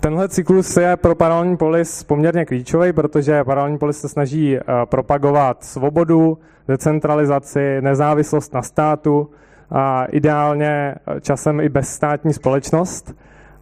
tenhle 0.00 0.28
cyklus 0.28 0.76
je 0.76 0.96
pro 0.96 1.14
paralelní 1.14 1.56
polis 1.56 2.02
poměrně 2.02 2.44
klíčový, 2.44 2.92
protože 2.92 3.44
paralelní 3.44 3.78
polis 3.78 4.00
se 4.00 4.08
snaží 4.08 4.56
uh, 4.56 4.62
propagovat 4.84 5.64
svobodu, 5.64 6.38
decentralizaci, 6.68 7.76
nezávislost 7.80 8.54
na 8.54 8.62
státu 8.62 9.30
a 9.70 10.04
ideálně 10.04 10.94
časem 11.20 11.60
i 11.60 11.68
bezstátní 11.68 12.32
společnost. 12.32 13.14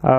Uh, 0.05 0.11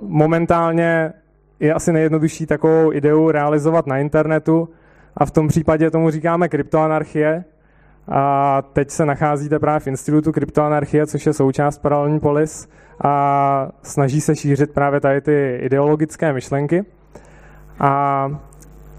momentálně 0.00 1.12
je 1.60 1.74
asi 1.74 1.92
nejjednodušší 1.92 2.46
takovou 2.46 2.92
ideu 2.92 3.30
realizovat 3.30 3.86
na 3.86 3.98
internetu 3.98 4.68
a 5.16 5.26
v 5.26 5.30
tom 5.30 5.48
případě 5.48 5.90
tomu 5.90 6.10
říkáme 6.10 6.48
kryptoanarchie. 6.48 7.44
A 8.08 8.62
teď 8.72 8.90
se 8.90 9.06
nacházíte 9.06 9.58
právě 9.58 9.80
v 9.80 9.86
Institutu 9.86 10.32
kryptoanarchie, 10.32 11.06
což 11.06 11.26
je 11.26 11.32
součást 11.32 11.78
Paralelní 11.78 12.20
polis 12.20 12.68
a 13.04 13.68
snaží 13.82 14.20
se 14.20 14.36
šířit 14.36 14.70
právě 14.74 15.00
tady 15.00 15.20
ty 15.20 15.58
ideologické 15.62 16.32
myšlenky. 16.32 16.84
A 17.80 18.28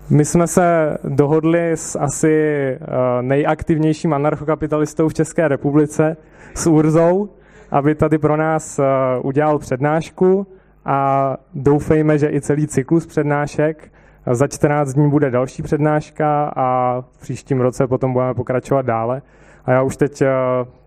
my 0.09 0.25
jsme 0.25 0.47
se 0.47 0.97
dohodli 1.03 1.71
s 1.71 1.99
asi 1.99 2.31
eh, 2.31 2.77
nejaktivnějším 3.21 4.13
anarchokapitalistou 4.13 5.09
v 5.09 5.13
České 5.13 5.47
republice, 5.47 6.17
s 6.55 6.67
Urzou, 6.67 7.29
aby 7.71 7.95
tady 7.95 8.17
pro 8.17 8.37
nás 8.37 8.79
eh, 8.79 8.83
udělal 9.23 9.59
přednášku 9.59 10.47
a 10.85 11.37
doufejme, 11.53 12.17
že 12.17 12.29
i 12.29 12.41
celý 12.41 12.67
cyklus 12.67 13.05
přednášek. 13.05 13.91
Za 14.31 14.47
14 14.47 14.93
dní 14.93 15.09
bude 15.09 15.31
další 15.31 15.63
přednáška 15.63 16.53
a 16.55 17.01
v 17.01 17.21
příštím 17.21 17.61
roce 17.61 17.87
potom 17.87 18.13
budeme 18.13 18.33
pokračovat 18.33 18.85
dále. 18.85 19.21
A 19.65 19.71
já 19.71 19.81
už 19.81 19.97
teď 19.97 20.21
eh, 20.21 20.29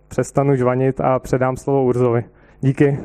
přestanu 0.08 0.56
žvanit 0.56 1.00
a 1.00 1.18
předám 1.18 1.56
slovo 1.56 1.84
Urzovi. 1.84 2.24
Díky. 2.62 2.98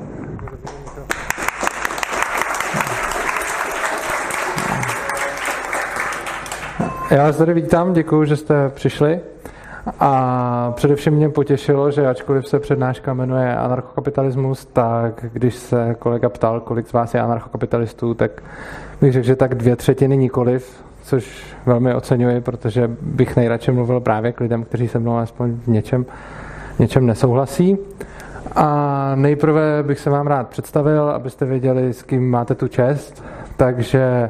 Já 7.12 7.24
vás 7.24 7.38
tady 7.38 7.54
vítám, 7.54 7.94
děkuji, 7.94 8.26
že 8.26 8.36
jste 8.36 8.70
přišli. 8.70 9.20
A 10.00 10.74
především 10.76 11.14
mě 11.14 11.30
potěšilo, 11.30 11.92
že 11.92 12.08
ačkoliv 12.08 12.48
se 12.48 12.60
přednáška 12.60 13.14
jmenuje 13.14 13.56
anarchokapitalismus, 13.56 14.66
tak 14.66 15.26
když 15.34 15.56
se 15.56 15.96
kolega 16.00 16.30
ptal, 16.30 16.60
kolik 16.60 16.88
z 16.88 16.94
vás 16.94 17.14
je 17.14 17.22
anarchokapitalistů, 17.22 18.14
tak 18.14 18.44
bych 19.02 19.14
řekl, 19.14 19.26
že 19.26 19.36
tak 19.36 19.56
dvě 19.56 19.76
třetiny 19.76 20.18
nikoliv, 20.18 20.84
což 21.04 21.56
velmi 21.66 21.94
oceňuji, 21.94 22.42
protože 22.42 22.92
bych 23.02 23.36
nejradši 23.36 23.72
mluvil 23.72 24.00
právě 24.00 24.32
k 24.32 24.40
lidem, 24.40 24.64
kteří 24.64 24.88
se 24.88 25.00
mnou 25.00 25.18
aspoň 25.18 25.52
v 25.52 25.68
něčem, 25.68 26.06
něčem 26.80 27.06
nesouhlasí. 27.06 27.78
A 28.56 29.12
nejprve 29.16 29.84
bych 29.84 30.00
se 30.00 30.10
vám 30.10 30.28
rád 30.28 30.48
představil, 30.48 31.10
abyste 31.10 31.46
věděli, 31.46 31.94
s 31.94 32.04
kým 32.04 32.30
máte 32.30 32.56
tu 32.56 32.68
čest. 32.68 33.24
Takže 33.58 34.30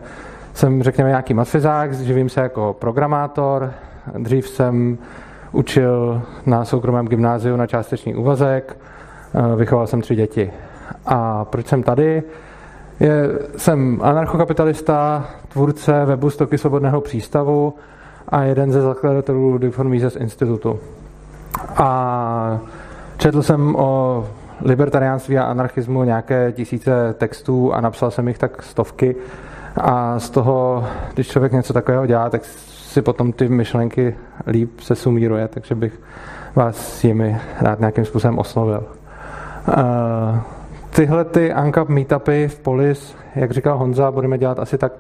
jsem, 0.54 0.84
řekněme, 0.84 1.10
nějaký 1.10 1.34
matfizák, 1.34 1.94
živím 1.94 2.30
se 2.30 2.42
jako 2.42 2.76
programátor, 2.80 3.74
dřív 4.18 4.48
jsem 4.48 4.98
učil 5.52 6.22
na 6.46 6.66
soukromém 6.66 7.08
gymnáziu 7.08 7.56
na 7.56 7.68
částečný 7.68 8.16
úvazek, 8.16 8.78
eh, 9.36 9.56
vychoval 9.56 9.88
jsem 9.88 10.02
tři 10.02 10.16
děti. 10.16 10.52
A 11.06 11.46
proč 11.46 11.68
jsem 11.68 11.84
tady? 11.84 12.24
Je, 13.00 13.30
jsem 13.58 14.00
anarchokapitalista, 14.02 15.26
tvůrce 15.48 16.06
webu 16.06 16.30
Stoky 16.30 16.58
svobodného 16.58 17.02
přístavu 17.02 17.74
a 18.30 18.44
jeden 18.44 18.72
ze 18.72 18.82
zakladatelů 18.82 19.60
Mises 19.84 20.16
institutu. 20.16 20.80
A 21.78 22.60
četl 23.18 23.42
jsem 23.42 23.76
o 23.76 24.24
libertariánství 24.62 25.38
a 25.38 25.44
anarchismu 25.44 26.04
nějaké 26.04 26.52
tisíce 26.52 27.16
textů 27.18 27.74
a 27.74 27.82
napsal 27.82 28.12
jsem 28.12 28.28
jich 28.28 28.38
tak 28.38 28.64
stovky. 28.64 29.16
A 29.78 30.20
z 30.20 30.30
toho, 30.30 30.86
když 31.14 31.28
člověk 31.28 31.52
něco 31.52 31.74
takového 31.74 32.06
dělá, 32.06 32.30
tak 32.30 32.46
si 32.46 33.02
potom 33.02 33.34
ty 33.34 33.50
myšlenky 33.50 34.16
líp 34.48 34.80
se 34.80 34.96
sumíruje, 34.96 35.48
takže 35.48 35.76
bych 35.76 36.02
vás 36.56 36.76
s 36.76 37.04
jimi 37.04 37.38
rád 37.62 37.80
nějakým 37.80 38.06
způsobem 38.06 38.40
oslovil. 38.40 38.84
Uh, 39.68 39.76
tyhle 40.96 41.26
ty 41.26 41.54
Uncap 41.64 41.90
meetupy 41.90 42.48
v 42.48 42.60
Polis, 42.60 43.16
jak 43.36 43.52
říkal 43.52 43.78
Honza, 43.78 44.12
budeme 44.12 44.38
dělat 44.38 44.60
asi 44.60 44.78
tak 44.78 44.92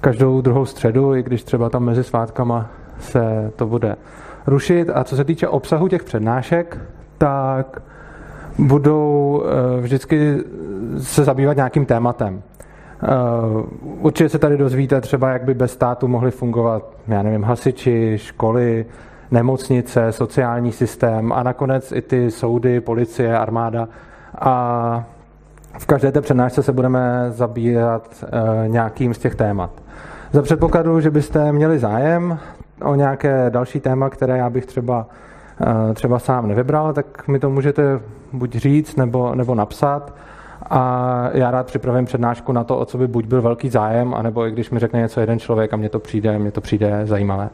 každou 0.00 0.40
druhou 0.40 0.66
středu, 0.66 1.14
i 1.14 1.22
když 1.22 1.42
třeba 1.42 1.70
tam 1.70 1.84
mezi 1.84 2.04
svátkama 2.04 2.70
se 2.98 3.52
to 3.56 3.66
bude 3.66 3.96
rušit. 4.46 4.90
A 4.94 5.04
co 5.04 5.16
se 5.16 5.24
týče 5.24 5.48
obsahu 5.48 5.88
těch 5.88 6.04
přednášek, 6.04 6.78
tak 7.22 7.82
budou 8.58 9.42
eh, 9.44 9.80
vždycky 9.80 10.36
se 10.98 11.24
zabývat 11.24 11.56
nějakým 11.56 11.86
tématem. 11.86 12.42
Eh, 13.02 13.06
určitě 13.80 14.28
se 14.28 14.38
tady 14.38 14.56
dozvíte 14.56 15.00
třeba, 15.00 15.30
jak 15.30 15.44
by 15.44 15.54
bez 15.54 15.72
státu 15.72 16.08
mohly 16.08 16.30
fungovat, 16.30 16.82
já 17.08 17.22
nevím, 17.22 17.42
hasiči, 17.42 18.18
školy, 18.18 18.86
nemocnice, 19.30 20.12
sociální 20.12 20.72
systém 20.72 21.32
a 21.32 21.42
nakonec 21.42 21.92
i 21.92 22.02
ty 22.02 22.30
soudy, 22.30 22.80
policie, 22.80 23.38
armáda. 23.38 23.88
A 24.38 25.04
v 25.78 25.86
každé 25.86 26.12
té 26.12 26.20
přednášce 26.20 26.62
se 26.62 26.72
budeme 26.72 27.26
zabírat 27.28 28.24
eh, 28.24 28.68
nějakým 28.68 29.14
z 29.14 29.18
těch 29.18 29.34
témat. 29.34 29.70
Za 30.32 30.42
předpokladu, 30.42 31.00
že 31.00 31.10
byste 31.10 31.52
měli 31.52 31.78
zájem 31.78 32.38
o 32.84 32.94
nějaké 32.94 33.50
další 33.50 33.80
téma, 33.80 34.10
které 34.10 34.38
já 34.38 34.50
bych 34.50 34.66
třeba, 34.66 35.06
třeba 35.94 36.18
sám 36.18 36.48
nevybral, 36.48 36.92
tak 36.92 37.28
mi 37.28 37.38
to 37.38 37.50
můžete 37.50 38.00
buď 38.32 38.56
říct 38.56 38.96
nebo, 38.96 39.34
nebo 39.34 39.54
napsat 39.54 40.14
a 40.70 41.28
já 41.32 41.50
rád 41.50 41.66
připravím 41.66 42.04
přednášku 42.04 42.52
na 42.52 42.64
to, 42.64 42.78
o 42.78 42.84
co 42.84 42.98
by 42.98 43.08
buď 43.08 43.26
byl 43.26 43.42
velký 43.42 43.68
zájem, 43.68 44.14
anebo 44.14 44.46
i 44.46 44.50
když 44.50 44.70
mi 44.70 44.78
řekne 44.78 45.00
něco 45.00 45.20
jeden 45.20 45.38
člověk 45.38 45.72
a 45.72 45.76
mně 45.76 45.88
to 45.88 45.98
přijde, 45.98 46.38
mně 46.38 46.50
to 46.50 46.60
přijde 46.60 47.00
zajímavé. 47.04 47.48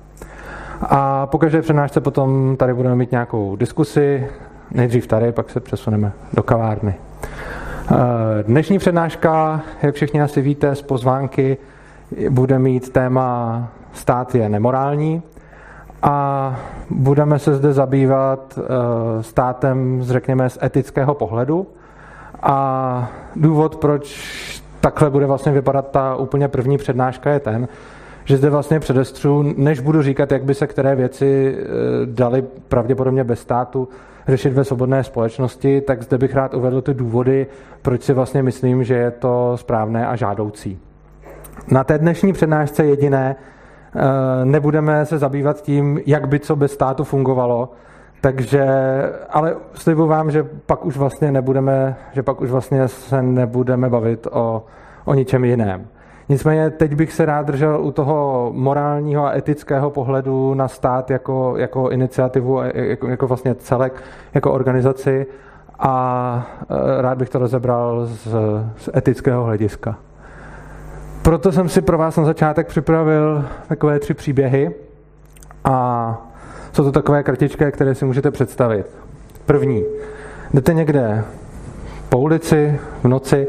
A 0.83 1.27
po 1.27 1.39
každé 1.39 1.63
přednášce 1.63 2.01
potom 2.01 2.57
tady 2.57 2.75
budeme 2.75 2.95
mít 2.95 3.11
nějakou 3.11 3.57
diskusi, 3.57 4.29
nejdřív 4.71 5.07
tady, 5.07 5.33
pak 5.33 5.51
se 5.51 5.61
přesuneme 5.61 6.13
do 6.35 6.43
kavárny. 6.43 6.95
Eh, 7.91 7.97
dnešní 8.43 8.79
přednáška, 8.79 9.61
jak 9.83 9.95
všichni 9.95 10.23
asi 10.23 10.41
víte 10.41 10.75
z 10.75 10.83
pozvánky, 10.83 11.57
bude 12.31 12.59
mít 12.59 12.89
téma 12.89 13.69
stát 13.93 14.35
je 14.35 14.49
nemorální 14.49 15.23
a 16.03 16.57
budeme 16.91 17.39
se 17.39 17.55
zde 17.55 17.73
zabývat 17.73 18.59
eh, 18.59 19.23
státem, 19.23 20.03
řekněme, 20.03 20.51
z 20.51 20.59
etického 20.63 21.15
pohledu, 21.15 21.67
a 22.43 23.11
důvod, 23.37 23.77
proč 23.77 24.63
takhle 24.81 25.11
bude 25.11 25.27
vlastně 25.27 25.53
vypadat 25.53 25.91
ta 25.91 26.17
úplně 26.17 26.49
první 26.49 26.79
přednáška, 26.79 27.31
je 27.31 27.41
ten, 27.41 27.69
že 28.25 28.37
zde 28.37 28.51
vlastně 28.51 28.81
předestřu, 28.81 29.55
než 29.57 29.81
budu 29.81 30.03
říkat, 30.03 30.33
jak 30.33 30.45
by 30.45 30.55
se 30.55 30.67
které 30.67 30.97
věci 30.97 31.57
e, 31.59 31.67
daly 32.07 32.45
pravděpodobně 32.69 33.25
bez 33.25 33.41
státu 33.41 33.89
řešit 34.29 34.53
ve 34.53 34.65
svobodné 34.65 35.05
společnosti, 35.05 35.81
tak 35.81 36.03
zde 36.03 36.19
bych 36.19 36.35
rád 36.35 36.55
uvedl 36.55 36.83
ty 36.83 36.95
důvody, 36.95 37.47
proč 37.83 38.03
si 38.03 38.13
vlastně 38.13 38.43
myslím, 38.43 38.85
že 38.85 38.95
je 38.95 39.11
to 39.11 39.53
správné 39.57 40.07
a 40.07 40.17
žádoucí. 40.17 40.79
Na 41.71 41.85
té 41.85 41.99
dnešní 41.99 42.33
přednášce 42.33 42.85
jediné 42.85 43.37
nebudeme 44.45 45.07
se 45.07 45.19
zabývat 45.19 45.63
tím, 45.63 46.01
jak 46.07 46.29
by 46.29 46.41
co 46.41 46.57
bez 46.57 46.73
státu 46.73 47.05
fungovalo, 47.05 47.73
takže, 48.21 48.67
ale 49.31 49.57
slibuji 49.75 50.07
vám, 50.07 50.31
že 50.31 50.47
pak 50.67 50.85
už 50.85 50.97
vlastně 50.97 51.33
nebudeme, 51.33 51.97
že 52.13 52.23
pak 52.23 52.41
už 52.41 52.51
vlastně 52.51 52.89
se 52.89 53.23
nebudeme 53.23 53.91
bavit 53.91 54.27
o, 54.31 54.65
o 55.05 55.15
ničem 55.15 55.45
jiném. 55.45 55.87
Nicméně 56.29 56.71
teď 56.71 56.95
bych 56.95 57.13
se 57.13 57.25
rád 57.25 57.47
držel 57.47 57.81
u 57.81 57.93
toho 57.93 58.51
morálního 58.55 59.27
a 59.27 59.37
etického 59.37 59.91
pohledu 59.91 60.55
na 60.55 60.69
stát 60.69 61.11
jako, 61.11 61.55
jako 61.57 61.91
iniciativu, 61.91 62.61
jako, 62.75 63.09
jako 63.09 63.27
vlastně 63.27 63.55
celek, 63.55 64.03
jako 64.35 64.53
organizaci 64.53 65.27
a 65.79 66.47
e, 66.99 67.03
rád 67.03 67.19
bych 67.19 67.29
to 67.29 67.39
rozebral 67.39 68.07
z, 68.07 68.29
z 68.77 68.91
etického 68.97 69.45
hlediska. 69.45 69.97
Proto 71.23 71.53
jsem 71.53 71.69
si 71.69 71.83
pro 71.83 71.99
vás 71.99 72.17
na 72.17 72.25
začátek 72.25 72.67
připravil 72.67 73.45
takové 73.69 73.99
tři 73.99 74.15
příběhy 74.15 74.75
a 75.65 76.17
jsou 76.73 76.85
to 76.85 76.93
takové 76.93 77.23
kartičky, 77.23 77.73
které 77.73 77.95
si 77.95 78.05
můžete 78.05 78.31
představit. 78.31 78.87
První. 79.47 79.85
Jdete 80.55 80.75
někde 80.75 81.25
po 82.09 82.19
ulici 82.19 82.81
v 83.03 83.09
noci 83.09 83.47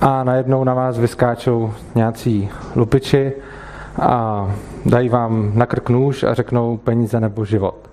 a 0.00 0.24
najednou 0.24 0.64
na 0.64 0.74
vás 0.74 0.98
vyskáčou 0.98 1.72
nějací 1.94 2.48
lupiči 2.76 3.32
a 4.00 4.46
dají 4.86 5.08
vám 5.08 5.52
na 5.54 5.66
krk 5.66 5.88
nůž 5.88 6.22
a 6.22 6.34
řeknou 6.34 6.76
peníze 6.76 7.20
nebo 7.20 7.44
život. 7.44 7.90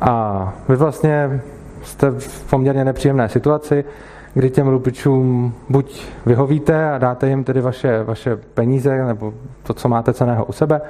A 0.00 0.52
vy 0.68 0.76
vlastně 0.76 1.40
jste 1.82 2.10
v 2.10 2.50
poměrně 2.50 2.84
nepříjemné 2.84 3.28
situaci, 3.28 3.84
kdy 4.34 4.50
těm 4.50 4.68
lupičům 4.68 5.54
buď 5.68 6.06
vyhovíte 6.26 6.90
a 6.90 6.98
dáte 6.98 7.28
jim 7.28 7.44
tedy 7.44 7.60
vaše, 7.60 8.02
vaše 8.02 8.36
peníze 8.36 9.04
nebo 9.04 9.34
to, 9.62 9.74
co 9.74 9.88
máte 9.88 10.12
ceného 10.12 10.44
u 10.44 10.52
sebe, 10.52 10.80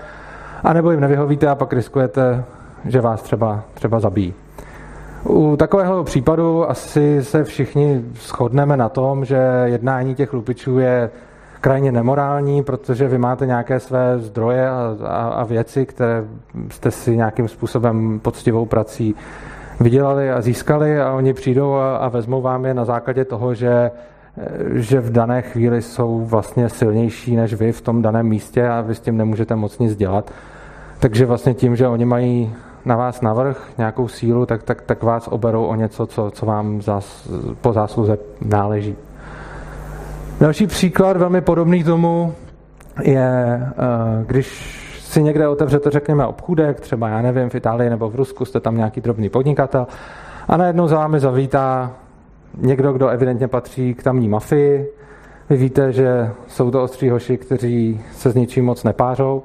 anebo 0.64 0.90
jim 0.90 1.00
nevyhovíte 1.00 1.48
a 1.48 1.54
pak 1.54 1.72
riskujete 1.72 2.44
že 2.84 3.00
vás 3.00 3.22
třeba, 3.22 3.62
třeba 3.74 4.00
zabijí. 4.00 4.34
U 5.24 5.56
takového 5.56 6.04
případu 6.04 6.70
asi 6.70 7.24
se 7.24 7.44
všichni 7.44 8.04
shodneme 8.14 8.76
na 8.76 8.88
tom, 8.88 9.24
že 9.24 9.62
jednání 9.64 10.14
těch 10.14 10.32
lupičů 10.32 10.78
je 10.78 11.10
krajně 11.60 11.92
nemorální, 11.92 12.62
protože 12.62 13.08
vy 13.08 13.18
máte 13.18 13.46
nějaké 13.46 13.80
své 13.80 14.18
zdroje 14.18 14.68
a, 14.68 14.96
a, 15.04 15.28
a 15.28 15.44
věci, 15.44 15.86
které 15.86 16.24
jste 16.70 16.90
si 16.90 17.16
nějakým 17.16 17.48
způsobem 17.48 18.20
poctivou 18.20 18.66
prací 18.66 19.14
vydělali 19.80 20.30
a 20.30 20.40
získali 20.40 21.00
a 21.00 21.12
oni 21.12 21.34
přijdou 21.34 21.74
a, 21.74 21.96
a 21.96 22.08
vezmou 22.08 22.42
vám 22.42 22.64
je 22.64 22.74
na 22.74 22.84
základě 22.84 23.24
toho, 23.24 23.54
že 23.54 23.90
že 24.72 25.00
v 25.00 25.12
dané 25.12 25.42
chvíli 25.42 25.82
jsou 25.82 26.24
vlastně 26.24 26.68
silnější 26.68 27.36
než 27.36 27.54
vy 27.54 27.72
v 27.72 27.80
tom 27.80 28.02
daném 28.02 28.26
místě 28.26 28.68
a 28.68 28.80
vy 28.80 28.94
s 28.94 29.00
tím 29.00 29.16
nemůžete 29.16 29.56
moc 29.56 29.78
nic 29.78 29.96
dělat. 29.96 30.30
Takže 31.00 31.26
vlastně 31.26 31.54
tím, 31.54 31.76
že 31.76 31.88
oni 31.88 32.04
mají 32.04 32.54
na 32.84 32.96
vás 32.96 33.20
navrh 33.20 33.68
nějakou 33.78 34.08
sílu, 34.08 34.46
tak, 34.46 34.62
tak, 34.62 34.82
tak 34.82 35.02
vás 35.02 35.28
oberou 35.28 35.64
o 35.64 35.74
něco, 35.74 36.06
co, 36.06 36.30
co 36.30 36.46
vám 36.46 36.82
zás, 36.82 37.28
po 37.60 37.72
zásluze 37.72 38.18
náleží. 38.44 38.96
Další 40.40 40.66
příklad, 40.66 41.16
velmi 41.16 41.40
podobný 41.40 41.84
tomu, 41.84 42.34
je, 43.02 43.60
eh, 43.62 44.24
když 44.26 44.89
si 45.10 45.22
někde 45.22 45.48
otevřete, 45.48 45.90
řekněme, 45.90 46.26
obchůdek, 46.26 46.80
třeba, 46.80 47.08
já 47.08 47.22
nevím, 47.22 47.50
v 47.50 47.54
Itálii 47.54 47.90
nebo 47.90 48.10
v 48.10 48.14
Rusku, 48.14 48.44
jste 48.44 48.60
tam 48.60 48.76
nějaký 48.76 49.00
drobný 49.00 49.28
podnikatel 49.28 49.86
a 50.48 50.56
najednou 50.56 50.88
za 50.88 50.96
vámi 50.96 51.20
zavítá 51.20 51.92
někdo, 52.56 52.92
kdo 52.92 53.08
evidentně 53.08 53.48
patří 53.48 53.94
k 53.94 54.02
tamní 54.02 54.28
mafii. 54.28 54.92
Vy 55.50 55.56
víte, 55.56 55.92
že 55.92 56.30
jsou 56.46 56.70
to 56.70 56.82
ostří 56.82 57.10
hoši, 57.10 57.36
kteří 57.36 58.00
se 58.12 58.30
s 58.30 58.34
ničím 58.34 58.64
moc 58.64 58.84
nepářou 58.84 59.42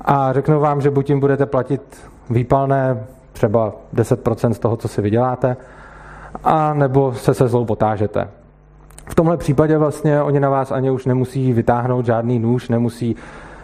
a 0.00 0.32
řeknou 0.32 0.60
vám, 0.60 0.80
že 0.80 0.90
buď 0.90 1.08
jim 1.10 1.20
budete 1.20 1.46
platit 1.46 1.82
výpalné 2.30 3.04
třeba 3.32 3.72
10% 3.94 4.50
z 4.50 4.58
toho, 4.58 4.76
co 4.76 4.88
si 4.88 5.02
vyděláte, 5.02 5.56
a 6.44 6.74
nebo 6.74 7.12
se 7.12 7.34
se 7.34 7.48
zlou 7.48 7.64
potážete. 7.64 8.28
V 9.06 9.14
tomhle 9.14 9.36
případě 9.36 9.78
vlastně 9.78 10.22
oni 10.22 10.40
na 10.40 10.50
vás 10.50 10.72
ani 10.72 10.90
už 10.90 11.06
nemusí 11.06 11.52
vytáhnout 11.52 12.06
žádný 12.06 12.38
nůž, 12.38 12.68
nemusí 12.68 13.16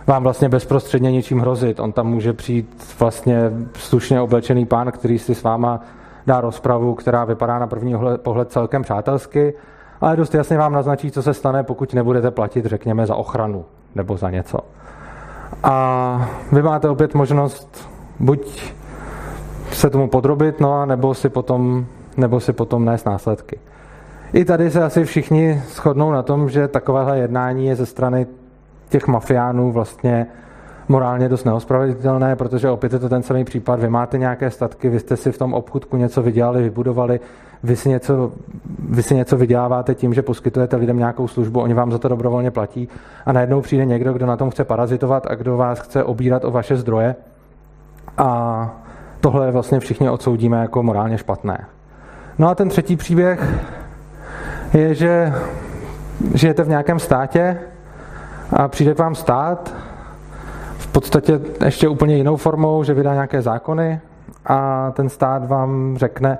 vám 0.08 0.22
vlastně 0.22 0.49
bezprostředně 0.49 1.12
ničím 1.12 1.38
hrozit. 1.38 1.81
On 1.81 1.93
tam 1.93 2.06
může 2.06 2.32
přijít 2.32 2.94
vlastně 2.99 3.50
slušně 3.75 4.20
oblečený 4.20 4.66
pán, 4.66 4.93
který 4.93 5.19
si 5.19 5.34
s 5.34 5.43
váma 5.43 5.81
dá 6.26 6.40
rozpravu, 6.40 6.94
která 6.94 7.25
vypadá 7.25 7.58
na 7.58 7.66
první 7.66 7.94
pohled 8.16 8.52
celkem 8.52 8.82
přátelsky, 8.82 9.55
ale 10.00 10.16
dost 10.16 10.34
jasně 10.34 10.58
vám 10.58 10.72
naznačí, 10.72 11.10
co 11.10 11.22
se 11.22 11.34
stane, 11.34 11.62
pokud 11.62 11.94
nebudete 11.94 12.31
platit, 12.31 12.64
řekněme, 12.64 13.06
za 13.06 13.14
ochranu 13.14 13.64
nebo 13.94 14.16
za 14.16 14.31
něco. 14.31 14.58
A 15.62 16.28
vy 16.52 16.62
máte 16.62 16.88
opět 16.88 17.14
možnost 17.14 17.90
buď 18.20 18.72
se 19.72 19.90
tomu 19.90 20.08
podrobit, 20.08 20.61
no 20.61 20.75
a 20.75 20.87
nebo 20.87 21.14
si 21.14 21.28
potom, 21.28 21.87
nebo 22.16 22.40
si 22.40 22.52
potom 22.52 22.84
nést 22.84 23.06
následky. 23.06 23.58
I 24.32 24.44
tady 24.44 24.70
se 24.70 24.84
asi 24.84 25.04
všichni 25.04 25.62
shodnou 25.69 26.12
na 26.12 26.22
tom, 26.22 26.50
že 26.50 26.69
takovéhle 26.69 27.19
jednání 27.19 27.66
je 27.66 27.76
ze 27.76 27.87
strany 27.87 28.26
těch 28.88 29.06
mafiánů 29.06 29.73
vlastně 29.73 30.26
morálně 30.88 31.29
dost 31.29 31.44
neospravedlitelné, 31.44 32.37
protože 32.37 32.70
opět 32.70 32.93
je 32.93 32.99
to 32.99 33.08
ten 33.08 33.23
samý 33.23 33.44
případ. 33.44 33.81
Vy 33.81 33.88
máte 33.88 34.19
nějaké 34.19 34.50
statky, 34.50 34.88
vy 34.88 35.00
jste 35.00 35.17
si 35.17 35.32
v 35.32 35.38
tom 35.38 35.55
obchudku 35.55 35.96
něco 35.96 36.23
vydělali, 36.23 36.62
vybudovali, 36.62 37.20
vy 37.62 37.76
si 37.76 37.88
něco, 37.88 38.32
vy 38.88 39.02
si 39.02 39.14
něco 39.14 39.37
vyděláváte 39.37 39.94
tím, 39.94 40.14
že 40.14 40.23
poskytujete 40.23 40.76
lidem 40.76 40.99
nějakou 40.99 41.29
službu, 41.29 41.61
oni 41.61 41.75
vám 41.75 41.93
za 41.93 41.99
to 41.99 42.08
dobrovolně 42.08 42.50
platí 42.50 42.88
a 43.26 43.32
najednou 43.32 43.61
přijde 43.61 43.85
někdo, 43.85 44.12
kdo 44.12 44.26
na 44.26 44.37
tom 44.37 44.50
chce 44.50 44.64
parazitovat 44.64 45.26
a 45.26 45.35
kdo 45.35 45.56
vás 45.56 45.81
chce 45.81 46.05
obírat 46.05 46.44
o 46.44 46.50
vaše 46.50 46.76
zdroje 46.76 47.14
a 48.19 48.70
tohle 49.20 49.50
vlastně 49.50 49.81
všichni 49.81 50.11
odsoudíme 50.11 50.61
jako 50.61 50.82
morálně 50.82 51.19
špatné. 51.19 51.67
No 52.38 52.49
a 52.49 52.55
ten 52.55 52.69
třetí 52.69 52.96
příběh 52.96 53.49
je, 54.75 54.94
že 54.94 55.32
žijete 56.35 56.62
v 56.62 56.69
nějakém 56.69 56.99
státě 56.99 57.58
a 58.52 58.68
přijde 58.68 58.94
k 58.94 58.98
vám 58.98 59.14
stát 59.14 59.74
v 60.78 60.86
podstatě 60.86 61.40
ještě 61.64 61.88
úplně 61.88 62.16
jinou 62.16 62.36
formou, 62.36 62.84
že 62.84 62.94
vydá 62.94 63.12
nějaké 63.14 63.42
zákony 63.42 64.00
a 64.46 64.90
ten 64.90 65.08
stát 65.08 65.48
vám 65.48 65.96
řekne, 65.98 66.38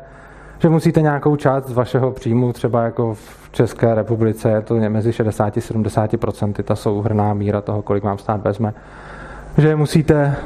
že 0.59 0.69
musíte 0.69 1.03
nějakou 1.03 1.37
část 1.37 1.67
z 1.67 1.73
vašeho 1.73 2.11
příjmu, 2.11 2.53
třeba 2.53 2.83
jako 2.83 3.15
v 3.15 3.51
České 3.53 3.95
republice 3.95 4.51
je 4.51 4.61
to 4.61 4.75
mezi 4.75 5.11
60-70%, 5.11 6.63
ta 6.63 6.77
souhrná 6.77 7.35
míra 7.35 7.61
toho, 7.61 7.83
kolik 7.83 8.05
vám 8.05 8.19
stát 8.19 8.45
vezme, 8.45 8.75
že 9.59 9.77
musíte 9.77 10.37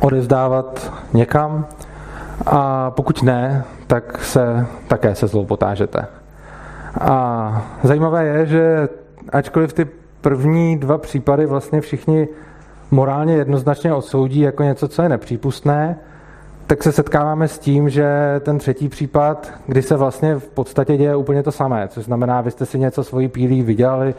odezdávat 0.00 0.92
někam 1.12 1.66
a 2.46 2.90
pokud 2.90 3.22
ne, 3.22 3.64
tak 3.86 4.24
se 4.24 4.66
také 4.88 5.14
se 5.14 5.26
zlou 5.26 5.46
potážete. 5.46 6.06
A 7.00 7.62
zajímavé 7.82 8.24
je, 8.24 8.46
že 8.46 8.88
ačkoliv 9.32 9.72
ty 9.72 9.88
první 10.24 10.76
dva 10.76 10.98
případy 10.98 11.46
vlastně 11.46 11.80
všichni 11.80 12.28
morálně 12.90 13.34
jednoznačně 13.34 13.94
odsoudí 13.94 14.40
jako 14.40 14.62
něco, 14.62 14.88
co 14.88 15.02
je 15.02 15.08
nepřípustné, 15.08 15.96
tak 16.66 16.82
se 16.82 16.92
setkáváme 16.92 17.48
s 17.48 17.58
tím, 17.58 17.88
že 17.88 18.06
ten 18.40 18.58
třetí 18.58 18.88
případ, 18.88 19.52
kdy 19.66 19.82
se 19.82 19.96
vlastně 19.96 20.34
v 20.34 20.48
podstatě 20.48 20.96
děje 20.96 21.16
úplně 21.16 21.42
to 21.42 21.52
samé, 21.52 21.88
což 21.88 22.04
znamená, 22.04 22.40
vy 22.40 22.50
jste 22.50 22.66
si 22.66 22.78
něco 22.78 23.04
svojí 23.04 23.28
pílí 23.28 23.62
vydělali, 23.62 24.14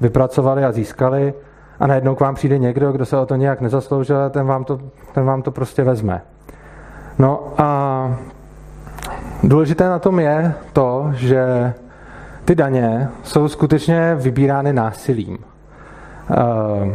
vypracovali 0.00 0.64
a 0.64 0.72
získali 0.72 1.34
a 1.80 1.86
najednou 1.86 2.14
k 2.14 2.20
vám 2.20 2.34
přijde 2.34 2.58
někdo, 2.58 2.92
kdo 2.92 3.06
se 3.06 3.16
o 3.16 3.26
to 3.26 3.36
nějak 3.36 3.60
nezasloužil 3.60 4.16
a 4.16 4.28
ten 4.28 4.46
vám 4.46 4.64
to, 4.64 4.80
ten 5.12 5.24
vám 5.24 5.42
to 5.42 5.50
prostě 5.50 5.84
vezme. 5.84 6.22
No 7.18 7.52
a 7.58 8.18
důležité 9.42 9.88
na 9.88 9.98
tom 9.98 10.20
je 10.20 10.54
to, 10.72 11.10
že 11.14 11.72
ty 12.44 12.54
daně 12.54 13.08
jsou 13.22 13.48
skutečně 13.48 14.14
vybírány 14.14 14.72
násilím. 14.72 15.49
Uh, 16.30 16.92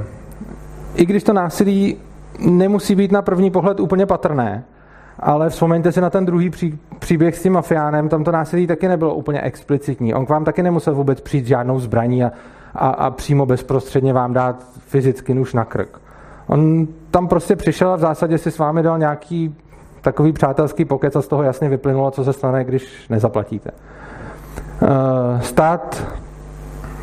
i 0.96 1.06
když 1.06 1.24
to 1.24 1.34
násilí 1.34 1.98
nemusí 2.40 2.96
být 2.96 3.12
na 3.12 3.22
první 3.22 3.52
pohled 3.52 3.80
úplně 3.80 4.06
patrné, 4.06 4.64
ale 5.20 5.50
vzpomeňte 5.50 5.92
si 5.92 6.02
na 6.02 6.10
ten 6.10 6.26
druhý 6.26 6.50
pří, 6.50 6.80
příběh 7.00 7.36
s 7.36 7.42
tím 7.42 7.54
mafiánem, 7.54 8.10
tam 8.10 8.24
to 8.24 8.32
násilí 8.32 8.68
taky 8.68 8.88
nebylo 8.88 9.16
úplně 9.16 9.42
explicitní. 9.42 10.14
On 10.14 10.26
k 10.26 10.30
vám 10.30 10.46
taky 10.46 10.64
nemusel 10.64 10.96
vůbec 10.96 11.22
přijít 11.22 11.46
žádnou 11.46 11.80
zbraní 11.80 12.24
a, 12.24 12.32
a, 12.76 12.90
a 12.90 13.10
přímo 13.10 13.46
bezprostředně 13.46 14.14
vám 14.14 14.34
dát 14.34 14.66
fyzicky 14.80 15.34
nůž 15.34 15.54
na 15.54 15.66
krk. 15.66 16.00
On 16.48 16.88
tam 17.12 17.28
prostě 17.28 17.56
přišel 17.56 17.90
a 17.90 17.96
v 17.96 18.00
zásadě 18.00 18.38
si 18.38 18.52
s 18.52 18.58
vámi 18.58 18.84
dal 18.84 19.00
nějaký 19.00 19.56
takový 20.02 20.34
přátelský 20.34 20.86
pokec 20.86 21.16
a 21.16 21.22
z 21.22 21.28
toho 21.28 21.44
jasně 21.44 21.70
vyplynulo, 21.70 22.12
co 22.12 22.24
se 22.24 22.34
stane, 22.34 22.64
když 22.64 23.10
nezaplatíte. 23.10 23.72
Eh, 24.82 25.42
stát 25.42 26.04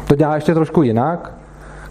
to 0.06 0.14
dělá 0.14 0.34
ještě 0.34 0.54
trošku 0.54 0.82
jinak. 0.82 1.34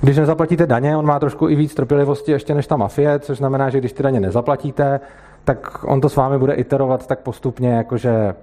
Když 0.01 0.17
nezaplatíte 0.17 0.67
daně, 0.67 0.97
on 0.97 1.05
má 1.05 1.19
trošku 1.19 1.49
i 1.49 1.55
víc 1.55 1.75
trpělivosti 1.75 2.31
ještě 2.31 2.55
než 2.55 2.67
ta 2.67 2.77
mafie, 2.77 3.19
což 3.19 3.37
znamená, 3.37 3.69
že 3.69 3.79
když 3.79 3.93
ty 3.93 4.03
daně 4.03 4.19
nezaplatíte, 4.19 4.99
tak 5.43 5.83
on 5.83 6.01
to 6.01 6.09
s 6.09 6.15
vámi 6.15 6.37
bude 6.37 6.53
iterovat 6.53 7.07
tak 7.07 7.19
postupně, 7.19 7.69
jakože 7.69 8.35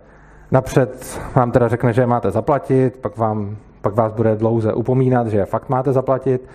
napřed 0.50 1.20
vám 1.34 1.50
teda 1.50 1.68
řekne, 1.68 1.92
že 1.92 2.02
je 2.02 2.06
máte 2.06 2.30
zaplatit, 2.30 2.96
pak, 2.96 3.16
vám, 3.16 3.56
pak 3.80 3.94
vás 3.94 4.12
bude 4.12 4.36
dlouze 4.36 4.72
upomínat, 4.72 5.26
že 5.26 5.38
je 5.38 5.44
fakt 5.44 5.68
máte 5.68 5.92
zaplatit. 5.92 6.48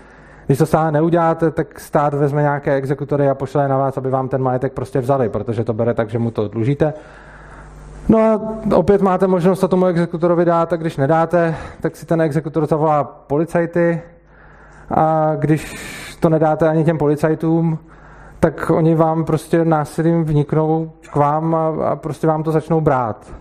Když 0.45 0.57
to 0.57 0.65
stále 0.65 0.91
neuděláte, 0.91 1.51
tak 1.51 1.79
stát 1.79 2.13
vezme 2.13 2.41
nějaké 2.41 2.73
exekutory 2.73 3.29
a 3.29 3.35
pošle 3.35 3.67
na 3.67 3.77
vás, 3.77 3.97
aby 3.97 4.09
vám 4.09 4.29
ten 4.29 4.41
majetek 4.41 4.73
prostě 4.73 4.99
vzali, 4.99 5.29
protože 5.29 5.63
to 5.63 5.73
bere 5.73 5.93
tak, 5.93 6.09
že 6.09 6.19
mu 6.19 6.31
to 6.31 6.47
dlužíte. 6.47 6.93
No 8.09 8.19
a 8.19 8.41
opět 8.75 9.01
máte 9.01 9.27
možnost 9.27 9.59
to 9.59 9.67
tomu 9.67 9.85
exekutorovi 9.85 10.45
dát 10.45 10.73
a 10.73 10.75
když 10.75 10.97
nedáte, 10.97 11.55
tak 11.81 11.95
si 11.95 12.05
ten 12.05 12.21
exekutor 12.21 12.65
zavolá 12.65 13.03
policajty, 13.03 14.01
a 14.89 15.31
když 15.35 15.75
to 16.19 16.29
nedáte 16.29 16.69
ani 16.69 16.83
těm 16.83 16.97
policajtům, 16.97 17.79
tak 18.39 18.69
oni 18.69 18.95
vám 18.95 19.25
prostě 19.25 19.65
násilím 19.65 20.23
vniknou 20.23 20.91
k 21.11 21.15
vám 21.15 21.55
a, 21.55 21.67
a 21.67 21.95
prostě 21.95 22.27
vám 22.27 22.43
to 22.43 22.51
začnou 22.51 22.81
brát. 22.81 23.33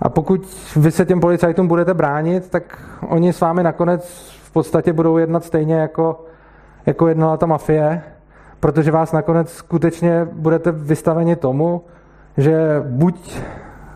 A 0.00 0.08
pokud 0.08 0.70
vy 0.76 0.90
se 0.90 1.04
těm 1.04 1.20
policajtům 1.20 1.68
budete 1.68 1.94
bránit, 1.94 2.50
tak 2.50 2.78
oni 3.08 3.32
s 3.32 3.40
vámi 3.40 3.62
nakonec 3.62 4.32
v 4.42 4.52
podstatě 4.52 4.92
budou 4.92 5.16
jednat 5.16 5.44
stejně 5.44 5.74
jako, 5.74 6.24
jako 6.86 7.08
jednala 7.08 7.36
ta 7.36 7.46
mafie, 7.46 8.02
protože 8.60 8.90
vás 8.90 9.12
nakonec 9.12 9.52
skutečně 9.52 10.28
budete 10.32 10.72
vystaveni 10.72 11.36
tomu, 11.36 11.84
že 12.36 12.82
buď 12.86 13.40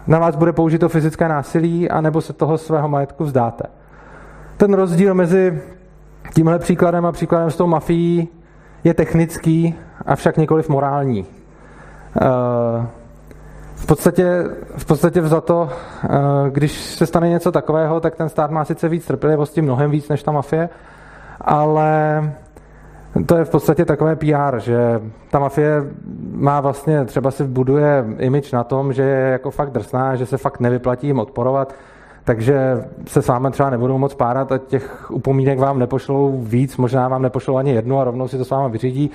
na 0.07 0.19
vás 0.19 0.37
bude 0.37 0.53
použito 0.53 0.89
fyzické 0.89 1.29
násilí, 1.29 1.91
anebo 1.91 2.21
se 2.21 2.33
toho 2.33 2.59
svého 2.59 2.89
majetku 2.89 3.25
vzdáte. 3.25 3.65
Ten 4.57 4.75
rozdíl 4.75 5.15
mezi 5.15 5.63
Tímhle 6.35 6.59
příkladem 6.59 7.07
a 7.07 7.13
příkladem 7.13 7.51
s 7.51 7.57
tou 7.57 7.67
mafií 7.67 8.29
je 8.85 8.95
technický, 8.95 9.75
avšak 10.07 10.37
nikoliv 10.37 10.69
morální. 10.69 11.27
Eh, 12.17 12.87
v 13.75 13.87
podstatě, 13.87 14.45
v 14.77 14.85
podstatě 14.85 15.21
vzato, 15.21 15.69
eh, 16.05 16.09
když 16.51 16.73
se 16.73 17.07
stane 17.07 17.29
něco 17.29 17.53
takového, 17.53 18.01
tak 18.01 18.17
ten 18.17 18.29
stát 18.29 18.51
má 18.51 18.65
sice 18.65 18.89
víc 18.89 19.07
trpělivosti, 19.07 19.63
mnohem 19.63 19.91
víc 19.91 20.09
než 20.09 20.23
ta 20.23 20.33
mafie, 20.33 20.69
ale 21.41 22.23
to 23.27 23.37
je 23.37 23.45
v 23.45 23.51
podstatě 23.51 23.85
takové 23.85 24.17
PR, 24.17 24.59
že 24.59 25.01
ta 25.31 25.39
mafie 25.39 25.83
má 26.33 26.61
vlastně, 26.61 27.05
třeba 27.05 27.31
si 27.31 27.45
buduje 27.45 28.05
image 28.19 28.53
na 28.53 28.65
tom, 28.65 28.93
že 28.93 29.03
je 29.03 29.31
jako 29.31 29.51
fakt 29.51 29.71
drsná, 29.71 30.17
že 30.17 30.27
se 30.27 30.37
fakt 30.37 30.61
nevyplatí 30.61 31.07
jim 31.07 31.19
odporovat, 31.19 31.75
takže 32.25 32.85
se 33.07 33.23
s 33.23 33.29
vámi 33.29 33.49
třeba 33.51 33.71
nebudou 33.71 33.99
moc 33.99 34.15
párat 34.15 34.53
a 34.53 34.59
těch 34.59 35.11
upomínek 35.11 35.59
vám 35.59 35.79
nepošlou 35.79 36.41
víc, 36.43 36.77
možná 36.77 37.09
vám 37.09 37.23
nepošlou 37.23 37.57
ani 37.57 37.73
jednu 37.73 38.01
a 38.01 38.05
rovnou 38.05 38.29
si 38.29 38.39
to 38.39 38.45
s 38.45 38.51
vámi 38.51 38.73
vyřídí. 38.73 39.11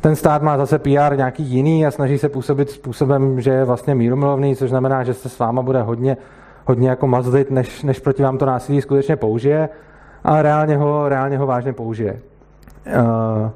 Ten 0.00 0.16
stát 0.16 0.42
má 0.42 0.56
zase 0.56 0.78
PR 0.78 1.16
nějaký 1.16 1.42
jiný 1.42 1.86
a 1.86 1.90
snaží 1.90 2.18
se 2.18 2.28
působit 2.28 2.70
způsobem, 2.70 3.40
že 3.40 3.50
je 3.50 3.64
vlastně 3.64 3.94
mírumilovný, 3.94 4.56
což 4.56 4.70
znamená, 4.70 5.04
že 5.04 5.14
se 5.14 5.28
s 5.28 5.38
váma 5.38 5.62
bude 5.62 5.82
hodně, 5.82 6.16
hodně 6.64 6.88
jako 6.88 7.06
mazdit, 7.06 7.50
než, 7.50 7.82
než 7.82 7.98
proti 8.00 8.22
vám 8.22 8.38
to 8.38 8.46
násilí 8.46 8.80
skutečně 8.80 9.16
použije, 9.16 9.68
ale 10.24 10.42
reálně 10.42 10.76
ho, 10.76 11.08
reálně 11.08 11.38
ho 11.38 11.46
vážně 11.46 11.72
použije. 11.72 12.20
Uh, 12.86 13.50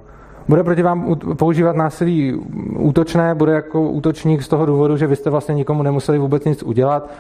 bude 0.49 0.65
proti 0.65 0.83
vám 0.83 1.17
používat 1.39 1.77
násilí 1.77 2.35
útočné, 2.79 3.35
bude 3.35 3.53
jako 3.53 3.83
útočník 3.83 4.43
z 4.43 4.49
toho 4.49 4.67
důvodu, 4.67 4.97
že 4.97 5.07
vy 5.07 5.17
jste 5.17 5.31
vlastně 5.31 5.55
nikomu 5.55 5.83
nemuseli 5.83 6.19
vůbec 6.19 6.45
nic 6.45 6.63
udělat, 6.63 7.11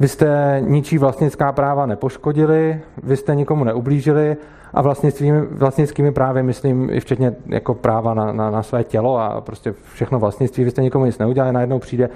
vy 0.00 0.08
jste 0.08 0.58
ničí 0.60 0.98
vlastnická 0.98 1.52
práva 1.52 1.86
nepoškodili, 1.86 2.80
vy 3.02 3.16
jste 3.16 3.34
nikomu 3.34 3.64
neublížili 3.64 4.36
a 4.74 4.82
vlastnictvými, 4.82 5.40
vlastnickými 5.40 6.12
právy 6.12 6.42
myslím 6.42 6.90
i 6.90 7.00
včetně 7.00 7.34
jako 7.46 7.74
práva 7.74 8.14
na, 8.14 8.32
na, 8.32 8.50
na 8.50 8.62
své 8.62 8.84
tělo 8.84 9.18
a 9.18 9.40
prostě 9.40 9.74
všechno 9.92 10.18
vlastnictví, 10.18 10.64
vy 10.64 10.70
jste 10.70 10.82
nikomu 10.82 11.04
nic 11.04 11.18
neudělali, 11.18 11.52
najednou 11.52 11.78
přijde 11.78 12.08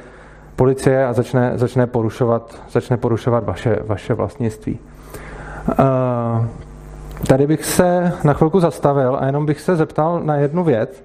policie 0.56 1.06
a 1.06 1.12
začne, 1.12 1.52
začne 1.54 1.86
porušovat, 1.86 2.62
začne 2.70 2.96
porušovat 2.96 3.44
vaše, 3.44 3.78
vaše 3.86 4.14
vlastnictví. 4.14 4.78
Uh, 5.68 6.46
tady 7.26 7.46
bych 7.46 7.64
se 7.64 8.12
na 8.24 8.32
chvilku 8.32 8.60
zastavil 8.60 9.16
a 9.20 9.26
jenom 9.26 9.46
bych 9.46 9.60
se 9.60 9.76
zeptal 9.76 10.20
na 10.20 10.36
jednu 10.36 10.64
věc, 10.64 11.04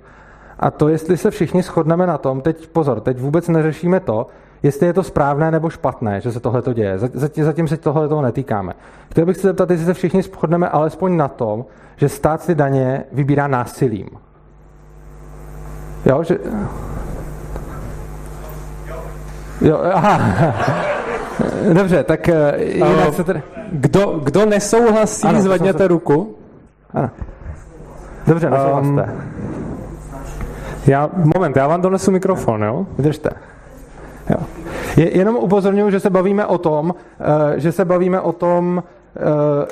a 0.59 0.71
to, 0.71 0.89
jestli 0.89 1.17
se 1.17 1.31
všichni 1.31 1.61
shodneme 1.61 2.07
na 2.07 2.17
tom, 2.17 2.41
teď 2.41 2.67
pozor, 2.67 2.99
teď 2.99 3.19
vůbec 3.19 3.47
neřešíme 3.47 3.99
to, 3.99 4.27
jestli 4.63 4.87
je 4.87 4.93
to 4.93 5.03
správné 5.03 5.51
nebo 5.51 5.69
špatné, 5.69 6.21
že 6.21 6.31
se 6.31 6.39
tohle 6.39 6.61
to 6.61 6.73
děje. 6.73 6.97
Zatím, 6.97 7.43
zatím 7.43 7.67
se 7.67 7.77
tohle 7.77 8.07
toho 8.07 8.21
netýkáme. 8.21 8.73
Chtěl 9.11 9.25
bych 9.25 9.37
se 9.37 9.47
zeptat, 9.47 9.69
jestli 9.69 9.85
se 9.85 9.93
všichni 9.93 10.21
shodneme 10.21 10.69
alespoň 10.69 11.17
na 11.17 11.27
tom, 11.27 11.65
že 11.95 12.09
stát 12.09 12.41
si 12.41 12.55
daně 12.55 13.03
vybírá 13.11 13.47
násilím. 13.47 14.09
Jo, 16.05 16.23
že... 16.23 16.37
Jo, 19.61 19.79
aha. 19.93 20.19
Dobře, 21.73 22.03
tak 22.03 22.29
eh, 22.29 22.63
jinak 22.63 23.13
se 23.13 23.23
tedy... 23.23 23.43
Kdo, 23.71 24.19
kdo 24.23 24.45
nesouhlasí, 24.45 25.27
ano, 25.27 25.41
zvedněte 25.41 25.83
se... 25.83 25.87
ruku. 25.87 26.35
Ano. 26.93 27.09
Dobře, 28.27 28.49
nesouhlaste. 28.49 29.03
Um, 29.03 29.21
já, 30.87 31.09
moment, 31.35 31.55
já 31.55 31.67
vám 31.67 31.81
donesu 31.81 32.11
mikrofon, 32.11 32.63
jo? 32.63 32.85
Vydržte. 32.97 33.29
Jo. 34.29 34.37
Je, 34.97 35.17
jenom 35.17 35.35
upozorňuji, 35.35 35.91
že 35.91 35.99
se 35.99 36.09
bavíme 36.09 36.45
o 36.45 36.57
tom, 36.57 36.89
uh, 36.89 36.95
že 37.55 37.71
se 37.71 37.85
bavíme 37.85 38.21
o 38.21 38.33
tom, 38.33 38.83
uh, 39.15 39.23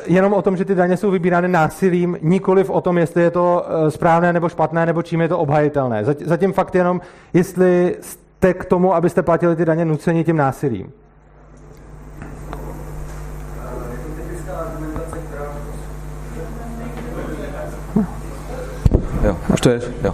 jenom 0.05 0.33
o 0.33 0.41
tom, 0.41 0.57
že 0.57 0.65
ty 0.65 0.75
daně 0.75 0.97
jsou 0.97 1.11
vybírány 1.11 1.47
násilím, 1.47 2.17
nikoliv 2.21 2.69
o 2.69 2.81
tom, 2.81 2.97
jestli 2.97 3.21
je 3.21 3.31
to 3.31 3.65
uh, 3.83 3.89
správné 3.89 4.33
nebo 4.33 4.49
špatné, 4.49 4.85
nebo 4.85 5.01
čím 5.01 5.21
je 5.21 5.27
to 5.27 5.39
obhajitelné. 5.39 6.03
Zatím 6.05 6.53
fakt 6.53 6.75
jenom, 6.75 7.01
jestli 7.33 7.95
jste 8.01 8.53
k 8.53 8.65
tomu, 8.65 8.95
abyste 8.95 9.21
platili 9.21 9.55
ty 9.55 9.65
daně 9.65 9.85
nuceni 9.85 10.23
tím 10.23 10.37
násilím. 10.37 10.91
Jo, 19.23 19.37
už 19.53 19.61
to 19.61 19.69
je, 19.69 19.81
jo. 20.03 20.13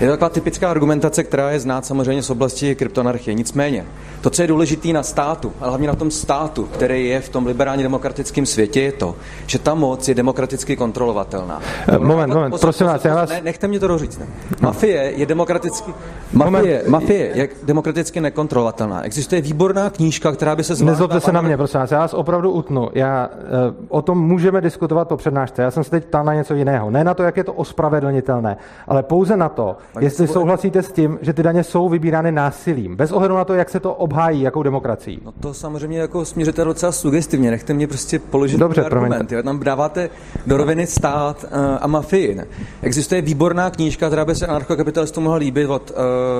Je 0.00 0.06
to 0.06 0.12
taková 0.12 0.28
typická 0.28 0.70
argumentace, 0.70 1.24
která 1.24 1.50
je 1.50 1.60
znát 1.60 1.86
samozřejmě 1.86 2.22
z 2.22 2.30
oblasti 2.30 2.74
kryptonarchie. 2.74 3.34
Nicméně, 3.34 3.86
to, 4.20 4.30
co 4.30 4.42
je 4.42 4.48
důležité 4.48 4.88
na 4.88 5.02
státu, 5.02 5.52
ale 5.60 5.68
hlavně 5.68 5.88
na 5.88 5.94
tom 5.94 6.10
státu, 6.10 6.64
který 6.64 7.08
je 7.08 7.20
v 7.20 7.28
tom 7.28 7.46
liberálně 7.46 7.82
demokratickém 7.82 8.46
světě, 8.46 8.80
je 8.80 8.92
to, 8.92 9.14
že 9.46 9.58
ta 9.58 9.74
moc 9.74 10.08
je 10.08 10.14
demokraticky 10.14 10.76
kontrolovatelná. 10.76 11.60
Uh, 11.88 12.04
moment, 12.04 12.34
moment, 12.34 12.50
pozor, 12.50 12.66
prosím 12.66 12.86
vás, 12.86 13.04
já 13.04 13.14
vás... 13.14 13.30
Ne, 13.30 13.40
nechte 13.44 13.68
mě 13.68 13.80
to 13.80 13.88
doříct. 13.88 14.20
Ne. 14.20 14.26
Mafie 14.60 15.12
je 15.16 15.26
demokraticky, 15.26 15.94
mafie, 16.32 16.82
mafie 16.88 17.30
je 17.34 17.48
demokraticky 17.62 18.20
nekontrolovatelná. 18.20 19.02
Existuje 19.02 19.40
výborná 19.40 19.90
knížka, 19.90 20.32
která 20.32 20.56
by 20.56 20.64
se 20.64 20.74
zvládla... 20.74 20.92
Nezlobte 20.92 21.20
se 21.20 21.32
na 21.32 21.42
mě, 21.42 21.56
prosím 21.56 21.80
vás, 21.80 21.90
já 21.90 21.98
vás 21.98 22.14
opravdu 22.14 22.50
utnu. 22.50 22.88
Já, 22.94 23.28
uh, 23.68 23.74
o 23.88 24.02
tom 24.02 24.26
můžeme 24.26 24.60
diskutovat 24.60 25.08
po 25.08 25.16
přednášce. 25.16 25.62
Já 25.62 25.70
jsem 25.70 25.84
se 25.84 25.90
teď 25.90 26.04
ptal 26.04 26.24
na 26.24 26.34
něco 26.34 26.54
jiného. 26.54 26.90
Ne 26.90 27.04
na 27.04 27.14
to, 27.14 27.22
jak 27.22 27.36
je 27.36 27.44
to 27.44 27.52
ospravedlnitelné, 27.52 28.56
ale 28.88 29.02
pouze 29.02 29.36
na 29.36 29.48
to, 29.48 29.76
tak 29.94 30.02
jestli 30.02 30.28
souhlasíte 30.28 30.82
s 30.82 30.92
tím, 30.92 31.18
že 31.22 31.32
ty 31.32 31.42
daně 31.42 31.64
jsou 31.64 31.88
vybírány 31.88 32.32
násilím, 32.32 32.96
bez 32.96 33.12
ohledu 33.12 33.34
na 33.34 33.44
to, 33.44 33.54
jak 33.54 33.70
se 33.70 33.80
to 33.80 33.94
obhájí, 33.94 34.42
jakou 34.42 34.62
demokracií. 34.62 35.20
No 35.24 35.32
to 35.40 35.54
samozřejmě 35.54 35.98
jako 35.98 36.24
směřete 36.24 36.64
docela 36.64 36.92
sugestivně, 36.92 37.50
nechte 37.50 37.74
mě 37.74 37.86
prostě 37.86 38.18
položit 38.18 38.58
Dobře, 38.58 38.84
argument. 38.84 39.32
Jo, 39.32 39.42
tam 39.42 39.60
dáváte 39.60 40.10
do 40.46 40.56
roviny 40.56 40.86
stát 40.86 41.44
uh, 41.44 41.48
a 41.80 41.86
mafii. 41.86 42.40
Existuje 42.82 43.22
výborná 43.22 43.70
knížka, 43.70 44.06
která 44.06 44.24
by 44.24 44.34
se 44.34 44.46
anarchokapitalistům 44.46 45.24
mohla 45.24 45.38
líbit 45.38 45.66
od 45.66 45.90
uh, 45.90 45.96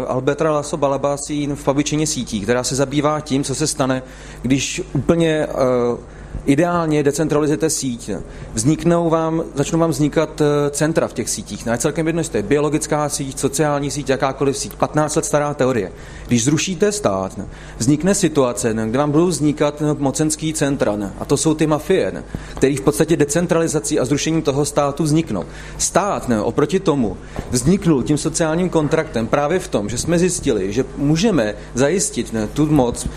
Alberta 0.09 0.51
Lasso 0.51 0.77
Balabasín 0.77 1.57
v 1.57 1.65
pavičině 1.65 2.07
sítí, 2.07 2.41
která 2.41 2.65
se 2.65 2.75
zabývá 2.75 3.21
tím, 3.21 3.45
co 3.45 3.55
se 3.55 3.67
stane, 3.67 4.03
když 4.43 4.83
úplně 4.95 5.47
uh, 5.47 5.99
ideálně 6.47 7.03
decentralizujete 7.03 7.71
síť. 7.71 8.11
Vzniknou 8.55 9.11
vám, 9.11 9.45
začnou 9.55 9.79
vám 9.79 9.91
vznikat 9.91 10.41
eh, 10.41 10.71
centra 10.71 11.09
v 11.09 11.13
těch 11.13 11.31
sítích. 11.31 11.67
No 11.67 11.73
je 11.73 11.79
celkem 11.79 12.07
jedno, 12.07 12.21
jestli 12.21 12.31
to 12.31 12.37
je 12.37 12.43
biologická 12.43 13.09
síť, 13.09 13.39
sociální 13.39 13.91
síť, 13.91 14.09
jakákoliv 14.09 14.57
síť. 14.57 14.75
15 14.75 15.17
let 15.17 15.25
stará 15.25 15.55
teorie. 15.55 15.93
Když 16.27 16.45
zrušíte 16.45 16.93
stát, 16.93 17.41
vznikne 17.79 18.15
situace, 18.15 18.75
kde 18.75 18.99
vám 18.99 19.11
budou 19.11 19.27
vznikat 19.27 19.83
mocenský 19.99 20.55
centra. 20.55 20.89
A 21.19 21.25
to 21.25 21.37
jsou 21.37 21.55
ty 21.55 21.67
mafie, 21.67 22.25
které 22.57 22.77
v 22.77 22.81
podstatě 22.81 23.17
decentralizací 23.17 24.01
a 24.01 24.05
zrušením 24.05 24.43
toho 24.43 24.65
státu 24.65 25.03
vzniknou. 25.03 25.45
Stát 25.79 26.31
oproti 26.43 26.81
tomu 26.81 27.17
vzniknul 27.51 28.03
tím 28.03 28.19
sociálním 28.19 28.69
kontraktem 28.69 29.27
právě 29.27 29.59
v 29.59 29.69
tom, 29.69 29.89
že 29.89 29.99
jsme 29.99 30.19
zjistili, 30.19 30.73
že 30.73 30.85
můžeme 30.97 31.55
zajistit 31.75 32.35
tu 32.53 32.67
moc 32.67 33.09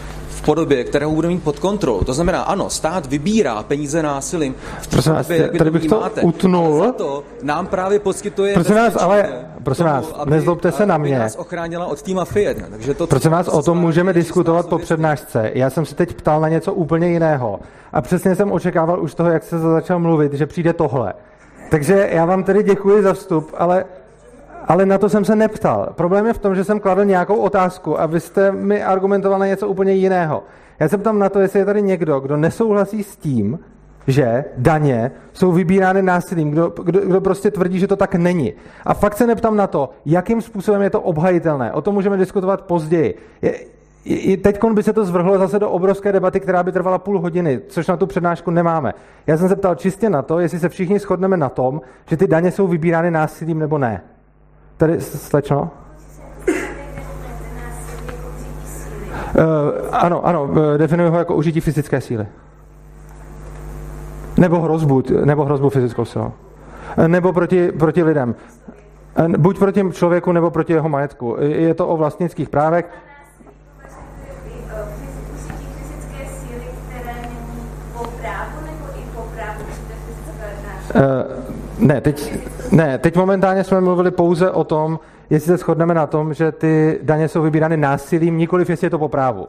v 0.42 0.46
podobě, 0.46 0.84
kterou 0.84 1.16
budeme 1.16 1.34
mít 1.34 1.44
pod 1.44 1.60
kontrolou. 1.60 2.02
To 2.02 2.14
znamená, 2.14 2.42
ano, 2.42 2.70
stát 2.70 3.06
vybírá 3.06 3.64
peníze 3.64 4.04
násilím 4.04 4.56
v 4.82 4.88
prosím 4.88 5.14
vás, 5.14 5.28
tady 5.58 5.72
bych 5.72 5.86
to 5.86 6.00
máte. 6.00 6.22
utnul. 6.22 6.84
Ale 6.84 6.92
to 6.92 7.24
nám 7.44 7.68
právě 7.68 8.00
poskytuje 8.00 8.54
prosím 8.54 8.76
vás, 8.76 8.96
ale 8.96 9.30
prosím 9.64 9.86
vás, 9.86 10.14
aby, 10.14 10.32
nezlobte 10.32 10.72
se 10.72 10.86
na 10.86 10.98
mě. 10.98 11.20
nás 11.20 11.36
ochránila 11.36 11.86
od 11.86 12.02
té 12.02 12.14
mafie. 12.14 12.56
Takže 12.70 12.94
to, 12.94 13.08
prosím 13.08 13.32
vás, 13.32 13.48
o 13.48 13.64
tom 13.64 13.78
můžeme 13.78 14.14
diskutovat 14.14 14.68
po 14.68 14.78
přednášce. 14.78 15.52
Já 15.54 15.70
jsem 15.70 15.86
se 15.86 15.96
teď 15.96 16.14
ptal 16.14 16.42
na 16.42 16.50
něco 16.50 16.74
úplně 16.74 17.08
jiného. 17.08 17.60
A 17.94 18.02
přesně 18.02 18.36
jsem 18.36 18.52
očekával 18.52 19.04
už 19.04 19.16
toho, 19.16 19.30
jak 19.30 19.44
se 19.44 19.60
začal 19.60 20.00
mluvit, 20.00 20.34
že 20.34 20.46
přijde 20.46 20.74
tohle. 20.74 21.14
Takže 21.72 22.10
já 22.12 22.26
vám 22.26 22.44
tedy 22.44 22.64
děkuji 22.64 23.04
za 23.04 23.14
vstup, 23.14 23.52
ale 23.58 23.86
ale 24.68 24.86
na 24.86 24.98
to 24.98 25.10
jsem 25.10 25.26
se 25.26 25.36
neptal. 25.36 25.90
Problém 25.96 26.26
je 26.26 26.34
v 26.34 26.38
tom, 26.38 26.56
že 26.56 26.64
jsem 26.64 26.80
kladl 26.80 27.06
nějakou 27.06 27.36
otázku 27.36 28.02
a 28.02 28.06
vy 28.06 28.20
jste 28.20 28.52
mi 28.52 28.84
argumentoval 28.84 29.40
na 29.40 29.48
něco 29.48 29.68
úplně 29.68 29.94
jiného. 29.94 30.44
Já 30.80 30.90
se 30.90 30.98
ptám 30.98 31.20
na 31.20 31.30
to, 31.30 31.40
jestli 31.40 31.60
je 31.60 31.66
tady 31.66 31.82
někdo, 31.82 32.20
kdo 32.20 32.38
nesouhlasí 32.38 33.04
s 33.04 33.18
tím, 33.18 33.60
že 34.08 34.46
daně 34.58 35.12
jsou 35.34 35.52
vybírány 35.52 36.02
násilím, 36.02 36.52
kdo, 36.52 36.74
kdo, 36.84 37.00
kdo 37.00 37.22
prostě 37.22 37.52
tvrdí, 37.52 37.80
že 37.80 37.88
to 37.88 37.96
tak 37.96 38.16
není. 38.16 38.54
A 38.86 38.94
fakt 38.94 39.18
se 39.18 39.28
neptám 39.28 39.58
na 39.58 39.68
to, 39.68 39.90
jakým 40.06 40.42
způsobem 40.42 40.82
je 40.82 40.90
to 40.90 41.02
obhajitelné. 41.02 41.72
O 41.72 41.82
tom 41.82 41.94
můžeme 41.96 42.18
diskutovat 42.18 42.62
později. 42.62 43.18
Je, 43.42 43.54
Teď 44.38 44.64
by 44.74 44.84
se 44.84 44.94
to 44.94 45.06
zvrhlo 45.06 45.38
zase 45.38 45.60
do 45.60 45.70
obrovské 45.70 46.12
debaty, 46.12 46.40
která 46.40 46.64
by 46.64 46.72
trvala 46.72 46.98
půl 46.98 47.20
hodiny, 47.20 47.62
což 47.68 47.88
na 47.88 47.98
tu 47.98 48.08
přednášku 48.08 48.52
nemáme. 48.52 48.94
Já 49.28 49.38
jsem 49.38 49.50
se 49.50 49.56
ptal 49.56 49.76
čistě 49.76 50.10
na 50.10 50.22
to, 50.22 50.40
jestli 50.40 50.60
se 50.60 50.70
všichni 50.70 51.00
shodneme 51.00 51.38
na 51.38 51.50
tom, 51.50 51.82
že 52.06 52.18
ty 52.18 52.28
daně 52.28 52.52
jsou 52.52 52.68
vybírány 52.68 53.12
násilím 53.12 53.60
nebo 53.60 53.78
ne. 53.78 54.02
Tady, 54.82 55.02
slečno? 55.02 55.70
Uh, 56.42 56.56
ano, 59.92 60.26
ano, 60.26 60.50
eh, 60.74 60.78
definuji 60.78 61.10
ho 61.10 61.18
jako 61.18 61.36
užití 61.36 61.60
fyzické 61.60 62.02
síly. 62.02 62.28
Nebo 64.38 64.62
hrozbu, 64.62 65.04
nebo 65.26 65.46
hrozbu 65.46 65.70
fyzickou 65.70 66.06
silou. 66.06 66.32
Eh, 66.98 67.08
nebo 67.08 67.34
proti, 67.34 67.72
proti 67.72 68.04
lidem. 68.04 68.36
Buď 69.38 69.60
proti 69.60 69.84
člověku, 69.92 70.32
nebo 70.32 70.52
proti 70.52 70.74
jeho 70.74 70.90
majetku. 70.90 71.38
Je 71.40 71.74
to 71.74 71.88
o 71.88 71.98
vlastnických 71.98 72.50
právech. 72.50 72.86
Uh, 80.96 81.88
ne, 81.88 82.02
teď, 82.02 82.34
ne, 82.72 82.98
teď 82.98 83.16
momentálně 83.16 83.64
jsme 83.64 83.82
mluvili 83.82 84.12
pouze 84.12 84.52
o 84.52 84.64
tom, 84.64 85.00
jestli 85.30 85.48
se 85.48 85.58
shodneme 85.58 85.94
na 85.94 86.08
tom, 86.08 86.34
že 86.34 86.52
ty 86.52 87.00
daně 87.04 87.28
jsou 87.28 87.42
vybírány 87.42 87.78
násilím, 87.78 88.38
nikoliv 88.38 88.70
jestli 88.70 88.86
je 88.86 88.90
to 88.90 89.00
po 89.00 89.10
právu. 89.10 89.48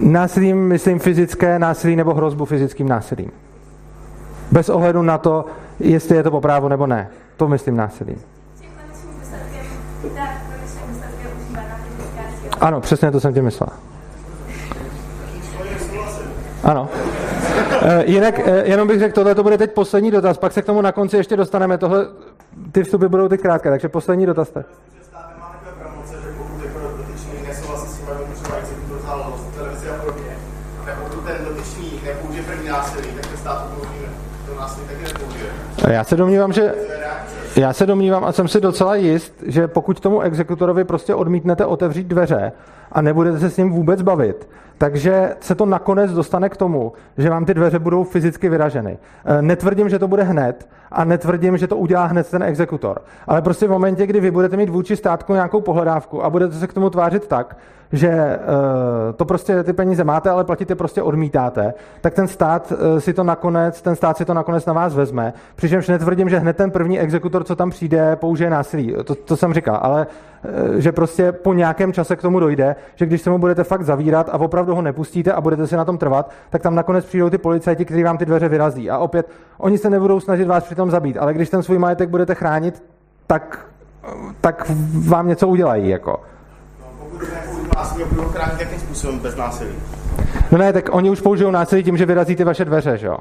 Násilím 0.00 0.68
myslím 0.68 0.98
fyzické 0.98 1.58
násilí 1.58 1.96
nebo 1.96 2.14
hrozbu 2.14 2.44
fyzickým 2.44 2.88
násilím. 2.88 3.30
Bez 4.52 4.68
ohledu 4.68 5.02
na 5.02 5.18
to, 5.18 5.44
jestli 5.80 6.16
je 6.16 6.22
to 6.22 6.30
po 6.30 6.40
právu 6.40 6.68
nebo 6.68 6.86
ne. 6.86 7.08
To 7.36 7.48
myslím 7.48 7.76
násilím. 7.76 8.22
Ano, 12.60 12.80
přesně 12.80 13.10
to 13.10 13.20
jsem 13.20 13.34
tím 13.34 13.44
myslel. 13.44 13.68
Ano. 16.64 16.88
E, 17.82 18.04
jinak, 18.06 18.38
e, 18.38 18.62
jenom 18.64 18.88
bych 18.88 18.98
řekl, 18.98 19.14
tohle 19.14 19.34
to 19.34 19.42
bude 19.42 19.58
teď 19.58 19.72
poslední 19.72 20.10
dotaz, 20.10 20.38
pak 20.38 20.52
se 20.52 20.62
k 20.62 20.64
tomu 20.64 20.80
na 20.80 20.92
konci 20.92 21.16
ještě 21.16 21.36
dostaneme. 21.36 21.78
Tohle, 21.78 22.06
ty 22.72 22.84
vstupy 22.84 23.06
budou 23.06 23.28
teď 23.28 23.40
krátké, 23.40 23.70
takže 23.70 23.88
poslední 23.88 24.26
dotaz. 24.26 24.50
Tak. 24.50 24.66
Já 35.88 36.04
se 36.04 36.16
domnívám, 36.16 36.52
že 36.52 36.74
já 37.56 37.72
se 37.72 37.86
domnívám 37.86 38.24
a 38.24 38.32
jsem 38.32 38.48
si 38.48 38.60
docela 38.60 38.94
jist, 38.94 39.34
že 39.46 39.68
pokud 39.68 40.00
tomu 40.00 40.20
exekutorovi 40.20 40.84
prostě 40.84 41.14
odmítnete 41.14 41.66
otevřít 41.66 42.06
dveře 42.06 42.52
a 42.92 43.02
nebudete 43.02 43.38
se 43.38 43.50
s 43.50 43.56
ním 43.56 43.70
vůbec 43.70 44.02
bavit, 44.02 44.48
takže 44.78 45.34
se 45.40 45.54
to 45.54 45.66
nakonec 45.66 46.12
dostane 46.12 46.48
k 46.48 46.56
tomu, 46.56 46.92
že 47.18 47.30
vám 47.30 47.44
ty 47.44 47.54
dveře 47.54 47.78
budou 47.78 48.04
fyzicky 48.04 48.48
vyraženy. 48.48 48.98
E, 49.24 49.42
netvrdím, 49.42 49.88
že 49.88 49.98
to 49.98 50.08
bude 50.08 50.22
hned 50.22 50.68
a 50.92 51.04
netvrdím, 51.04 51.56
že 51.56 51.66
to 51.66 51.76
udělá 51.76 52.06
hned 52.06 52.30
ten 52.30 52.42
exekutor. 52.42 53.02
Ale 53.26 53.42
prostě 53.42 53.66
v 53.66 53.70
momentě, 53.70 54.06
kdy 54.06 54.20
vy 54.20 54.30
budete 54.30 54.56
mít 54.56 54.68
vůči 54.68 54.96
státku 54.96 55.32
nějakou 55.32 55.60
pohledávku 55.60 56.24
a 56.24 56.30
budete 56.30 56.54
se 56.54 56.66
k 56.66 56.72
tomu 56.72 56.90
tvářit 56.90 57.26
tak, 57.26 57.56
že 57.92 58.08
uh, 58.08 59.12
to 59.16 59.24
prostě 59.24 59.62
ty 59.62 59.72
peníze 59.72 60.04
máte, 60.04 60.30
ale 60.30 60.44
platit 60.44 60.70
je 60.70 60.76
prostě 60.76 61.02
odmítáte, 61.02 61.74
tak 62.00 62.14
ten 62.14 62.28
stát 62.28 62.72
uh, 62.72 62.98
si 62.98 63.12
to 63.12 63.24
nakonec, 63.24 63.82
ten 63.82 63.96
stát 63.96 64.16
si 64.16 64.24
to 64.24 64.34
nakonec 64.34 64.66
na 64.66 64.72
vás 64.72 64.94
vezme. 64.94 65.32
Přičemž 65.56 65.88
netvrdím, 65.88 66.28
že 66.28 66.38
hned 66.38 66.56
ten 66.56 66.70
první 66.70 67.00
exekutor, 67.00 67.44
co 67.44 67.56
tam 67.56 67.70
přijde, 67.70 68.16
použije 68.16 68.50
násilí. 68.50 68.94
To, 69.04 69.14
to 69.14 69.36
jsem 69.36 69.54
říkal, 69.54 69.78
ale 69.82 70.06
že 70.76 70.92
prostě 70.92 71.32
po 71.32 71.54
nějakém 71.54 71.92
čase 71.92 72.16
k 72.16 72.22
tomu 72.22 72.40
dojde, 72.40 72.76
že 72.94 73.06
když 73.06 73.20
se 73.20 73.30
mu 73.30 73.38
budete 73.38 73.64
fakt 73.64 73.82
zavírat 73.82 74.28
a 74.32 74.38
opravdu 74.38 74.65
ho 74.74 74.82
nepustíte 74.82 75.32
a 75.32 75.40
budete 75.40 75.66
si 75.66 75.76
na 75.76 75.84
tom 75.84 75.98
trvat, 75.98 76.30
tak 76.50 76.62
tam 76.62 76.74
nakonec 76.74 77.04
přijdou 77.04 77.30
ty 77.30 77.38
policajti, 77.38 77.84
kteří 77.84 78.02
vám 78.02 78.18
ty 78.18 78.26
dveře 78.26 78.48
vyrazí. 78.48 78.90
A 78.90 78.98
opět, 78.98 79.28
oni 79.58 79.78
se 79.78 79.90
nebudou 79.90 80.20
snažit 80.20 80.44
vás 80.44 80.64
přitom 80.64 80.90
zabít, 80.90 81.16
ale 81.16 81.34
když 81.34 81.50
ten 81.50 81.62
svůj 81.62 81.78
majetek 81.78 82.08
budete 82.08 82.34
chránit, 82.34 82.82
tak, 83.26 83.66
tak 84.40 84.70
vám 85.08 85.28
něco 85.28 85.48
udělají. 85.48 85.88
Jako 85.88 86.20
násilí 87.76 88.02
a 88.02 88.06
budou 88.06 88.28
chránit 88.28 88.60
jakým 88.60 88.78
způsobem 88.78 89.18
bez 89.18 89.36
násilí? 89.36 89.74
No 90.50 90.58
ne, 90.58 90.72
tak 90.72 90.88
oni 90.92 91.10
už 91.10 91.20
použijou 91.20 91.50
násilí 91.50 91.84
tím, 91.84 91.96
že 91.96 92.06
vyrazí 92.06 92.36
ty 92.36 92.44
vaše 92.44 92.64
dveře, 92.64 92.98
že 92.98 93.06
jo? 93.06 93.18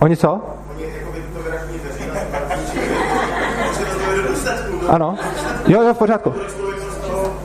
Oni 0.00 0.16
co? 0.16 0.40
Oni 0.74 0.84
jako 0.84 1.12
dveří, 1.12 1.80
Ano. 4.88 5.18
Jo, 5.66 5.82
jo, 5.82 5.94
v 5.94 5.98
pořádku. 5.98 6.34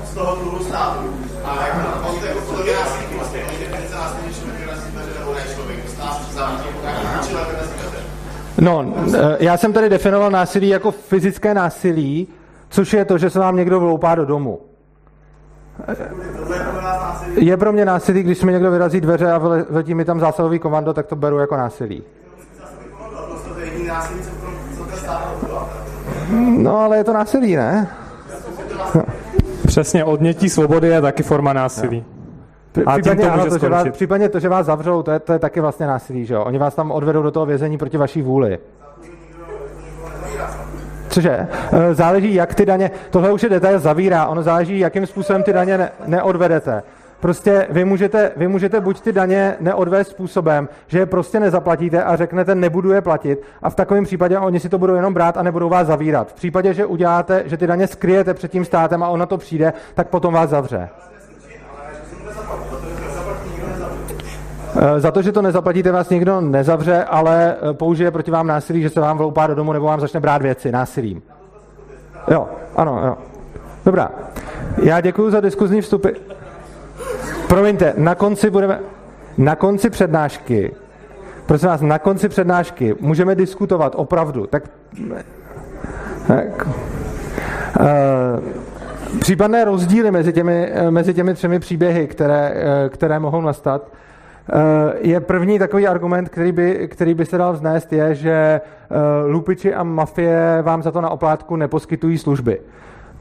Z 0.05 0.13
toho 0.13 0.35
dluhu 0.35 0.59
státu. 0.59 1.16
No, 8.61 8.93
eh, 9.15 9.37
já 9.39 9.57
jsem 9.57 9.73
tady 9.73 9.89
definoval 9.89 10.31
násilí 10.31 10.69
jako 10.69 10.91
fyzické 10.91 11.53
násilí, 11.53 12.27
což 12.69 12.93
je 12.93 13.05
to, 13.05 13.17
že 13.17 13.29
se 13.29 13.39
vám 13.39 13.55
někdo 13.55 13.79
vloupá 13.79 14.15
do 14.15 14.25
domu. 14.25 14.59
Je 17.35 17.57
pro 17.57 17.73
mě 17.73 17.85
násilí, 17.85 18.23
když 18.23 18.43
mi 18.43 18.51
někdo 18.51 18.71
vyrazí 18.71 19.01
dveře 19.01 19.31
a 19.31 19.41
letí 19.69 19.93
mi 19.93 20.05
tam 20.05 20.19
zásahový 20.19 20.59
komando, 20.59 20.93
tak 20.93 21.05
to 21.07 21.15
beru 21.15 21.39
jako 21.39 21.57
násilí. 21.57 22.03
No, 26.57 26.77
ale 26.77 26.97
je 26.97 27.03
to 27.03 27.13
násilí, 27.13 27.55
ne? 27.55 27.89
Přesně, 29.77 30.03
odnětí 30.03 30.49
svobody 30.49 30.87
je 30.87 31.01
taky 31.01 31.23
forma 31.23 31.53
násilí. 31.53 32.05
A 32.85 32.91
případně, 32.91 33.25
to, 33.25 33.31
ano, 33.31 33.45
to, 33.45 33.57
že 33.57 33.69
vás, 33.69 33.87
případně 33.91 34.29
to, 34.29 34.39
že 34.39 34.49
vás 34.49 34.65
zavřou, 34.65 35.03
to 35.03 35.11
je, 35.11 35.19
to 35.19 35.33
je 35.33 35.39
taky 35.39 35.61
vlastně 35.61 35.87
násilí, 35.87 36.25
že 36.25 36.33
jo? 36.33 36.43
Oni 36.43 36.57
vás 36.57 36.75
tam 36.75 36.91
odvedou 36.91 37.23
do 37.23 37.31
toho 37.31 37.45
vězení 37.45 37.77
proti 37.77 37.97
vaší 37.97 38.21
vůli. 38.21 38.59
Cože? 41.09 41.47
E, 41.71 41.93
záleží, 41.93 42.33
jak 42.33 42.55
ty 42.55 42.65
daně, 42.65 42.91
tohle 43.09 43.31
už 43.31 43.43
je 43.43 43.49
detail 43.49 43.79
zavírá, 43.79 44.27
ono 44.27 44.43
záleží, 44.43 44.79
jakým 44.79 45.05
způsobem 45.05 45.43
ty 45.43 45.53
daně 45.53 45.77
ne, 45.77 45.91
neodvedete. 46.05 46.83
Prostě 47.19 47.67
vy 47.69 47.85
můžete, 47.85 48.31
vy 48.37 48.47
můžete 48.47 48.81
buď 48.81 49.01
ty 49.01 49.11
daně 49.11 49.55
neodvést 49.59 50.11
způsobem, 50.11 50.69
že 50.87 50.99
je 50.99 51.05
prostě 51.05 51.39
nezaplatíte 51.39 52.03
a 52.03 52.15
řeknete, 52.15 52.55
nebudu 52.55 52.91
je 52.91 53.01
platit 53.01 53.41
a 53.61 53.69
v 53.69 53.75
takovém 53.75 54.03
případě 54.03 54.39
oni 54.39 54.59
si 54.59 54.69
to 54.69 54.77
budou 54.77 54.95
jenom 54.95 55.13
brát 55.13 55.37
a 55.37 55.43
nebudou 55.43 55.69
vás 55.69 55.87
zavírat. 55.87 56.31
V 56.31 56.33
případě, 56.33 56.73
že 56.73 56.85
uděláte, 56.85 57.43
že 57.45 57.57
ty 57.57 57.67
daně 57.67 57.87
skryjete 57.87 58.33
před 58.33 58.51
tím 58.51 58.65
státem 58.65 59.03
a 59.03 59.07
ono 59.07 59.25
to 59.25 59.37
přijde, 59.37 59.73
tak 59.93 60.07
potom 60.07 60.33
vás 60.33 60.49
zavře. 60.49 60.89
E, 64.95 64.99
za 64.99 65.11
to, 65.11 65.21
že 65.21 65.31
to 65.31 65.41
nezaplatíte, 65.41 65.91
vás 65.91 66.09
nikdo 66.09 66.41
nezavře, 66.41 67.03
ale 67.03 67.55
e, 67.69 67.73
použije 67.73 68.11
proti 68.11 68.31
vám 68.31 68.47
násilí, 68.47 68.81
že 68.81 68.89
se 68.89 68.99
vám 68.99 69.17
vloupá 69.17 69.47
do 69.47 69.55
domu 69.55 69.73
nebo 69.73 69.85
vám 69.85 69.99
začne 69.99 70.19
brát 70.19 70.41
věci 70.41 70.71
násilím. 70.71 71.21
Jo, 72.31 72.49
ano, 72.75 73.01
jo. 73.05 73.17
Dobrá. 73.85 74.11
Já 74.83 75.01
děkuji 75.01 75.31
za 75.31 75.39
diskuzní 75.39 75.81
vstupy. 75.81 76.09
Promiňte, 77.47 77.93
na 77.97 78.15
konci 78.15 78.49
budeme, 78.49 78.79
na 79.37 79.55
konci 79.55 79.89
přednášky, 79.89 80.71
prosím 81.45 81.69
vás, 81.69 81.81
na 81.81 81.99
konci 81.99 82.29
přednášky 82.29 82.95
můžeme 82.99 83.35
diskutovat 83.35 83.93
opravdu, 83.95 84.47
tak, 84.47 84.63
tak 86.27 86.67
uh, 86.67 86.73
případné 89.19 89.65
rozdíly 89.65 90.11
mezi 90.11 90.33
těmi, 90.33 90.71
mezi 90.89 91.13
těmi 91.13 91.33
třemi 91.33 91.59
příběhy, 91.59 92.07
které, 92.07 92.53
které 92.89 93.19
mohou 93.19 93.41
nastat, 93.41 93.91
je 95.01 95.19
první 95.19 95.59
takový 95.59 95.87
argument, 95.87 96.29
který 96.29 96.51
by, 96.51 96.87
který 96.91 97.13
by 97.13 97.25
se 97.25 97.37
dal 97.37 97.53
vznést, 97.53 97.93
je, 97.93 98.15
že 98.15 98.61
lupiči 99.25 99.73
a 99.73 99.83
mafie 99.83 100.61
vám 100.61 100.83
za 100.83 100.91
to 100.91 101.01
na 101.01 101.09
oplátku 101.09 101.55
neposkytují 101.55 102.17
služby. 102.17 102.59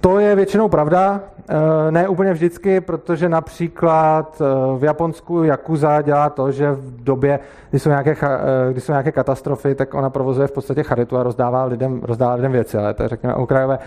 To 0.00 0.18
je 0.18 0.37
většinou 0.37 0.68
pravda, 0.68 1.20
eh, 1.48 1.90
ne 1.90 2.09
úplně 2.09 2.32
vždycky, 2.32 2.80
protože 2.80 3.28
například 3.28 4.42
eh, 4.42 4.78
v 4.78 4.85
Japonsku 4.85 5.42
Yakuza 5.42 6.02
dělá 6.02 6.30
to, 6.30 6.50
že 6.50 6.72
v 6.72 7.04
době, 7.04 7.40
kdy 7.70 7.78
jsou 7.78 7.88
nějaké, 7.88 8.16
eh, 8.22 8.72
kdy 8.72 8.80
jsou 8.80 8.92
nějaké 8.92 9.12
katastrofy, 9.12 9.74
tak 9.74 9.94
ona 9.94 10.11
provozuje 10.11 10.48
v 10.48 10.52
podstatě 10.52 10.82
charitu 10.82 11.18
a 11.18 11.22
rozdává 11.22 11.64
lidem, 11.64 12.00
rozdává 12.02 12.35
lidem 12.35 12.52
věci, 12.52 12.78
ale 12.78 12.94
to 12.94 13.02
je 13.02 13.09
řekněme 13.09 13.35
okrajové. 13.35 13.78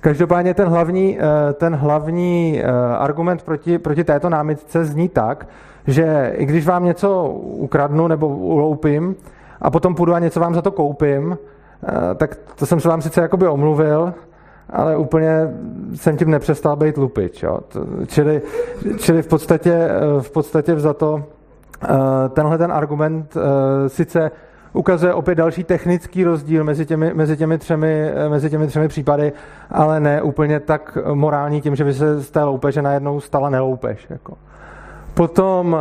Každopádně 0.00 0.54
ten 0.54 0.68
hlavní, 0.68 1.18
ten 1.54 1.74
hlavní 1.74 2.62
argument 2.98 3.42
proti, 3.42 3.78
proti 3.78 4.04
této 4.04 4.28
námitce 4.28 4.84
zní 4.84 5.08
tak, 5.08 5.46
že 5.86 6.32
i 6.36 6.46
když 6.46 6.66
vám 6.66 6.84
něco 6.84 7.24
ukradnu 7.42 8.08
nebo 8.08 8.28
uloupím 8.28 9.16
a 9.60 9.70
potom 9.70 9.94
půjdu 9.94 10.14
a 10.14 10.18
něco 10.18 10.40
vám 10.40 10.54
za 10.54 10.62
to 10.62 10.70
koupím, 10.70 11.38
tak 12.16 12.36
to 12.54 12.66
jsem 12.66 12.80
se 12.80 12.88
vám 12.88 13.02
sice 13.02 13.20
jakoby 13.20 13.48
omluvil, 13.48 14.14
ale 14.70 14.96
úplně 14.96 15.54
jsem 15.94 16.16
tím 16.16 16.30
nepřestal 16.30 16.76
být 16.76 16.96
lupič. 16.96 17.42
Jo. 17.42 17.58
Čili, 18.06 18.42
čili 18.98 19.22
v 19.22 19.26
podstatě, 19.26 19.88
v 20.20 20.30
podstatě 20.30 20.80
za 20.80 20.94
to 20.94 21.24
eh, 21.84 21.88
tenhle 22.28 22.58
ten 22.58 22.72
argument 22.72 23.36
eh, 23.36 23.88
sice 23.88 24.30
ukazuje 24.72 25.14
opět 25.14 25.34
další 25.34 25.64
technický 25.64 26.24
rozdíl 26.24 26.64
mezi 26.64 26.86
těmi, 26.86 27.14
mezi 27.14 27.36
těmi, 27.36 27.58
třemi, 27.58 28.12
eh, 28.14 28.28
mezi 28.28 28.50
těmi 28.50 28.66
třemi 28.66 28.88
případy, 28.88 29.32
ale 29.70 30.00
ne 30.00 30.22
úplně 30.22 30.60
tak 30.60 30.98
morální 31.14 31.60
tím, 31.60 31.76
že 31.76 31.84
by 31.84 31.94
se 31.94 32.20
z 32.20 32.30
té 32.30 32.42
loupeže 32.42 32.82
najednou 32.82 33.20
stala 33.20 33.50
neloupež. 33.50 34.06
Jako. 34.10 34.34
Potom 35.14 35.76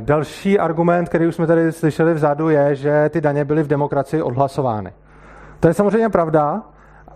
další 0.00 0.58
argument, 0.58 1.08
který 1.08 1.26
už 1.26 1.34
jsme 1.34 1.46
tady 1.46 1.72
slyšeli 1.72 2.14
vzadu, 2.14 2.48
je, 2.48 2.74
že 2.74 3.08
ty 3.08 3.20
daně 3.20 3.44
byly 3.44 3.62
v 3.62 3.66
demokracii 3.66 4.22
odhlasovány. 4.22 4.92
To 5.60 5.68
je 5.68 5.74
samozřejmě 5.74 6.08
pravda, 6.08 6.62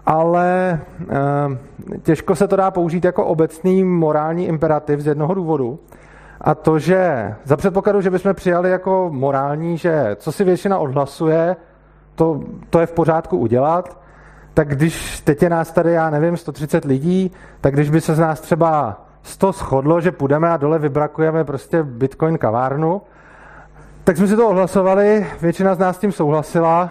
ale 0.09 0.81
ehm, 1.09 1.59
těžko 2.03 2.35
se 2.35 2.49
to 2.49 2.57
dá 2.57 2.71
použít 2.71 3.05
jako 3.05 3.25
obecný 3.25 3.85
morální 3.85 4.47
imperativ 4.47 5.01
z 5.01 5.07
jednoho 5.07 5.35
důvodu. 5.35 5.79
A 6.40 6.55
to, 6.55 6.79
že 6.79 7.35
za 7.44 7.57
předpokladu, 7.57 8.01
že 8.01 8.11
bychom 8.11 8.35
přijali 8.35 8.71
jako 8.71 9.09
morální, 9.12 9.79
že 9.79 10.16
co 10.16 10.33
si 10.33 10.44
většina 10.44 10.79
odhlasuje, 10.79 11.57
to, 12.14 12.40
to 12.71 12.81
je 12.81 12.87
v 12.87 12.92
pořádku 12.92 13.37
udělat, 13.37 14.01
tak 14.55 14.68
když 14.68 15.21
teď 15.21 15.42
je 15.42 15.51
nás 15.51 15.73
tady, 15.73 15.92
já 15.92 16.11
nevím, 16.11 16.37
130 16.37 16.85
lidí, 16.85 17.33
tak 17.61 17.75
když 17.75 17.90
by 17.90 18.01
se 18.01 18.14
z 18.14 18.18
nás 18.18 18.40
třeba 18.40 19.01
100 19.23 19.53
shodlo, 19.53 20.01
že 20.01 20.12
půjdeme 20.12 20.49
a 20.49 20.57
dole 20.57 20.79
vybrakujeme 20.79 21.44
prostě 21.44 21.83
bitcoin 21.83 22.38
kavárnu, 22.38 23.03
tak 24.05 24.16
jsme 24.16 24.27
si 24.27 24.37
to 24.37 24.49
odhlasovali, 24.49 25.27
většina 25.40 25.75
z 25.75 25.79
nás 25.79 25.97
s 25.97 26.01
tím 26.01 26.12
souhlasila, 26.12 26.90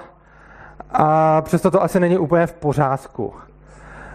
a 0.92 1.42
přesto 1.42 1.72
to 1.72 1.84
asi 1.84 2.00
není 2.00 2.18
úplně 2.18 2.48
v 2.48 2.54
pořádku. 2.54 3.34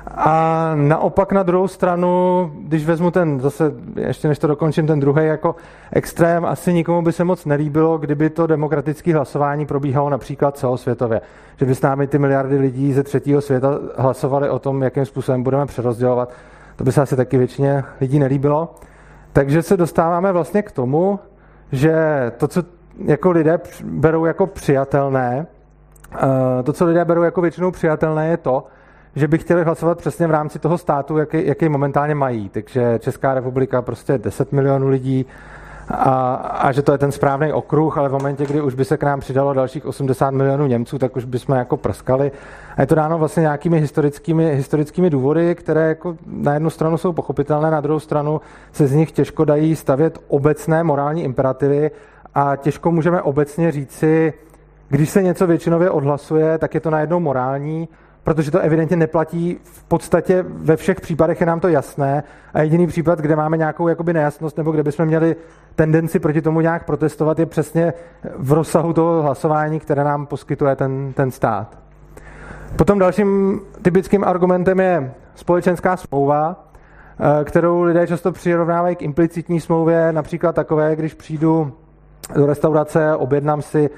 A 0.06 0.72
naopak 0.74 1.32
na 1.32 1.42
druhou 1.42 1.68
stranu, 1.68 2.50
když 2.58 2.86
vezmu 2.86 3.10
ten, 3.10 3.40
zase 3.40 3.72
ještě 3.96 4.28
než 4.28 4.38
to 4.38 4.46
dokončím, 4.46 4.86
ten 4.86 5.00
druhý 5.00 5.26
jako 5.26 5.56
extrém, 5.92 6.44
asi 6.44 6.72
nikomu 6.72 7.02
by 7.02 7.12
se 7.12 7.24
moc 7.24 7.44
nelíbilo, 7.44 7.98
kdyby 7.98 8.30
to 8.30 8.46
demokratické 8.46 9.14
hlasování 9.14 9.66
probíhalo 9.66 10.10
například 10.10 10.56
celosvětově. 10.56 11.20
Že 11.56 11.66
by 11.66 11.74
s 11.74 11.82
námi 11.82 12.06
ty 12.06 12.18
miliardy 12.18 12.58
lidí 12.58 12.92
ze 12.92 13.02
třetího 13.02 13.40
světa 13.40 13.78
hlasovali 13.96 14.50
o 14.50 14.58
tom, 14.58 14.82
jakým 14.82 15.04
způsobem 15.04 15.42
budeme 15.42 15.66
přerozdělovat. 15.66 16.32
To 16.76 16.84
by 16.84 16.92
se 16.92 17.02
asi 17.02 17.16
taky 17.16 17.38
většině 17.38 17.84
lidí 18.00 18.18
nelíbilo. 18.18 18.74
Takže 19.32 19.62
se 19.62 19.76
dostáváme 19.76 20.32
vlastně 20.32 20.62
k 20.62 20.72
tomu, 20.72 21.20
že 21.72 21.94
to, 22.36 22.48
co 22.48 22.62
jako 23.04 23.30
lidé 23.30 23.60
berou 23.84 24.24
jako 24.24 24.46
přijatelné, 24.46 25.46
to, 26.64 26.72
co 26.72 26.84
lidé 26.84 27.04
berou 27.04 27.22
jako 27.22 27.40
většinou 27.40 27.70
přijatelné, 27.70 28.28
je 28.28 28.36
to, 28.36 28.66
že 29.14 29.28
by 29.28 29.38
chtěli 29.38 29.64
hlasovat 29.64 29.98
přesně 29.98 30.26
v 30.26 30.30
rámci 30.30 30.58
toho 30.58 30.78
státu, 30.78 31.18
jaký, 31.18 31.46
jaký 31.46 31.68
momentálně 31.68 32.14
mají. 32.14 32.48
Takže 32.48 32.98
Česká 32.98 33.34
republika 33.34 33.82
prostě 33.82 34.18
10 34.18 34.52
milionů 34.52 34.88
lidí, 34.88 35.26
a, 35.88 36.34
a 36.34 36.72
že 36.72 36.82
to 36.82 36.92
je 36.92 36.98
ten 36.98 37.12
správný 37.12 37.52
okruh, 37.52 37.98
ale 37.98 38.08
v 38.08 38.12
momentě, 38.12 38.46
kdy 38.46 38.60
už 38.60 38.74
by 38.74 38.84
se 38.84 38.96
k 38.96 39.02
nám 39.02 39.20
přidalo 39.20 39.52
dalších 39.52 39.86
80 39.86 40.30
milionů 40.30 40.66
Němců, 40.66 40.98
tak 40.98 41.16
už 41.16 41.24
bychom 41.24 41.56
jako 41.56 41.76
prskali. 41.76 42.32
A 42.76 42.80
je 42.80 42.86
to 42.86 42.94
dáno 42.94 43.18
vlastně 43.18 43.40
nějakými 43.40 43.80
historickými, 43.80 44.54
historickými 44.54 45.10
důvody, 45.10 45.54
které 45.54 45.88
jako 45.88 46.16
na 46.26 46.54
jednu 46.54 46.70
stranu 46.70 46.98
jsou 46.98 47.12
pochopitelné, 47.12 47.70
na 47.70 47.80
druhou 47.80 48.00
stranu 48.00 48.40
se 48.72 48.86
z 48.86 48.92
nich 48.92 49.12
těžko 49.12 49.44
dají 49.44 49.76
stavět 49.76 50.18
obecné 50.28 50.84
morální 50.84 51.24
imperativy 51.24 51.90
a 52.34 52.56
těžko 52.56 52.90
můžeme 52.90 53.22
obecně 53.22 53.72
říci, 53.72 54.32
když 54.88 55.10
se 55.10 55.22
něco 55.22 55.46
většinově 55.46 55.90
odhlasuje, 55.90 56.58
tak 56.58 56.74
je 56.74 56.80
to 56.80 56.90
najednou 56.90 57.20
morální, 57.20 57.88
protože 58.24 58.50
to 58.50 58.58
evidentně 58.58 58.96
neplatí 58.96 59.58
v 59.62 59.84
podstatě 59.84 60.44
ve 60.48 60.76
všech 60.76 61.00
případech 61.00 61.40
je 61.40 61.46
nám 61.46 61.60
to 61.60 61.68
jasné 61.68 62.22
a 62.54 62.62
jediný 62.62 62.86
případ, 62.86 63.18
kde 63.18 63.36
máme 63.36 63.56
nějakou 63.56 63.88
jakoby 63.88 64.12
nejasnost 64.12 64.56
nebo 64.56 64.72
kde 64.72 64.82
bychom 64.82 65.06
měli 65.06 65.36
tendenci 65.74 66.18
proti 66.18 66.42
tomu 66.42 66.60
nějak 66.60 66.84
protestovat, 66.84 67.38
je 67.38 67.46
přesně 67.46 67.92
v 68.36 68.52
rozsahu 68.52 68.92
toho 68.92 69.22
hlasování, 69.22 69.80
které 69.80 70.04
nám 70.04 70.26
poskytuje 70.26 70.76
ten, 70.76 71.12
ten 71.12 71.30
stát. 71.30 71.78
Potom 72.76 72.98
dalším 72.98 73.60
typickým 73.82 74.24
argumentem 74.24 74.80
je 74.80 75.14
společenská 75.34 75.96
smlouva, 75.96 76.64
eh, 77.40 77.44
kterou 77.44 77.82
lidé 77.82 78.06
často 78.06 78.32
přirovnávají 78.32 78.96
k 78.96 79.02
implicitní 79.02 79.60
smlouvě, 79.60 80.12
například 80.12 80.54
takové, 80.54 80.96
když 80.96 81.14
přijdu 81.14 81.72
do 82.34 82.46
restaurace, 82.46 83.16
objednám 83.16 83.62
si 83.62 83.90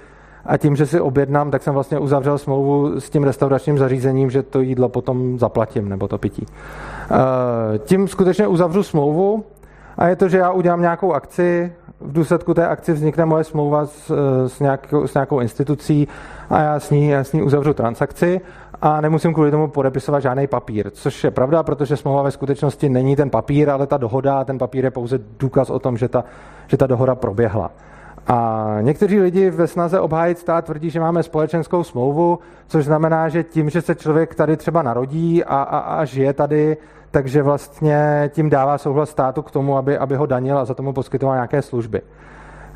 a 0.47 0.57
tím, 0.57 0.77
že 0.77 0.87
si 0.87 1.01
objednám, 1.01 1.51
tak 1.51 1.63
jsem 1.63 1.75
vlastně 1.75 1.99
uzavřel 1.99 2.39
smlouvu 2.39 3.01
s 3.01 3.11
tím 3.11 3.25
restauračním 3.25 3.79
zařízením, 3.79 4.31
že 4.31 4.43
to 4.43 4.61
jídlo 4.61 4.89
potom 4.89 5.39
zaplatím, 5.39 5.89
nebo 5.89 6.09
to 6.09 6.19
pití. 6.19 6.47
Eh, 6.47 7.79
tím 7.79 8.09
skutečně 8.09 8.47
uzavřu 8.47 8.83
smlouvu 8.83 9.45
a 9.97 10.09
je 10.09 10.17
to, 10.17 10.29
že 10.29 10.39
já 10.39 10.51
udělám 10.51 10.81
nějakou 10.81 11.13
akci, 11.13 11.73
v 12.01 12.13
důsledku 12.13 12.55
té 12.55 12.67
akci 12.67 12.93
vznikne 12.93 13.25
moje 13.25 13.45
smlouva 13.45 13.87
s, 13.87 14.11
eh, 14.11 14.49
s, 14.49 14.61
nějakou, 14.61 15.07
s 15.07 15.15
nějakou 15.15 15.41
institucí 15.41 16.09
a 16.51 16.61
já 16.61 16.81
s, 16.81 16.91
ní, 16.91 17.09
já 17.09 17.25
s 17.25 17.33
ní 17.33 17.43
uzavřu 17.43 17.75
transakci 17.75 18.41
a 18.83 19.01
nemusím 19.01 19.35
kvůli 19.35 19.51
tomu 19.51 19.69
podepisovat 19.69 20.21
žádný 20.21 20.47
papír, 20.47 20.91
což 20.91 21.25
je 21.25 21.31
pravda, 21.31 21.63
protože 21.63 21.97
smlouva 21.97 22.23
ve 22.23 22.31
skutečnosti 22.31 22.89
není 22.89 23.17
ten 23.17 23.31
papír, 23.31 23.71
ale 23.71 23.87
ta 23.87 23.97
dohoda 23.97 24.45
ten 24.45 24.59
papír 24.59 24.85
je 24.85 24.91
pouze 24.91 25.19
důkaz 25.39 25.71
o 25.71 25.79
tom, 25.79 25.97
že 25.97 26.09
ta, 26.09 26.25
že 26.67 26.77
ta 26.77 26.87
dohoda 26.87 27.15
proběhla. 27.15 27.71
A 28.27 28.69
někteří 28.81 29.21
lidi 29.21 29.51
ve 29.51 29.67
snaze 29.67 30.01
obhájit 30.01 30.39
stát 30.39 30.65
tvrdí, 30.65 30.91
že 30.91 31.01
máme 31.01 31.23
společenskou 31.23 31.85
smlouvu, 31.85 32.39
což 32.67 32.85
znamená, 32.85 33.29
že 33.29 33.43
tím, 33.43 33.71
že 33.71 33.83
se 33.83 33.95
člověk 33.95 34.35
tady 34.35 34.57
třeba 34.57 34.83
narodí 34.83 35.45
a, 35.45 35.57
a, 35.57 35.79
a 35.79 36.05
žije 36.05 36.33
tady, 36.33 36.77
takže 37.11 37.43
vlastně 37.43 38.31
tím 38.35 38.51
dává 38.51 38.79
souhlas 38.79 39.11
státu 39.11 39.43
k 39.43 39.51
tomu, 39.51 39.77
aby, 39.77 39.99
aby 39.99 40.17
ho 40.17 40.27
danil 40.27 40.59
a 40.59 40.65
za 40.65 40.75
tomu 40.75 40.93
poskytoval 40.93 41.35
nějaké 41.35 41.63
služby. 41.63 42.01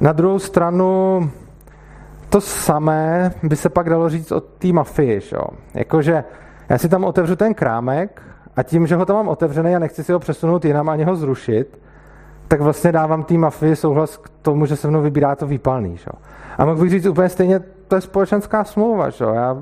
Na 0.00 0.12
druhou 0.12 0.38
stranu 0.38 1.20
to 2.28 2.40
samé 2.40 3.32
by 3.42 3.56
se 3.56 3.68
pak 3.68 3.90
dalo 3.90 4.08
říct 4.08 4.32
o 4.32 4.40
té 4.40 4.68
mafii. 4.72 5.20
Že? 5.20 5.36
Jakože 5.74 6.24
já 6.68 6.78
si 6.78 6.88
tam 6.88 7.04
otevřu 7.04 7.36
ten 7.36 7.54
krámek 7.54 8.22
a 8.56 8.62
tím, 8.62 8.86
že 8.86 8.96
ho 8.96 9.06
tam 9.06 9.16
mám 9.16 9.28
otevřený 9.28 9.76
a 9.76 9.78
nechci 9.78 10.04
si 10.04 10.12
ho 10.12 10.18
přesunout 10.18 10.64
jinam 10.64 10.88
ani 10.88 11.04
ho 11.04 11.16
zrušit, 11.16 11.78
tak 12.48 12.60
vlastně 12.60 12.92
dávám 12.92 13.22
té 13.22 13.34
mafii 13.34 13.76
souhlas 13.76 14.16
k 14.16 14.28
tomu, 14.42 14.66
že 14.66 14.76
se 14.76 14.88
mnou 14.88 15.02
vybírá 15.02 15.36
to 15.36 15.46
výpalný. 15.46 15.96
Že? 15.96 16.10
A 16.58 16.74
bych 16.74 16.90
říct 16.90 17.06
úplně 17.06 17.28
stejně, 17.28 17.60
to 17.88 17.94
je 17.94 18.00
společenská 18.00 18.64
smlouva. 18.64 19.10
Že? 19.10 19.24
Já 19.24 19.56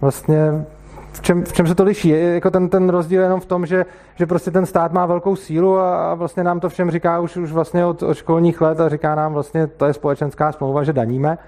vlastně 0.00 0.64
v 1.12 1.20
čem, 1.20 1.44
v 1.44 1.52
čem 1.52 1.66
se 1.66 1.74
to 1.74 1.84
liší? 1.84 2.08
Je 2.08 2.34
jako 2.34 2.50
ten, 2.50 2.68
ten 2.68 2.88
rozdíl 2.88 3.22
jenom 3.22 3.40
v 3.40 3.46
tom, 3.46 3.66
že, 3.66 3.86
že 4.14 4.26
prostě 4.26 4.50
ten 4.50 4.66
stát 4.66 4.92
má 4.92 5.06
velkou 5.06 5.36
sílu 5.36 5.78
a, 5.78 6.10
a 6.10 6.14
vlastně 6.14 6.44
nám 6.44 6.60
to 6.60 6.68
všem 6.68 6.90
říká 6.90 7.20
už, 7.20 7.36
už 7.36 7.52
vlastně 7.52 7.86
od, 7.86 8.02
od 8.02 8.14
školních 8.14 8.60
let 8.60 8.80
a 8.80 8.88
říká 8.88 9.14
nám 9.14 9.32
vlastně, 9.32 9.66
to 9.66 9.86
je 9.86 9.92
společenská 9.92 10.52
smlouva, 10.52 10.84
že 10.84 10.92
daníme. 10.92 11.38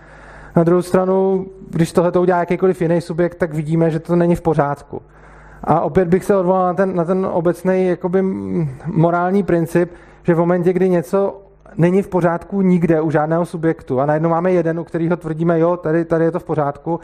Na 0.57 0.65
druhou 0.65 0.83
stranu, 0.83 1.47
když 1.71 1.93
tohle 1.93 2.13
to 2.13 2.21
udělá 2.21 2.39
jakýkoliv 2.39 2.83
jiný 2.83 3.01
subjekt, 3.01 3.35
tak 3.35 3.55
vidíme, 3.55 3.91
že 3.91 4.01
to 4.01 4.17
není 4.17 4.35
v 4.35 4.41
pořádku. 4.41 5.03
A 5.65 5.81
opět 5.81 6.09
bych 6.09 6.25
se 6.25 6.37
odvolal 6.37 6.67
na 6.67 6.75
ten, 6.75 6.95
na 6.95 7.05
ten 7.05 7.27
obecný 7.27 7.87
jakoby 7.87 8.23
morální 8.87 9.43
princip, 9.43 9.93
že 10.27 10.35
v 10.35 10.39
momentě, 10.39 10.73
kdy 10.73 10.89
něco 10.89 11.41
není 11.77 12.03
v 12.03 12.09
pořádku 12.09 12.63
nikde 12.63 13.01
u 13.01 13.11
žádného 13.11 13.47
subjektu 13.47 14.01
a 14.01 14.07
najednou 14.07 14.31
máme 14.31 14.53
jeden, 14.53 14.81
u 14.81 14.85
kterého 14.85 15.17
tvrdíme, 15.17 15.59
jo, 15.59 15.77
tady, 15.77 16.05
tady 16.05 16.25
je 16.25 16.31
to 16.31 16.41
v 16.41 16.45
pořádku, 16.45 17.01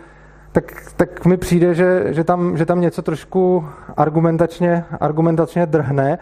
tak, 0.53 0.65
tak 0.97 1.27
mi 1.27 1.37
přijde, 1.37 1.75
že, 1.75 2.05
že, 2.09 2.25
tam, 2.25 2.57
že 2.57 2.67
tam 2.67 2.81
něco 2.81 3.03
trošku 3.03 3.65
argumentačně, 3.97 4.85
argumentačně 5.01 5.67
drhne 5.67 6.19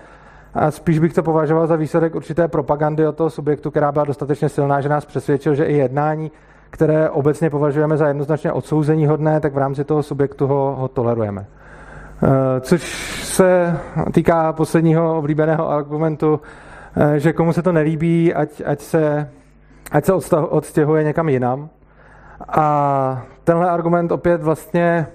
a 0.55 0.71
spíš 0.71 0.99
bych 0.99 1.15
to 1.15 1.23
považoval 1.23 1.67
za 1.67 1.77
výsledek 1.77 2.15
určité 2.15 2.49
propagandy 2.49 3.07
od 3.07 3.17
toho 3.17 3.31
subjektu, 3.31 3.71
která 3.71 3.93
byla 3.93 4.05
dostatečně 4.05 4.49
silná, 4.49 4.81
že 4.81 4.89
nás 4.89 5.05
přesvědčil, 5.05 5.55
že 5.55 5.65
i 5.65 5.77
jednání, 5.77 6.31
které 6.71 7.11
obecně 7.11 7.51
považujeme 7.51 7.97
za 7.97 8.09
jednoznačně 8.09 8.53
odsouzení 8.53 9.07
hodné, 9.07 9.41
tak 9.41 9.55
v 9.55 9.59
rámci 9.59 9.85
toho 9.85 10.03
subjektu 10.03 10.47
ho, 10.47 10.77
ho 10.79 10.89
tolerujeme. 10.89 11.47
Eh, 12.23 12.61
což 12.61 12.83
se 13.25 13.77
týká 14.13 14.53
posledního 14.53 15.19
oblíbeného 15.19 15.71
argumentu, 15.71 16.41
že 17.17 17.33
komu 17.33 17.53
se 17.53 17.63
to 17.63 17.73
nelíbí, 17.73 18.35
ať, 18.35 18.63
ať 18.67 18.81
se, 18.81 19.31
ať 19.93 20.05
se 20.05 20.13
odstěhuje 20.37 21.05
někam 21.05 21.29
jinam. 21.29 21.69
A 22.49 23.23
tenhle 23.45 23.71
argument 23.71 24.13
opět 24.13 24.43
vlastně 24.43 25.07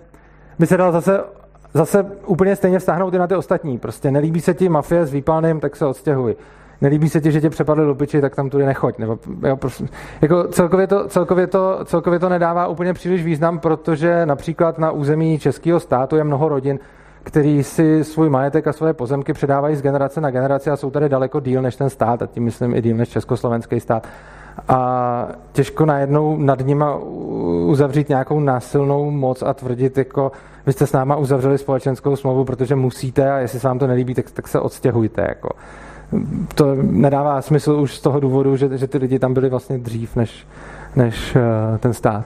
by 0.60 0.68
se 0.68 0.78
dal 0.78 0.92
zase, 0.92 1.24
zase 1.74 2.06
úplně 2.26 2.56
stejně 2.56 2.80
vztáhnout 2.80 3.14
i 3.14 3.18
na 3.18 3.28
ty 3.28 3.36
ostatní. 3.36 3.78
Prostě 3.78 4.12
nelíbí 4.12 4.42
se 4.42 4.54
ti 4.54 4.70
mafie 4.70 5.06
s 5.06 5.14
výpalným, 5.14 5.60
tak 5.60 5.76
se 5.76 5.86
odstěhuj. 5.86 6.36
Nelíbí 6.82 7.10
se 7.10 7.22
ti, 7.22 7.32
že 7.32 7.42
tě 7.42 7.50
přepadli 7.50 7.86
lupiči, 7.86 8.22
tak 8.22 8.36
tam 8.36 8.50
tudy 8.50 8.66
nechoď. 8.66 8.98
Nebo, 8.98 9.20
jo, 9.48 9.58
prostě, 9.58 9.86
jako 10.22 10.44
celkově, 10.48 10.88
to, 10.88 11.08
celkově, 11.08 11.48
to, 11.48 11.80
celkově 11.86 12.20
to 12.20 12.30
nedává 12.30 12.68
úplně 12.68 12.94
příliš 12.94 13.24
význam, 13.24 13.60
protože 13.60 14.26
například 14.26 14.80
na 14.80 14.92
území 14.92 15.40
českého 15.40 15.80
státu 15.80 16.16
je 16.16 16.24
mnoho 16.24 16.50
rodin, 16.50 16.80
který 17.26 17.64
si 17.64 18.04
svůj 18.04 18.30
majetek 18.30 18.68
a 18.68 18.74
svoje 18.74 18.94
pozemky 18.94 19.34
předávají 19.34 19.76
z 19.76 19.82
generace 19.82 20.22
na 20.22 20.32
generaci 20.32 20.70
a 20.70 20.78
jsou 20.78 20.92
tady 20.92 21.10
daleko 21.10 21.40
díl 21.40 21.62
než 21.62 21.76
ten 21.76 21.90
stát, 21.90 22.22
a 22.22 22.26
tím 22.26 22.44
myslím 22.44 22.76
i 22.76 22.82
díl 22.82 22.98
než 22.98 23.10
československý 23.10 23.80
stát. 23.80 24.08
A 24.68 25.28
těžko 25.52 25.86
najednou 25.86 26.38
nad 26.38 26.60
nima 26.60 26.96
uzavřít 27.66 28.10
nějakou 28.10 28.40
násilnou 28.40 29.12
moc 29.12 29.42
a 29.44 29.54
tvrdit, 29.54 29.98
jako 29.98 30.32
vy 30.66 30.74
jste 30.74 30.88
s 30.88 30.92
náma 30.92 31.16
uzavřeli 31.16 31.58
společenskou 31.58 32.16
smlouvu, 32.16 32.46
protože 32.46 32.76
musíte 32.76 33.32
a 33.32 33.38
jestli 33.38 33.60
se 33.60 33.68
vám 33.68 33.80
to 33.80 33.88
nelíbí, 33.88 34.14
tak, 34.14 34.32
tak 34.32 34.48
se 34.48 34.60
odstěhujte. 34.60 35.22
Jako. 35.22 35.50
To 36.56 36.76
nedává 36.76 37.42
smysl 37.42 37.72
už 37.72 37.96
z 37.96 38.02
toho 38.02 38.20
důvodu, 38.20 38.56
že, 38.56 38.78
že 38.78 38.88
ty 38.88 38.98
lidi 38.98 39.20
tam 39.20 39.34
byli 39.34 39.50
vlastně 39.50 39.78
dřív 39.78 40.16
než, 40.16 40.48
než 40.96 41.36
uh, 41.36 41.78
ten 41.78 41.94
stát. 41.94 42.26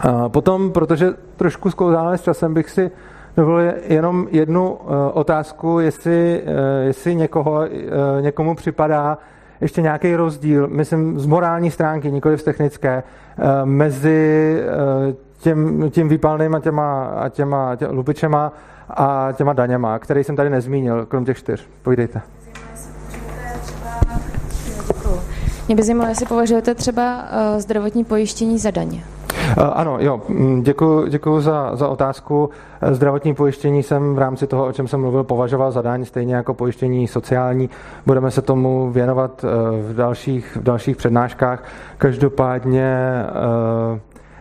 A 0.00 0.28
potom, 0.28 0.72
protože 0.72 1.10
trošku 1.36 1.70
sklouzáme 1.70 2.18
s 2.18 2.22
časem, 2.22 2.54
bych 2.54 2.70
si 2.70 2.90
dovolil 3.36 3.72
jenom 3.88 4.28
jednu 4.30 4.72
uh, 4.72 4.78
otázku, 5.12 5.80
jestli, 5.80 6.42
uh, 6.42 6.50
jestli 6.86 7.14
někoho, 7.14 7.52
uh, 7.52 7.66
někomu 8.20 8.54
připadá 8.54 9.18
ještě 9.60 9.82
nějaký 9.82 10.16
rozdíl, 10.16 10.68
myslím 10.68 11.20
z 11.20 11.26
morální 11.26 11.70
stránky, 11.70 12.10
nikoli 12.10 12.38
z 12.38 12.44
technické, 12.44 13.02
mezi 13.64 14.62
těm, 15.40 15.90
tím 15.90 16.08
výpalným 16.08 16.54
a 16.54 16.60
těma, 16.60 17.04
a 17.04 17.28
těma 17.28 17.76
tě, 17.76 17.86
lupičema 17.86 18.52
a 18.90 19.28
těma 19.32 19.52
daněma, 19.52 19.98
který 19.98 20.24
jsem 20.24 20.36
tady 20.36 20.50
nezmínil, 20.50 21.06
krom 21.06 21.24
těch 21.24 21.38
čtyř. 21.38 21.68
Povídejte. 21.82 22.20
Mě 25.66 25.76
by 25.76 25.82
zajímalo, 25.82 26.08
jestli 26.08 26.26
považujete 26.26 26.74
třeba 26.74 27.24
zdravotní 27.58 28.04
pojištění 28.04 28.58
za 28.58 28.70
daně. 28.70 29.04
Eh, 29.58 29.60
ano, 29.60 29.96
jo, 30.00 30.20
děkuji, 30.62 31.02
mm, 31.04 31.10
děkuji 31.10 31.40
za, 31.40 31.76
za 31.76 31.88
otázku. 31.88 32.50
Eh, 32.82 32.94
zdravotní 32.94 33.34
pojištění 33.34 33.82
jsem 33.82 34.14
v 34.14 34.18
rámci 34.18 34.46
toho, 34.46 34.66
o 34.66 34.72
čem 34.72 34.88
jsem 34.88 35.00
mluvil, 35.00 35.24
považoval 35.24 35.70
za 35.70 35.82
daň, 35.82 36.04
stejně 36.04 36.34
jako 36.34 36.54
pojištění 36.54 37.08
sociální. 37.08 37.70
Budeme 38.06 38.30
se 38.30 38.42
tomu 38.42 38.90
věnovat 38.90 39.44
eh, 39.44 39.48
v 39.82 39.94
dalších, 39.94 40.56
v 40.56 40.62
dalších 40.62 40.96
přednáškách. 40.96 41.64
Každopádně 41.98 42.96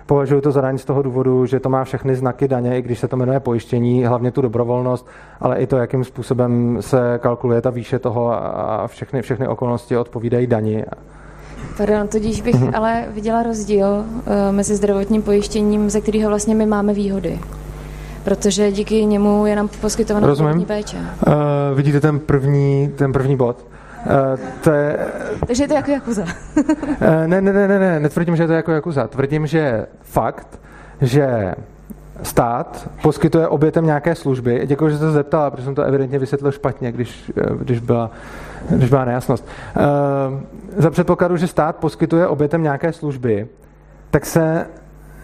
Považuji 0.05 0.41
to 0.41 0.51
za 0.51 0.61
daň 0.61 0.77
z 0.77 0.85
toho 0.85 1.01
důvodu, 1.01 1.45
že 1.45 1.59
to 1.59 1.69
má 1.69 1.83
všechny 1.83 2.15
znaky 2.15 2.47
daně, 2.47 2.77
i 2.77 2.81
když 2.81 2.99
se 2.99 3.07
to 3.07 3.17
jmenuje 3.17 3.39
pojištění, 3.39 4.05
hlavně 4.05 4.31
tu 4.31 4.41
dobrovolnost, 4.41 5.07
ale 5.39 5.57
i 5.57 5.67
to, 5.67 5.77
jakým 5.77 6.03
způsobem 6.03 6.77
se 6.79 7.19
kalkuluje 7.21 7.61
ta 7.61 7.69
výše 7.69 7.99
toho 7.99 8.31
a 8.31 8.87
všechny, 8.87 9.21
všechny 9.21 9.47
okolnosti 9.47 9.97
odpovídají 9.97 10.47
dani. 10.47 10.85
Pardon, 11.77 12.07
tudíž 12.07 12.41
bych 12.41 12.55
mm-hmm. 12.55 12.71
ale 12.73 13.05
viděla 13.09 13.43
rozdíl 13.43 13.87
uh, 13.87 14.23
mezi 14.51 14.75
zdravotním 14.75 15.21
pojištěním, 15.21 15.89
ze 15.89 16.01
kterého 16.01 16.29
vlastně 16.29 16.55
my 16.55 16.65
máme 16.65 16.93
výhody. 16.93 17.39
Protože 18.23 18.71
díky 18.71 19.05
němu 19.05 19.45
je 19.45 19.55
nám 19.55 19.67
poskytována 19.81 20.35
zdravotní 20.35 20.65
péče. 20.65 20.97
Uh, 20.97 21.33
vidíte 21.75 21.99
ten 21.99 22.19
první, 22.19 22.91
ten 22.95 23.13
první 23.13 23.35
bod? 23.35 23.65
Uh, 24.05 24.39
to 24.63 24.71
je, 24.71 24.99
Takže 25.47 25.63
je 25.63 25.67
to 25.67 25.73
jako 25.73 25.91
Jakuza. 25.91 26.23
uh, 26.23 26.65
ne, 27.25 27.41
ne, 27.41 27.53
ne, 27.53 27.67
ne, 27.67 27.79
ne, 27.79 27.99
netvrdím, 27.99 28.35
že 28.35 28.43
je 28.43 28.47
to 28.47 28.53
jako 28.53 28.71
Jakuza. 28.71 29.07
Tvrdím, 29.07 29.47
že 29.47 29.85
fakt, 30.01 30.59
že 31.01 31.55
stát 32.23 32.89
poskytuje 33.01 33.47
obětem 33.47 33.85
nějaké 33.85 34.15
služby. 34.15 34.61
Děkuji, 34.65 34.89
že 34.89 34.97
jste 34.97 35.05
se 35.05 35.11
zeptala, 35.11 35.49
protože 35.49 35.65
jsem 35.65 35.75
to 35.75 35.83
evidentně 35.83 36.19
vysvětlil 36.19 36.51
špatně, 36.51 36.91
když, 36.91 37.31
když, 37.59 37.79
byla, 37.79 38.11
když 38.69 38.89
byla 38.89 39.05
nejasnost. 39.05 39.47
Uh, 39.77 40.39
za 40.77 40.89
předpokladu, 40.89 41.37
že 41.37 41.47
stát 41.47 41.75
poskytuje 41.75 42.27
obětem 42.27 42.63
nějaké 42.63 42.93
služby, 42.93 43.47
tak 44.11 44.25
se 44.25 44.67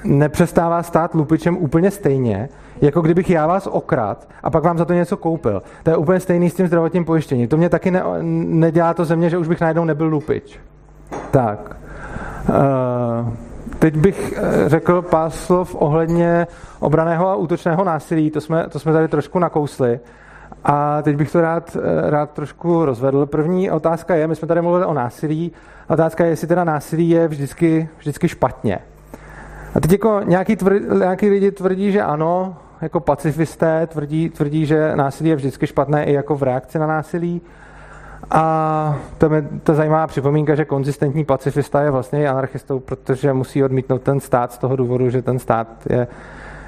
nepřestává 0.03 0.83
stát 0.83 1.13
lupičem 1.13 1.57
úplně 1.57 1.91
stejně, 1.91 2.49
jako 2.81 3.01
kdybych 3.01 3.29
já 3.29 3.47
vás 3.47 3.67
okrad 3.67 4.29
a 4.43 4.49
pak 4.49 4.63
vám 4.63 4.77
za 4.77 4.85
to 4.85 4.93
něco 4.93 5.17
koupil. 5.17 5.63
To 5.83 5.89
je 5.89 5.97
úplně 5.97 6.19
stejný 6.19 6.49
s 6.49 6.53
tím 6.53 6.67
zdravotním 6.67 7.05
pojištěním. 7.05 7.47
To 7.47 7.57
mě 7.57 7.69
taky 7.69 7.91
ne, 7.91 8.03
nedělá 8.21 8.93
to 8.93 9.05
země, 9.05 9.29
že 9.29 9.37
už 9.37 9.47
bych 9.47 9.61
najednou 9.61 9.85
nebyl 9.85 10.07
lupič. 10.07 10.59
Tak. 11.31 11.75
Uh, 12.49 13.33
teď 13.79 13.97
bych 13.97 14.33
eh, 14.37 14.69
řekl 14.69 15.01
pár 15.01 15.29
slov 15.29 15.75
ohledně 15.75 16.47
obraného 16.79 17.27
a 17.27 17.35
útočného 17.35 17.83
násilí. 17.83 18.31
To 18.31 18.41
jsme, 18.41 18.65
to 18.69 18.79
jsme 18.79 18.93
tady 18.93 19.07
trošku 19.07 19.39
nakousli. 19.39 19.99
A 20.63 21.01
teď 21.01 21.15
bych 21.15 21.31
to 21.31 21.41
rád, 21.41 21.77
eh, 21.77 22.09
rád 22.09 22.31
trošku 22.31 22.85
rozvedl. 22.85 23.25
První 23.25 23.71
otázka 23.71 24.15
je, 24.15 24.27
my 24.27 24.35
jsme 24.35 24.47
tady 24.47 24.61
mluvili 24.61 24.85
o 24.85 24.93
násilí, 24.93 25.51
otázka 25.89 26.23
je, 26.23 26.29
jestli 26.29 26.47
teda 26.47 26.63
násilí 26.63 27.09
je 27.09 27.27
vždycky, 27.27 27.89
vždycky 27.97 28.27
špatně. 28.27 28.79
A 29.75 29.79
teď 29.79 29.91
jako 29.91 30.21
nějaký, 30.23 30.55
tvrdí, 30.55 30.85
nějaký 30.99 31.29
lidi 31.29 31.51
tvrdí, 31.51 31.91
že 31.91 32.01
ano, 32.01 32.57
jako 32.81 32.99
pacifisté 32.99 33.87
tvrdí, 33.87 34.29
tvrdí, 34.29 34.65
že 34.65 34.95
násilí 34.95 35.29
je 35.29 35.35
vždycky 35.35 35.67
špatné 35.67 36.05
i 36.05 36.13
jako 36.13 36.35
v 36.35 36.43
reakci 36.43 36.79
na 36.79 36.87
násilí. 36.87 37.41
A 38.31 38.99
to 39.17 39.33
je 39.33 39.47
ta 39.63 39.73
zajímavá 39.73 40.07
připomínka, 40.07 40.55
že 40.55 40.65
konzistentní 40.65 41.25
pacifista 41.25 41.81
je 41.81 41.91
vlastně 41.91 42.21
i 42.21 42.27
anarchistou, 42.27 42.79
protože 42.79 43.33
musí 43.33 43.63
odmítnout 43.63 44.01
ten 44.01 44.19
stát 44.19 44.51
z 44.51 44.57
toho 44.57 44.75
důvodu, 44.75 45.09
že 45.09 45.21
ten 45.21 45.39
stát 45.39 45.67
je, 45.89 46.07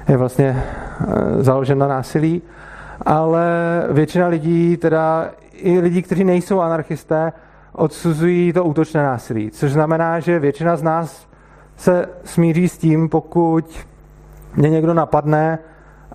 je 0.08 0.16
vlastně 0.16 0.62
eh, 1.00 1.42
založen 1.42 1.78
na 1.78 1.88
násilí. 1.88 2.42
Ale 3.06 3.46
většina 3.90 4.26
lidí, 4.26 4.76
teda 4.76 5.30
i 5.52 5.80
lidí, 5.80 6.02
kteří 6.02 6.24
nejsou 6.24 6.60
anarchisté, 6.60 7.32
odsuzují 7.72 8.52
to 8.52 8.64
útočné 8.64 9.02
násilí. 9.02 9.50
Což 9.50 9.72
znamená, 9.72 10.20
že 10.20 10.38
většina 10.38 10.76
z 10.76 10.82
nás 10.82 11.26
se 11.76 12.08
smíří 12.24 12.68
s 12.68 12.78
tím, 12.78 13.08
pokud 13.08 13.86
mě 14.56 14.70
někdo 14.70 14.94
napadne 14.94 15.58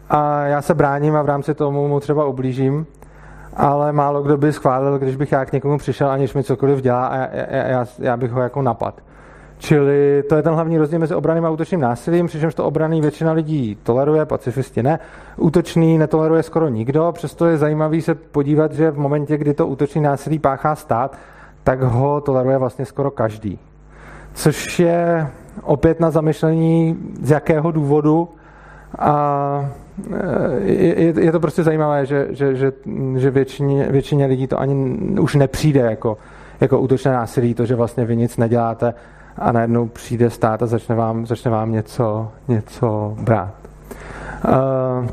a 0.09 0.43
já 0.43 0.61
se 0.61 0.73
bráním 0.73 1.15
a 1.15 1.21
v 1.21 1.25
rámci 1.25 1.53
tomu 1.53 1.87
mu 1.87 1.99
třeba 1.99 2.25
ublížím, 2.25 2.85
ale 3.55 3.91
málo 3.91 4.23
kdo 4.23 4.37
by 4.37 4.53
schválil, 4.53 4.99
když 4.99 5.15
bych 5.15 5.31
já 5.31 5.45
k 5.45 5.51
někomu 5.51 5.77
přišel, 5.77 6.09
aniž 6.09 6.33
mi 6.33 6.43
cokoliv 6.43 6.81
dělá 6.81 7.07
a 7.07 7.17
já, 7.17 7.67
já, 7.67 7.85
já 7.99 8.17
bych 8.17 8.31
ho 8.31 8.41
jako 8.41 8.61
napad. 8.61 9.01
Čili 9.57 10.23
to 10.29 10.35
je 10.35 10.41
ten 10.41 10.53
hlavní 10.53 10.77
rozdíl 10.77 10.99
mezi 10.99 11.15
obraným 11.15 11.45
a 11.45 11.49
útočným 11.49 11.81
násilím, 11.81 12.27
přičemž 12.27 12.55
to 12.55 12.65
obraný 12.65 13.01
většina 13.01 13.31
lidí 13.31 13.77
toleruje, 13.83 14.25
pacifisti 14.25 14.83
ne. 14.83 14.99
Útočný 15.37 15.97
netoleruje 15.97 16.43
skoro 16.43 16.67
nikdo, 16.69 17.11
přesto 17.11 17.45
je 17.45 17.57
zajímavý 17.57 18.01
se 18.01 18.15
podívat, 18.15 18.71
že 18.71 18.91
v 18.91 18.97
momentě, 18.97 19.37
kdy 19.37 19.53
to 19.53 19.67
útočný 19.67 20.01
násilí 20.01 20.39
páchá 20.39 20.75
stát, 20.75 21.17
tak 21.63 21.81
ho 21.81 22.21
toleruje 22.21 22.57
vlastně 22.57 22.85
skoro 22.85 23.11
každý. 23.11 23.59
Což 24.33 24.79
je 24.79 25.27
opět 25.63 25.99
na 25.99 26.11
zamyšlení, 26.11 26.97
z 27.21 27.31
jakého 27.31 27.71
důvodu 27.71 28.29
a 28.99 29.69
je, 30.63 31.13
je 31.21 31.31
to 31.31 31.39
prostě 31.39 31.63
zajímavé, 31.63 32.05
že, 32.05 32.27
že, 32.29 32.55
že, 32.55 32.71
že 33.15 33.31
většině, 33.31 33.87
většině 33.89 34.25
lidí 34.25 34.47
to 34.47 34.59
ani 34.59 34.97
už 35.19 35.35
nepřijde 35.35 35.79
jako, 35.79 36.17
jako 36.61 36.79
útočné 36.79 37.11
násilí, 37.11 37.53
to, 37.53 37.65
že 37.65 37.75
vlastně 37.75 38.05
vy 38.05 38.15
nic 38.15 38.37
neděláte 38.37 38.93
a 39.37 39.51
najednou 39.51 39.87
přijde 39.87 40.29
stát 40.29 40.63
a 40.63 40.65
začne 40.65 40.95
vám, 40.95 41.25
začne 41.25 41.51
vám 41.51 41.71
něco, 41.71 42.31
něco 42.47 43.15
brát. 43.21 43.53
Uh, 44.47 45.07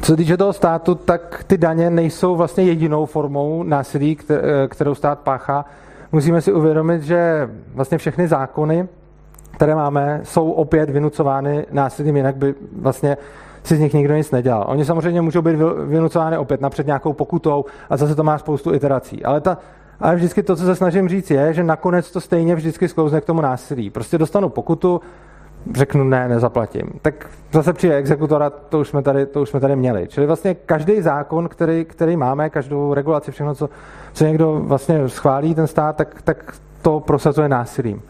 co 0.00 0.12
se 0.12 0.16
týče 0.16 0.36
toho 0.36 0.52
státu, 0.52 0.94
tak 0.94 1.44
ty 1.46 1.58
daně 1.58 1.90
nejsou 1.90 2.36
vlastně 2.36 2.64
jedinou 2.64 3.06
formou 3.06 3.62
násilí, 3.62 4.18
kterou 4.68 4.94
stát 4.94 5.18
páchá. 5.18 5.64
Musíme 6.12 6.40
si 6.40 6.52
uvědomit, 6.52 7.02
že 7.02 7.50
vlastně 7.74 7.98
všechny 7.98 8.28
zákony, 8.28 8.88
které 9.50 9.74
máme, 9.74 10.20
jsou 10.24 10.50
opět 10.50 10.90
vynucovány 10.90 11.66
násilím, 11.72 12.16
jinak 12.16 12.36
by 12.36 12.54
vlastně 12.80 13.16
si 13.68 13.76
z 13.76 13.80
nich 13.80 13.94
nikdo 13.94 14.14
nic 14.14 14.30
nedělal. 14.30 14.64
Oni 14.68 14.84
samozřejmě 14.84 15.20
můžou 15.20 15.42
být 15.42 15.56
vynucovány 15.86 16.38
opět 16.38 16.60
napřed 16.60 16.86
nějakou 16.86 17.12
pokutou 17.12 17.64
a 17.90 17.96
zase 17.96 18.14
to 18.14 18.22
má 18.22 18.38
spoustu 18.38 18.74
iterací. 18.74 19.24
Ale, 19.24 19.40
ta, 19.40 19.58
ale 20.00 20.16
vždycky 20.16 20.42
to, 20.42 20.56
co 20.56 20.64
se 20.64 20.74
snažím 20.74 21.08
říct, 21.08 21.30
je, 21.30 21.54
že 21.54 21.64
nakonec 21.64 22.10
to 22.10 22.20
stejně 22.20 22.54
vždycky 22.54 22.88
sklouzne 22.88 23.20
k 23.20 23.24
tomu 23.24 23.40
násilí. 23.40 23.90
Prostě 23.90 24.18
dostanu 24.18 24.48
pokutu, 24.48 25.00
řeknu 25.74 26.04
ne, 26.04 26.28
nezaplatím. 26.28 26.86
Tak 27.02 27.26
zase 27.52 27.72
přijde 27.72 27.96
exekutora, 27.96 28.50
to 28.50 28.80
už 28.80 28.88
jsme 28.88 29.02
tady, 29.02 29.26
to 29.26 29.42
už 29.42 29.48
jsme 29.48 29.60
tady 29.60 29.76
měli. 29.76 30.06
Čili 30.08 30.26
vlastně 30.26 30.54
každý 30.54 31.00
zákon, 31.00 31.48
který, 31.48 31.84
který 31.84 32.16
máme, 32.16 32.50
každou 32.50 32.94
regulaci, 32.94 33.30
všechno, 33.30 33.54
co, 33.54 33.68
co 34.12 34.24
někdo 34.24 34.60
vlastně 34.64 35.08
schválí 35.08 35.54
ten 35.54 35.66
stát, 35.66 35.96
tak, 35.96 36.22
tak 36.22 36.54
to 36.82 37.00
prosazuje 37.00 37.48
násilím. 37.48 38.02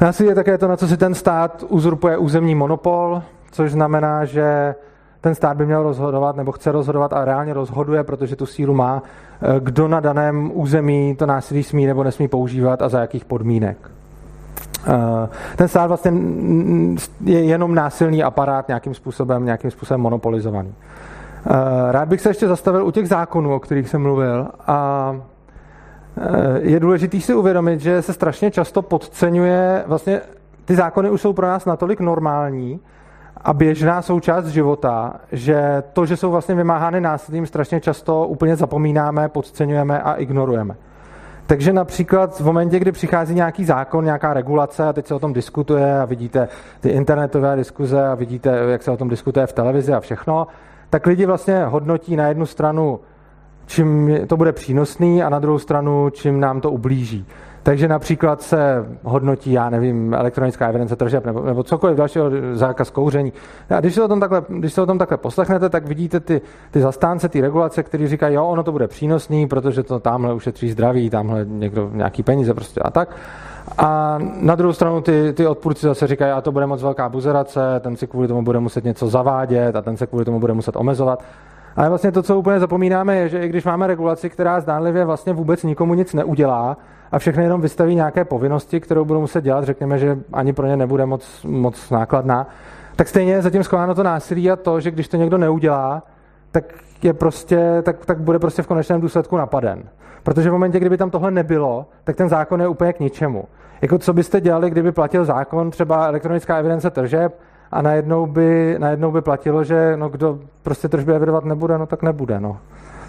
Násilí 0.00 0.28
je 0.28 0.34
také 0.34 0.58
to, 0.58 0.68
na 0.68 0.76
co 0.76 0.88
si 0.88 0.96
ten 0.96 1.14
stát 1.14 1.64
uzurpuje 1.68 2.18
územní 2.18 2.54
monopol, 2.54 3.22
což 3.50 3.72
znamená, 3.72 4.24
že 4.24 4.74
ten 5.20 5.34
stát 5.34 5.56
by 5.56 5.66
měl 5.66 5.82
rozhodovat 5.82 6.36
nebo 6.36 6.52
chce 6.52 6.72
rozhodovat 6.72 7.12
a 7.12 7.24
reálně 7.24 7.54
rozhoduje, 7.54 8.04
protože 8.04 8.36
tu 8.36 8.46
sílu 8.46 8.74
má, 8.74 9.02
eh, 9.42 9.60
kdo 9.60 9.88
na 9.88 10.00
daném 10.00 10.50
území 10.54 11.16
to 11.18 11.26
násilí 11.26 11.62
smí 11.62 11.86
nebo 11.86 12.04
nesmí 12.04 12.28
používat 12.28 12.82
a 12.82 12.88
za 12.88 13.00
jakých 13.00 13.24
podmínek. 13.24 13.90
Eh, 14.86 15.28
ten 15.56 15.68
stát 15.68 15.86
vlastně 15.86 16.12
je 17.24 17.44
jenom 17.44 17.74
násilný 17.74 18.22
aparát 18.22 18.68
nějakým 18.68 18.94
způsobem, 18.94 19.44
nějakým 19.44 19.70
způsobem 19.70 20.00
monopolizovaný. 20.00 20.74
Eh, 21.46 21.92
rád 21.92 22.08
bych 22.08 22.20
se 22.20 22.30
ještě 22.30 22.48
zastavil 22.48 22.86
u 22.86 22.90
těch 22.90 23.08
zákonů, 23.08 23.54
o 23.54 23.60
kterých 23.60 23.88
jsem 23.88 24.02
mluvil 24.02 24.48
a 24.66 25.16
je 26.60 26.80
důležité 26.80 27.20
si 27.20 27.34
uvědomit, 27.34 27.80
že 27.80 28.02
se 28.02 28.12
strašně 28.12 28.50
často 28.50 28.82
podceňuje, 28.82 29.84
vlastně 29.86 30.20
ty 30.64 30.76
zákony 30.76 31.10
už 31.10 31.20
jsou 31.20 31.32
pro 31.32 31.46
nás 31.46 31.64
natolik 31.64 32.00
normální, 32.00 32.80
a 33.44 33.52
běžná 33.52 34.02
součást 34.02 34.46
života, 34.46 35.14
že 35.32 35.82
to, 35.92 36.06
že 36.06 36.16
jsou 36.16 36.30
vlastně 36.30 36.54
vymáhány 36.54 37.00
násilím, 37.00 37.46
strašně 37.46 37.80
často 37.80 38.26
úplně 38.26 38.56
zapomínáme, 38.56 39.28
podceňujeme 39.28 40.02
a 40.02 40.14
ignorujeme. 40.14 40.76
Takže 41.46 41.72
například 41.72 42.40
v 42.40 42.44
momentě, 42.44 42.78
kdy 42.78 42.92
přichází 42.92 43.34
nějaký 43.34 43.64
zákon, 43.64 44.04
nějaká 44.04 44.34
regulace 44.34 44.84
a 44.84 44.92
teď 44.92 45.06
se 45.06 45.14
o 45.14 45.18
tom 45.18 45.32
diskutuje 45.32 46.00
a 46.00 46.04
vidíte 46.04 46.48
ty 46.80 46.88
internetové 46.88 47.56
diskuze 47.56 48.08
a 48.08 48.14
vidíte, 48.14 48.58
jak 48.68 48.82
se 48.82 48.90
o 48.90 48.96
tom 48.96 49.08
diskutuje 49.08 49.46
v 49.46 49.52
televizi 49.52 49.92
a 49.92 50.00
všechno, 50.00 50.46
tak 50.90 51.06
lidi 51.06 51.26
vlastně 51.26 51.64
hodnotí 51.64 52.16
na 52.16 52.28
jednu 52.28 52.46
stranu, 52.46 53.00
čím 53.66 54.18
to 54.26 54.36
bude 54.36 54.52
přínosný 54.52 55.22
a 55.22 55.28
na 55.28 55.38
druhou 55.38 55.58
stranu, 55.58 56.10
čím 56.10 56.40
nám 56.40 56.60
to 56.60 56.70
ublíží. 56.70 57.26
Takže 57.62 57.88
například 57.88 58.42
se 58.42 58.86
hodnotí, 59.02 59.52
já 59.52 59.70
nevím, 59.70 60.14
elektronická 60.14 60.68
evidence 60.68 60.96
tržeb 60.96 61.26
nebo, 61.26 61.40
nebo 61.40 61.62
cokoliv 61.62 61.96
dalšího, 61.96 62.30
zákaz 62.52 62.90
kouření. 62.90 63.32
A 63.76 63.80
když 63.80 63.94
se 63.94 64.02
o 64.02 64.08
tom 64.08 64.20
takhle, 64.20 64.42
když 64.48 64.72
se 64.72 64.82
o 64.82 64.86
tom 64.86 64.98
takhle 64.98 65.16
poslechnete, 65.16 65.68
tak 65.68 65.86
vidíte 65.86 66.20
ty, 66.20 66.40
ty 66.70 66.80
zastánce, 66.80 67.28
ty 67.28 67.40
regulace, 67.40 67.82
kteří 67.82 68.08
říkají, 68.08 68.34
jo, 68.34 68.46
ono 68.46 68.62
to 68.62 68.72
bude 68.72 68.88
přínosný, 68.88 69.46
protože 69.46 69.82
to 69.82 70.00
tamhle 70.00 70.34
ušetří 70.34 70.70
zdraví, 70.70 71.10
tamhle 71.10 71.44
někdo 71.44 71.90
nějaký 71.92 72.22
peníze 72.22 72.54
prostě 72.54 72.80
a 72.80 72.90
tak. 72.90 73.16
A 73.78 74.18
na 74.40 74.54
druhou 74.54 74.72
stranu 74.72 75.00
ty, 75.00 75.32
ty 75.32 75.46
odpůrci 75.46 75.86
zase 75.86 76.06
říkají, 76.06 76.32
a 76.32 76.40
to 76.40 76.52
bude 76.52 76.66
moc 76.66 76.82
velká 76.82 77.08
buzerace, 77.08 77.60
ten 77.80 77.96
si 77.96 78.06
kvůli 78.06 78.28
tomu 78.28 78.42
bude 78.42 78.60
muset 78.60 78.84
něco 78.84 79.08
zavádět 79.08 79.76
a 79.76 79.82
ten 79.82 79.96
se 79.96 80.06
kvůli 80.06 80.24
tomu 80.24 80.40
bude 80.40 80.52
muset 80.52 80.76
omezovat. 80.76 81.24
Ale 81.76 81.88
vlastně 81.88 82.12
to, 82.12 82.22
co 82.22 82.38
úplně 82.38 82.60
zapomínáme, 82.60 83.16
je, 83.16 83.28
že 83.28 83.38
i 83.38 83.48
když 83.48 83.64
máme 83.64 83.86
regulaci, 83.86 84.30
která 84.30 84.60
zdánlivě 84.60 85.04
vlastně 85.04 85.32
vůbec 85.32 85.62
nikomu 85.62 85.94
nic 85.94 86.14
neudělá 86.14 86.76
a 87.12 87.18
všechny 87.18 87.42
jenom 87.42 87.60
vystaví 87.60 87.94
nějaké 87.94 88.24
povinnosti, 88.24 88.80
kterou 88.80 89.04
budou 89.04 89.20
muset 89.20 89.44
dělat, 89.44 89.64
řekněme, 89.64 89.98
že 89.98 90.18
ani 90.32 90.52
pro 90.52 90.66
ně 90.66 90.76
nebude 90.76 91.06
moc, 91.06 91.44
moc 91.44 91.90
nákladná, 91.90 92.46
tak 92.96 93.08
stejně 93.08 93.32
je 93.32 93.42
zatím 93.42 93.64
schováno 93.64 93.94
to 93.94 94.02
násilí 94.02 94.50
a 94.50 94.56
to, 94.56 94.80
že 94.80 94.90
když 94.90 95.08
to 95.08 95.16
někdo 95.16 95.38
neudělá, 95.38 96.02
tak, 96.52 96.64
je 97.02 97.12
prostě, 97.12 97.82
tak, 97.82 98.06
tak 98.06 98.18
bude 98.20 98.38
prostě 98.38 98.62
v 98.62 98.66
konečném 98.66 99.00
důsledku 99.00 99.36
napaden. 99.36 99.82
Protože 100.22 100.50
v 100.50 100.52
momentě, 100.52 100.80
kdyby 100.80 100.96
tam 100.96 101.10
tohle 101.10 101.30
nebylo, 101.30 101.86
tak 102.04 102.16
ten 102.16 102.28
zákon 102.28 102.60
je 102.60 102.68
úplně 102.68 102.92
k 102.92 103.00
ničemu. 103.00 103.44
Jako 103.82 103.98
co 103.98 104.12
byste 104.12 104.40
dělali, 104.40 104.70
kdyby 104.70 104.92
platil 104.92 105.24
zákon 105.24 105.70
třeba 105.70 106.06
elektronická 106.06 106.56
evidence 106.56 106.90
tržeb, 106.90 107.34
a 107.72 107.82
najednou 107.82 108.26
by, 108.26 108.76
najednou 108.78 109.10
by 109.12 109.22
platilo, 109.22 109.64
že 109.64 109.96
no, 109.96 110.08
kdo 110.08 110.38
prostě 110.62 110.88
tržby 110.88 111.14
evidovat 111.14 111.44
nebude, 111.44 111.78
no 111.78 111.86
tak 111.86 112.02
nebude. 112.02 112.40
No. 112.40 112.58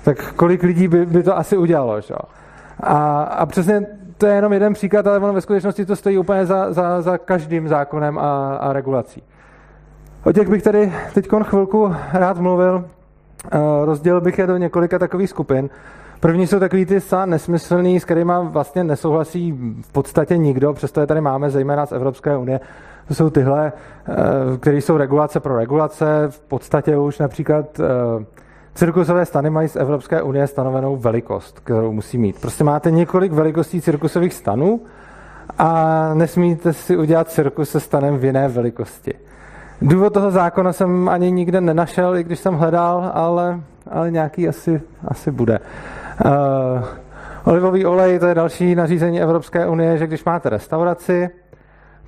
Tak 0.03 0.33
kolik 0.33 0.63
lidí 0.63 0.87
by, 0.87 1.05
by 1.05 1.23
to 1.23 1.37
asi 1.37 1.57
udělalo. 1.57 2.01
Že? 2.01 2.15
A, 2.81 3.23
a 3.23 3.45
přesně 3.45 3.85
to 4.17 4.25
je 4.25 4.35
jenom 4.35 4.53
jeden 4.53 4.73
příklad, 4.73 5.07
ale 5.07 5.17
ono 5.17 5.33
ve 5.33 5.41
skutečnosti 5.41 5.85
to 5.85 5.95
stojí 5.95 6.17
úplně 6.17 6.45
za, 6.45 6.73
za, 6.73 7.01
za 7.01 7.17
každým 7.17 7.67
zákonem 7.67 8.19
a, 8.19 8.55
a 8.55 8.73
regulací. 8.73 9.23
O 10.23 10.31
těch 10.31 10.49
bych 10.49 10.63
tady 10.63 10.93
teď 11.13 11.27
chvilku 11.43 11.95
rád 12.13 12.37
mluvil. 12.37 12.85
Rozdělil 13.85 14.21
bych 14.21 14.39
je 14.39 14.47
do 14.47 14.57
několika 14.57 14.99
takových 14.99 15.29
skupin. 15.29 15.69
První 16.19 16.47
jsou 16.47 16.59
takový 16.59 16.85
ty 16.85 17.01
zcela 17.01 17.25
nesmyslný, 17.25 17.99
s 17.99 18.05
kterými 18.05 18.33
vlastně 18.43 18.83
nesouhlasí 18.83 19.51
v 19.81 19.91
podstatě 19.91 20.37
nikdo, 20.37 20.73
přesto 20.73 21.01
je 21.01 21.07
tady 21.07 21.21
máme 21.21 21.49
zejména 21.49 21.85
z 21.85 21.91
Evropské 21.91 22.37
unie. 22.37 22.59
To 23.07 23.13
jsou 23.13 23.29
tyhle, 23.29 23.71
eh, 24.07 24.13
které 24.57 24.77
jsou 24.77 24.97
regulace 24.97 25.39
pro 25.39 25.57
regulace. 25.57 26.05
V 26.29 26.41
podstatě 26.41 26.97
už 26.97 27.19
například 27.19 27.79
eh, 27.79 28.25
cirkusové 28.75 29.25
stany 29.25 29.49
mají 29.49 29.67
z 29.67 29.75
Evropské 29.75 30.21
unie 30.21 30.47
stanovenou 30.47 30.95
velikost, 30.95 31.59
kterou 31.59 31.91
musí 31.91 32.17
mít. 32.17 32.41
Prostě 32.41 32.63
máte 32.63 32.91
několik 32.91 33.31
velikostí 33.31 33.81
cirkusových 33.81 34.33
stanů 34.33 34.81
a 35.57 36.09
nesmíte 36.13 36.73
si 36.73 36.97
udělat 36.97 37.29
cirkus 37.29 37.69
se 37.69 37.79
stanem 37.79 38.17
v 38.17 38.25
jiné 38.25 38.47
velikosti. 38.47 39.13
Důvod 39.81 40.13
toho 40.13 40.31
zákona 40.31 40.73
jsem 40.73 41.09
ani 41.09 41.31
nikde 41.31 41.61
nenašel, 41.61 42.17
i 42.17 42.23
když 42.23 42.39
jsem 42.39 42.53
hledal, 42.53 43.11
ale, 43.13 43.59
ale 43.91 44.11
nějaký 44.11 44.47
asi, 44.47 44.81
asi 45.07 45.31
bude. 45.31 45.59
Uh, 46.25 46.31
olivový 47.45 47.85
olej, 47.85 48.19
to 48.19 48.25
je 48.25 48.35
další 48.35 48.75
nařízení 48.75 49.21
Evropské 49.21 49.67
unie, 49.67 49.97
že 49.97 50.07
když 50.07 50.23
máte 50.25 50.49
restauraci, 50.49 51.29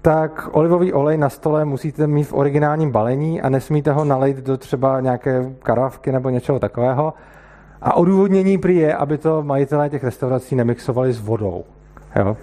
tak 0.03 0.49
olivový 0.51 0.93
olej 0.93 1.17
na 1.17 1.29
stole 1.29 1.65
musíte 1.65 2.07
mít 2.07 2.23
v 2.23 2.33
originálním 2.33 2.91
balení 2.91 3.41
a 3.41 3.49
nesmíte 3.49 3.91
ho 3.91 4.05
nalejt 4.05 4.37
do 4.37 4.57
třeba 4.57 4.99
nějaké 4.99 5.53
karavky 5.63 6.11
nebo 6.11 6.29
něčeho 6.29 6.59
takového. 6.59 7.13
A 7.81 7.93
odůvodnění 7.93 8.57
prý 8.57 8.75
je, 8.75 8.95
aby 8.95 9.17
to 9.17 9.43
majitelé 9.43 9.89
těch 9.89 10.03
restaurací 10.03 10.55
nemixovali 10.55 11.13
s 11.13 11.19
vodou. 11.19 11.63
Jo? 12.15 12.37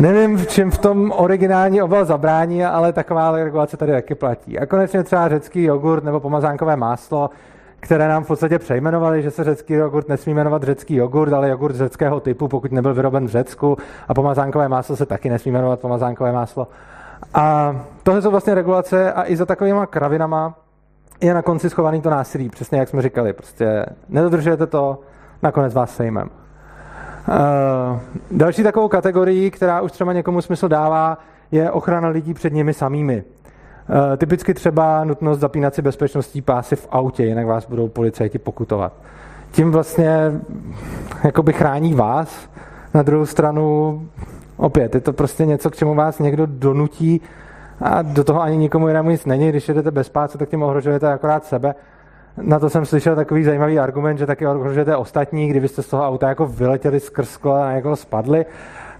Nevím, 0.00 0.36
v 0.36 0.46
čem 0.46 0.70
v 0.70 0.78
tom 0.78 1.12
originální 1.16 1.82
obal 1.82 2.04
zabrání, 2.04 2.64
ale 2.64 2.92
taková 2.92 3.30
regulace 3.30 3.76
tady 3.76 3.92
taky 3.92 4.14
platí. 4.14 4.58
A 4.58 4.66
konečně 4.66 5.02
třeba 5.02 5.28
řecký 5.28 5.62
jogurt 5.62 6.04
nebo 6.04 6.20
pomazánkové 6.20 6.76
máslo, 6.76 7.30
které 7.80 8.08
nám 8.08 8.24
v 8.24 8.26
podstatě 8.26 8.58
přejmenovali, 8.58 9.22
že 9.22 9.30
se 9.30 9.44
řecký 9.44 9.74
jogurt 9.74 10.08
nesmí 10.08 10.34
jmenovat 10.34 10.62
řecký 10.62 10.94
jogurt, 10.94 11.32
ale 11.32 11.48
jogurt 11.48 11.76
řeckého 11.76 12.20
typu, 12.20 12.48
pokud 12.48 12.72
nebyl 12.72 12.94
vyroben 12.94 13.26
v 13.26 13.30
Řecku 13.30 13.76
a 14.08 14.14
pomazánkové 14.14 14.68
máslo 14.68 14.96
se 14.96 15.06
taky 15.06 15.30
nesmí 15.30 15.52
jmenovat 15.52 15.80
pomazánkové 15.80 16.32
máslo. 16.32 16.68
A 17.34 17.76
tohle 18.02 18.22
jsou 18.22 18.30
vlastně 18.30 18.54
regulace 18.54 19.12
a 19.12 19.30
i 19.30 19.36
za 19.36 19.46
takovýma 19.46 19.86
kravinama 19.86 20.54
je 21.20 21.34
na 21.34 21.42
konci 21.42 21.70
schovaný 21.70 22.00
to 22.00 22.10
násilí, 22.10 22.48
přesně 22.48 22.78
jak 22.78 22.88
jsme 22.88 23.02
říkali. 23.02 23.32
Prostě 23.32 23.86
nedodržujete 24.08 24.66
to, 24.66 25.00
nakonec 25.42 25.74
vás 25.74 25.96
sejmem. 25.96 26.30
Uh, 27.28 27.98
další 28.30 28.62
takovou 28.62 28.88
kategorii, 28.88 29.50
která 29.50 29.80
už 29.80 29.92
třeba 29.92 30.12
někomu 30.12 30.42
smysl 30.42 30.68
dává, 30.68 31.18
je 31.50 31.70
ochrana 31.70 32.08
lidí 32.08 32.34
před 32.34 32.52
nimi 32.52 32.74
samými. 32.74 33.24
Uh, 33.88 34.16
typicky 34.16 34.54
třeba 34.54 35.04
nutnost 35.04 35.38
zapínat 35.38 35.74
si 35.74 35.82
bezpečnostní 35.82 36.42
pásy 36.42 36.76
v 36.76 36.88
autě, 36.90 37.24
jinak 37.24 37.46
vás 37.46 37.66
budou 37.66 37.88
policajti 37.88 38.38
pokutovat. 38.38 38.92
Tím 39.50 39.70
vlastně 39.70 40.32
jakoby 41.24 41.52
chrání 41.52 41.94
vás. 41.94 42.48
Na 42.94 43.02
druhou 43.02 43.26
stranu 43.26 44.00
opět, 44.56 44.94
je 44.94 45.00
to 45.00 45.12
prostě 45.12 45.46
něco, 45.46 45.70
k 45.70 45.76
čemu 45.76 45.94
vás 45.94 46.18
někdo 46.18 46.46
donutí 46.46 47.20
a 47.80 48.02
do 48.02 48.24
toho 48.24 48.42
ani 48.42 48.56
nikomu 48.56 48.88
jinému 48.88 49.10
nic 49.10 49.26
není. 49.26 49.48
Když 49.48 49.68
jedete 49.68 49.90
bez 49.90 50.08
pásu, 50.08 50.38
tak 50.38 50.48
tím 50.48 50.62
ohrožujete 50.62 51.12
akorát 51.12 51.44
sebe 51.44 51.74
na 52.42 52.58
to 52.58 52.70
jsem 52.70 52.86
slyšel 52.86 53.16
takový 53.16 53.44
zajímavý 53.44 53.78
argument, 53.78 54.18
že 54.18 54.26
taky 54.26 54.46
ohrožujete 54.46 54.96
ostatní, 54.96 55.48
kdybyste 55.48 55.82
z 55.82 55.88
toho 55.88 56.06
auta 56.06 56.28
jako 56.28 56.46
vyletěli 56.46 57.00
skrz 57.00 57.30
sklo 57.30 57.54
a 57.54 57.70
jako 57.70 57.96
spadli. 57.96 58.46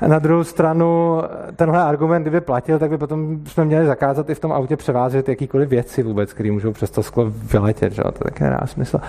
Na 0.07 0.19
druhou 0.19 0.45
stranu, 0.45 1.21
tenhle 1.57 1.83
argument, 1.83 2.23
kdyby 2.23 2.41
platil, 2.41 2.79
tak 2.79 2.91
by 2.91 2.99
potom 2.99 3.39
jsme 3.47 3.65
měli 3.65 3.87
zakázat 3.87 4.31
i 4.31 4.35
v 4.35 4.41
tom 4.41 4.53
autě 4.53 4.77
převázet 4.77 5.29
jakýkoliv 5.29 5.69
věci 5.69 6.03
vůbec, 6.03 6.33
které 6.33 6.53
můžou 6.53 6.73
přes 6.73 6.91
to 6.91 7.03
sklo 7.03 7.25
vyletět. 7.31 7.93
Že? 7.93 8.03
To 8.03 8.25
taky 8.25 8.45
nedá 8.45 8.61
smysl. 8.67 9.01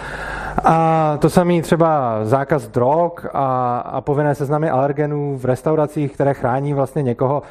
A 0.63 1.17
to 1.21 1.29
samý 1.29 1.61
třeba 1.61 2.19
zákaz 2.25 2.67
drog 2.67 3.11
a, 3.33 3.77
a 3.77 4.01
povinné 4.01 4.35
seznamy 4.35 4.69
alergenů 4.69 5.37
v 5.37 5.45
restauracích, 5.45 6.13
které 6.13 6.33
chrání 6.33 6.73
vlastně 6.73 7.03
někoho 7.03 7.41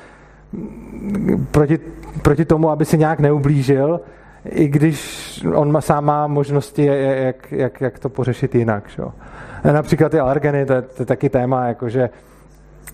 proti, 1.50 1.78
proti 2.22 2.44
tomu, 2.44 2.70
aby 2.70 2.84
si 2.84 2.98
nějak 2.98 3.20
neublížil, 3.20 4.00
i 4.44 4.68
když 4.68 5.44
on 5.54 5.72
má, 5.72 5.80
sám 5.80 6.04
má 6.04 6.26
možnosti, 6.26 6.84
jak, 6.84 7.52
jak, 7.52 7.80
jak 7.80 7.98
to 7.98 8.08
pořešit 8.08 8.54
jinak. 8.54 8.88
Šo? 8.88 9.12
Například 9.72 10.08
ty 10.08 10.20
alergeny, 10.20 10.66
to 10.66 10.72
je, 10.72 10.82
to 10.82 11.02
je 11.02 11.06
taky 11.06 11.28
téma, 11.28 11.66
jakože, 11.66 12.10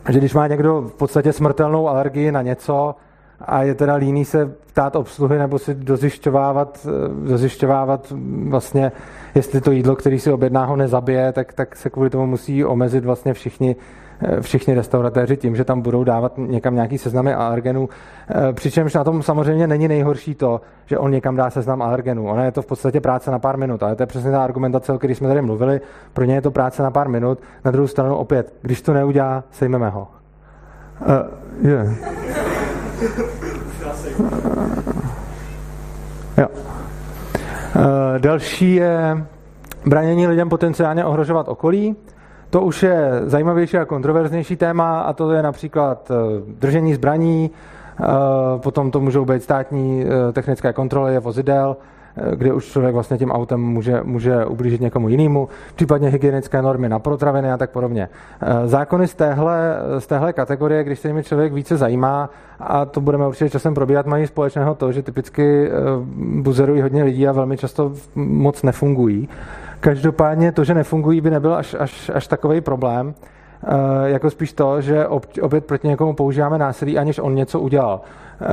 že 0.09 0.19
když 0.19 0.35
má 0.35 0.47
někdo 0.47 0.81
v 0.81 0.95
podstatě 0.95 1.33
smrtelnou 1.33 1.88
alergii 1.88 2.33
na 2.33 2.43
něco 2.43 2.95
a 3.41 3.62
je 3.62 3.75
teda 3.75 3.95
líný 3.95 4.25
se 4.25 4.55
ptát 4.67 4.97
obsluhy 4.97 5.38
nebo 5.38 5.59
si 5.59 5.75
dozjišťovávat, 5.75 6.87
dozjišťovávat 7.29 8.12
vlastně, 8.49 8.93
jestli 9.35 9.61
to 9.61 9.71
jídlo, 9.71 9.97
který 9.97 10.19
si 10.19 10.33
objedná, 10.33 10.65
ho 10.65 10.77
nezabije, 10.77 11.33
tak, 11.33 11.53
tak 11.53 11.77
se 11.77 11.91
kvůli 11.91 12.11
tomu 12.11 12.27
musí 12.27 12.65
omezit 12.65 13.05
vlastně 13.05 13.35
všichni 13.35 13.77
Eh, 13.77 14.12
všichni 14.41 14.75
restauratéři 14.75 15.37
tím, 15.37 15.57
že 15.57 15.65
tam 15.65 15.81
budou 15.81 16.05
dávat 16.05 16.33
někam 16.37 16.75
nějaký 16.75 16.99
seznamy 16.99 17.35
alergenů. 17.35 17.89
Eh, 18.29 18.53
přičemž 18.53 18.95
na 18.95 19.05
tom 19.05 19.23
samozřejmě 19.23 19.67
není 19.67 19.89
nejhorší 19.89 20.35
to, 20.35 20.61
že 20.87 20.99
on 20.99 21.11
někam 21.11 21.37
dá 21.37 21.51
seznam 21.51 21.83
alergenů. 21.83 22.27
Ono 22.29 22.45
je 22.45 22.53
to 22.53 22.63
v 22.63 22.67
podstatě 22.67 23.01
práce 23.01 23.31
na 23.31 23.39
pár 23.39 23.57
minut, 23.57 23.83
ale 23.83 23.97
to 23.97 24.03
je 24.03 24.07
přesně 24.07 24.31
ta 24.31 24.45
argumentace, 24.45 24.93
o 24.93 24.99
které 24.99 25.15
jsme 25.15 25.29
tady 25.29 25.43
mluvili. 25.43 25.81
Pro 26.13 26.25
ně 26.25 26.35
je 26.35 26.43
to 26.43 26.51
práce 26.51 26.83
na 26.83 26.91
pár 26.91 27.09
minut. 27.09 27.39
Na 27.65 27.71
druhou 27.71 27.89
stranu 27.89 28.17
opět, 28.17 28.55
když 28.63 28.83
to 28.83 28.93
neudělá, 28.93 29.45
sejmeme 29.51 29.89
ho. 29.89 30.09
Uh, 31.01 31.69
yeah. 31.69 31.87
jo. 36.39 36.47
Uh, 36.49 38.19
další 38.19 38.75
je 38.75 39.25
branění 39.87 40.27
lidem 40.27 40.49
potenciálně 40.49 41.05
ohrožovat 41.05 41.49
okolí. 41.49 41.97
To 42.53 42.61
už 42.61 42.83
je 42.83 43.11
zajímavější 43.25 43.77
a 43.77 43.85
kontroverznější 43.85 44.57
téma 44.57 45.01
a 45.01 45.12
to 45.12 45.33
je 45.33 45.43
například 45.43 46.11
eh, 46.11 46.15
držení 46.47 46.95
zbraní, 46.95 47.51
eh, 47.51 48.05
potom 48.59 48.91
to 48.91 49.01
můžou 49.01 49.25
být 49.25 49.43
státní 49.43 50.05
eh, 50.05 50.33
technické 50.33 50.73
kontroly 50.73 51.19
vozidel, 51.19 51.77
kde 52.37 52.53
už 52.53 52.65
člověk 52.65 52.95
vlastně 52.95 53.19
tím 53.19 53.31
autem 53.31 53.61
může, 53.61 54.01
může 54.03 54.45
ublížit 54.45 54.81
někomu 54.81 55.09
jinému, 55.09 55.49
případně 55.75 56.09
hygienické 56.09 56.62
normy 56.62 56.88
na 56.88 56.99
potraviny 56.99 57.53
a 57.53 57.57
tak 57.57 57.71
podobně. 57.71 58.09
Zákony 58.65 59.09
z 59.09 59.15
téhle, 59.15 59.77
z 59.99 60.07
téhle 60.07 60.33
kategorie, 60.33 60.85
když 60.85 60.99
se 60.99 61.09
jimi 61.09 61.23
člověk 61.23 61.53
více 61.53 61.77
zajímá, 61.77 62.31
a 62.61 62.85
to 62.85 63.01
budeme 63.01 63.27
určitě 63.27 63.51
časem 63.51 63.75
probíhat, 63.75 64.07
mají 64.07 64.27
společného 64.27 64.75
to, 64.75 64.93
že 64.93 65.03
typicky 65.03 65.71
buzerují 66.43 66.83
hodně 66.83 67.05
lidí 67.05 67.29
a 67.29 67.33
velmi 67.33 67.57
často 67.57 67.93
moc 68.15 68.62
nefungují. 68.62 69.29
Každopádně 69.83 70.53
to, 70.53 70.64
že 70.64 70.75
nefungují, 70.75 71.21
by 71.21 71.31
nebyl 71.31 71.55
až, 71.55 71.77
až, 71.79 72.11
až 72.14 72.27
takový 72.27 72.61
problém, 72.61 73.14
Uh, 73.62 74.05
jako 74.05 74.31
spíš 74.31 74.53
to, 74.53 74.81
že 74.81 75.07
opět 75.40 75.64
proti 75.64 75.88
někomu 75.88 76.14
používáme 76.14 76.59
násilí, 76.59 76.99
aniž 76.99 77.18
on 77.18 77.35
něco 77.35 77.61
udělal. 77.61 78.01
Uh, 78.40 78.47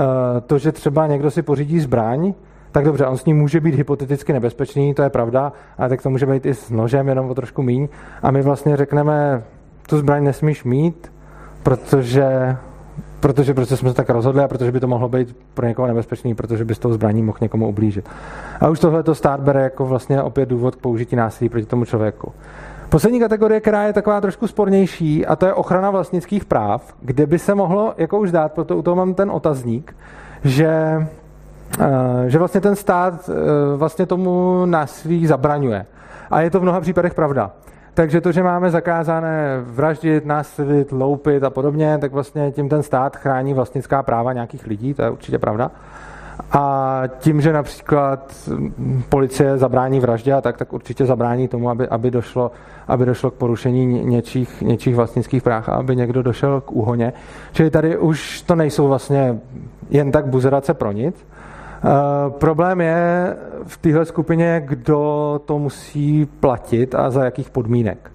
to, 0.48 0.58
že 0.58 0.72
třeba 0.72 1.08
někdo 1.08 1.32
si 1.32 1.42
pořídí 1.42 1.80
zbraň, 1.80 2.34
tak 2.72 2.86
dobře, 2.86 3.06
on 3.06 3.18
s 3.18 3.26
ním 3.26 3.38
může 3.38 3.60
být 3.60 3.76
hypoteticky 3.76 4.34
nebezpečný, 4.34 4.94
to 4.94 5.02
je 5.02 5.10
pravda, 5.10 5.54
ale 5.78 5.90
tak 5.90 6.02
to 6.02 6.10
může 6.10 6.26
být 6.26 6.46
i 6.46 6.54
s 6.54 6.70
nožem, 6.70 7.08
jenom 7.08 7.30
o 7.30 7.36
trošku 7.36 7.62
míň. 7.62 7.88
A 8.24 8.32
my 8.32 8.42
vlastně 8.42 8.78
řekneme, 8.78 9.44
tu 9.90 9.98
zbraň 9.98 10.24
nesmíš 10.24 10.64
mít, 10.64 11.12
protože 11.64 12.58
protože 13.20 13.54
prostě 13.54 13.78
jsme 13.78 13.90
se 13.90 13.96
tak 13.96 14.10
rozhodli 14.10 14.44
a 14.44 14.48
protože 14.48 14.72
by 14.72 14.80
to 14.80 14.88
mohlo 14.88 15.10
být 15.10 15.38
pro 15.54 15.68
někoho 15.68 15.88
nebezpečný, 15.88 16.36
protože 16.36 16.66
by 16.66 16.76
s 16.76 16.80
tou 16.80 16.94
zbraní 16.94 17.24
mohl 17.24 17.38
někomu 17.42 17.68
ublížit. 17.68 18.10
A 18.60 18.70
už 18.70 18.80
tohle 18.80 19.04
to 19.04 19.16
stát 19.16 19.40
bere 19.40 19.64
jako 19.64 19.86
vlastně 19.86 20.22
opět 20.22 20.50
důvod 20.50 20.76
k 20.76 20.80
použití 20.80 21.16
násilí 21.16 21.50
proti 21.50 21.66
tomu 21.66 21.86
člověku. 21.86 22.32
Poslední 22.90 23.20
kategorie, 23.20 23.62
která 23.62 23.84
je 23.84 23.94
taková 23.94 24.22
trošku 24.22 24.48
spornější, 24.48 25.26
a 25.26 25.36
to 25.36 25.46
je 25.46 25.54
ochrana 25.54 25.92
vlastnických 25.92 26.46
práv, 26.46 26.94
kde 27.02 27.26
by 27.26 27.40
se 27.40 27.56
mohlo 27.56 27.94
jako 27.98 28.20
už 28.20 28.32
dát, 28.32 28.54
proto 28.54 28.78
u 28.78 28.82
toho 28.82 28.96
mám 28.96 29.14
ten 29.14 29.32
otazník, 29.32 29.96
že, 30.44 30.70
eh, 31.80 31.86
že 32.28 32.38
vlastně 32.38 32.62
ten 32.62 32.76
stát 32.76 33.30
eh, 33.30 33.78
vlastně 33.78 34.06
tomu 34.06 34.66
násilí 34.66 35.28
zabraňuje. 35.28 35.86
A 36.32 36.42
je 36.42 36.50
to 36.50 36.60
v 36.60 36.64
mnoha 36.64 36.82
případech 36.82 37.14
pravda. 37.14 37.52
Takže 38.00 38.22
to, 38.22 38.32
že 38.32 38.44
máme 38.44 38.72
zakázané 38.72 39.60
vraždit, 39.62 40.26
násilit, 40.26 40.92
loupit 40.92 41.44
a 41.44 41.50
podobně, 41.50 41.98
tak 41.98 42.12
vlastně 42.12 42.52
tím 42.52 42.70
ten 42.70 42.84
stát 42.84 43.18
chrání 43.18 43.54
vlastnická 43.54 44.04
práva 44.04 44.34
nějakých 44.34 44.68
lidí, 44.68 44.94
to 44.94 45.02
je 45.02 45.10
určitě 45.10 45.40
pravda. 45.40 45.72
A 46.52 47.04
tím, 47.20 47.42
že 47.42 47.54
například 47.54 48.50
policie 49.10 49.58
zabrání 49.58 50.00
vraždě, 50.00 50.36
tak, 50.42 50.58
tak 50.58 50.74
určitě 50.74 51.06
zabrání 51.06 51.48
tomu, 51.48 51.70
aby, 51.70 51.88
aby, 51.88 52.12
došlo, 52.12 52.52
aby 52.88 53.06
došlo 53.06 53.32
k 53.32 53.34
porušení 53.34 53.86
něčích, 54.06 54.62
něčích 54.62 54.96
vlastnických 54.96 55.44
práv 55.44 55.70
a 55.70 55.72
aby 55.72 55.96
někdo 55.96 56.24
došel 56.24 56.62
k 56.62 56.72
úhoně. 56.72 57.14
Čili 57.52 57.70
tady 57.70 57.98
už 57.98 58.42
to 58.42 58.56
nejsou 58.56 58.88
vlastně 58.88 59.40
jen 59.90 60.12
tak 60.12 60.28
buzerace 60.28 60.74
pro 60.74 60.92
nic, 60.92 61.26
Uh, 61.84 62.34
problém 62.34 62.82
je 62.82 63.36
v 63.64 63.78
téhle 63.78 64.06
skupině, 64.06 64.62
kdo 64.66 65.42
to 65.46 65.60
musí 65.60 66.26
platit 66.26 66.96
a 66.96 67.10
za 67.10 67.26
jakých 67.26 67.50
podmínek. 67.50 68.12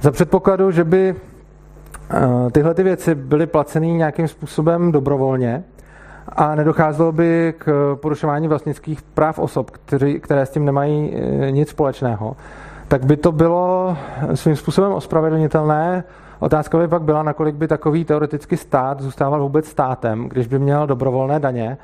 Za 0.00 0.10
předpokladu, 0.10 0.70
že 0.70 0.84
by 0.84 1.14
uh, 1.14 2.50
tyhle 2.50 2.74
ty 2.74 2.82
věci 2.82 3.14
byly 3.14 3.46
placeny 3.46 3.92
nějakým 3.92 4.28
způsobem 4.28 4.92
dobrovolně 4.92 5.64
a 6.28 6.54
nedocházelo 6.54 7.12
by 7.12 7.54
k 7.58 7.96
porušování 8.00 8.48
vlastnických 8.48 9.02
práv 9.02 9.38
osob, 9.38 9.70
kteří, 9.70 10.20
které 10.20 10.46
s 10.46 10.50
tím 10.50 10.64
nemají 10.64 11.10
uh, 11.10 11.50
nic 11.50 11.68
společného, 11.68 12.36
tak 12.88 13.06
by 13.06 13.16
to 13.16 13.32
bylo 13.32 13.96
svým 14.34 14.56
způsobem 14.56 14.92
ospravedlnitelné. 14.92 16.04
Otázka 16.38 16.78
by 16.78 16.88
pak 16.88 17.02
byla, 17.02 17.22
nakolik 17.22 17.54
by 17.54 17.68
takový 17.68 18.04
teoreticky 18.04 18.56
stát 18.56 19.00
zůstával 19.00 19.42
vůbec 19.42 19.66
státem, 19.66 20.28
když 20.28 20.46
by 20.46 20.58
měl 20.58 20.86
dobrovolné 20.86 21.40
daně 21.40 21.78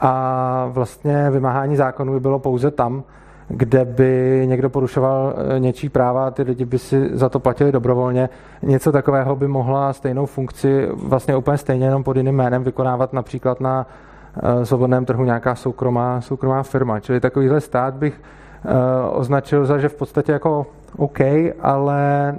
a 0.00 0.68
vlastně 0.72 1.30
vymáhání 1.30 1.76
zákonů 1.76 2.12
by 2.12 2.20
bylo 2.20 2.38
pouze 2.38 2.70
tam, 2.70 3.02
kde 3.48 3.84
by 3.84 4.42
někdo 4.46 4.70
porušoval 4.70 5.34
eh, 5.36 5.60
něčí 5.60 5.88
práva 5.88 6.26
a 6.26 6.30
ty 6.30 6.42
lidi 6.42 6.64
by 6.64 6.78
si 6.78 7.08
za 7.12 7.28
to 7.28 7.40
platili 7.40 7.72
dobrovolně. 7.72 8.28
Něco 8.62 8.92
takového 8.92 9.36
by 9.36 9.48
mohla 9.48 9.92
stejnou 9.92 10.26
funkci 10.26 10.88
vlastně 10.92 11.36
úplně 11.36 11.58
stejně 11.58 11.86
jenom 11.86 12.04
pod 12.04 12.16
jiným 12.16 12.34
jménem 12.34 12.64
vykonávat 12.64 13.12
například 13.12 13.60
na 13.60 13.86
eh, 14.36 14.66
svobodném 14.66 15.04
trhu 15.04 15.24
nějaká 15.24 15.54
soukromá, 15.54 16.20
soukromá 16.20 16.62
firma. 16.62 17.00
Čili 17.00 17.20
takovýhle 17.20 17.60
stát 17.60 17.94
bych 17.94 18.20
eh, 18.64 18.70
označil 19.10 19.66
za, 19.66 19.78
že 19.78 19.88
v 19.88 19.94
podstatě 19.94 20.32
jako 20.32 20.66
OK, 20.96 21.20
ale 21.60 22.34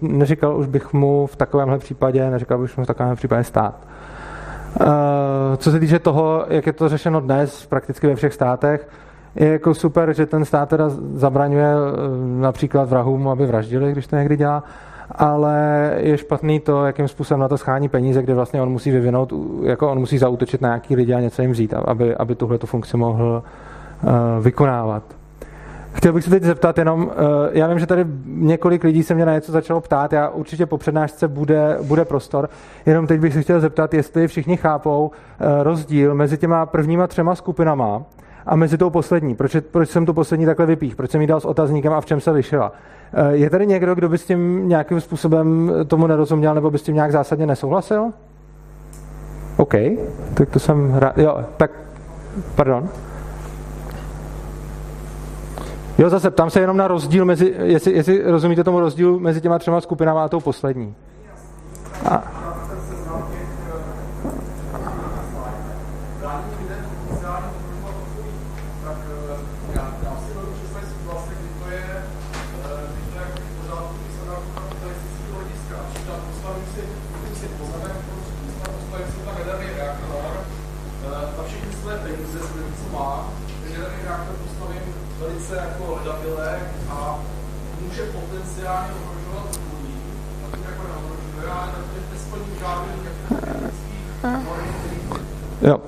neříkal 0.00 0.56
už 0.56 0.66
bych 0.66 0.92
mu 0.92 1.26
v 1.26 1.36
takovémhle 1.36 1.78
případě, 1.78 2.30
neříkal 2.30 2.58
bych 2.58 2.78
mu 2.78 2.84
v 2.84 2.86
takovémhle 2.86 3.16
případě 3.16 3.44
stát. 3.44 3.74
Co 5.56 5.70
se 5.70 5.80
týče 5.80 5.98
toho, 5.98 6.44
jak 6.48 6.66
je 6.66 6.72
to 6.72 6.88
řešeno 6.88 7.20
dnes 7.20 7.66
prakticky 7.66 8.06
ve 8.06 8.14
všech 8.14 8.34
státech, 8.34 8.88
je 9.34 9.48
jako 9.48 9.74
super, 9.74 10.12
že 10.12 10.26
ten 10.26 10.44
stát 10.44 10.68
teda 10.68 10.88
zabraňuje 11.14 11.66
eh, 11.66 12.40
například 12.40 12.88
vrahům, 12.88 13.28
aby 13.28 13.46
vraždili, 13.46 13.92
když 13.92 14.06
to 14.06 14.16
někdy 14.16 14.36
dělá, 14.36 14.64
ale 15.10 15.90
je 15.96 16.18
špatný 16.18 16.60
to, 16.60 16.86
jakým 16.86 17.08
způsobem 17.08 17.40
na 17.40 17.48
to 17.48 17.58
schání 17.58 17.88
peníze, 17.88 18.22
kde 18.22 18.34
vlastně 18.34 18.62
on 18.62 18.70
musí 18.70 18.90
vyvinout, 18.90 19.32
jako 19.62 19.90
on 19.90 19.98
musí 19.98 20.18
zautočit 20.18 20.60
na 20.60 20.68
nějaký 20.68 20.96
lidi 20.96 21.14
a 21.14 21.20
něco 21.20 21.42
jim 21.42 21.50
vzít, 21.50 21.74
aby, 21.74 22.16
aby 22.16 22.34
tuhle 22.34 22.58
funkci 22.58 22.96
mohl 22.96 23.42
uh, 24.02 24.10
vykonávat. 24.44 25.02
Chtěl 25.92 26.12
bych 26.12 26.24
se 26.24 26.30
teď 26.30 26.42
zeptat 26.42 26.78
jenom, 26.78 27.02
uh, 27.02 27.10
já 27.52 27.66
vím, 27.66 27.78
že 27.78 27.86
tady 27.86 28.06
několik 28.26 28.84
lidí 28.84 29.02
se 29.02 29.14
mě 29.14 29.26
na 29.26 29.34
něco 29.34 29.52
začalo 29.52 29.80
ptát, 29.80 30.12
já 30.12 30.28
určitě 30.28 30.66
po 30.66 30.78
přednášce 30.78 31.28
bude, 31.28 31.78
bude 31.82 32.04
prostor, 32.04 32.48
jenom 32.86 33.06
teď 33.06 33.20
bych 33.20 33.34
se 33.34 33.42
chtěl 33.42 33.60
zeptat, 33.60 33.94
jestli 33.94 34.28
všichni 34.28 34.56
chápou 34.56 35.06
uh, 35.06 35.62
rozdíl 35.62 36.14
mezi 36.14 36.38
těma 36.38 36.66
prvníma 36.66 37.06
třema 37.06 37.34
skupinama, 37.34 38.02
a 38.46 38.56
mezi 38.56 38.78
tou 38.78 38.90
poslední. 38.90 39.34
Proč, 39.34 39.56
proč 39.70 39.88
jsem 39.88 40.06
tu 40.06 40.14
poslední 40.14 40.46
takhle 40.46 40.66
vypích? 40.66 40.96
Proč 40.96 41.10
jsem 41.10 41.20
jí 41.20 41.26
dal 41.26 41.40
s 41.40 41.44
otazníkem 41.44 41.92
a 41.92 42.00
v 42.00 42.06
čem 42.06 42.20
se 42.20 42.30
lišila? 42.30 42.72
Eh, 43.12 43.36
je 43.36 43.50
tady 43.50 43.66
někdo, 43.66 43.94
kdo 43.94 44.08
by 44.08 44.18
s 44.18 44.24
tím 44.24 44.68
nějakým 44.68 45.00
způsobem 45.00 45.72
tomu 45.86 46.06
nerozuměl 46.06 46.54
nebo 46.54 46.70
by 46.70 46.78
s 46.78 46.82
tím 46.82 46.94
nějak 46.94 47.12
zásadně 47.12 47.46
nesouhlasil? 47.46 48.12
OK, 49.56 49.74
tak 50.34 50.50
to 50.50 50.58
jsem 50.58 50.94
rád. 50.94 51.18
Jo, 51.18 51.44
tak, 51.56 51.70
pardon. 52.54 52.88
Jo, 56.00 56.10
zase 56.10 56.30
ptám 56.30 56.50
se 56.50 56.60
jenom 56.60 56.76
na 56.76 56.88
rozdíl 56.88 57.24
mezi, 57.24 57.54
jestli, 57.62 57.92
jestli 57.92 58.22
rozumíte 58.22 58.64
tomu 58.64 58.80
rozdílu 58.80 59.20
mezi 59.20 59.40
těma 59.40 59.58
třema 59.58 59.80
skupinama 59.80 60.24
a 60.24 60.28
tou 60.28 60.40
poslední. 60.40 60.94
A, 62.10 62.39
Jo. 95.62 95.80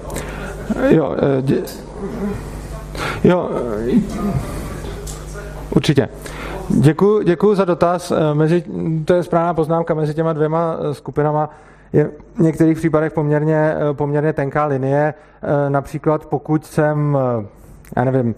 Jo, 0.91 1.17
eh, 1.39 1.43
dě... 1.43 1.63
jo, 3.25 3.51
eh, 3.87 4.01
určitě. 5.77 6.09
Děkuji, 6.69 7.23
děkuji 7.23 7.55
za 7.55 7.65
dotaz. 7.65 8.11
Eh, 8.11 8.35
mezi, 8.35 8.65
to 9.05 9.15
je 9.15 9.23
správná 9.23 9.55
poznámka 9.55 9.95
mezi 9.95 10.15
těma 10.15 10.33
dvěma 10.33 10.77
skupinama. 10.93 11.51
Je 11.93 12.11
v 12.35 12.41
některých 12.41 12.79
případech 12.79 13.13
poměrně, 13.13 13.75
poměrně 13.93 14.33
tenká 14.33 14.67
linie. 14.67 15.15
Například 15.69 16.27
pokud 16.27 16.67
jsem, 16.67 17.19
já 17.97 18.05
nevím, 18.05 18.35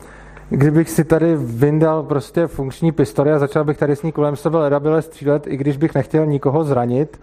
kdybych 0.57 0.91
si 0.91 1.05
tady 1.05 1.37
vyndal 1.37 2.03
prostě 2.03 2.47
funkční 2.47 2.93
pistoli 2.93 3.33
a 3.33 3.39
začal 3.39 3.65
bych 3.65 3.79
tady 3.79 3.97
s 3.97 4.03
ní 4.03 4.13
kolem 4.13 4.37
sebe 4.37 4.59
ledabile 4.59 5.03
střílet, 5.03 5.47
i 5.47 5.57
když 5.57 5.77
bych 5.77 5.95
nechtěl 5.95 6.27
nikoho 6.27 6.65
zranit, 6.65 7.19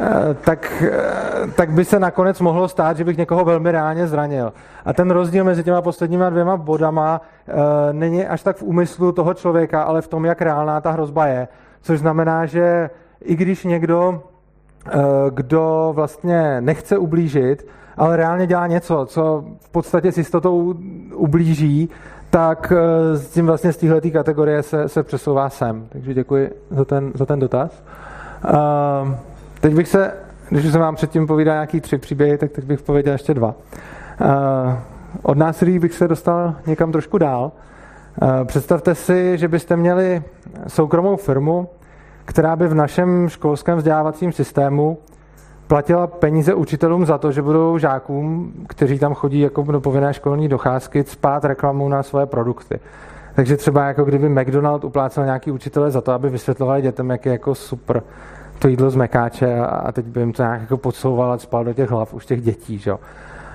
Eh, 0.00 0.34
tak, 0.44 0.82
eh, 0.82 1.50
tak 1.56 1.70
by 1.70 1.84
se 1.84 1.98
nakonec 1.98 2.40
mohlo 2.40 2.68
stát, 2.68 2.96
že 2.96 3.04
bych 3.04 3.16
někoho 3.16 3.44
velmi 3.44 3.72
reálně 3.72 4.06
zranil. 4.06 4.52
A 4.84 4.92
ten 4.92 5.10
rozdíl 5.10 5.44
mezi 5.44 5.64
těma 5.64 5.82
posledníma 5.82 6.30
dvěma 6.30 6.56
bodama 6.56 7.20
e, 7.48 7.92
není 7.92 8.26
až 8.26 8.42
tak 8.42 8.56
v 8.56 8.62
úmyslu 8.62 9.12
toho 9.12 9.34
člověka, 9.34 9.82
ale 9.82 10.02
v 10.02 10.08
tom, 10.08 10.24
jak 10.24 10.42
reálná 10.42 10.80
ta 10.80 10.90
hrozba 10.90 11.26
je. 11.26 11.48
Což 11.82 11.98
znamená, 11.98 12.46
že 12.46 12.90
i 13.24 13.36
když 13.36 13.64
někdo, 13.64 14.22
kdo 15.30 15.92
vlastně 15.94 16.60
nechce 16.60 16.98
ublížit, 16.98 17.66
ale 17.96 18.16
reálně 18.16 18.46
dělá 18.46 18.66
něco, 18.66 19.06
co 19.06 19.44
v 19.60 19.68
podstatě 19.68 20.12
s 20.12 20.18
jistotou 20.18 20.74
ublíží, 21.14 21.90
tak 22.30 22.72
s 23.14 23.28
tím 23.28 23.46
vlastně 23.46 23.72
z 23.72 23.76
téhle 23.76 24.00
kategorie 24.00 24.62
se, 24.62 24.88
se 24.88 25.02
přesouvá 25.02 25.50
sem. 25.50 25.86
Takže 25.88 26.14
děkuji 26.14 26.50
za 26.70 26.84
ten, 26.84 27.12
za 27.14 27.26
ten 27.26 27.38
dotaz. 27.38 27.82
Uh, 28.44 29.14
Teď 29.60 29.74
bych 29.74 29.88
se, 29.88 30.12
když 30.48 30.72
jsem 30.72 30.80
vám 30.80 30.94
předtím 30.94 31.26
povídal 31.26 31.54
nějaký 31.54 31.80
tři 31.80 31.98
příběhy, 31.98 32.38
tak 32.38 32.50
teď 32.52 32.64
bych 32.64 32.82
pověděl 32.82 33.12
ještě 33.12 33.34
dva. 33.34 33.54
Uh, 34.20 34.26
od 35.22 35.38
násilí 35.38 35.78
bych 35.78 35.94
se 35.94 36.08
dostal 36.08 36.54
někam 36.66 36.92
trošku 36.92 37.18
dál. 37.18 37.52
Uh, 38.22 38.44
představte 38.44 38.94
si, 38.94 39.38
že 39.38 39.48
byste 39.48 39.76
měli 39.76 40.22
soukromou 40.66 41.16
firmu, 41.16 41.68
která 42.24 42.56
by 42.56 42.68
v 42.68 42.74
našem 42.74 43.28
školském 43.28 43.78
vzdělávacím 43.78 44.32
systému 44.32 44.98
platila 45.70 46.06
peníze 46.06 46.54
učitelům 46.54 47.06
za 47.06 47.18
to, 47.18 47.32
že 47.32 47.42
budou 47.42 47.78
žákům, 47.78 48.52
kteří 48.68 48.98
tam 48.98 49.14
chodí 49.14 49.40
jako 49.40 49.62
do 49.62 49.80
povinné 49.80 50.14
školní 50.14 50.48
docházky, 50.48 51.04
spát 51.04 51.44
reklamu 51.44 51.88
na 51.88 52.02
svoje 52.02 52.26
produkty. 52.26 52.80
Takže 53.34 53.56
třeba 53.56 53.86
jako 53.86 54.04
kdyby 54.04 54.28
McDonald 54.28 54.84
uplácel 54.84 55.24
nějaký 55.24 55.50
učitele 55.50 55.90
za 55.90 56.00
to, 56.00 56.12
aby 56.12 56.28
vysvětlovali 56.28 56.82
dětem, 56.82 57.10
jak 57.10 57.26
je 57.26 57.32
jako 57.32 57.54
super 57.54 58.02
to 58.58 58.68
jídlo 58.68 58.90
z 58.90 58.96
mekáče 58.96 59.58
a 59.58 59.92
teď 59.92 60.04
by 60.06 60.20
jim 60.20 60.32
to 60.32 60.42
nějak 60.42 60.60
jako 60.60 60.76
podsouval 60.76 61.32
a 61.32 61.38
spal 61.38 61.64
do 61.64 61.72
těch 61.72 61.90
hlav 61.90 62.14
už 62.14 62.26
těch 62.26 62.42
dětí. 62.42 62.78
Že? 62.78 62.92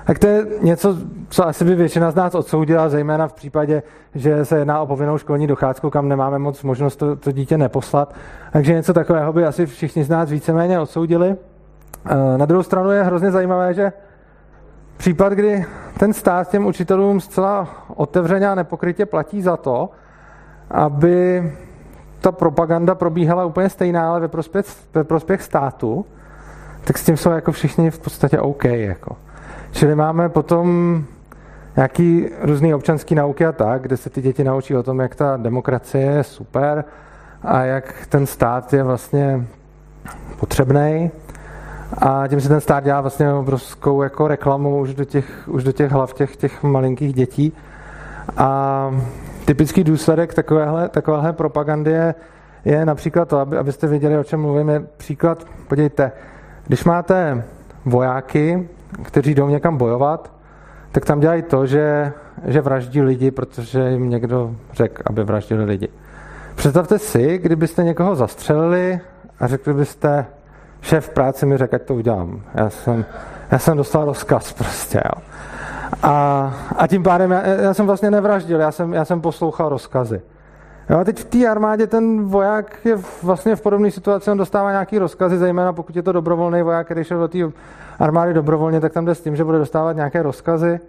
Tak 0.05 0.19
to 0.19 0.27
je 0.27 0.45
něco, 0.61 0.97
co 1.29 1.47
asi 1.47 1.65
by 1.65 1.75
většina 1.75 2.11
z 2.11 2.15
nás 2.15 2.35
odsoudila, 2.35 2.89
zejména 2.89 3.27
v 3.27 3.33
případě, 3.33 3.83
že 4.15 4.45
se 4.45 4.57
jedná 4.57 4.81
o 4.81 4.87
povinnou 4.87 5.17
školní 5.17 5.47
docházku, 5.47 5.89
kam 5.89 6.09
nemáme 6.09 6.39
moc 6.39 6.63
možnost 6.63 6.95
to, 6.95 7.15
to 7.15 7.31
dítě 7.31 7.57
neposlat. 7.57 8.15
Takže 8.51 8.73
něco 8.73 8.93
takového 8.93 9.33
by 9.33 9.45
asi 9.45 9.65
všichni 9.65 10.03
z 10.03 10.09
nás 10.09 10.29
víceméně 10.29 10.79
odsoudili. 10.79 11.35
Eh, 12.07 12.37
na 12.37 12.45
druhou 12.45 12.63
stranu 12.63 12.91
je 12.91 13.03
hrozně 13.03 13.31
zajímavé, 13.31 13.73
že 13.73 13.93
případ, 14.97 15.33
kdy 15.33 15.65
ten 15.99 16.13
stát 16.13 16.49
těm 16.49 16.65
učitelům 16.65 17.21
zcela 17.21 17.67
otevřeně 17.95 18.49
a 18.49 18.55
nepokrytě 18.55 19.05
platí 19.05 19.41
za 19.41 19.57
to, 19.57 19.89
aby 20.71 21.43
ta 22.21 22.31
propaganda 22.31 22.95
probíhala 22.95 23.45
úplně 23.45 23.69
stejná, 23.69 24.09
ale 24.09 24.19
ve 24.19 24.27
prospěch, 24.27 24.65
ve 24.93 25.03
prospěch 25.03 25.41
státu, 25.41 26.05
tak 26.83 26.97
s 26.97 27.05
tím 27.05 27.17
jsou 27.17 27.31
jako 27.31 27.51
všichni 27.51 27.91
v 27.91 27.99
podstatě 27.99 28.39
OK. 28.39 28.63
Jako. 28.63 29.15
Čili 29.71 29.95
máme 29.95 30.29
potom 30.29 31.03
nějaký 31.75 32.29
různý 32.41 32.73
občanský 32.73 33.15
nauky 33.15 33.45
a 33.45 33.51
tak, 33.51 33.81
kde 33.81 33.97
se 33.97 34.09
ty 34.09 34.21
děti 34.21 34.43
naučí 34.43 34.75
o 34.75 34.83
tom, 34.83 34.99
jak 34.99 35.15
ta 35.15 35.37
demokracie 35.37 36.11
je 36.11 36.23
super 36.23 36.85
a 37.43 37.63
jak 37.63 38.07
ten 38.09 38.25
stát 38.25 38.73
je 38.73 38.83
vlastně 38.83 39.47
potřebný. 40.39 41.11
A 41.97 42.27
tím 42.27 42.41
se 42.41 42.49
ten 42.49 42.61
stát 42.61 42.83
dělá 42.83 43.01
vlastně 43.01 43.33
obrovskou 43.33 44.01
jako 44.01 44.27
reklamu 44.27 44.79
už 44.79 44.93
do 44.93 45.05
těch, 45.05 45.47
už 45.47 45.63
do 45.63 45.71
těch 45.71 45.91
hlav 45.91 46.13
těch, 46.13 46.35
těch 46.35 46.63
malinkých 46.63 47.13
dětí. 47.13 47.53
A 48.37 48.91
Typický 49.45 49.83
důsledek 49.83 50.33
takovéhle, 50.33 50.89
takovéhle 50.89 51.33
propagandy 51.33 51.91
je, 51.91 52.15
je 52.65 52.85
například 52.85 53.29
to, 53.29 53.39
aby, 53.39 53.57
abyste 53.57 53.87
věděli, 53.87 54.17
o 54.17 54.23
čem 54.23 54.41
mluvím, 54.41 54.69
je 54.69 54.79
příklad, 54.97 55.47
podívejte, 55.67 56.11
když 56.67 56.83
máte 56.83 57.43
vojáky, 57.85 58.69
kteří 59.03 59.35
jdou 59.35 59.49
někam 59.49 59.77
bojovat, 59.77 60.33
tak 60.91 61.05
tam 61.05 61.19
dělají 61.19 61.41
to, 61.41 61.65
že, 61.65 62.13
že 62.45 62.61
vraždí 62.61 63.01
lidi, 63.01 63.31
protože 63.31 63.89
jim 63.89 64.09
někdo 64.09 64.55
řekl, 64.73 65.03
aby 65.05 65.23
vraždili 65.23 65.63
lidi. 65.63 65.89
Představte 66.55 66.99
si, 66.99 67.37
kdybyste 67.37 67.83
někoho 67.83 68.15
zastřelili 68.15 68.99
a 69.39 69.47
řekli 69.47 69.73
byste, 69.73 70.25
šéf 70.85 71.09
práce 71.09 71.45
mi 71.45 71.57
řekl, 71.57 71.75
ať 71.75 71.81
to 71.81 71.95
udělám. 71.95 72.41
Já 72.55 72.69
jsem, 72.69 73.05
já 73.51 73.59
jsem 73.59 73.77
dostal 73.77 74.05
rozkaz 74.05 74.53
prostě. 74.53 75.01
Jo. 75.05 75.21
A, 76.03 76.53
a 76.77 76.87
tím 76.87 77.03
pádem 77.03 77.31
já, 77.31 77.47
já 77.47 77.73
jsem 77.73 77.85
vlastně 77.85 78.11
nevraždil, 78.11 78.59
já 78.59 78.71
jsem, 78.71 78.93
já 78.93 79.05
jsem 79.05 79.21
poslouchal 79.21 79.69
rozkazy. 79.69 80.21
Jo, 80.89 80.99
a 80.99 81.03
teď 81.03 81.19
v 81.19 81.25
té 81.25 81.47
armádě 81.47 81.87
ten 81.87 82.23
voják 82.23 82.77
je 82.85 82.97
vlastně 83.23 83.55
v 83.55 83.61
podobné 83.61 83.91
situaci, 83.91 84.31
on 84.31 84.37
dostává 84.37 84.71
nějaký 84.71 84.99
rozkazy, 84.99 85.37
zejména 85.37 85.73
pokud 85.73 85.95
je 85.95 86.03
to 86.03 86.11
dobrovolný 86.11 86.61
voják, 86.61 86.85
který 86.85 87.03
šel 87.03 87.19
do 87.19 87.27
té 87.27 87.37
armády 87.99 88.33
dobrovolně, 88.33 88.81
tak 88.81 88.93
tam 88.93 89.05
jde 89.05 89.15
s 89.15 89.21
tím, 89.21 89.35
že 89.35 89.43
bude 89.43 89.57
dostávat 89.57 89.95
nějaké 89.95 90.21
rozkazy 90.21 90.79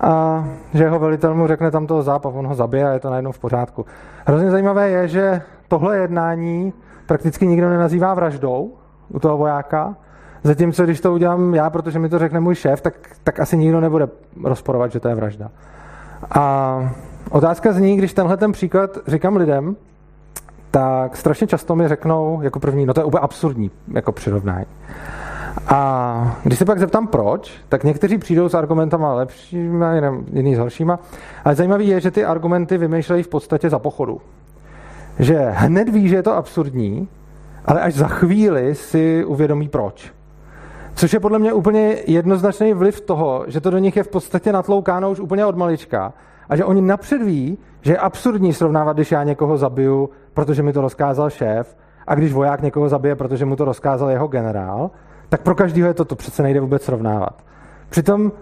a 0.00 0.44
že 0.74 0.84
jeho 0.84 0.98
velitel 0.98 1.34
mu 1.34 1.46
řekne 1.46 1.70
tam 1.70 1.86
toho 1.86 2.02
záp 2.02 2.26
a 2.26 2.28
on 2.28 2.46
ho 2.46 2.54
zabije 2.54 2.88
a 2.88 2.92
je 2.92 3.00
to 3.00 3.10
najednou 3.10 3.32
v 3.32 3.38
pořádku. 3.38 3.86
Hrozně 4.26 4.50
zajímavé 4.50 4.90
je, 4.90 5.08
že 5.08 5.42
tohle 5.68 5.98
jednání 5.98 6.72
prakticky 7.06 7.46
nikdo 7.46 7.68
nenazývá 7.68 8.14
vraždou 8.14 8.77
u 9.08 9.18
toho 9.18 9.36
vojáka, 9.36 9.94
zatímco 10.44 10.84
když 10.84 11.00
to 11.00 11.12
udělám 11.12 11.54
já, 11.54 11.70
protože 11.70 11.98
mi 11.98 12.08
to 12.08 12.18
řekne 12.18 12.40
můj 12.40 12.54
šéf, 12.54 12.80
tak, 12.80 12.94
tak 13.24 13.40
asi 13.40 13.56
nikdo 13.56 13.80
nebude 13.80 14.08
rozporovat, 14.44 14.92
že 14.92 15.00
to 15.00 15.08
je 15.08 15.14
vražda. 15.14 15.50
A 16.30 16.92
otázka 17.30 17.72
zní, 17.72 17.96
když 17.96 18.12
tenhle 18.12 18.36
ten 18.36 18.52
příklad 18.52 18.98
říkám 19.06 19.36
lidem, 19.36 19.76
tak 20.70 21.16
strašně 21.16 21.46
často 21.46 21.76
mi 21.76 21.88
řeknou 21.88 22.42
jako 22.42 22.60
první, 22.60 22.86
no 22.86 22.94
to 22.94 23.00
je 23.00 23.04
úplně 23.04 23.20
absurdní 23.20 23.70
jako 23.92 24.12
přirovnání. 24.12 24.66
A 25.68 26.38
když 26.44 26.58
se 26.58 26.64
pak 26.64 26.78
zeptám 26.78 27.06
proč, 27.06 27.52
tak 27.68 27.84
někteří 27.84 28.18
přijdou 28.18 28.48
s 28.48 28.54
argumentama 28.54 29.14
lepšíma, 29.14 29.92
jiný 30.32 30.54
s 30.54 30.58
horšíma, 30.58 30.98
ale 31.44 31.54
zajímavé 31.54 31.84
je, 31.84 32.00
že 32.00 32.10
ty 32.10 32.24
argumenty 32.24 32.78
vymýšlejí 32.78 33.22
v 33.22 33.28
podstatě 33.28 33.70
za 33.70 33.78
pochodu. 33.78 34.20
Že 35.18 35.38
hned 35.50 35.88
ví, 35.88 36.08
že 36.08 36.16
je 36.16 36.22
to 36.22 36.36
absurdní, 36.36 37.08
ale 37.68 37.80
až 37.80 37.94
za 37.94 38.08
chvíli 38.08 38.74
si 38.74 39.24
uvědomí 39.24 39.68
proč. 39.68 40.12
Což 40.94 41.12
je 41.12 41.20
podle 41.20 41.38
mě 41.38 41.52
úplně 41.52 41.96
jednoznačný 42.06 42.74
vliv 42.74 43.00
toho, 43.00 43.44
že 43.46 43.60
to 43.60 43.70
do 43.70 43.78
nich 43.78 43.96
je 43.96 44.02
v 44.02 44.08
podstatě 44.08 44.52
natloukáno 44.52 45.10
už 45.10 45.20
úplně 45.20 45.46
od 45.46 45.56
malička 45.56 46.12
a 46.48 46.56
že 46.56 46.64
oni 46.64 46.82
napřed 46.82 47.22
ví, 47.22 47.58
že 47.82 47.92
je 47.92 47.98
absurdní 47.98 48.52
srovnávat, 48.52 48.96
když 48.96 49.12
já 49.12 49.24
někoho 49.24 49.56
zabiju, 49.56 50.10
protože 50.34 50.62
mi 50.62 50.72
to 50.72 50.80
rozkázal 50.80 51.30
šéf, 51.30 51.76
a 52.06 52.14
když 52.14 52.32
voják 52.32 52.62
někoho 52.62 52.88
zabije, 52.88 53.14
protože 53.14 53.44
mu 53.44 53.56
to 53.56 53.64
rozkázal 53.64 54.10
jeho 54.10 54.28
generál, 54.28 54.90
tak 55.28 55.42
pro 55.42 55.54
každého 55.54 55.88
je 55.88 55.94
to, 55.94 56.04
to 56.04 56.16
přece 56.16 56.42
nejde 56.42 56.60
vůbec 56.60 56.82
srovnávat. 56.82 57.44
Přitom 57.88 58.32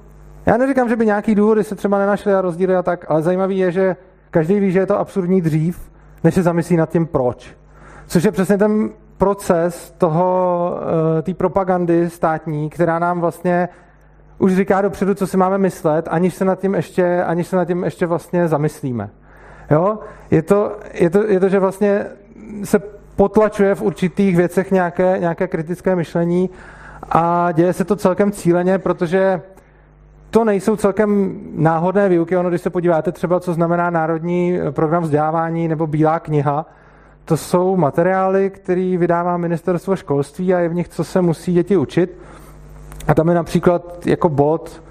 já 0.47 0.57
neříkám, 0.57 0.89
že 0.89 0.97
by 0.97 1.07
nějaký 1.07 1.35
důvody 1.35 1.64
se 1.64 1.74
třeba 1.74 1.99
nenašly 1.99 2.35
a 2.35 2.41
rozdíly 2.41 2.77
a 2.77 2.83
tak, 2.83 3.05
ale 3.09 3.22
zajímavý 3.22 3.59
je, 3.59 3.72
že 3.72 3.97
každý 4.31 4.61
ví, 4.61 4.72
že 4.72 4.79
je 4.79 4.87
to 4.87 4.99
absurdní 4.99 5.41
dřív, 5.41 5.91
než 6.24 6.35
se 6.35 6.43
zamyslí 6.43 6.77
nad 6.77 6.91
tím 6.91 7.07
proč. 7.07 7.57
Což 8.07 8.24
je 8.24 8.33
přesně 8.33 8.59
ten 8.59 8.91
proces 9.19 9.95
toho, 9.99 10.81
eh, 11.19 11.23
té 11.23 11.35
propagandy 11.35 12.11
státní, 12.11 12.71
která 12.71 12.99
nám 12.99 13.21
vlastně 13.21 13.69
už 14.39 14.55
říká 14.55 14.81
dopředu, 14.81 15.14
co 15.14 15.27
si 15.27 15.37
máme 15.37 15.59
myslet, 15.59 16.09
aniž 16.11 16.35
se 16.35 16.45
nad 16.45 16.61
tím 16.61 16.75
ještě, 16.75 17.25
aniž 17.25 17.47
se 17.47 17.57
nad 17.57 17.64
tím 17.64 17.85
ještě 17.85 18.07
vlastně 18.07 18.49
zamyslíme. 18.49 19.11
Jo? 19.71 19.99
Je, 20.31 20.43
to, 20.43 20.77
je, 20.95 21.11
to, 21.11 21.25
je 21.25 21.41
to, 21.41 21.49
že 21.49 21.59
vlastně 21.59 22.07
se 22.64 22.79
potlačuje 23.17 23.75
v 23.75 23.83
určitých 23.83 24.37
věcech 24.37 24.71
nějaké, 24.71 25.17
nějaké 25.19 25.49
kritické 25.49 25.97
myšlení 25.97 26.51
a 27.11 27.53
děje 27.53 27.73
se 27.73 27.85
to 27.85 27.97
celkem 27.97 28.33
cíleně, 28.33 28.79
protože 28.79 29.43
to 30.31 30.45
nejsou 30.45 30.77
celkem 30.77 31.41
náhodné 31.55 32.09
výuky. 32.09 32.37
Ono, 32.37 32.49
když 32.49 32.61
se 32.61 32.71
podíváte 32.71 33.12
třeba, 33.12 33.41
co 33.41 33.55
znamená 33.55 33.91
Národní 33.91 34.59
program 34.71 35.03
vzdělávání 35.03 35.69
nebo 35.69 35.87
Bílá 35.87 36.21
kniha, 36.21 36.67
to 37.27 37.37
jsou 37.37 37.77
materiály, 37.77 38.51
které 38.51 38.97
vydává 38.99 39.37
ministerstvo 39.37 39.97
školství 39.97 40.55
a 40.55 40.59
je 40.59 40.68
v 40.68 40.74
nich, 40.74 40.89
co 40.89 41.05
se 41.05 41.22
musí 41.22 41.53
děti 41.53 41.77
učit. 41.77 42.18
A 43.09 43.14
tam 43.14 43.29
je 43.29 43.35
například 43.35 44.07
jako 44.07 44.29
bod 44.29 44.83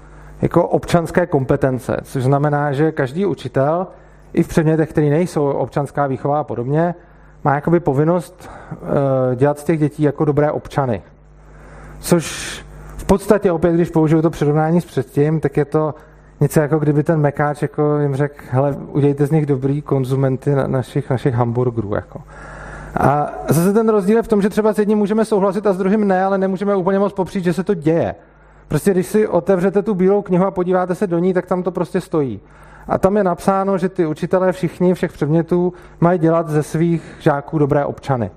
jako 0.42 0.68
občanské 0.68 1.26
kompetence, 1.26 1.96
což 2.02 2.22
znamená, 2.22 2.72
že 2.72 2.92
každý 2.92 3.26
učitel 3.26 3.86
i 4.32 4.42
v 4.42 4.48
předmětech, 4.48 4.90
které 4.90 5.10
nejsou 5.10 5.50
občanská 5.50 6.06
výchova 6.06 6.40
a 6.40 6.44
podobně, 6.44 6.94
má 7.44 7.54
jakoby 7.54 7.80
povinnost 7.80 8.50
uh, 8.72 8.88
dělat 9.34 9.58
z 9.58 9.64
těch 9.64 9.78
dětí 9.78 10.02
jako 10.02 10.24
dobré 10.24 10.52
občany. 10.52 11.02
Což 12.00 12.56
v 12.96 13.04
podstatě 13.04 13.52
opět, 13.52 13.74
když 13.74 13.90
použiju 13.90 14.22
to 14.22 14.30
přirovnání 14.30 14.80
s 14.80 14.84
předtím, 14.84 15.40
tak 15.40 15.56
je 15.56 15.64
to 15.64 15.94
něco 16.40 16.60
jako 16.60 16.78
kdyby 16.78 17.02
ten 17.02 17.20
mekáč 17.20 17.62
jako 17.62 17.98
jim 17.98 18.16
řekl, 18.16 18.34
hele, 18.50 18.76
udějte 18.88 19.26
z 19.26 19.30
nich 19.30 19.46
dobrý 19.46 19.82
konzumenty 19.82 20.54
na 20.54 20.66
našich, 20.66 21.10
našich 21.10 21.34
hamburgerů. 21.34 21.94
Jako. 21.94 22.22
A 23.00 23.32
zase 23.48 23.72
ten 23.72 23.88
rozdíl 23.88 24.16
je 24.16 24.22
v 24.22 24.28
tom, 24.28 24.42
že 24.42 24.48
třeba 24.48 24.72
s 24.72 24.78
jedním 24.78 24.98
můžeme 24.98 25.24
souhlasit 25.24 25.66
a 25.66 25.72
s 25.72 25.78
druhým 25.78 26.08
ne, 26.08 26.24
ale 26.24 26.38
nemůžeme 26.38 26.76
úplně 26.76 26.98
moc 26.98 27.12
popřít, 27.12 27.44
že 27.44 27.52
se 27.52 27.64
to 27.64 27.74
děje. 27.74 28.14
Prostě 28.68 28.90
když 28.90 29.06
si 29.06 29.28
otevřete 29.28 29.82
tu 29.82 29.94
bílou 29.94 30.22
knihu 30.22 30.46
a 30.46 30.50
podíváte 30.50 30.94
se 30.94 31.06
do 31.06 31.18
ní, 31.18 31.34
tak 31.34 31.46
tam 31.46 31.62
to 31.62 31.70
prostě 31.70 32.00
stojí. 32.00 32.40
A 32.88 32.98
tam 32.98 33.16
je 33.16 33.24
napsáno, 33.24 33.78
že 33.78 33.88
ty 33.88 34.06
učitelé 34.06 34.52
všichni 34.52 34.94
všech 34.94 35.12
předmětů 35.12 35.72
mají 36.00 36.18
dělat 36.18 36.48
ze 36.48 36.62
svých 36.62 37.16
žáků 37.20 37.58
dobré 37.58 37.84
občany. 37.84 38.30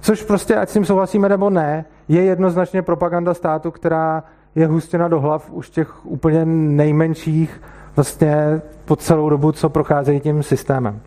Což 0.00 0.22
prostě, 0.22 0.56
ať 0.56 0.68
s 0.68 0.72
tím 0.72 0.84
souhlasíme 0.84 1.28
nebo 1.28 1.50
ne, 1.50 1.84
je 2.08 2.22
jednoznačně 2.22 2.82
propaganda 2.82 3.34
státu, 3.34 3.70
která 3.70 4.22
je 4.54 4.66
hustěna 4.66 5.08
do 5.08 5.20
hlav 5.20 5.50
už 5.50 5.70
těch 5.70 6.06
úplně 6.06 6.44
nejmenších 6.44 7.62
vlastně 7.96 8.60
po 8.84 8.96
celou 8.96 9.28
dobu, 9.28 9.52
co 9.52 9.68
procházejí 9.68 10.20
tím 10.20 10.42
systémem. 10.42 11.00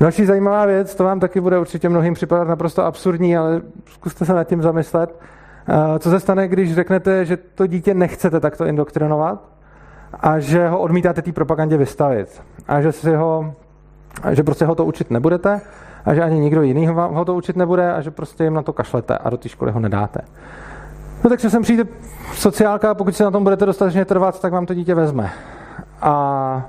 Další 0.00 0.24
zajímavá 0.24 0.66
věc, 0.66 0.94
to 0.94 1.04
vám 1.04 1.20
taky 1.20 1.40
bude 1.40 1.58
určitě 1.58 1.88
mnohým 1.88 2.14
připadat 2.14 2.48
naprosto 2.48 2.84
absurdní, 2.84 3.36
ale 3.36 3.60
zkuste 3.86 4.24
se 4.24 4.34
nad 4.34 4.44
tím 4.44 4.62
zamyslet. 4.62 5.20
Eh, 5.68 5.98
co 5.98 6.10
se 6.10 6.20
stane, 6.20 6.48
když 6.48 6.74
řeknete, 6.74 7.24
že 7.24 7.36
to 7.36 7.66
dítě 7.66 7.94
nechcete 7.94 8.40
takto 8.40 8.64
indoktrinovat 8.64 9.48
a 10.20 10.38
že 10.38 10.68
ho 10.68 10.80
odmítáte 10.80 11.22
té 11.22 11.32
propagandě 11.32 11.76
vystavit 11.76 12.42
a 12.68 12.80
že, 12.80 12.92
si 12.92 13.14
ho, 13.14 13.54
že 14.30 14.42
prostě 14.42 14.64
ho 14.64 14.74
to 14.74 14.84
učit 14.84 15.10
nebudete 15.10 15.60
a 16.04 16.14
že 16.14 16.22
ani 16.22 16.40
nikdo 16.40 16.62
jiný 16.62 16.86
ho, 16.86 17.08
ho 17.08 17.24
to 17.24 17.34
učit 17.34 17.56
nebude 17.56 17.92
a 17.92 18.00
že 18.00 18.10
prostě 18.10 18.44
jim 18.44 18.54
na 18.54 18.62
to 18.62 18.72
kašlete 18.72 19.18
a 19.18 19.30
do 19.30 19.36
té 19.36 19.48
školy 19.48 19.72
ho 19.72 19.80
nedáte. 19.80 20.20
No 21.24 21.30
tak 21.30 21.40
se 21.40 21.50
sem 21.50 21.62
přijde 21.62 21.84
sociálka 22.34 22.90
a 22.90 22.94
pokud 22.94 23.16
se 23.16 23.24
na 23.24 23.30
tom 23.30 23.42
budete 23.42 23.66
dostatečně 23.66 24.04
trvat, 24.04 24.40
tak 24.40 24.52
vám 24.52 24.66
to 24.66 24.74
dítě 24.74 24.94
vezme. 24.94 25.30
A 26.02 26.68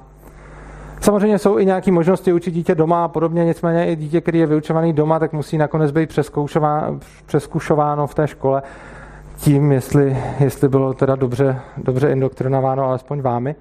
Samozřejmě 1.04 1.40
jsou 1.40 1.60
i 1.60 1.66
nějaké 1.66 1.92
možnosti 1.92 2.34
učit 2.34 2.52
dítě 2.52 2.76
doma 2.76 3.06
a 3.06 3.08
podobně, 3.08 3.46
nicméně 3.46 3.92
i 3.92 3.96
dítě, 3.96 4.22
který 4.22 4.40
je 4.40 4.46
vyučovaný 4.46 4.94
doma, 4.94 5.20
tak 5.20 5.34
musí 5.34 5.58
nakonec 5.58 5.92
být 5.92 6.10
přeskušováno 7.26 8.08
v 8.08 8.16
té 8.16 8.28
škole 8.28 8.64
tím, 9.38 9.72
jestli, 9.72 10.18
jestli 10.40 10.70
bylo 10.70 10.94
teda 10.94 11.16
dobře, 11.16 11.60
dobře 11.78 12.12
indoktrinováno 12.12 12.84
alespoň 12.84 13.22
vámi. 13.22 13.56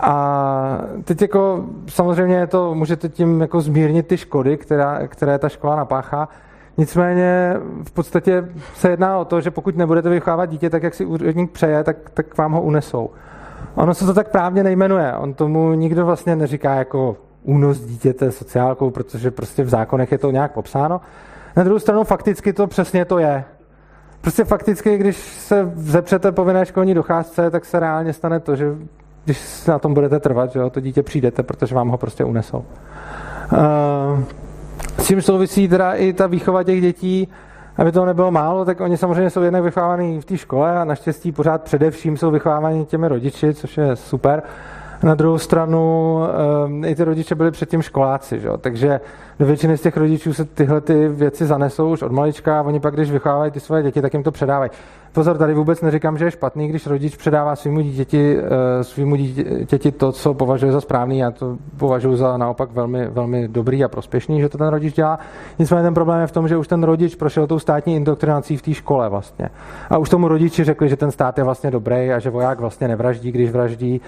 A 0.00 0.78
teď 1.04 1.22
jako 1.22 1.64
samozřejmě 1.88 2.46
to 2.46 2.74
můžete 2.74 3.08
tím 3.08 3.40
jako 3.40 3.60
zmírnit 3.60 4.06
ty 4.06 4.16
škody, 4.16 4.56
která, 4.56 5.08
které 5.08 5.38
ta 5.38 5.48
škola 5.48 5.76
napáchá. 5.76 6.28
Nicméně 6.76 7.56
v 7.84 7.92
podstatě 7.92 8.48
se 8.74 8.90
jedná 8.90 9.18
o 9.18 9.24
to, 9.24 9.40
že 9.40 9.50
pokud 9.50 9.76
nebudete 9.76 10.08
vychovávat 10.08 10.50
dítě 10.50 10.70
tak, 10.70 10.82
jak 10.82 10.94
si 10.94 11.04
úředník 11.04 11.50
přeje, 11.50 11.84
tak, 11.84 11.96
tak 12.14 12.38
vám 12.38 12.52
ho 12.52 12.62
unesou. 12.62 13.10
Ono 13.74 13.94
se 13.94 14.06
to 14.06 14.14
tak 14.14 14.30
právně 14.30 14.62
nejmenuje. 14.62 15.14
On 15.16 15.34
tomu 15.34 15.74
nikdo 15.74 16.06
vlastně 16.06 16.36
neříká 16.36 16.74
jako 16.74 17.16
únos 17.42 17.80
dítěte 17.80 18.32
sociálkou, 18.32 18.90
protože 18.90 19.30
prostě 19.30 19.62
v 19.62 19.68
zákonech 19.68 20.12
je 20.12 20.18
to 20.18 20.30
nějak 20.30 20.52
popsáno. 20.52 21.00
Na 21.56 21.64
druhou 21.64 21.78
stranu 21.78 22.04
fakticky 22.04 22.52
to 22.52 22.66
přesně 22.66 23.04
to 23.04 23.18
je. 23.18 23.44
Prostě 24.20 24.44
fakticky, 24.44 24.98
když 24.98 25.16
se 25.16 25.72
zepřete 25.74 26.32
povinné 26.32 26.66
školní 26.66 26.94
docházce, 26.94 27.50
tak 27.50 27.64
se 27.64 27.80
reálně 27.80 28.12
stane 28.12 28.40
to, 28.40 28.56
že 28.56 28.74
když 29.24 29.66
na 29.66 29.78
tom 29.78 29.94
budete 29.94 30.20
trvat, 30.20 30.52
že 30.52 30.58
jo, 30.58 30.70
to 30.70 30.80
dítě 30.80 31.02
přijdete, 31.02 31.42
protože 31.42 31.74
vám 31.74 31.88
ho 31.88 31.98
prostě 31.98 32.24
unesou. 32.24 32.64
Uh, 33.52 34.22
s 34.98 35.06
tím 35.06 35.22
souvisí 35.22 35.68
teda 35.68 35.92
i 35.92 36.12
ta 36.12 36.26
výchova 36.26 36.62
těch 36.62 36.80
dětí, 36.80 37.28
aby 37.76 37.92
toho 37.92 38.06
nebylo 38.06 38.30
málo, 38.30 38.64
tak 38.64 38.80
oni 38.80 38.96
samozřejmě 38.96 39.30
jsou 39.30 39.42
jednak 39.42 39.62
vychovávaní 39.62 40.20
v 40.20 40.24
té 40.24 40.36
škole 40.36 40.78
a 40.78 40.84
naštěstí 40.84 41.32
pořád 41.32 41.62
především 41.62 42.16
jsou 42.16 42.30
vychováváni 42.30 42.84
těmi 42.84 43.08
rodiči, 43.08 43.54
což 43.54 43.76
je 43.76 43.96
super. 43.96 44.42
Na 45.02 45.14
druhou 45.14 45.38
stranu 45.38 46.18
um, 46.66 46.84
i 46.84 46.94
ty 46.94 47.04
rodiče 47.04 47.34
byli 47.34 47.50
předtím 47.50 47.82
školáci, 47.82 48.40
že? 48.40 48.48
takže 48.60 49.00
do 49.38 49.46
většiny 49.46 49.78
z 49.78 49.80
těch 49.80 49.96
rodičů 49.96 50.32
se 50.32 50.44
tyhle 50.44 50.80
ty 50.80 51.08
věci 51.08 51.46
zanesou 51.46 51.92
už 51.92 52.02
od 52.02 52.12
malička 52.12 52.58
a 52.58 52.62
oni 52.62 52.80
pak, 52.80 52.94
když 52.94 53.10
vychovávají 53.10 53.50
ty 53.50 53.60
svoje 53.60 53.82
děti, 53.82 54.02
tak 54.02 54.14
jim 54.14 54.22
to 54.22 54.30
předávají. 54.30 54.70
Pozor, 55.14 55.38
tady 55.38 55.54
vůbec 55.54 55.80
neříkám, 55.80 56.18
že 56.18 56.24
je 56.24 56.30
špatný, 56.30 56.68
když 56.68 56.86
rodič 56.86 57.16
předává 57.16 57.56
svýmu 57.56 57.80
dítěti, 57.80 58.38
eh, 58.38 58.84
svýmu 58.84 59.16
dítěti 59.16 59.92
to, 59.92 60.12
co 60.12 60.34
považuje 60.34 60.72
za 60.72 60.80
správný. 60.80 61.18
Já 61.18 61.30
to 61.30 61.56
považuji 61.76 62.16
za 62.16 62.36
naopak 62.36 62.72
velmi, 62.72 63.06
velmi 63.06 63.48
dobrý 63.48 63.84
a 63.84 63.88
prospěšný, 63.88 64.40
že 64.40 64.48
to 64.48 64.58
ten 64.58 64.66
rodič 64.66 64.94
dělá. 64.94 65.18
Nicméně 65.58 65.82
ten 65.82 65.94
problém 65.94 66.20
je 66.20 66.26
v 66.26 66.32
tom, 66.32 66.48
že 66.48 66.56
už 66.56 66.68
ten 66.68 66.82
rodič 66.82 67.14
prošel 67.14 67.46
tou 67.46 67.58
státní 67.58 67.96
indoktrinací 67.96 68.56
v 68.56 68.62
té 68.62 68.74
škole 68.74 69.08
vlastně. 69.08 69.48
A 69.90 69.98
už 69.98 70.08
tomu 70.10 70.28
rodiči 70.28 70.64
řekli, 70.64 70.88
že 70.88 70.96
ten 70.96 71.10
stát 71.10 71.38
je 71.38 71.44
vlastně 71.44 71.70
dobrý 71.70 72.12
a 72.12 72.18
že 72.18 72.30
voják 72.30 72.60
vlastně 72.60 72.88
nevraždí, 72.88 73.32
když 73.32 73.50
vraždí. 73.50 74.00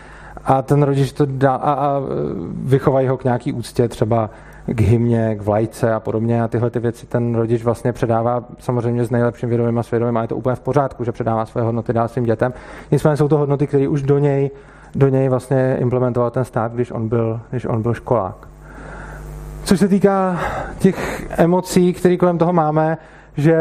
A 0.46 0.62
ten 0.62 0.82
rodič 0.82 1.12
to 1.12 1.26
dá 1.26 1.54
a, 1.54 1.72
a 1.72 2.02
vychovají 2.62 3.08
ho 3.08 3.16
k 3.16 3.24
nějaký 3.24 3.52
úctě 3.52 3.88
třeba 3.88 4.30
k 4.66 4.80
hymně, 4.80 5.34
k 5.34 5.42
vlajce 5.42 5.92
a 5.92 6.00
podobně 6.00 6.42
a 6.42 6.48
tyhle 6.48 6.70
ty 6.70 6.78
věci 6.78 7.06
ten 7.06 7.34
rodič 7.34 7.64
vlastně 7.64 7.92
předává 7.92 8.44
samozřejmě 8.58 9.04
s 9.04 9.10
nejlepším 9.10 9.48
vědomím 9.48 9.78
a 9.78 9.82
svědomím 9.82 10.16
a 10.16 10.22
je 10.22 10.28
to 10.28 10.36
úplně 10.36 10.56
v 10.56 10.60
pořádku, 10.60 11.04
že 11.04 11.12
předává 11.12 11.46
své 11.46 11.62
hodnoty 11.62 11.92
dál 11.92 12.08
svým 12.08 12.24
dětem. 12.24 12.52
Nicméně 12.90 13.16
jsou 13.16 13.28
to 13.28 13.38
hodnoty, 13.38 13.66
které 13.66 13.88
už 13.88 14.02
do 14.02 14.18
něj, 14.18 14.50
do 14.94 15.08
něj 15.08 15.28
vlastně 15.28 15.76
implementoval 15.80 16.30
ten 16.30 16.44
stát, 16.44 16.72
když 16.72 16.90
on 16.90 17.08
byl, 17.08 17.40
když 17.50 17.64
on 17.64 17.82
byl 17.82 17.94
školák. 17.94 18.48
Co 19.64 19.76
se 19.76 19.88
týká 19.88 20.40
těch 20.78 21.26
emocí, 21.38 21.92
které 21.92 22.16
kolem 22.16 22.38
toho 22.38 22.52
máme, 22.52 22.98
že 23.36 23.54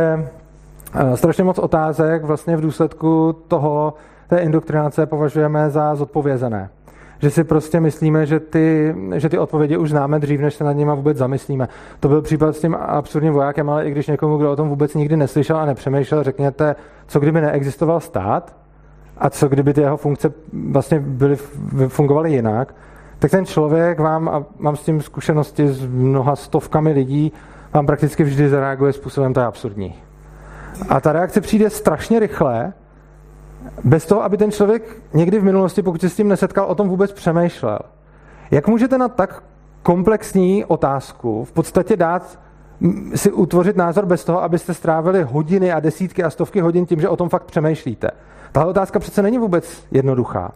eh, 0.96 1.18
strašně 1.18 1.44
moc 1.44 1.60
otázek 1.60 2.24
vlastně 2.24 2.58
v 2.58 2.62
důsledku 2.62 3.36
toho, 3.48 3.94
té 4.28 4.38
indoktrinace 4.38 5.06
považujeme 5.06 5.70
za 5.70 5.96
zodpovězené. 5.96 6.70
Že 7.20 7.30
si 7.30 7.44
prostě 7.44 7.80
myslíme, 7.80 8.26
že 8.26 8.40
ty, 8.40 8.96
že 9.16 9.30
ty 9.30 9.38
odpovědi 9.38 9.78
už 9.78 9.90
známe 9.90 10.20
dřív, 10.20 10.40
než 10.40 10.54
se 10.54 10.64
nad 10.64 10.74
nimi 10.74 10.92
vůbec 10.96 11.18
zamyslíme. 11.18 11.68
To 12.00 12.08
byl 12.08 12.22
případ 12.22 12.56
s 12.56 12.60
tím 12.60 12.76
absurdním 12.76 13.34
vojákem, 13.34 13.70
ale 13.70 13.88
i 13.88 13.92
když 13.92 14.08
někomu, 14.08 14.38
kdo 14.38 14.52
o 14.52 14.56
tom 14.56 14.70
vůbec 14.70 14.94
nikdy 14.94 15.18
neslyšel 15.18 15.58
a 15.58 15.66
nepřemýšlel, 15.66 16.24
řekněte, 16.24 16.76
co 17.08 17.20
kdyby 17.20 17.42
neexistoval 17.42 18.00
stát 18.00 18.56
a 19.18 19.30
co 19.30 19.48
kdyby 19.48 19.74
ty 19.74 19.82
jeho 19.82 19.98
funkce 19.98 20.34
vlastně 20.72 21.00
byly, 21.00 21.36
fungovaly 21.88 22.32
jinak, 22.32 22.76
tak 23.20 23.32
ten 23.32 23.46
člověk 23.46 24.00
vám, 24.00 24.30
a 24.30 24.44
mám 24.60 24.76
s 24.76 24.84
tím 24.84 25.02
zkušenosti 25.02 25.68
s 25.68 25.86
mnoha 25.86 26.36
stovkami 26.36 26.92
lidí, 26.92 27.32
vám 27.74 27.86
prakticky 27.86 28.24
vždy 28.24 28.50
zareaguje 28.50 28.94
způsobem, 28.94 29.34
to 29.34 29.40
je 29.40 29.46
absurdní. 29.46 29.96
A 30.90 31.02
ta 31.02 31.12
reakce 31.12 31.42
přijde 31.42 31.70
strašně 31.70 32.20
rychle, 32.20 32.74
bez 33.84 34.06
toho, 34.06 34.24
aby 34.24 34.38
ten 34.38 34.52
člověk 34.52 34.84
někdy 35.14 35.40
v 35.40 35.44
minulosti, 35.44 35.82
pokud 35.82 36.02
se 36.02 36.10
s 36.10 36.16
tím 36.16 36.28
nesetkal, 36.28 36.66
o 36.66 36.76
tom 36.76 36.90
vůbec 36.90 37.12
přemýšlel. 37.12 37.80
Jak 38.52 38.68
můžete 38.68 38.98
na 38.98 39.08
tak 39.08 39.44
komplexní 39.84 40.66
otázku 40.66 41.44
v 41.44 41.52
podstatě 41.52 41.98
dát 41.98 42.40
si 43.16 43.32
utvořit 43.32 43.78
názor 43.78 44.06
bez 44.06 44.26
toho, 44.26 44.44
abyste 44.44 44.74
strávili 44.74 45.24
hodiny 45.24 45.74
a 45.74 45.80
desítky 45.80 46.24
a 46.24 46.30
stovky 46.30 46.62
hodin 46.62 46.86
tím, 46.86 47.02
že 47.02 47.10
o 47.10 47.16
tom 47.16 47.30
fakt 47.30 47.44
přemýšlíte? 47.44 48.12
Tahle 48.52 48.70
otázka 48.70 49.00
přece 49.00 49.22
není 49.22 49.38
vůbec 49.38 49.88
jednoduchá. 49.92 50.52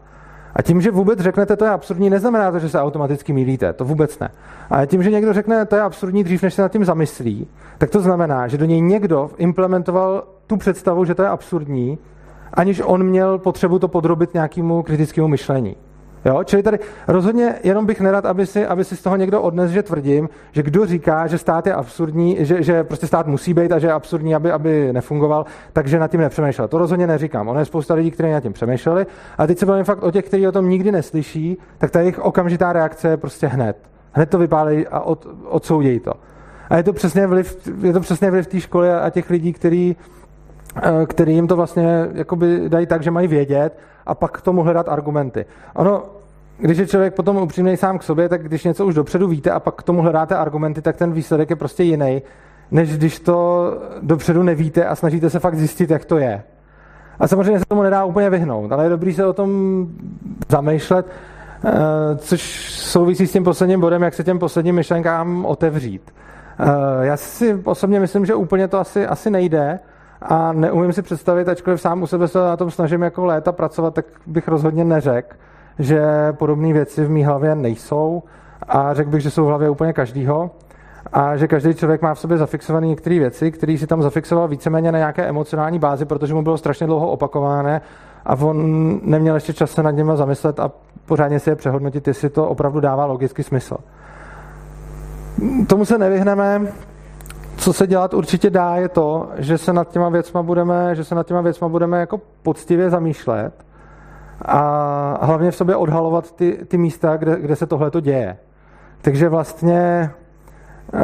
A 0.56 0.62
tím, 0.62 0.82
že 0.82 0.92
vůbec 0.92 1.20
řeknete, 1.20 1.56
to 1.56 1.66
je 1.66 1.72
absurdní, 1.72 2.10
neznamená 2.10 2.52
to, 2.52 2.60
že 2.60 2.70
se 2.70 2.82
automaticky 2.82 3.34
mílíte. 3.34 3.74
To 3.74 3.86
vůbec 3.86 4.20
ne. 4.20 4.30
A 4.70 4.86
tím, 4.86 5.04
že 5.04 5.12
někdo 5.12 5.34
řekne, 5.34 5.66
to 5.66 5.76
je 5.76 5.82
absurdní 5.82 6.24
dřív, 6.24 6.44
než 6.44 6.54
se 6.54 6.62
nad 6.62 6.72
tím 6.72 6.86
zamyslí, 6.86 7.48
tak 7.78 7.90
to 7.90 8.00
znamená, 8.00 8.48
že 8.48 8.58
do 8.58 8.66
něj 8.66 8.82
někdo 8.82 9.32
implementoval 9.38 10.24
tu 10.48 10.58
představu, 10.58 11.06
že 11.06 11.16
to 11.16 11.22
je 11.22 11.30
absurdní, 11.30 11.98
aniž 12.60 12.82
on 12.86 13.04
měl 13.04 13.38
potřebu 13.38 13.80
to 13.80 13.88
podrobit 13.88 14.34
nějakému 14.34 14.84
kritickému 14.84 15.28
myšlení. 15.28 15.76
Jo? 16.26 16.44
Čili 16.44 16.64
tady 16.64 16.80
rozhodně 17.08 17.56
jenom 17.64 17.86
bych 17.86 18.02
nerad, 18.02 18.26
aby 18.26 18.46
si, 18.46 18.66
aby 18.66 18.84
si 18.84 18.96
z 18.96 19.02
toho 19.02 19.16
někdo 19.16 19.42
odnes, 19.42 19.72
že 19.72 19.84
tvrdím, 19.84 20.30
že 20.52 20.64
kdo 20.64 20.86
říká, 20.86 21.28
že 21.28 21.38
stát 21.38 21.68
je 21.68 21.74
absurdní, 21.74 22.38
že, 22.40 22.64
že 22.64 22.84
prostě 22.84 23.08
stát 23.08 23.28
musí 23.28 23.54
být 23.54 23.72
a 23.72 23.80
že 23.80 23.88
je 23.88 23.94
absurdní, 23.94 24.36
aby, 24.36 24.52
aby 24.52 24.94
nefungoval, 24.94 25.46
takže 25.74 26.00
nad 26.00 26.12
tím 26.12 26.20
nepřemýšlel. 26.20 26.68
To 26.68 26.78
rozhodně 26.78 27.08
neříkám. 27.08 27.48
Ono 27.48 27.60
je 27.60 27.66
spousta 27.66 27.94
lidí, 27.94 28.12
kteří 28.12 28.32
nad 28.32 28.40
tím 28.40 28.54
přemýšleli. 28.54 29.06
A 29.38 29.48
teď 29.48 29.58
se 29.58 29.66
bavím 29.66 29.86
fakt 29.86 30.04
o 30.04 30.12
těch, 30.12 30.26
kteří 30.26 30.48
o 30.48 30.52
tom 30.52 30.70
nikdy 30.70 30.92
neslyší, 30.92 31.58
tak 31.78 31.92
ta 31.92 32.00
jejich 32.00 32.20
okamžitá 32.20 32.74
reakce 32.74 33.08
je 33.08 33.18
prostě 33.18 33.48
hned. 33.48 33.78
Hned 34.12 34.30
to 34.30 34.38
vypálí 34.38 34.88
a 34.88 35.00
od, 35.00 35.28
odsoudějí 35.46 36.00
to. 36.00 36.14
A 36.70 36.78
je 36.78 36.84
to 36.84 36.94
přesně 36.94 37.28
vliv, 37.28 37.70
je 37.82 37.94
to 37.94 38.00
přesně 38.00 38.32
vliv 38.32 38.48
té 38.48 38.60
školy 38.60 38.92
a 38.92 39.10
těch 39.10 39.30
lidí, 39.30 39.54
kteří 39.54 39.96
který 41.08 41.36
jim 41.36 41.48
to 41.48 41.56
vlastně 41.56 42.08
jakoby 42.14 42.70
dají 42.70 42.86
tak, 42.86 43.04
že 43.04 43.12
mají 43.12 43.28
vědět 43.28 43.80
a 44.06 44.16
pak 44.16 44.38
k 44.38 44.42
tomu 44.42 44.64
hledat 44.64 44.90
argumenty. 44.90 45.46
Ono, 45.76 46.04
když 46.58 46.78
je 46.78 46.88
člověk 46.88 47.14
potom 47.14 47.38
upřímný 47.38 47.78
sám 47.78 48.00
k 48.00 48.04
sobě, 48.04 48.30
tak 48.30 48.44
když 48.44 48.64
něco 48.64 48.86
už 48.86 48.96
dopředu 48.96 49.28
víte 49.28 49.52
a 49.52 49.60
pak 49.60 49.76
k 49.76 49.84
tomu 49.84 50.02
hledáte 50.02 50.36
argumenty, 50.36 50.82
tak 50.82 50.98
ten 50.98 51.12
výsledek 51.12 51.50
je 51.50 51.56
prostě 51.56 51.84
jiný, 51.84 52.22
než 52.72 52.98
když 52.98 53.20
to 53.20 53.72
dopředu 54.02 54.44
nevíte 54.44 54.86
a 54.86 54.96
snažíte 54.96 55.30
se 55.30 55.40
fakt 55.40 55.56
zjistit, 55.56 55.90
jak 55.90 56.06
to 56.06 56.18
je. 56.18 56.44
A 57.20 57.28
samozřejmě 57.28 57.60
se 57.60 57.66
tomu 57.66 57.84
nedá 57.84 58.04
úplně 58.04 58.30
vyhnout, 58.30 58.72
ale 58.72 58.84
je 58.84 58.90
dobrý 58.90 59.14
se 59.14 59.26
o 59.26 59.34
tom 59.34 59.88
zamýšlet, 60.50 61.06
eh, 61.66 61.72
což 62.18 62.72
souvisí 62.74 63.28
s 63.28 63.32
tím 63.32 63.44
posledním 63.44 63.82
bodem, 63.82 64.02
jak 64.02 64.14
se 64.14 64.24
těm 64.24 64.40
posledním 64.40 64.76
myšlenkám 64.76 65.46
otevřít. 65.46 66.14
Eh, 66.60 66.66
já 67.06 67.18
si 67.18 67.62
osobně 67.64 68.00
myslím, 68.00 68.26
že 68.26 68.36
úplně 68.36 68.68
to 68.68 68.80
asi, 68.80 69.08
asi 69.08 69.30
nejde, 69.30 69.80
a 70.22 70.54
neumím 70.54 70.94
si 70.94 71.02
představit, 71.02 71.50
ačkoliv 71.50 71.82
sám 71.82 72.02
u 72.02 72.08
sebe 72.08 72.28
se 72.28 72.40
na 72.40 72.58
tom 72.58 72.72
snažím 72.72 73.02
jako 73.02 73.26
léta 73.26 73.52
pracovat, 73.52 73.94
tak 73.94 74.06
bych 74.28 74.48
rozhodně 74.48 74.84
neřekl, 74.84 75.36
že 75.80 76.04
podobné 76.32 76.74
věci 76.74 77.06
v 77.06 77.10
mý 77.10 77.24
hlavě 77.24 77.56
nejsou. 77.56 78.24
A 78.68 78.94
řekl 78.94 79.10
bych, 79.10 79.22
že 79.22 79.32
jsou 79.32 79.46
v 79.46 79.48
hlavě 79.48 79.70
úplně 79.70 79.94
každýho. 79.94 80.52
A 81.14 81.38
že 81.38 81.48
každý 81.48 81.74
člověk 81.74 82.02
má 82.02 82.14
v 82.14 82.20
sobě 82.20 82.38
zafixované 82.38 82.88
některé 82.88 83.20
věci, 83.20 83.52
které 83.52 83.78
si 83.78 83.88
tam 83.88 84.02
zafixoval 84.02 84.48
víceméně 84.48 84.92
na 84.92 84.98
nějaké 84.98 85.26
emocionální 85.26 85.80
bázi, 85.80 86.06
protože 86.06 86.34
mu 86.34 86.42
bylo 86.42 86.58
strašně 86.58 86.88
dlouho 86.88 87.12
opakované 87.12 87.82
a 88.26 88.36
on 88.36 89.00
neměl 89.04 89.36
ještě 89.36 89.54
čas 89.54 89.72
se 89.72 89.84
nad 89.84 89.92
něma 89.92 90.16
zamyslet 90.16 90.60
a 90.60 90.72
pořádně 91.06 91.40
si 91.40 91.50
je 91.50 91.56
přehodnotit, 91.56 92.08
jestli 92.08 92.30
to 92.30 92.48
opravdu 92.48 92.80
dává 92.80 93.06
logický 93.06 93.44
smysl. 93.44 93.78
Tomu 95.68 95.86
se 95.86 95.98
nevyhneme, 95.98 96.62
co 97.60 97.74
se 97.74 97.88
dělat 97.88 98.14
určitě 98.14 98.50
dá, 98.50 98.76
je 98.76 98.90
to, 98.90 99.30
že 99.38 99.58
se 99.58 99.74
nad 99.74 99.90
těma 99.90 100.10
věcma 100.10 100.44
budeme, 100.44 100.96
že 100.96 101.04
se 101.04 101.16
nad 101.16 101.28
těma 101.28 101.42
věcma 101.42 101.70
budeme 101.70 102.00
jako 102.00 102.22
poctivě 102.44 102.90
zamýšlet 102.90 103.54
a 104.46 105.26
hlavně 105.26 105.52
v 105.52 105.56
sobě 105.56 105.76
odhalovat 105.76 106.32
ty, 106.32 106.60
ty 106.68 106.78
místa, 106.78 107.18
kde, 107.18 107.40
kde 107.40 107.56
se 107.56 107.66
tohle 107.66 107.92
to 107.92 108.00
děje. 108.00 108.38
Takže 109.02 109.30
vlastně 109.30 110.10
eh, 110.94 111.00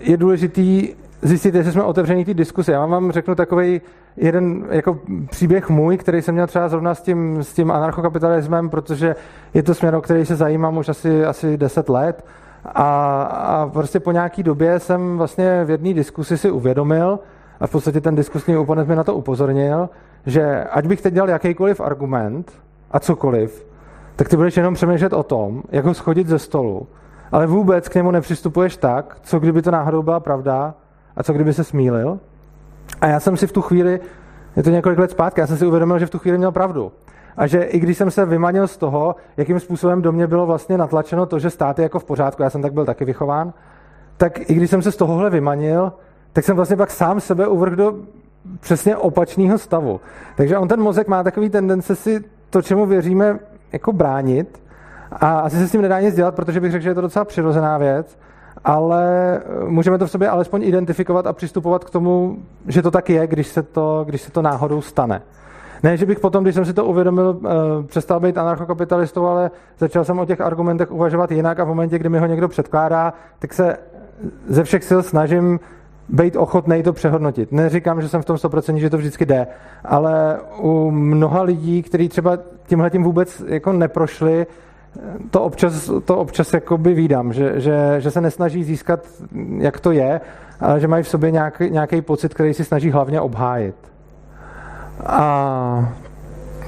je 0.00 0.16
důležitý 0.16 0.88
zjistit, 1.22 1.54
jestli 1.54 1.72
jsme 1.72 1.82
otevření 1.82 2.24
ty 2.24 2.34
diskuse. 2.34 2.72
Já 2.72 2.86
vám 2.86 3.12
řeknu 3.12 3.34
takový 3.34 3.80
jeden 4.16 4.66
jako 4.70 4.98
příběh 5.30 5.70
můj, 5.70 5.96
který 5.98 6.22
jsem 6.22 6.34
měl 6.34 6.46
třeba 6.46 6.68
zrovna 6.68 6.94
s 6.94 7.02
tím, 7.02 7.42
s 7.42 7.54
tím 7.54 7.70
anarchokapitalismem, 7.70 8.70
protože 8.70 9.16
je 9.54 9.62
to 9.62 9.74
směr, 9.74 9.94
o 9.94 10.00
který 10.00 10.26
se 10.26 10.36
zajímám 10.36 10.76
už 10.76 10.88
asi, 10.88 11.24
asi 11.24 11.56
10 11.56 11.88
let 11.88 12.24
a, 12.64 13.22
a 13.22 13.66
prostě 13.66 14.00
po 14.00 14.12
nějaký 14.12 14.42
době 14.42 14.80
jsem 14.80 15.18
vlastně 15.18 15.64
v 15.64 15.70
jedné 15.70 15.94
diskusi 15.94 16.38
si 16.38 16.50
uvědomil, 16.50 17.18
a 17.60 17.66
v 17.66 17.70
podstatě 17.70 18.00
ten 18.00 18.14
diskusní 18.14 18.56
oponent 18.56 18.88
mi 18.88 18.96
na 18.96 19.04
to 19.04 19.14
upozornil, 19.14 19.88
že 20.26 20.64
ať 20.64 20.86
bych 20.86 21.02
teď 21.02 21.14
dělal 21.14 21.28
jakýkoliv 21.28 21.80
argument 21.80 22.52
a 22.90 23.00
cokoliv, 23.00 23.66
tak 24.16 24.28
ty 24.28 24.36
budeš 24.36 24.56
jenom 24.56 24.74
přemýšlet 24.74 25.12
o 25.12 25.22
tom, 25.22 25.62
jak 25.72 25.84
ho 25.84 25.94
schodit 25.94 26.26
ze 26.26 26.38
stolu, 26.38 26.86
ale 27.32 27.46
vůbec 27.46 27.88
k 27.88 27.94
němu 27.94 28.10
nepřistupuješ 28.10 28.76
tak, 28.76 29.16
co 29.22 29.38
kdyby 29.38 29.62
to 29.62 29.70
náhodou 29.70 30.02
byla 30.02 30.20
pravda 30.20 30.74
a 31.16 31.22
co 31.22 31.32
kdyby 31.32 31.52
se 31.52 31.64
smílil. 31.64 32.18
A 33.00 33.06
já 33.06 33.20
jsem 33.20 33.36
si 33.36 33.46
v 33.46 33.52
tu 33.52 33.62
chvíli, 33.62 34.00
je 34.56 34.62
to 34.62 34.70
několik 34.70 34.98
let 34.98 35.10
zpátky, 35.10 35.40
já 35.40 35.46
jsem 35.46 35.56
si 35.56 35.66
uvědomil, 35.66 35.98
že 35.98 36.06
v 36.06 36.10
tu 36.10 36.18
chvíli 36.18 36.38
měl 36.38 36.52
pravdu 36.52 36.92
a 37.36 37.46
že 37.46 37.62
i 37.62 37.78
když 37.78 37.98
jsem 37.98 38.10
se 38.10 38.26
vymanil 38.26 38.68
z 38.68 38.76
toho, 38.76 39.16
jakým 39.36 39.60
způsobem 39.60 40.02
do 40.02 40.12
mě 40.12 40.26
bylo 40.26 40.46
vlastně 40.46 40.78
natlačeno 40.78 41.26
to, 41.26 41.38
že 41.38 41.50
stát 41.50 41.78
je 41.78 41.82
jako 41.82 41.98
v 41.98 42.04
pořádku, 42.04 42.42
já 42.42 42.50
jsem 42.50 42.62
tak 42.62 42.72
byl 42.72 42.84
taky 42.84 43.04
vychován, 43.04 43.52
tak 44.16 44.50
i 44.50 44.54
když 44.54 44.70
jsem 44.70 44.82
se 44.82 44.92
z 44.92 44.96
tohohle 44.96 45.30
vymanil, 45.30 45.92
tak 46.32 46.44
jsem 46.44 46.56
vlastně 46.56 46.76
pak 46.76 46.90
sám 46.90 47.20
sebe 47.20 47.46
uvrhl 47.46 47.76
do 47.76 47.94
přesně 48.60 48.96
opačného 48.96 49.58
stavu. 49.58 50.00
Takže 50.36 50.58
on 50.58 50.68
ten 50.68 50.80
mozek 50.80 51.08
má 51.08 51.22
takový 51.22 51.50
tendence 51.50 51.96
si 51.96 52.24
to, 52.50 52.62
čemu 52.62 52.86
věříme, 52.86 53.38
jako 53.72 53.92
bránit 53.92 54.62
a 55.10 55.38
asi 55.38 55.56
se 55.56 55.68
s 55.68 55.72
tím 55.72 55.82
nedá 55.82 56.00
nic 56.00 56.14
dělat, 56.14 56.34
protože 56.34 56.60
bych 56.60 56.72
řekl, 56.72 56.82
že 56.82 56.90
je 56.90 56.94
to 56.94 57.00
docela 57.00 57.24
přirozená 57.24 57.78
věc, 57.78 58.18
ale 58.64 59.40
můžeme 59.66 59.98
to 59.98 60.06
v 60.06 60.10
sobě 60.10 60.28
alespoň 60.28 60.62
identifikovat 60.62 61.26
a 61.26 61.32
přistupovat 61.32 61.84
k 61.84 61.90
tomu, 61.90 62.36
že 62.66 62.82
to 62.82 62.90
tak 62.90 63.10
je, 63.10 63.26
když 63.26 63.46
se 63.46 63.62
to, 63.62 64.04
když 64.06 64.22
se 64.22 64.30
to 64.30 64.42
náhodou 64.42 64.80
stane. 64.80 65.22
Ne, 65.82 65.96
že 65.96 66.06
bych 66.06 66.20
potom, 66.20 66.44
když 66.44 66.54
jsem 66.54 66.64
si 66.64 66.72
to 66.72 66.84
uvědomil, 66.84 67.40
eh, 67.44 67.48
přestal 67.86 68.20
být 68.20 68.38
anarchokapitalistou, 68.38 69.26
ale 69.26 69.50
začal 69.78 70.04
jsem 70.04 70.18
o 70.18 70.26
těch 70.26 70.40
argumentech 70.40 70.90
uvažovat 70.90 71.30
jinak 71.30 71.60
a 71.60 71.64
v 71.64 71.68
momentě, 71.68 71.98
kdy 71.98 72.08
mi 72.08 72.18
ho 72.18 72.26
někdo 72.26 72.48
předkládá, 72.48 73.12
tak 73.38 73.52
se 73.52 73.76
ze 74.48 74.64
všech 74.64 74.84
sil 74.88 75.00
snažím 75.02 75.60
být 76.08 76.36
ochotný 76.36 76.82
to 76.82 76.92
přehodnotit. 76.92 77.52
Neříkám, 77.52 78.02
že 78.02 78.08
jsem 78.08 78.22
v 78.22 78.24
tom 78.24 78.36
100%, 78.36 78.76
že 78.76 78.90
to 78.90 78.96
vždycky 78.96 79.26
jde, 79.26 79.46
ale 79.84 80.38
u 80.58 80.90
mnoha 80.90 81.42
lidí, 81.42 81.82
kteří 81.82 82.08
třeba 82.08 82.38
tímhle 82.66 82.90
tím 82.90 83.02
vůbec 83.02 83.42
jako 83.46 83.72
neprošli, 83.72 84.46
to 85.30 85.42
občas, 85.42 85.90
to 86.04 86.16
občas 86.16 86.54
jakoby 86.54 86.94
výdám, 86.94 87.32
že, 87.32 87.60
že, 87.60 87.96
že, 87.98 88.10
se 88.10 88.20
nesnaží 88.20 88.64
získat, 88.64 89.00
jak 89.58 89.80
to 89.80 89.92
je, 89.92 90.20
ale 90.60 90.80
že 90.80 90.88
mají 90.88 91.02
v 91.02 91.08
sobě 91.08 91.30
nějaký, 91.30 91.70
nějaký 91.70 92.02
pocit, 92.02 92.34
který 92.34 92.54
si 92.54 92.64
snaží 92.64 92.90
hlavně 92.90 93.20
obhájit. 93.20 93.74
A 95.06 95.92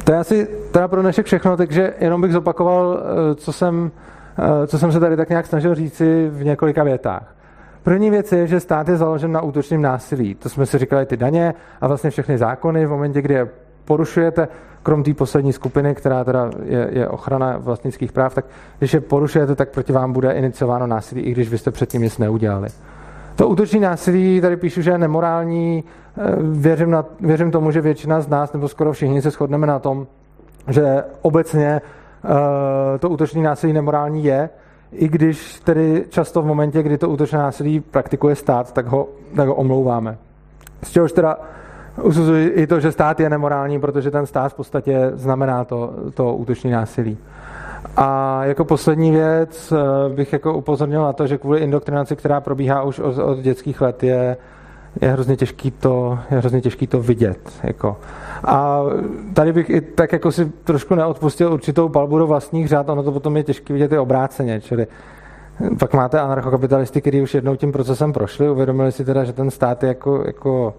to 0.04 0.12
je 0.12 0.18
asi 0.18 0.48
teda 0.70 0.88
pro 0.88 1.02
dnešek 1.02 1.26
všechno, 1.26 1.56
takže 1.56 1.94
jenom 2.00 2.20
bych 2.20 2.32
zopakoval, 2.32 3.00
eh, 3.00 3.34
co 3.34 3.52
jsem, 3.52 3.90
eh, 4.38 4.66
co 4.66 4.78
jsem 4.78 4.92
se 4.92 5.00
tady 5.00 5.16
tak 5.16 5.28
nějak 5.28 5.46
snažil 5.46 5.74
říci 5.74 6.28
v 6.32 6.44
několika 6.44 6.84
větách. 6.84 7.34
První 7.82 8.10
věc 8.10 8.32
je, 8.32 8.46
že 8.46 8.60
stát 8.60 8.88
je 8.88 8.96
založen 8.96 9.32
na 9.32 9.40
útočném 9.40 9.82
násilí. 9.82 10.34
To 10.34 10.48
jsme 10.48 10.66
si 10.66 10.78
říkali 10.78 11.06
ty 11.06 11.16
daně 11.16 11.54
a 11.80 11.86
vlastně 11.86 12.10
všechny 12.10 12.38
zákony 12.38 12.86
v 12.86 12.90
momentě, 12.90 13.22
kdy 13.22 13.34
je 13.34 13.48
porušujete, 13.84 14.48
krom 14.82 15.02
té 15.02 15.14
poslední 15.14 15.52
skupiny, 15.52 15.94
která 15.94 16.24
teda 16.24 16.50
je, 16.64 16.88
je 16.90 17.08
ochrana 17.08 17.56
vlastnických 17.58 18.12
práv, 18.12 18.34
tak 18.34 18.44
když 18.78 18.94
je 18.94 19.00
porušujete, 19.00 19.54
tak 19.54 19.68
proti 19.68 19.92
vám 19.92 20.12
bude 20.12 20.32
iniciováno 20.32 20.86
násilí, 20.86 21.22
i 21.22 21.32
když 21.32 21.48
vy 21.48 21.58
jste 21.58 21.70
předtím 21.70 22.02
nic 22.02 22.18
neudělali. 22.18 22.68
To 23.36 23.48
útoční 23.48 23.80
násilí, 23.80 24.40
tady 24.40 24.56
píšu, 24.56 24.82
že 24.82 24.90
je 24.90 24.98
nemorální, 24.98 25.84
eh, 26.18 26.36
věřím, 26.42 26.90
na, 26.90 27.04
věřím 27.20 27.50
tomu, 27.50 27.70
že 27.70 27.80
většina 27.80 28.20
z 28.20 28.28
nás, 28.28 28.52
nebo 28.52 28.68
skoro 28.68 28.92
všichni 28.92 29.22
se 29.22 29.30
shodneme 29.30 29.66
na 29.66 29.78
tom, 29.78 30.06
že 30.68 31.04
obecně 31.22 31.80
uh, 32.24 32.30
to 32.98 33.08
útoční 33.08 33.42
násilí 33.42 33.72
nemorální 33.72 34.24
je. 34.24 34.50
i 34.92 35.08
když 35.08 35.60
tedy 35.60 36.04
často 36.08 36.42
v 36.42 36.46
momentě, 36.46 36.82
kdy 36.82 36.98
to 36.98 37.08
útočné 37.08 37.38
násilí 37.38 37.80
praktikuje 37.80 38.34
stát, 38.34 38.72
tak 38.72 38.86
ho, 38.86 39.08
tak 39.36 39.48
ho 39.48 39.54
omlouváme. 39.54 40.18
Z 40.82 40.90
čehož 40.90 41.12
teda 41.12 41.38
usuzuji 42.02 42.48
i 42.48 42.66
to, 42.66 42.80
že 42.80 42.92
stát 42.92 43.20
je 43.20 43.30
nemorální, 43.30 43.80
protože 43.80 44.10
ten 44.10 44.26
stát 44.26 44.52
v 44.52 44.54
podstatě 44.54 45.10
znamená 45.14 45.64
to, 45.64 45.94
to 46.14 46.34
útočné 46.34 46.70
násilí. 46.70 47.18
A 47.96 48.44
jako 48.44 48.64
poslední 48.64 49.10
věc 49.10 49.72
eh, 49.72 50.14
bych 50.14 50.32
jako 50.32 50.54
upozornil 50.54 51.02
na 51.02 51.12
to, 51.12 51.26
že 51.26 51.38
kvůli 51.38 51.60
indoktrinaci, 51.60 52.16
která 52.16 52.40
probíhá 52.40 52.82
už 52.82 52.98
od, 52.98 53.18
od 53.18 53.38
dětských 53.38 53.80
let, 53.80 54.02
je, 54.02 54.36
je 55.00 55.12
hrozně 55.12 55.36
těžký 55.36 55.70
to, 55.70 56.18
je 56.30 56.38
hrozně 56.38 56.60
těžký 56.60 56.86
to 56.86 57.00
vidět. 57.00 57.52
Jako. 57.62 57.96
A 58.44 58.82
tady 59.34 59.52
bych 59.52 59.70
i 59.70 59.80
tak 59.80 60.12
jako 60.12 60.32
si 60.32 60.52
trošku 60.64 60.94
neodpustil 60.94 61.52
určitou 61.52 61.88
palbu 61.88 62.18
do 62.18 62.26
vlastních 62.26 62.68
řád, 62.68 62.88
ono 62.88 63.02
to 63.02 63.12
potom 63.12 63.36
je 63.36 63.42
těžké 63.42 63.72
vidět 63.72 63.92
i 63.92 63.98
obráceně, 63.98 64.60
čili 64.60 64.86
pak 65.78 65.94
máte 65.94 66.20
anarchokapitalisty, 66.20 67.00
kteří 67.00 67.22
už 67.22 67.34
jednou 67.34 67.56
tím 67.56 67.72
procesem 67.72 68.12
prošli, 68.12 68.50
uvědomili 68.50 68.92
si 68.92 69.04
teda, 69.04 69.24
že 69.24 69.32
ten 69.32 69.50
stát 69.50 69.82
je 69.82 69.88
jako, 69.88 70.22
jako 70.26 70.74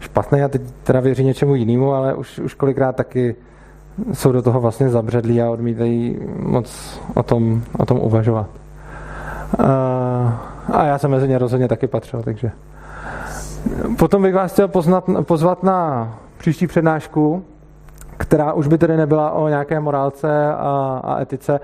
špatný 0.00 0.42
a 0.42 0.48
teď 0.48 0.62
teda 0.82 1.00
věří 1.00 1.24
něčemu 1.24 1.54
jinému, 1.54 1.92
ale 1.92 2.14
už, 2.14 2.38
už 2.38 2.54
kolikrát 2.54 2.96
taky 2.96 3.36
jsou 4.12 4.32
do 4.32 4.42
toho 4.42 4.60
vlastně 4.60 4.88
zabředlí 4.88 5.42
a 5.42 5.50
odmítají 5.50 6.18
moc 6.38 7.00
o 7.14 7.22
tom, 7.22 7.62
o 7.78 7.86
tom 7.86 7.98
uvažovat. 7.98 8.46
A 10.72 10.84
já 10.84 10.98
jsem 10.98 11.10
mezi 11.10 11.28
ně 11.28 11.38
rozhodně 11.38 11.68
taky 11.68 11.86
patřil, 11.86 12.22
takže. 12.22 12.50
Potom 13.98 14.22
bych 14.22 14.34
vás 14.34 14.52
chtěl 14.52 14.68
poznat, 14.68 15.04
pozvat 15.22 15.62
na 15.62 16.08
příští 16.38 16.66
přednášku, 16.66 17.44
která 18.16 18.52
už 18.52 18.66
by 18.66 18.78
tedy 18.78 18.96
nebyla 18.96 19.30
o 19.30 19.48
nějaké 19.48 19.80
morálce 19.80 20.52
a, 20.52 21.00
a 21.04 21.20
etice. 21.20 21.60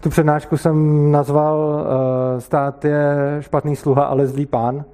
Tu 0.00 0.10
přednášku 0.10 0.56
jsem 0.56 1.10
nazval 1.12 1.58
uh, 1.58 2.40
Stát 2.40 2.84
je 2.84 3.16
špatný 3.40 3.76
sluha, 3.76 4.04
ale 4.04 4.26
zlý 4.26 4.46
pán. 4.46 4.84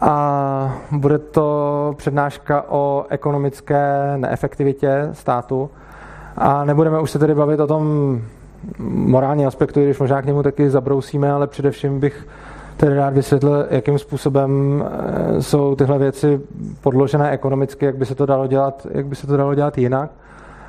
A 0.00 0.76
bude 0.90 1.18
to 1.18 1.94
přednáška 1.96 2.64
o 2.68 3.06
ekonomické 3.08 4.12
neefektivitě 4.16 5.08
státu. 5.12 5.70
A 6.38 6.64
nebudeme 6.64 7.00
už 7.00 7.10
se 7.10 7.18
tedy 7.18 7.34
bavit 7.34 7.60
o 7.60 7.66
tom 7.66 8.20
morální 8.88 9.46
aspektu, 9.46 9.80
když 9.80 9.98
možná 9.98 10.22
k 10.22 10.26
němu 10.26 10.42
taky 10.42 10.70
zabrousíme, 10.70 11.32
ale 11.32 11.46
především 11.46 12.00
bych 12.00 12.26
tedy 12.76 12.96
rád 12.96 13.14
vysvětlil, 13.14 13.66
jakým 13.70 13.98
způsobem 13.98 14.84
eh, 14.86 15.42
jsou 15.42 15.74
tyhle 15.74 15.98
věci 15.98 16.40
podložené 16.80 17.30
ekonomicky, 17.30 17.84
jak 17.84 17.96
by 17.96 18.06
se 18.06 18.14
to 18.14 18.26
dalo 18.26 18.46
dělat, 18.46 18.86
jak 18.90 19.06
by 19.06 19.16
se 19.16 19.26
to 19.26 19.36
dalo 19.36 19.54
dělat 19.54 19.78
jinak. 19.78 20.10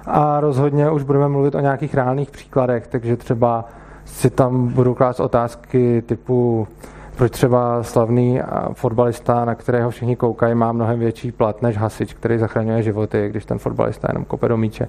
A 0.06 0.40
rozhodně 0.40 0.92
už 0.92 1.04
budeme 1.04 1.28
mluvit 1.28 1.56
o 1.56 1.60
nějakých 1.60 1.96
reálných 1.96 2.32
příkladech, 2.32 2.88
takže 2.88 3.18
třeba 3.18 3.66
si 4.06 4.30
tam 4.30 4.68
budou 4.68 4.94
klást 4.94 5.20
otázky 5.20 6.04
typu, 6.06 6.68
proč 7.16 7.32
třeba 7.32 7.84
slavný 7.84 8.42
fotbalista, 8.74 9.46
na 9.46 9.56
kterého 9.56 9.90
všichni 9.90 10.16
koukají, 10.16 10.56
má 10.56 10.72
mnohem 10.72 11.00
větší 11.00 11.32
plat 11.32 11.62
než 11.62 11.78
hasič, 11.78 12.14
který 12.14 12.38
zachraňuje 12.38 12.84
životy, 12.84 13.30
když 13.30 13.46
ten 13.46 13.58
fotbalista 13.58 14.08
jenom 14.12 14.26
kope 14.26 14.48
do 14.48 14.58
míče. 14.58 14.88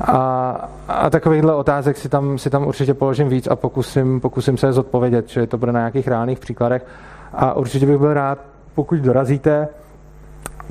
A, 0.00 0.68
a 0.88 1.10
takovýchhle 1.10 1.54
otázek 1.54 1.96
si 1.96 2.08
tam, 2.08 2.38
si 2.38 2.50
tam 2.50 2.66
určitě 2.66 2.94
položím 2.94 3.28
víc 3.28 3.46
a 3.46 3.56
pokusím, 3.56 4.20
pokusím 4.20 4.56
se 4.56 4.66
je 4.66 4.72
zodpovědět, 4.72 5.28
že 5.28 5.46
to 5.46 5.58
bude 5.58 5.72
na 5.72 5.80
nějakých 5.80 6.08
reálných 6.08 6.38
příkladech. 6.38 6.86
A 7.34 7.52
určitě 7.52 7.86
bych 7.86 7.98
byl 7.98 8.14
rád, 8.14 8.38
pokud 8.74 8.98
dorazíte. 8.98 9.68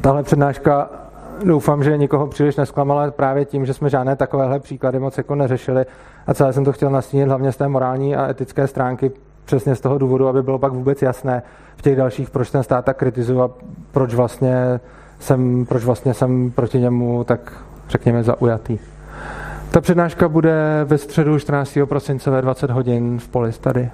Tahle 0.02 0.24
přednáška 0.24 0.90
doufám, 1.44 1.84
že 1.84 1.98
nikoho 1.98 2.28
příliš 2.28 2.56
nesklamala 2.56 3.12
právě 3.12 3.46
tím, 3.46 3.66
že 3.66 3.74
jsme 3.74 3.90
žádné 3.90 4.16
takovéhle 4.16 4.60
příklady 4.60 5.00
moc 5.00 5.18
jako 5.18 5.36
neřešili 5.36 5.86
a 6.28 6.34
celé 6.34 6.54
jsem 6.54 6.66
to 6.66 6.72
chtěl 6.72 6.90
nastínit 6.90 7.26
hlavně 7.26 7.52
z 7.52 7.58
té 7.58 7.68
morální 7.68 8.16
a 8.16 8.30
etické 8.30 8.68
stránky, 8.68 9.12
přesně 9.46 9.76
z 9.76 9.82
toho 9.82 9.98
důvodu, 9.98 10.28
aby 10.28 10.44
bylo 10.44 10.60
pak 10.60 10.74
vůbec 10.74 11.02
jasné 11.02 11.44
v 11.76 11.82
těch 11.82 11.96
dalších, 11.96 12.30
proč 12.30 12.52
ten 12.52 12.64
stát 12.64 12.86
tak 12.86 12.98
kritizuju 12.98 13.42
a 13.42 13.50
proč 13.92 14.14
vlastně 14.14 14.80
jsem, 15.20 15.66
proč 15.66 15.84
vlastně 15.84 16.14
jsem 16.14 16.52
proti 16.52 16.80
němu 16.80 17.24
tak 17.24 17.64
řekněme 17.90 18.24
zaujatý. 18.24 18.93
Ta 19.74 19.82
přednáška 19.82 20.30
bude 20.30 20.82
ve 20.86 20.98
středu 20.98 21.40
14. 21.40 21.78
prosince 21.86 22.32
ve 22.32 22.42
20 22.42 22.70
hodin 22.70 23.20
v 23.20 23.28
Polis 23.28 23.60
tady. 23.60 23.90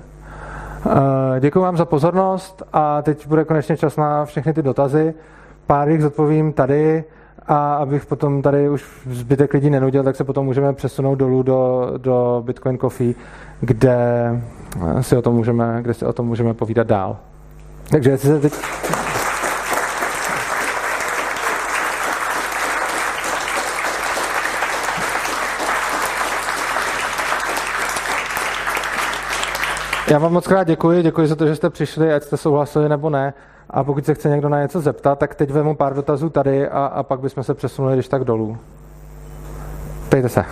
Eh, 0.85 1.39
Děkuji 1.39 1.59
vám 1.59 1.77
za 1.77 1.85
pozornost 1.85 2.63
a 2.73 3.01
teď 3.01 3.27
bude 3.27 3.45
konečně 3.45 3.77
čas 3.77 3.97
na 3.97 4.25
všechny 4.25 4.53
ty 4.53 4.61
dotazy. 4.61 5.13
Pár 5.67 5.89
jich 5.89 6.01
zodpovím 6.01 6.53
tady 6.53 7.03
a 7.47 7.75
abych 7.75 8.05
potom 8.05 8.41
tady 8.41 8.69
už 8.69 8.85
zbytek 9.09 9.53
lidí 9.53 9.69
nenudil, 9.69 10.03
tak 10.03 10.15
se 10.15 10.23
potom 10.23 10.45
můžeme 10.45 10.73
přesunout 10.73 11.15
dolů 11.15 11.43
do, 11.43 11.91
do 11.97 12.43
Bitcoin 12.45 12.77
Coffee, 12.77 13.13
kde 13.61 13.97
si 15.01 15.17
o 15.17 15.21
tom 15.21 15.35
můžeme, 15.35 15.79
kde 15.81 15.93
si 15.93 16.05
o 16.05 16.13
tom 16.13 16.27
můžeme 16.27 16.53
povídat 16.53 16.87
dál. 16.87 17.17
Takže 17.91 18.09
jestli 18.09 18.29
se 18.29 18.39
teď... 18.39 18.53
Já 30.09 30.19
vám 30.19 30.33
moc 30.33 30.47
krát 30.47 30.63
děkuji, 30.63 31.03
děkuji 31.03 31.27
za 31.27 31.35
to, 31.35 31.47
že 31.47 31.55
jste 31.55 31.69
přišli, 31.69 32.13
ať 32.13 32.23
jste 32.23 32.37
souhlasili 32.37 32.89
nebo 32.89 33.09
ne. 33.09 33.33
A 33.69 33.83
pokud 33.83 34.05
se 34.05 34.13
chce 34.13 34.29
někdo 34.29 34.49
na 34.49 34.61
něco 34.61 34.81
zeptat, 34.81 35.19
tak 35.19 35.35
teď 35.35 35.51
vemu 35.51 35.75
pár 35.75 35.95
dotazů 35.95 36.29
tady 36.29 36.69
a, 36.69 36.85
a 36.85 37.03
pak 37.03 37.19
bychom 37.19 37.43
se 37.43 37.53
přesunuli 37.53 37.93
když 37.93 38.07
tak 38.07 38.23
dolů. 38.23 38.57
Pejte 40.09 40.29
se 40.29 40.45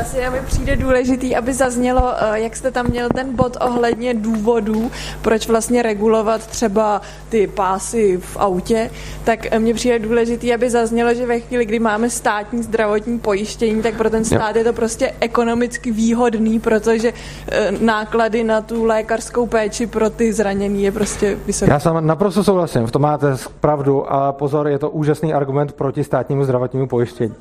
asi 0.00 0.30
mi 0.30 0.40
přijde 0.46 0.76
důležitý, 0.76 1.36
aby 1.36 1.54
zaznělo, 1.54 2.12
eh, 2.16 2.40
jak 2.40 2.56
jste 2.56 2.70
tam 2.70 2.86
měl 2.86 3.08
ten 3.14 3.36
bod 3.36 3.56
ohledně 3.60 4.14
důvodů, 4.14 4.90
proč 5.22 5.48
vlastně 5.48 5.82
regulovat 5.82 6.46
třeba 6.46 7.00
ty 7.28 7.46
pásy 7.46 8.16
v 8.16 8.36
autě, 8.36 8.90
tak 9.24 9.46
eh, 9.52 9.58
mně 9.58 9.74
přijde 9.74 9.98
důležitý, 9.98 10.54
aby 10.54 10.70
zaznělo, 10.70 11.14
že 11.14 11.26
ve 11.26 11.40
chvíli, 11.40 11.64
kdy 11.64 11.78
máme 11.78 12.10
státní 12.10 12.62
zdravotní 12.62 13.18
pojištění, 13.18 13.82
tak 13.82 13.94
pro 13.94 14.10
ten 14.10 14.24
stát 14.24 14.56
je 14.56 14.64
to 14.64 14.72
prostě 14.72 15.12
ekonomicky 15.20 15.92
výhodný, 15.92 16.60
protože 16.60 17.12
eh, 17.48 17.72
náklady 17.80 18.44
na 18.44 18.60
tu 18.60 18.84
lékařskou 18.84 19.46
péči 19.46 19.86
pro 19.86 20.10
ty 20.10 20.32
zranění 20.32 20.82
je 20.82 20.92
prostě 20.92 21.38
vysoké. 21.46 21.72
Já 21.72 21.80
jsem 21.80 22.06
naprosto 22.06 22.44
souhlasím, 22.44 22.86
v 22.86 22.90
tom 22.90 23.02
máte 23.02 23.26
pravdu 23.60 24.12
a 24.12 24.32
pozor, 24.32 24.68
je 24.68 24.78
to 24.78 24.90
úžasný 24.90 25.34
argument 25.34 25.72
proti 25.72 26.04
státnímu 26.04 26.44
zdravotnímu 26.44 26.86
pojištění. 26.86 27.34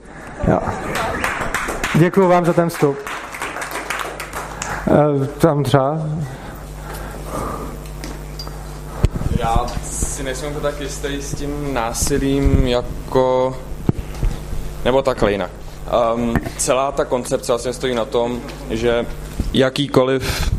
Jo. 0.47 0.60
Děkuji 2.00 2.28
vám 2.28 2.46
za 2.46 2.54
ten 2.54 2.70
vstup. 2.70 2.98
Eh, 4.88 5.26
tam 5.26 5.64
třeba. 5.64 5.98
Já 9.39 9.66
si 9.84 10.24
nejsem 10.24 10.54
to 10.54 10.60
tak 10.60 10.82
jistý 10.82 11.22
s 11.22 11.36
tím 11.36 11.74
násilím 11.74 12.68
jako... 12.68 13.58
Nebo 14.86 15.02
takhle 15.02 15.32
jinak. 15.32 15.52
Um, 16.16 16.34
celá 16.58 16.91
ta 16.91 17.06
koncepce 17.06 17.52
vlastně 17.52 17.74
stojí 17.74 17.96
na 17.96 18.06
tom, 18.06 18.41
že 18.70 19.06
jakýkoliv 19.54 20.52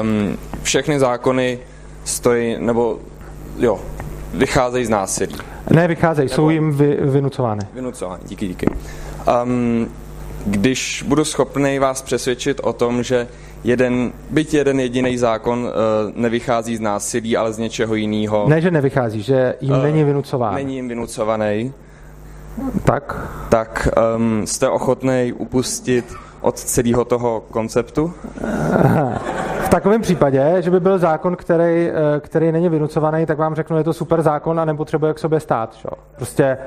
um, 0.00 0.38
všechny 0.62 0.98
zákony 0.98 1.58
stojí, 2.04 2.56
nebo 2.58 2.98
jo, 3.58 3.80
vycházejí 4.34 4.84
z 4.84 4.88
násilí. 4.88 5.36
Ne, 5.70 5.88
vycházejí, 5.88 6.28
nebo, 6.28 6.34
jsou 6.34 6.50
jim 6.50 6.72
vy, 6.72 6.98
vynucovány. 7.00 7.62
Vynucovány, 7.74 8.22
díky, 8.26 8.48
díky. 8.48 8.66
Um, 9.44 9.88
když 10.46 11.04
budu 11.08 11.24
schopný 11.24 11.78
vás 11.78 12.02
přesvědčit 12.02 12.60
o 12.62 12.72
tom, 12.72 13.02
že 13.02 13.28
jeden, 13.64 14.12
byť 14.30 14.54
jeden 14.54 14.80
jediný 14.80 15.18
zákon 15.18 15.58
uh, 15.58 15.70
nevychází 16.14 16.76
z 16.76 16.80
násilí, 16.80 17.36
ale 17.36 17.52
z 17.52 17.58
něčeho 17.58 17.94
jiného. 17.94 18.48
Ne, 18.48 18.60
že 18.60 18.70
nevychází, 18.70 19.22
že 19.22 19.54
jim 19.60 19.74
uh, 19.74 19.82
není 19.82 20.04
vynucován. 20.04 20.54
Není 20.54 20.74
jim 20.76 20.88
vynucovaný. 20.88 21.72
Tak? 22.84 23.30
Tak 23.48 23.88
um, 24.16 24.46
jste 24.46 24.68
ochotný 24.68 25.32
upustit 25.38 26.14
od 26.40 26.58
celého 26.58 27.04
toho 27.04 27.42
konceptu? 27.50 28.12
V 29.64 29.68
takovém 29.68 30.00
případě, 30.00 30.56
že 30.60 30.70
by 30.70 30.80
byl 30.80 30.98
zákon, 30.98 31.36
který, 31.36 31.88
eh, 31.88 32.20
který 32.20 32.52
není 32.52 32.68
vynucovaný, 32.68 33.26
tak 33.26 33.38
vám 33.38 33.54
řeknu, 33.54 33.76
je 33.76 33.84
to 33.84 33.92
super 33.92 34.22
zákon 34.22 34.60
a 34.60 34.64
nepotřebuje 34.64 35.14
k 35.14 35.18
sobě 35.18 35.40
stát. 35.40 35.74
Čo? 35.76 35.88
Prostě 36.16 36.58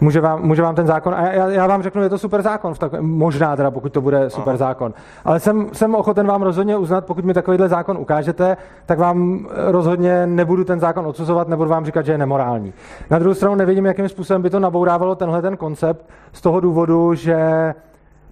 může 0.00 0.20
vám, 0.20 0.42
může 0.42 0.62
vám 0.62 0.74
ten 0.74 0.86
zákon, 0.86 1.14
a 1.14 1.32
já, 1.32 1.48
já 1.48 1.66
vám 1.66 1.82
řeknu, 1.82 2.02
je 2.02 2.08
to 2.08 2.18
super 2.18 2.42
zákon, 2.42 2.74
v 2.74 2.78
tak, 2.78 2.92
možná 3.00 3.56
teda, 3.56 3.70
pokud 3.70 3.92
to 3.92 4.00
bude 4.00 4.30
super 4.30 4.50
Aha. 4.50 4.56
zákon, 4.56 4.94
ale 5.24 5.40
jsem, 5.40 5.66
jsem 5.72 5.94
ochoten 5.94 6.26
vám 6.26 6.42
rozhodně 6.42 6.76
uznat, 6.76 7.06
pokud 7.06 7.24
mi 7.24 7.34
takovýhle 7.34 7.68
zákon 7.68 7.98
ukážete, 7.98 8.56
tak 8.86 8.98
vám 8.98 9.46
rozhodně 9.66 10.26
nebudu 10.26 10.64
ten 10.64 10.80
zákon 10.80 11.06
odsuzovat, 11.06 11.48
nebudu 11.48 11.70
vám 11.70 11.84
říkat, 11.84 12.06
že 12.06 12.12
je 12.12 12.18
nemorální. 12.18 12.72
Na 13.10 13.18
druhou 13.18 13.34
stranu 13.34 13.54
nevidím, 13.54 13.86
jakým 13.86 14.08
způsobem 14.08 14.42
by 14.42 14.50
to 14.50 14.60
nabourávalo 14.60 15.14
tenhle 15.14 15.42
ten 15.42 15.56
koncept 15.56 16.06
z 16.32 16.40
toho 16.40 16.60
důvodu, 16.60 17.14
že 17.14 17.74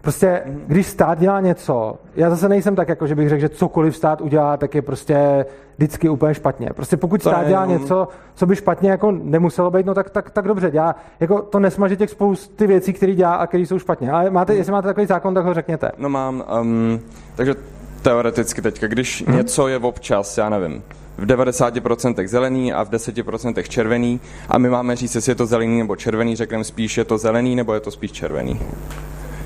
Prostě, 0.04 0.42
když 0.66 0.86
stát 0.86 1.18
dělá 1.18 1.40
něco, 1.40 1.96
já 2.16 2.30
zase 2.30 2.48
nejsem 2.48 2.76
tak, 2.76 2.88
jako 2.88 3.06
že 3.06 3.14
bych 3.14 3.28
řekl, 3.28 3.40
že 3.40 3.48
cokoliv 3.48 3.96
stát 3.96 4.20
udělá, 4.20 4.56
tak 4.56 4.74
je 4.74 4.82
prostě 4.82 5.46
vždycky 5.76 6.08
úplně 6.08 6.34
špatně. 6.34 6.70
Prostě 6.74 6.96
pokud 6.96 7.22
to 7.22 7.30
stát 7.30 7.46
dělá 7.46 7.66
něco, 7.66 8.08
co 8.34 8.46
by 8.46 8.56
špatně 8.56 8.90
jako 8.90 9.10
nemuselo 9.10 9.70
být, 9.70 9.86
no 9.86 9.94
tak, 9.94 10.10
tak, 10.10 10.30
tak 10.30 10.48
dobře, 10.48 10.70
dělá, 10.70 10.96
jako 11.20 11.42
to 11.42 11.58
nesmaže 11.58 11.96
těch 11.96 12.10
spousty 12.10 12.66
věcí, 12.66 12.92
které 12.92 13.14
dělá 13.14 13.34
a 13.34 13.46
které 13.46 13.62
jsou 13.62 13.78
špatně. 13.78 14.10
Ale 14.10 14.30
máte, 14.30 14.52
hmm. 14.52 14.58
jestli 14.58 14.72
máte 14.72 14.88
takový 14.88 15.06
zákon, 15.06 15.34
tak 15.34 15.44
ho 15.44 15.54
řekněte. 15.54 15.92
No 15.98 16.08
mám, 16.08 16.44
um, 16.60 17.00
takže 17.34 17.54
teoreticky 18.02 18.62
teďka, 18.62 18.86
když 18.86 19.24
hmm. 19.26 19.36
něco 19.36 19.68
je 19.68 19.78
občas, 19.78 20.38
já 20.38 20.48
nevím, 20.48 20.82
v 21.18 21.26
90% 21.26 22.26
zelený 22.26 22.72
a 22.72 22.84
v 22.84 22.90
10% 22.90 23.62
červený 23.62 24.20
a 24.48 24.58
my 24.58 24.68
máme 24.68 24.96
říct, 24.96 25.14
jestli 25.14 25.30
je 25.30 25.36
to 25.36 25.46
zelený 25.46 25.78
nebo 25.78 25.96
červený, 25.96 26.36
řekneme 26.36 26.64
spíš, 26.64 26.96
je 26.98 27.04
to 27.04 27.18
zelený 27.18 27.56
nebo 27.56 27.74
je 27.74 27.80
to 27.80 27.90
spíš 27.90 28.12
červený. 28.12 28.60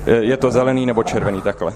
Je, 0.09 0.37
to 0.37 0.51
zelený 0.51 0.85
nebo 0.85 1.03
červený, 1.03 1.41
takhle. 1.41 1.73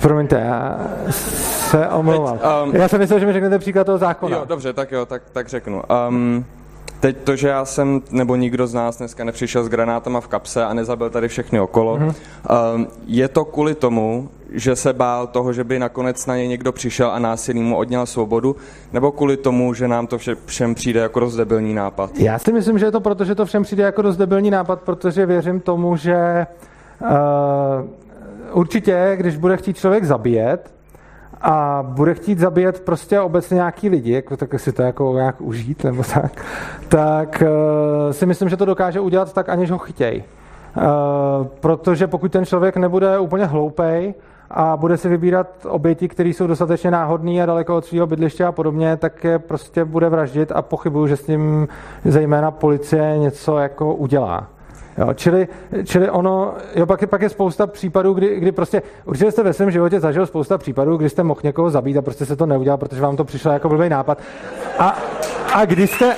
Promiňte, 0.00 0.40
já 0.40 0.78
se 1.10 1.88
omlouvám. 1.88 2.38
Teď, 2.38 2.48
um, 2.64 2.76
já 2.76 2.88
jsem 2.88 3.00
myslel, 3.00 3.20
že 3.20 3.26
mi 3.26 3.32
řeknete 3.32 3.58
příklad 3.58 3.84
toho 3.84 3.98
zákona. 3.98 4.36
Jo, 4.36 4.44
dobře, 4.48 4.72
tak 4.72 4.92
jo, 4.92 5.06
tak, 5.06 5.22
tak 5.32 5.48
řeknu. 5.48 5.82
Um, 6.08 6.44
teď 7.00 7.16
to, 7.24 7.36
že 7.36 7.48
já 7.48 7.64
jsem, 7.64 8.02
nebo 8.10 8.36
nikdo 8.36 8.66
z 8.66 8.74
nás 8.74 8.98
dneska 8.98 9.24
nepřišel 9.24 9.64
s 9.64 9.68
granátama 9.68 10.20
v 10.20 10.28
kapse 10.28 10.64
a 10.64 10.74
nezabil 10.74 11.10
tady 11.10 11.28
všechny 11.28 11.60
okolo, 11.60 11.96
mm-hmm. 11.96 12.14
um, 12.74 12.86
je 13.06 13.28
to 13.28 13.44
kvůli 13.44 13.74
tomu, 13.74 14.28
že 14.50 14.76
se 14.76 14.92
bál 14.92 15.26
toho, 15.26 15.52
že 15.52 15.64
by 15.64 15.78
nakonec 15.78 16.26
na 16.26 16.36
něj 16.36 16.48
někdo 16.48 16.72
přišel 16.72 17.10
a 17.10 17.18
násilím 17.18 17.64
mu 17.64 17.76
odněl 17.76 18.06
svobodu, 18.06 18.56
nebo 18.92 19.12
kvůli 19.12 19.36
tomu, 19.36 19.74
že 19.74 19.88
nám 19.88 20.06
to 20.06 20.18
vše, 20.18 20.36
všem 20.46 20.74
přijde 20.74 21.00
jako 21.00 21.20
dost 21.20 21.36
debilní 21.36 21.74
nápad? 21.74 22.10
Já 22.18 22.38
si 22.38 22.52
myslím, 22.52 22.78
že 22.78 22.86
je 22.86 22.90
to 22.90 23.00
proto, 23.00 23.24
že 23.24 23.34
to 23.34 23.46
všem 23.46 23.62
přijde 23.62 23.82
jako 23.82 24.02
dost 24.02 24.16
debilní 24.16 24.50
nápad, 24.50 24.80
protože 24.80 25.26
věřím 25.26 25.60
tomu, 25.60 25.96
že 25.96 26.46
určitě, 28.52 29.12
když 29.16 29.36
bude 29.36 29.56
chtít 29.56 29.76
člověk 29.76 30.04
zabíjet, 30.04 30.76
a 31.40 31.86
bude 31.88 32.14
chtít 32.14 32.38
zabíjet 32.38 32.80
prostě 32.80 33.20
obecně 33.20 33.54
nějaký 33.54 33.88
lidi, 33.88 34.12
jako, 34.12 34.36
tak 34.36 34.60
si 34.60 34.72
to 34.72 34.82
jako 34.82 35.14
nějak 35.14 35.40
užít 35.40 35.84
nebo 35.84 36.02
tak, 36.14 36.44
tak 36.88 37.42
uh, 37.42 38.12
si 38.12 38.26
myslím, 38.26 38.48
že 38.48 38.56
to 38.56 38.64
dokáže 38.64 39.00
udělat 39.00 39.32
tak, 39.32 39.48
aniž 39.48 39.70
ho 39.70 39.78
chytěj. 39.78 40.24
Uh, 40.76 40.82
protože 41.46 42.06
pokud 42.06 42.32
ten 42.32 42.44
člověk 42.44 42.76
nebude 42.76 43.18
úplně 43.18 43.44
hloupej 43.44 44.14
a 44.50 44.76
bude 44.76 44.96
si 44.96 45.08
vybírat 45.08 45.46
oběti, 45.68 46.08
které 46.08 46.28
jsou 46.28 46.46
dostatečně 46.46 46.90
náhodné 46.90 47.42
a 47.42 47.46
daleko 47.46 47.76
od 47.76 47.84
svého 47.84 48.06
bydliště 48.06 48.44
a 48.44 48.52
podobně, 48.52 48.96
tak 48.96 49.24
je 49.24 49.38
prostě 49.38 49.84
bude 49.84 50.08
vraždit 50.08 50.52
a 50.52 50.62
pochybuju, 50.62 51.06
že 51.06 51.16
s 51.16 51.26
tím 51.26 51.68
zejména 52.04 52.50
policie 52.50 53.18
něco 53.18 53.58
jako 53.58 53.94
udělá. 53.94 54.46
Jo, 54.98 55.14
čili, 55.14 55.48
čili 55.84 56.10
ono, 56.10 56.54
jo, 56.74 56.86
pak, 56.86 57.00
je, 57.00 57.06
pak 57.06 57.22
je 57.22 57.28
spousta 57.28 57.66
případů, 57.66 58.14
kdy, 58.14 58.40
kdy 58.40 58.52
prostě, 58.52 58.82
určitě 59.04 59.32
jste 59.32 59.42
ve 59.42 59.52
svém 59.52 59.70
životě 59.70 60.00
zažil 60.00 60.26
spousta 60.26 60.58
případů, 60.58 60.96
kdy 60.96 61.08
jste 61.08 61.22
mohl 61.22 61.40
někoho 61.44 61.70
zabít 61.70 61.96
a 61.96 62.02
prostě 62.02 62.26
se 62.26 62.36
to 62.36 62.46
neudělal, 62.46 62.78
protože 62.78 63.02
vám 63.02 63.16
to 63.16 63.24
přišlo 63.24 63.52
jako 63.52 63.68
blbý 63.68 63.88
nápad. 63.88 64.18
A, 64.78 64.96
a 65.54 65.64
kdy 65.64 65.86
jste, 65.86 66.16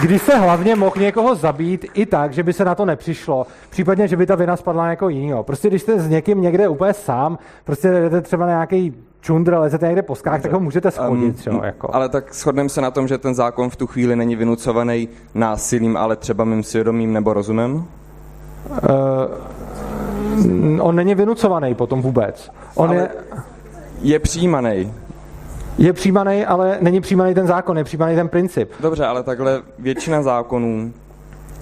kdy 0.00 0.18
se 0.18 0.36
hlavně 0.36 0.76
mohl 0.76 0.96
někoho 1.00 1.34
zabít 1.34 1.86
i 1.94 2.06
tak, 2.06 2.32
že 2.32 2.42
by 2.42 2.52
se 2.52 2.64
na 2.64 2.74
to 2.74 2.84
nepřišlo, 2.84 3.46
případně, 3.70 4.08
že 4.08 4.16
by 4.16 4.26
ta 4.26 4.34
vina 4.34 4.56
spadla 4.56 4.86
jako 4.86 5.08
jinýho. 5.08 5.42
Prostě 5.42 5.68
když 5.68 5.82
jste 5.82 6.00
s 6.00 6.08
někým 6.08 6.42
někde 6.42 6.68
úplně 6.68 6.94
sám, 6.94 7.38
prostě 7.64 7.88
jdete 7.88 8.20
třeba 8.20 8.46
na 8.46 8.52
nějaký 8.52 8.94
čundr, 9.20 9.54
lezete 9.54 9.86
někde 9.86 10.02
po 10.02 10.14
skách, 10.14 10.42
tak 10.42 10.52
ho 10.52 10.60
můžete 10.60 10.90
schodit. 10.90 11.46
Um, 11.46 11.54
jo, 11.54 11.60
jako. 11.64 11.94
Ale 11.94 12.08
tak 12.08 12.34
shodneme 12.34 12.68
se 12.68 12.80
na 12.80 12.90
tom, 12.90 13.08
že 13.08 13.18
ten 13.18 13.34
zákon 13.34 13.70
v 13.70 13.76
tu 13.76 13.86
chvíli 13.86 14.16
není 14.16 14.36
vynucovaný 14.36 15.08
násilím, 15.34 15.96
ale 15.96 16.16
třeba 16.16 16.44
mým 16.44 16.62
svědomím 16.62 17.12
nebo 17.12 17.32
rozumem? 17.32 17.84
Uh, 18.70 18.76
on 20.80 20.96
není 20.96 21.14
vynucovaný 21.14 21.74
potom 21.74 22.02
vůbec. 22.02 22.50
On 22.74 22.88
ale 22.88 22.96
je... 22.96 23.08
je 24.00 24.18
přijímaný. 24.18 24.92
Je 25.78 25.92
přijímaný, 25.92 26.44
ale 26.46 26.78
není 26.80 27.00
přijímaný 27.00 27.34
ten 27.34 27.46
zákon, 27.46 27.78
je 27.78 27.84
přijímaný 27.84 28.14
ten 28.14 28.28
princip. 28.28 28.70
Dobře, 28.80 29.06
ale 29.06 29.22
takhle 29.22 29.62
většina 29.78 30.22
zákonů 30.22 30.92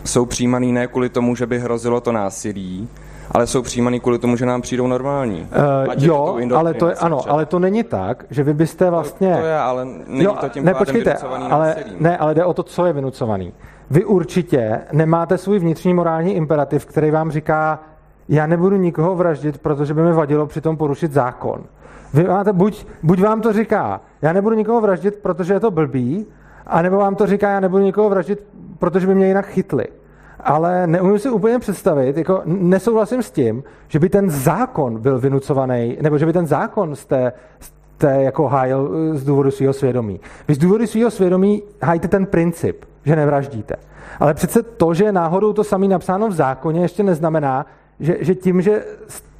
jsou 0.04 0.26
přijímaný 0.26 0.72
ne 0.72 0.86
kvůli 0.86 1.08
tomu, 1.08 1.36
že 1.36 1.46
by 1.46 1.58
hrozilo 1.58 2.00
to 2.00 2.12
násilí, 2.12 2.88
ale 3.30 3.46
jsou 3.46 3.62
přijímaný 3.62 4.00
kvůli 4.00 4.18
tomu, 4.18 4.36
že 4.36 4.46
nám 4.46 4.62
přijdou 4.62 4.86
normální. 4.86 5.48
Uh, 5.86 5.94
jo, 5.96 6.38
to 6.48 6.56
ale 6.56 6.74
to 6.74 6.88
je, 6.88 6.94
ano, 6.94 7.18
třeba. 7.18 7.34
ale 7.34 7.46
to 7.46 7.58
není 7.58 7.82
tak, 7.82 8.24
že 8.30 8.42
vy 8.42 8.54
byste 8.54 8.90
vlastně... 8.90 9.32
To, 9.34 9.40
to 9.40 9.46
je, 9.46 9.58
ale 9.58 9.84
není 9.84 10.24
jo, 10.24 10.36
to 10.40 10.48
tím 10.48 10.64
ne, 10.64 10.74
počkejte, 10.74 11.14
ale, 11.50 11.76
ne, 11.98 12.18
ale 12.18 12.34
jde 12.34 12.44
o 12.44 12.54
to, 12.54 12.62
co 12.62 12.86
je 12.86 12.92
vynucovaný 12.92 13.52
vy 13.90 14.04
určitě 14.04 14.80
nemáte 14.92 15.38
svůj 15.38 15.58
vnitřní 15.58 15.94
morální 15.94 16.34
imperativ, 16.34 16.86
který 16.86 17.10
vám 17.10 17.30
říká, 17.30 17.80
já 18.28 18.46
nebudu 18.46 18.76
nikoho 18.76 19.14
vraždit, 19.14 19.58
protože 19.58 19.94
by 19.94 20.02
mi 20.02 20.12
vadilo 20.12 20.46
přitom 20.46 20.76
porušit 20.76 21.12
zákon. 21.12 21.64
Vy 22.14 22.24
máte, 22.24 22.52
buď, 22.52 22.86
buď 23.02 23.20
vám 23.20 23.40
to 23.40 23.52
říká, 23.52 24.00
já 24.22 24.32
nebudu 24.32 24.56
nikoho 24.56 24.80
vraždit, 24.80 25.16
protože 25.16 25.54
je 25.54 25.60
to 25.60 25.70
blbý, 25.70 26.26
anebo 26.66 26.96
vám 26.96 27.14
to 27.14 27.26
říká, 27.26 27.50
já 27.50 27.60
nebudu 27.60 27.84
nikoho 27.84 28.10
vraždit, 28.10 28.44
protože 28.78 29.06
by 29.06 29.14
mě 29.14 29.26
jinak 29.26 29.46
chytli. 29.46 29.86
Ale 30.44 30.86
neumím 30.86 31.18
si 31.18 31.30
úplně 31.30 31.58
představit, 31.58 32.16
jako 32.16 32.42
nesouhlasím 32.44 33.22
s 33.22 33.30
tím, 33.30 33.64
že 33.88 33.98
by 33.98 34.08
ten 34.08 34.30
zákon 34.30 35.00
byl 35.00 35.18
vynucovaný, 35.18 35.98
nebo 36.00 36.18
že 36.18 36.26
by 36.26 36.32
ten 36.32 36.46
zákon 36.46 36.96
z 36.96 37.06
té, 37.06 37.32
z 37.60 37.72
té 37.98 38.22
jako 38.22 38.48
hájil 38.48 38.90
eh, 38.92 39.18
z 39.18 39.24
důvodu 39.24 39.50
svého 39.50 39.72
svědomí. 39.72 40.20
Vy 40.48 40.54
z 40.54 40.58
důvodu 40.58 40.86
svého 40.86 41.10
svědomí 41.10 41.62
hájíte 41.82 42.08
ten 42.08 42.26
princip 42.26 42.84
že 43.04 43.16
nevraždíte. 43.16 43.76
Ale 44.20 44.34
přece 44.34 44.62
to, 44.62 44.94
že 44.94 45.04
je 45.04 45.12
náhodou 45.12 45.52
to 45.52 45.64
samé 45.64 45.88
napsáno 45.88 46.28
v 46.28 46.32
zákoně, 46.32 46.80
ještě 46.80 47.02
neznamená, 47.02 47.66
že, 48.00 48.16
že 48.20 48.34
tím, 48.34 48.62
že 48.62 48.84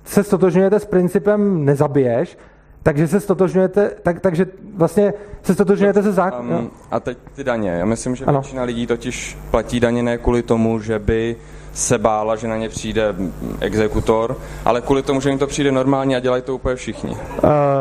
se 0.05 0.25
stotožňujete 0.25 0.81
s 0.81 0.85
principem 0.85 1.65
nezabiješ, 1.65 2.39
takže 2.83 3.09
se 3.09 3.21
stotožňujete, 3.21 3.91
tak, 4.03 4.21
takže 4.21 4.47
vlastně 4.77 5.13
se 5.43 5.55
stotožňujete 5.55 6.03
se 6.03 6.13
zákonem. 6.13 6.59
Um, 6.59 6.71
a 6.91 7.01
teď 7.01 7.19
ty 7.35 7.45
daně. 7.45 7.71
Já 7.71 7.85
myslím, 7.85 8.17
že 8.17 8.25
ano. 8.25 8.41
většina 8.41 8.63
lidí 8.63 8.87
totiž 8.87 9.39
platí 9.51 9.81
daně 9.81 10.03
ne 10.03 10.19
kvůli 10.19 10.43
tomu, 10.43 10.81
že 10.81 10.99
by 10.99 11.37
se 11.73 11.99
bála, 11.99 12.37
že 12.37 12.49
na 12.49 12.57
ně 12.57 12.69
přijde 12.69 13.15
exekutor, 13.61 14.37
ale 14.65 14.81
kvůli 14.81 15.03
tomu, 15.03 15.21
že 15.21 15.31
jim 15.31 15.39
to 15.39 15.47
přijde 15.47 15.73
normálně 15.73 16.17
a 16.17 16.21
dělají 16.21 16.43
to 16.43 16.55
úplně 16.55 16.77
všichni. 16.77 17.11
Uh, 17.11 17.17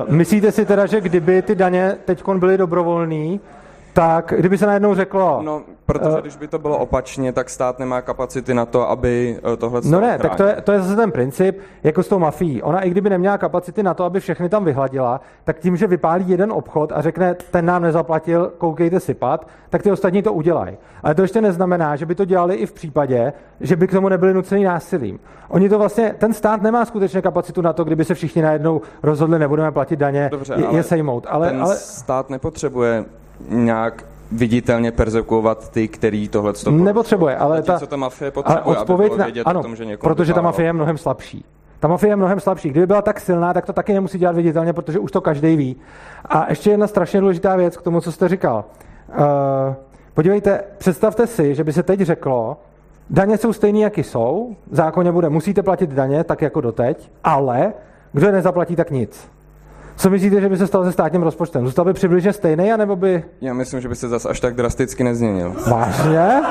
myslíte 0.07 0.51
si 0.51 0.65
teda, 0.65 0.85
že 0.85 1.01
kdyby 1.01 1.41
ty 1.41 1.55
daně 1.55 1.97
teď 2.05 2.23
byly 2.37 2.57
dobrovolné, 2.57 3.39
tak 3.93 4.33
kdyby 4.37 4.57
se 4.57 4.65
najednou 4.65 4.95
řeklo... 4.95 5.41
No, 5.43 5.61
protože 5.85 6.09
uh, 6.09 6.21
když 6.21 6.35
by 6.35 6.47
to 6.47 6.59
bylo 6.59 6.77
opačně, 6.77 7.33
tak 7.33 7.49
stát 7.49 7.79
nemá 7.79 8.01
kapacity 8.01 8.53
na 8.53 8.65
to, 8.65 8.89
aby 8.89 9.39
eh, 9.53 9.57
tohle 9.57 9.81
No 9.85 9.99
ne, 9.99 10.07
chránil. 10.07 10.19
tak 10.19 10.35
to 10.35 10.43
je, 10.43 10.61
to 10.61 10.71
je 10.71 10.81
zase 10.81 10.95
ten 10.95 11.11
princip, 11.11 11.59
jako 11.83 12.03
s 12.03 12.07
tou 12.07 12.19
mafií. 12.19 12.63
Ona 12.63 12.81
i 12.81 12.89
kdyby 12.89 13.09
neměla 13.09 13.37
kapacity 13.37 13.83
na 13.83 13.93
to, 13.93 14.03
aby 14.03 14.19
všechny 14.19 14.49
tam 14.49 14.65
vyhladila, 14.65 15.21
tak 15.43 15.59
tím, 15.59 15.77
že 15.77 15.87
vypálí 15.87 16.29
jeden 16.29 16.51
obchod 16.51 16.91
a 16.91 17.01
řekne, 17.01 17.35
ten 17.51 17.65
nám 17.65 17.81
nezaplatil, 17.81 18.51
koukejte 18.57 18.99
sypat, 18.99 19.47
tak 19.69 19.83
ty 19.83 19.91
ostatní 19.91 20.21
to 20.21 20.33
udělají. 20.33 20.77
Ale 21.03 21.15
to 21.15 21.21
ještě 21.21 21.41
neznamená, 21.41 21.95
že 21.95 22.05
by 22.05 22.15
to 22.15 22.25
dělali 22.25 22.55
i 22.55 22.65
v 22.65 22.73
případě, 22.73 23.33
že 23.61 23.75
by 23.75 23.87
k 23.87 23.91
tomu 23.91 24.09
nebyli 24.09 24.33
nuceni 24.33 24.65
násilím. 24.65 25.19
Oni 25.49 25.69
to 25.69 25.79
vlastně, 25.79 26.15
ten 26.17 26.33
stát 26.33 26.61
nemá 26.61 26.85
skutečně 26.85 27.21
kapacitu 27.21 27.61
na 27.61 27.73
to, 27.73 27.83
kdyby 27.83 28.05
se 28.05 28.13
všichni 28.13 28.41
najednou 28.41 28.81
rozhodli, 29.03 29.39
nebudeme 29.39 29.71
platit 29.71 29.99
daně, 29.99 30.29
Dobře, 30.31 30.53
je, 30.57 30.75
je 30.75 30.83
sejmout. 30.83 31.27
Ale, 31.29 31.49
ten 31.49 31.61
ale... 31.61 31.75
stát 31.75 32.29
nepotřebuje 32.29 33.05
nějak 33.49 34.05
viditelně 34.31 34.91
persekuovat 34.91 35.71
ty, 35.71 35.87
který 35.87 36.27
tohle 36.27 36.53
to 36.53 36.71
Nepotřebuje, 36.71 37.37
ale 37.37 37.61
ta, 37.61 37.79
co 37.79 37.87
ta 37.87 37.95
mafie 37.95 38.31
potřebuje, 38.31 38.63
ale 38.63 38.77
odpověď 38.77 39.11
aby 39.11 39.23
vědět 39.23 39.45
na, 39.45 39.49
ano, 39.49 39.59
o 39.59 39.63
tom, 39.63 39.75
že 39.75 39.97
protože 39.97 40.33
ta 40.33 40.41
mafie 40.41 40.65
je 40.65 40.73
mnohem 40.73 40.97
slabší. 40.97 41.45
Ta 41.79 41.87
mafie 41.87 42.11
je 42.11 42.15
mnohem 42.15 42.39
slabší. 42.39 42.69
Kdyby 42.69 42.87
byla 42.87 43.01
tak 43.01 43.19
silná, 43.19 43.53
tak 43.53 43.65
to 43.65 43.73
taky 43.73 43.93
nemusí 43.93 44.17
dělat 44.17 44.35
viditelně, 44.35 44.73
protože 44.73 44.99
už 44.99 45.11
to 45.11 45.21
každý 45.21 45.55
ví. 45.55 45.75
A 46.25 46.45
ještě 46.49 46.69
jedna 46.69 46.87
strašně 46.87 47.19
důležitá 47.19 47.55
věc 47.55 47.77
k 47.77 47.81
tomu, 47.81 48.01
co 48.01 48.11
jste 48.11 48.27
říkal. 48.27 48.65
Uh, 49.09 49.15
podívejte, 50.13 50.63
představte 50.77 51.27
si, 51.27 51.55
že 51.55 51.63
by 51.63 51.73
se 51.73 51.83
teď 51.83 51.99
řeklo, 51.99 52.57
daně 53.09 53.37
jsou 53.37 53.53
stejné, 53.53 53.79
jaký 53.79 54.03
jsou, 54.03 54.55
v 54.71 54.75
zákoně 54.75 55.11
bude, 55.11 55.29
musíte 55.29 55.63
platit 55.63 55.89
daně, 55.89 56.23
tak 56.23 56.41
jako 56.41 56.61
doteď, 56.61 57.11
ale 57.23 57.73
kdo 58.13 58.25
je 58.25 58.31
nezaplatí, 58.31 58.75
tak 58.75 58.91
nic. 58.91 59.29
Co 59.99 60.09
myslíte, 60.09 60.41
že 60.41 60.49
by 60.49 60.57
se 60.57 60.67
stalo 60.67 60.85
se 60.85 60.91
státním 60.91 61.23
rozpočtem? 61.23 61.65
Zůstal 61.65 61.85
by 61.85 61.93
přibližně 61.93 62.33
stejný, 62.33 62.71
anebo 62.71 62.95
by... 62.95 63.23
Já 63.41 63.53
myslím, 63.53 63.81
že 63.81 63.89
by 63.89 63.95
se 63.95 64.07
zase 64.07 64.29
až 64.29 64.39
tak 64.39 64.55
drasticky 64.55 65.03
nezměnil. 65.03 65.55
Vážně? 65.67 66.41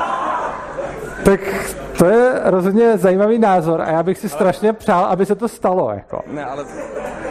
Tak 1.25 1.39
to 1.97 2.05
je 2.05 2.31
rozhodně 2.43 2.97
zajímavý 2.97 3.39
názor 3.39 3.81
a 3.81 3.91
já 3.91 4.03
bych 4.03 4.17
si 4.17 4.29
strašně 4.29 4.73
přál, 4.73 5.05
aby 5.05 5.25
se 5.25 5.35
to 5.35 5.47
stalo. 5.47 5.91
Jako. 5.91 6.21
Ne, 6.31 6.45
ale... 6.45 6.65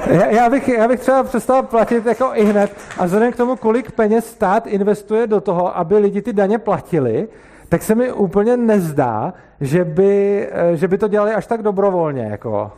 Já, 0.07 0.27
já, 0.27 0.51
bych, 0.51 0.69
já 0.69 0.89
bych 0.89 1.01
třeba 1.01 1.23
přestal 1.23 1.63
platit 1.63 2.07
jako 2.07 2.31
i 2.35 2.45
hned 2.45 2.71
a 2.99 3.05
vzhledem 3.05 3.33
k 3.33 3.37
tomu, 3.37 3.57
kolik 3.57 3.93
peněz 3.93 4.27
stát 4.27 4.67
investuje 4.67 5.27
do 5.27 5.41
toho, 5.41 5.79
aby 5.79 5.99
lidi 5.99 6.23
ty 6.23 6.33
daně 6.33 6.59
platili, 6.59 7.29
tak 7.69 7.83
se 7.83 7.95
mi 7.95 8.13
úplně 8.13 8.57
nezdá, 8.57 9.33
že 9.61 9.85
by, 9.85 10.49
že 10.75 10.89
by 10.89 10.99
to 10.99 11.09
dělali 11.09 11.35
až 11.35 11.47
tak 11.47 11.63
dobrovolně. 11.63 12.23
Jako. 12.23 12.73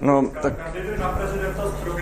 No, 0.00 0.24
tak... 0.42 0.52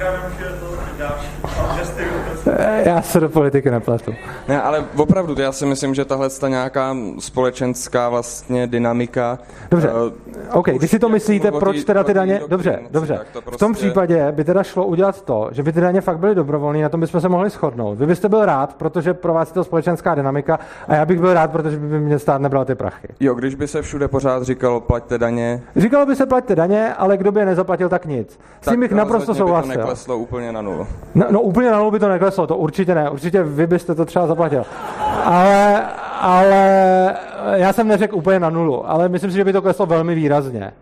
Na 0.06 0.12
prezidenta 0.12 1.18
s 1.18 1.38
programem, 1.42 1.76
že 1.78 1.86
to 1.98 2.15
Já 2.84 3.02
se 3.02 3.20
do 3.20 3.28
politiky 3.28 3.70
nepletu. 3.70 4.14
Ne, 4.48 4.62
ale 4.62 4.84
opravdu, 4.96 5.34
já 5.38 5.52
si 5.52 5.66
myslím, 5.66 5.94
že 5.94 6.04
tahle 6.04 6.30
ta 6.30 6.48
nějaká 6.48 6.96
společenská 7.18 8.08
vlastně 8.08 8.66
dynamika... 8.66 9.38
Dobře, 9.70 9.90
uh, 9.92 10.12
OK, 10.52 10.68
když 10.68 10.90
si 10.90 10.98
to 10.98 11.08
myslíte, 11.08 11.50
proč 11.52 11.84
teda 11.84 12.04
ty 12.04 12.14
daně... 12.14 12.40
Dobře, 12.48 12.80
dobře. 12.90 13.20
to 13.32 13.40
V 13.40 13.44
tom 13.44 13.72
prostě- 13.72 13.72
případě 13.72 14.32
by 14.32 14.44
teda 14.44 14.62
šlo 14.62 14.86
udělat 14.86 15.22
to, 15.22 15.48
že 15.52 15.62
by 15.62 15.72
ty 15.72 15.80
daně 15.80 16.00
fakt 16.00 16.18
byly 16.18 16.34
dobrovolné, 16.34 16.82
na 16.82 16.88
tom 16.88 17.00
bychom 17.00 17.20
se 17.20 17.28
mohli 17.28 17.50
shodnout. 17.50 17.98
Vy 17.98 18.06
byste 18.06 18.28
byl 18.28 18.44
rád, 18.44 18.74
protože 18.74 19.14
pro 19.14 19.34
vás 19.34 19.48
je 19.48 19.54
to 19.54 19.64
společenská 19.64 20.14
dynamika 20.14 20.58
a 20.88 20.94
já 20.94 21.04
bych 21.04 21.20
byl 21.20 21.34
rád, 21.34 21.50
protože 21.50 21.76
by 21.76 22.00
mě 22.00 22.18
stát 22.18 22.40
nebral 22.40 22.64
ty 22.64 22.74
prachy. 22.74 23.08
Jo, 23.20 23.34
když 23.34 23.54
by 23.54 23.68
se 23.68 23.82
všude 23.82 24.08
pořád 24.08 24.42
říkalo, 24.42 24.80
plaťte 24.80 25.18
daně, 25.18 25.62
Říkalo 25.76 26.06
by 26.06 26.16
se 26.16 26.26
plaťte 26.26 26.54
daně, 26.56 26.94
ale 26.94 27.16
kdo 27.16 27.32
by 27.32 27.40
je 27.40 27.46
nezaplatil, 27.46 27.88
tak 27.88 28.06
nic. 28.06 28.38
S 28.60 28.68
tím 28.70 28.80
bych 28.80 28.92
naprosto 28.92 29.32
by 29.32 29.38
to 29.38 29.44
souhlasil. 29.44 29.68
nekleslo 29.68 30.18
úplně 30.18 30.52
na 30.52 30.62
nulu. 30.62 30.86
No, 31.14 31.26
no 31.30 31.40
úplně 31.40 31.70
na 31.70 31.78
nulu 31.78 31.90
by 31.90 31.98
to 31.98 32.08
nekleslo, 32.08 32.35
to 32.46 32.56
určitě 32.56 32.94
ne. 32.94 33.10
Určitě 33.10 33.42
vy 33.42 33.66
byste 33.66 33.94
to 33.94 34.04
třeba 34.04 34.26
zaplatil. 34.26 34.64
Ale, 35.24 35.82
ale 36.20 37.14
já 37.52 37.72
jsem 37.72 37.88
neřekl 37.88 38.16
úplně 38.16 38.40
na 38.40 38.50
nulu, 38.50 38.90
ale 38.90 39.08
myslím 39.08 39.30
si, 39.30 39.36
že 39.36 39.44
by 39.44 39.52
to 39.52 39.62
kleslo 39.62 39.86
velmi 39.86 40.14
výrazně. 40.14 40.72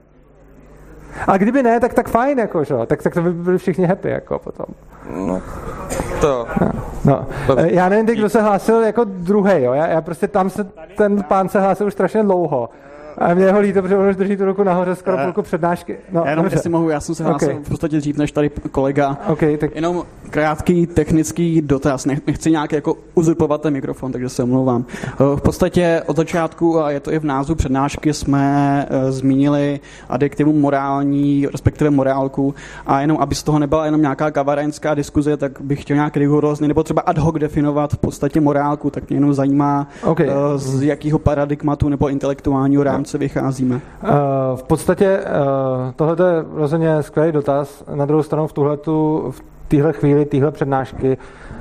A 1.29 1.37
kdyby 1.37 1.63
ne, 1.63 1.81
tak 1.81 1.95
tak 1.95 2.09
fajn, 2.09 2.39
jako, 2.39 2.65
že? 2.65 2.75
Tak, 2.87 3.03
tak 3.03 3.15
to 3.15 3.23
by 3.23 3.33
byli 3.33 3.59
všichni 3.59 3.87
happy, 3.87 4.09
jako 4.11 4.39
potom. 4.39 4.67
No, 5.27 5.43
to... 6.21 6.47
No. 7.05 7.27
Eh, 7.59 7.75
Já 7.75 7.89
nevím, 7.89 8.07
kdo 8.07 8.29
se 8.29 8.43
hlásil 8.43 8.83
jako 8.83 9.05
druhý, 9.05 9.63
jo. 9.63 9.73
Já, 9.73 9.87
já 9.87 10.01
prostě 10.01 10.29
tam 10.29 10.51
se, 10.51 10.65
ten 10.97 11.23
pán 11.23 11.49
se 11.49 11.61
hlásil 11.61 11.87
už 11.87 11.93
strašně 11.93 12.23
dlouho. 12.23 12.69
A 13.19 13.35
mě 13.35 13.53
ho 13.53 13.61
líto, 13.61 13.83
protože 13.83 13.97
on 13.97 14.09
už 14.09 14.17
drží 14.17 14.37
tu 14.37 14.45
ruku 14.45 14.63
nahoře 14.63 14.95
skoro 14.95 15.19
Eh, 15.19 15.25
půlku 15.25 15.43
přednášky. 15.43 15.97
No, 16.13 16.23
Já 16.25 16.31
jenom, 16.31 16.47
jestli 16.51 16.71
mohu, 16.71 16.89
já 16.89 17.01
jsem 17.01 17.15
se 17.15 17.25
hlásil 17.25 17.49
Ok. 17.57 17.65
v 17.65 17.69
podstatě 17.69 17.97
dřív 17.97 18.17
než 18.19 18.33
tady 18.33 18.51
kolega. 18.71 19.17
OK, 19.29 19.41
tak 19.59 19.75
Jenom 19.75 20.03
krátký 20.31 20.87
technický 20.87 21.63
dotaz. 21.63 22.07
Nech- 22.07 22.21
Nechci 22.27 22.51
nějak 22.51 22.73
jako 22.73 22.97
uzurpovat 23.15 23.61
ten 23.63 23.73
mikrofon, 23.73 24.13
takže 24.13 24.29
se 24.29 24.43
omlouvám. 24.43 24.85
Eh, 25.07 25.37
V 25.37 25.41
podstatě 25.41 26.03
od 26.07 26.17
začátku, 26.17 26.81
a 26.83 26.91
je 26.91 27.01
to 27.01 27.13
i 27.13 27.19
v 27.19 27.25
názvu 27.25 27.55
přednášky, 27.55 28.13
jsme 28.13 28.87
eh, 28.91 29.13
zmínili 29.13 29.81
adjektivum 30.09 30.61
morální, 30.61 31.47
respektive 31.53 31.91
morálku. 31.91 32.55
A 32.87 33.01
jenom, 33.01 33.19
aby 33.21 33.35
z 33.35 33.43
toho 33.43 33.59
nebyla 33.59 33.85
jenom 33.85 34.01
nějaká 34.01 34.31
kavarenská 34.31 34.95
diskuze, 34.95 35.37
tak 35.37 35.53
bych 35.61 35.83
chtěl 35.83 35.95
nějak 35.97 36.17
rigorózně 36.17 36.69
nebo 36.69 36.83
třeba 36.83 37.03
ad 37.03 37.19
hoc 37.19 37.35
definovat 37.39 37.93
v 37.93 37.99
podstatě 37.99 38.41
morálku. 38.41 38.91
Tak 38.91 39.09
mě 39.09 39.17
jenom 39.17 39.35
zajímá, 39.35 39.89
OK. 40.05 40.21
eh, 40.21 40.27
z 40.57 40.83
jakého 40.83 41.19
paradigmatu 41.19 41.89
nebo 41.89 42.09
intelektuálního 42.09 42.83
rámce 42.83 43.04
vycházíme. 43.13 43.75
Uh, 43.75 43.81
v 44.55 44.63
podstatě 44.63 45.19
uh, 45.19 45.93
tohle 45.97 46.17
je 46.35 46.45
rozhodně 46.55 47.03
skvělý 47.03 47.33
dotaz. 47.33 47.85
Na 47.95 48.05
druhou 48.05 48.23
stranu 48.23 48.47
v 48.47 48.53
tuhletu, 48.53 49.27
v 49.31 49.43
téhle 49.69 49.93
chvíli, 49.93 50.25
téhle 50.25 50.51
přednášky 50.51 51.19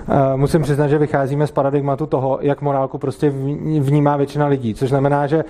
uh, 0.07 0.15
musím 0.35 0.61
přiznat, 0.61 0.87
že 0.87 0.97
vycházíme 0.97 1.47
z 1.47 1.51
paradigmatu 1.51 2.05
toho, 2.05 2.37
jak 2.41 2.61
morálku 2.61 2.97
prostě 2.97 3.29
vní- 3.29 3.81
vnímá 3.81 4.17
většina 4.17 4.45
lidí, 4.45 4.73
což 4.73 4.89
znamená, 4.89 5.27
že 5.27 5.43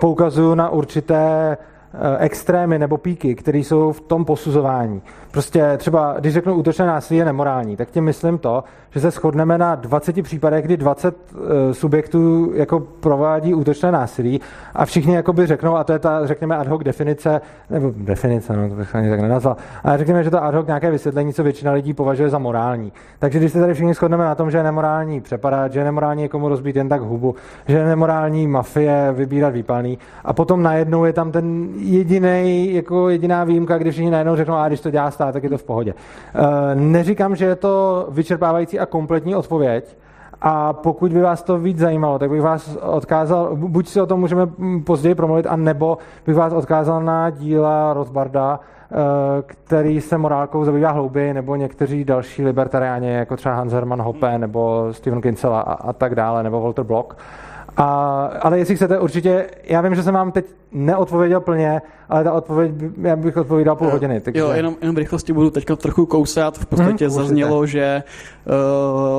poukazuju 0.00 0.54
na 0.54 0.68
určité 0.68 1.56
extrémy 2.18 2.78
nebo 2.78 2.96
píky, 2.96 3.34
které 3.34 3.58
jsou 3.58 3.92
v 3.92 4.00
tom 4.00 4.24
posuzování. 4.24 5.02
Prostě 5.30 5.74
třeba, 5.76 6.14
když 6.20 6.34
řeknu 6.34 6.54
útočné 6.54 6.86
násilí 6.86 7.18
je 7.18 7.24
nemorální, 7.24 7.76
tak 7.76 7.90
tím 7.90 8.04
myslím 8.04 8.38
to, 8.38 8.64
že 8.96 9.00
se 9.00 9.10
shodneme 9.10 9.58
na 9.58 9.74
20 9.74 10.22
případech, 10.22 10.64
kdy 10.64 10.76
20 10.76 11.16
uh, 11.16 11.40
subjektů 11.72 12.52
jako 12.54 12.80
provádí 12.80 13.54
útočné 13.54 13.92
násilí 13.92 14.40
a 14.74 14.84
všichni 14.84 15.14
jakoby 15.14 15.46
řeknou, 15.46 15.76
a 15.76 15.84
to 15.84 15.92
je 15.92 15.98
ta, 15.98 16.26
řekněme, 16.26 16.56
ad 16.56 16.66
hoc 16.66 16.82
definice, 16.82 17.40
nebo 17.70 17.92
definice, 17.96 18.56
no 18.56 18.68
to 18.68 18.74
bych 18.74 18.94
ani 18.94 19.10
tak 19.10 19.20
nenazval, 19.20 19.56
ale 19.84 19.98
řekněme, 19.98 20.24
že 20.24 20.30
to 20.30 20.44
ad 20.44 20.54
hoc 20.54 20.66
nějaké 20.66 20.90
vysvětlení, 20.90 21.32
co 21.32 21.42
většina 21.42 21.72
lidí 21.72 21.94
považuje 21.94 22.28
za 22.28 22.38
morální. 22.38 22.92
Takže 23.18 23.38
když 23.38 23.52
se 23.52 23.60
tady 23.60 23.74
všichni 23.74 23.94
shodneme 23.94 24.24
na 24.24 24.34
tom, 24.34 24.50
že 24.50 24.58
je 24.58 24.62
nemorální 24.62 25.20
přepadat, 25.20 25.72
že 25.72 25.80
je 25.80 25.84
nemorální 25.84 26.22
někomu 26.22 26.48
rozbít 26.48 26.76
jen 26.76 26.88
tak 26.88 27.00
hubu, 27.00 27.34
že 27.68 27.76
je 27.76 27.84
nemorální 27.84 28.46
mafie 28.46 29.12
vybírat 29.12 29.50
výpalný 29.50 29.98
a 30.24 30.32
potom 30.32 30.62
najednou 30.62 31.04
je 31.04 31.12
tam 31.12 31.32
ten 31.32 31.68
jediný, 31.76 32.74
jako 32.74 33.08
jediná 33.08 33.44
výjimka, 33.44 33.78
když 33.78 33.94
všichni 33.94 34.10
najednou 34.10 34.36
řeknou, 34.36 34.54
a 34.54 34.68
když 34.68 34.80
to 34.80 34.90
dělá 34.90 35.10
stát, 35.10 35.32
tak 35.32 35.42
je 35.42 35.50
to 35.50 35.58
v 35.58 35.64
pohodě. 35.64 35.94
Uh, 35.94 36.80
neříkám, 36.80 37.36
že 37.36 37.44
je 37.44 37.56
to 37.56 38.06
vyčerpávající 38.10 38.78
a 38.78 38.85
kompletní 38.86 39.34
odpověď, 39.34 39.96
a 40.40 40.72
pokud 40.72 41.12
by 41.12 41.20
vás 41.20 41.42
to 41.42 41.58
víc 41.58 41.78
zajímalo, 41.78 42.18
tak 42.18 42.30
bych 42.30 42.42
vás 42.42 42.76
odkázal, 42.76 43.56
bu- 43.56 43.68
buď 43.68 43.88
si 43.88 44.00
o 44.00 44.06
tom 44.06 44.20
můžeme 44.20 44.46
mm, 44.58 44.82
později 44.82 45.14
promluvit, 45.14 45.46
a 45.46 45.56
nebo 45.56 45.98
bych 46.26 46.36
vás 46.36 46.52
odkázal 46.52 47.02
na 47.02 47.30
díla 47.30 47.92
Rothbarda, 47.92 48.60
eh, 48.60 48.96
který 49.46 50.00
se 50.00 50.18
morálkou 50.18 50.64
zabývá 50.64 50.90
hlouběji, 50.90 51.34
nebo 51.34 51.56
někteří 51.56 52.04
další 52.04 52.44
libertariáni, 52.44 53.12
jako 53.12 53.36
třeba 53.36 53.54
Hans 53.54 53.72
Hermann 53.72 54.02
Hoppe, 54.02 54.38
nebo 54.38 54.88
Steven 54.90 55.20
Kinsella 55.20 55.60
a, 55.60 55.72
a 55.72 55.92
tak 55.92 56.14
dále, 56.14 56.42
nebo 56.42 56.60
Walter 56.60 56.84
Block. 56.84 57.14
A, 57.76 58.30
ale 58.42 58.58
jestli 58.58 58.76
chcete, 58.76 58.98
určitě, 58.98 59.46
já 59.64 59.80
vím, 59.80 59.94
že 59.94 60.02
jsem 60.02 60.14
vám 60.14 60.32
teď 60.32 60.46
neodpověděl 60.72 61.40
plně, 61.40 61.82
ale 62.08 62.24
ta 62.24 62.32
odpověď, 62.32 62.72
já 63.02 63.16
bych 63.16 63.36
odpovídal 63.36 63.76
půl 63.76 63.90
hodiny. 63.90 64.20
Takže... 64.20 64.40
Jo, 64.40 64.50
jenom, 64.50 64.76
jenom 64.80 64.94
v 64.94 64.98
rychlosti 64.98 65.32
budu 65.32 65.50
teďka 65.50 65.76
trochu 65.76 66.06
kousat. 66.06 66.58
V 66.58 66.66
podstatě 66.66 67.04
hmm, 67.04 67.14
zaznělo, 67.14 67.66
že 67.66 68.02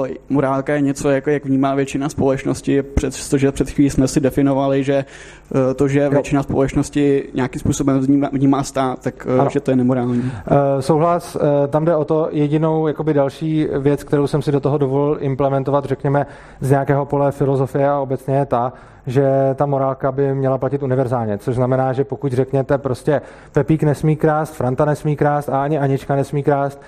uh, 0.02 0.08
morálka 0.30 0.74
je 0.74 0.82
něco, 0.82 1.10
jako 1.10 1.30
jak 1.30 1.46
vnímá 1.46 1.76
většina 1.76 2.10
společnosti, 2.10 2.82
přestože 2.82 3.52
před 3.52 3.70
chvílí 3.70 3.90
jsme 3.90 4.08
si 4.08 4.20
definovali, 4.20 4.84
že 4.84 5.06
uh, 5.50 5.74
to, 5.76 5.88
že 5.88 6.10
většina 6.10 6.44
společnosti 6.44 7.30
nějakým 7.34 7.60
způsobem 7.60 8.00
vnímá, 8.00 8.30
vnímá 8.34 8.64
stát, 8.64 9.04
tak 9.04 9.28
uh, 9.36 9.42
Ano. 9.42 9.50
že 9.50 9.60
to 9.60 9.72
je 9.72 9.78
nemorální. 9.78 10.20
Uh, 10.22 10.32
souhlas, 10.80 11.36
uh, 11.36 11.42
tam 11.68 11.86
jde 11.86 11.96
o 11.96 12.06
to, 12.06 12.28
jedinou 12.32 12.88
jakoby 12.88 13.14
další 13.14 13.68
věc, 13.80 14.04
kterou 14.04 14.28
jsem 14.28 14.42
si 14.42 14.52
do 14.52 14.60
toho 14.60 14.78
dovolil 14.78 15.18
implementovat, 15.20 15.86
řekněme, 15.86 16.26
z 16.60 16.70
nějakého 16.70 17.06
pole 17.06 17.32
filozofie 17.32 17.90
a 17.90 18.00
obecně 18.00 18.36
je 18.36 18.46
ta, 18.46 18.74
že 19.08 19.56
ta 19.56 19.66
morálka 19.66 20.12
by 20.12 20.36
měla 20.36 20.58
platit 20.58 20.84
univerzálně, 20.84 21.38
což 21.38 21.56
znamená, 21.56 21.94
že 21.94 22.04
pokud 22.04 22.34
řekněte 22.34 22.78
prostě 22.78 23.22
Pepík 23.52 23.84
nesmí 23.84 24.16
krást, 24.16 24.56
Franta 24.56 24.86
nesmí 24.86 25.16
krást 25.16 25.50
a 25.50 25.64
ani 25.64 25.80
Anička 25.80 26.16
nesmí 26.16 26.44
krást, 26.44 26.82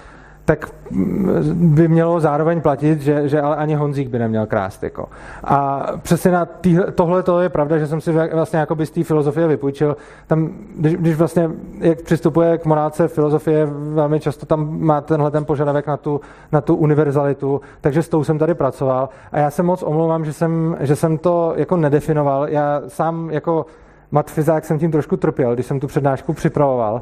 tak 0.49 0.69
mm, 0.91 1.75
by 1.75 1.87
mělo 1.87 2.19
zároveň 2.19 2.61
platit, 2.61 3.01
že, 3.01 3.29
že 3.29 3.41
ale 3.41 3.55
ani 3.55 3.75
Honzík 3.75 4.09
by 4.09 4.19
neměl 4.19 4.45
krást. 4.45 4.83
Jako. 4.83 5.09
A 5.43 5.87
přesně 6.01 6.31
na 6.31 6.47
tohle 6.95 7.23
to 7.23 7.41
je 7.41 7.49
pravda, 7.49 7.77
že 7.77 7.87
jsem 7.87 8.01
si 8.01 8.11
vlastně 8.11 8.59
jako 8.59 8.85
z 8.85 8.89
té 8.89 9.03
filozofie 9.03 9.47
vypůjčil. 9.47 9.97
Tam, 10.27 10.49
když, 10.77 10.95
když 10.95 11.15
vlastně, 11.15 11.49
jak 11.79 12.01
přistupuje 12.01 12.57
k 12.57 12.65
morálce 12.65 13.07
filozofie, 13.07 13.65
velmi 13.71 14.19
často 14.19 14.45
tam 14.45 14.79
má 14.79 15.01
tenhle 15.01 15.31
ten 15.31 15.45
požadavek 15.45 15.87
na 15.87 15.97
tu, 15.97 16.21
na 16.51 16.61
tu 16.61 16.75
univerzalitu, 16.75 17.61
takže 17.81 18.03
s 18.03 18.09
tou 18.09 18.23
jsem 18.23 18.37
tady 18.37 18.53
pracoval. 18.53 19.09
A 19.31 19.39
já 19.39 19.49
se 19.51 19.63
moc 19.63 19.83
omlouvám, 19.83 20.25
že 20.25 20.33
jsem, 20.33 20.77
že 20.79 20.95
jsem 20.95 21.17
to 21.17 21.53
jako 21.55 21.77
nedefinoval. 21.77 22.49
Já 22.49 22.81
sám 22.87 23.29
jako 23.31 23.65
matfizák 24.11 24.65
jsem 24.65 24.79
tím 24.79 24.91
trošku 24.91 25.17
trpěl, 25.17 25.53
když 25.53 25.65
jsem 25.65 25.79
tu 25.79 25.87
přednášku 25.87 26.33
připravoval, 26.33 27.01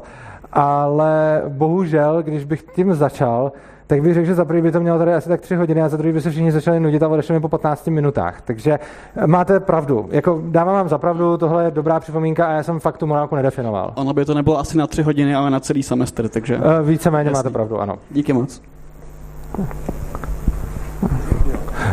ale 0.52 1.42
bohužel, 1.48 2.22
když 2.22 2.44
bych 2.44 2.62
tím 2.62 2.94
začal, 2.94 3.52
tak 3.86 4.02
bych 4.02 4.14
řekl, 4.14 4.26
že 4.26 4.34
za 4.34 4.44
prvý 4.44 4.62
by 4.62 4.72
to 4.72 4.80
mělo 4.80 4.98
tady 4.98 5.14
asi 5.14 5.28
tak 5.28 5.40
tři 5.40 5.54
hodiny 5.56 5.82
a 5.82 5.88
za 5.88 5.96
druhý 5.96 6.12
by 6.12 6.20
se 6.20 6.30
všichni 6.30 6.52
začali 6.52 6.80
nudit 6.80 7.02
a 7.02 7.08
odešli 7.08 7.34
mi 7.34 7.40
po 7.40 7.48
15 7.48 7.86
minutách. 7.86 8.40
Takže 8.40 8.78
máte 9.26 9.60
pravdu. 9.60 10.08
Jako 10.10 10.40
dávám 10.44 10.74
vám 10.74 10.88
za 10.88 10.98
pravdu, 10.98 11.36
tohle 11.36 11.64
je 11.64 11.70
dobrá 11.70 12.00
připomínka 12.00 12.46
a 12.46 12.52
já 12.52 12.62
jsem 12.62 12.80
fakt 12.80 12.96
tu 12.98 13.06
morálku 13.06 13.36
nedefinoval. 13.36 13.92
Ono 13.96 14.12
by 14.12 14.24
to 14.24 14.34
nebylo 14.34 14.58
asi 14.58 14.78
na 14.78 14.86
tři 14.86 15.02
hodiny, 15.02 15.34
ale 15.34 15.50
na 15.50 15.60
celý 15.60 15.82
semestr, 15.82 16.28
takže 16.28 16.56
Eh, 16.56 16.82
Víceméně 16.82 17.30
Jasný. 17.30 17.38
máte 17.38 17.50
pravdu, 17.50 17.80
ano. 17.80 17.96
díky 18.10 18.32
moc. 18.32 18.62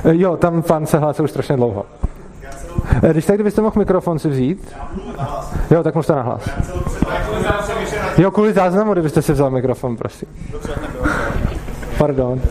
Eh, 0.06 0.16
Jo, 0.16 0.38
tam 0.38 0.62
pan 0.62 0.86
se 0.86 0.98
hlásil 1.00 1.26
už 1.26 1.32
strašně 1.32 1.56
dlouho. 1.56 1.86
Když 3.12 3.26
tak, 3.26 3.36
kdybyste 3.36 3.62
mohl 3.62 3.80
mikrofon 3.80 4.20
si 4.20 4.30
vzít. 4.30 4.76
Jo, 5.72 5.84
tak 5.84 5.94
mluvte 5.94 6.16
nahlas. 6.16 6.50
Jo, 8.18 8.32
kvůli 8.32 8.54
záznamu, 8.54 8.92
kdybyste 8.94 9.22
si 9.22 9.34
vzal 9.34 9.52
mikrofon, 9.52 9.98
prosím. 9.98 10.28
Pardon. 11.98 12.42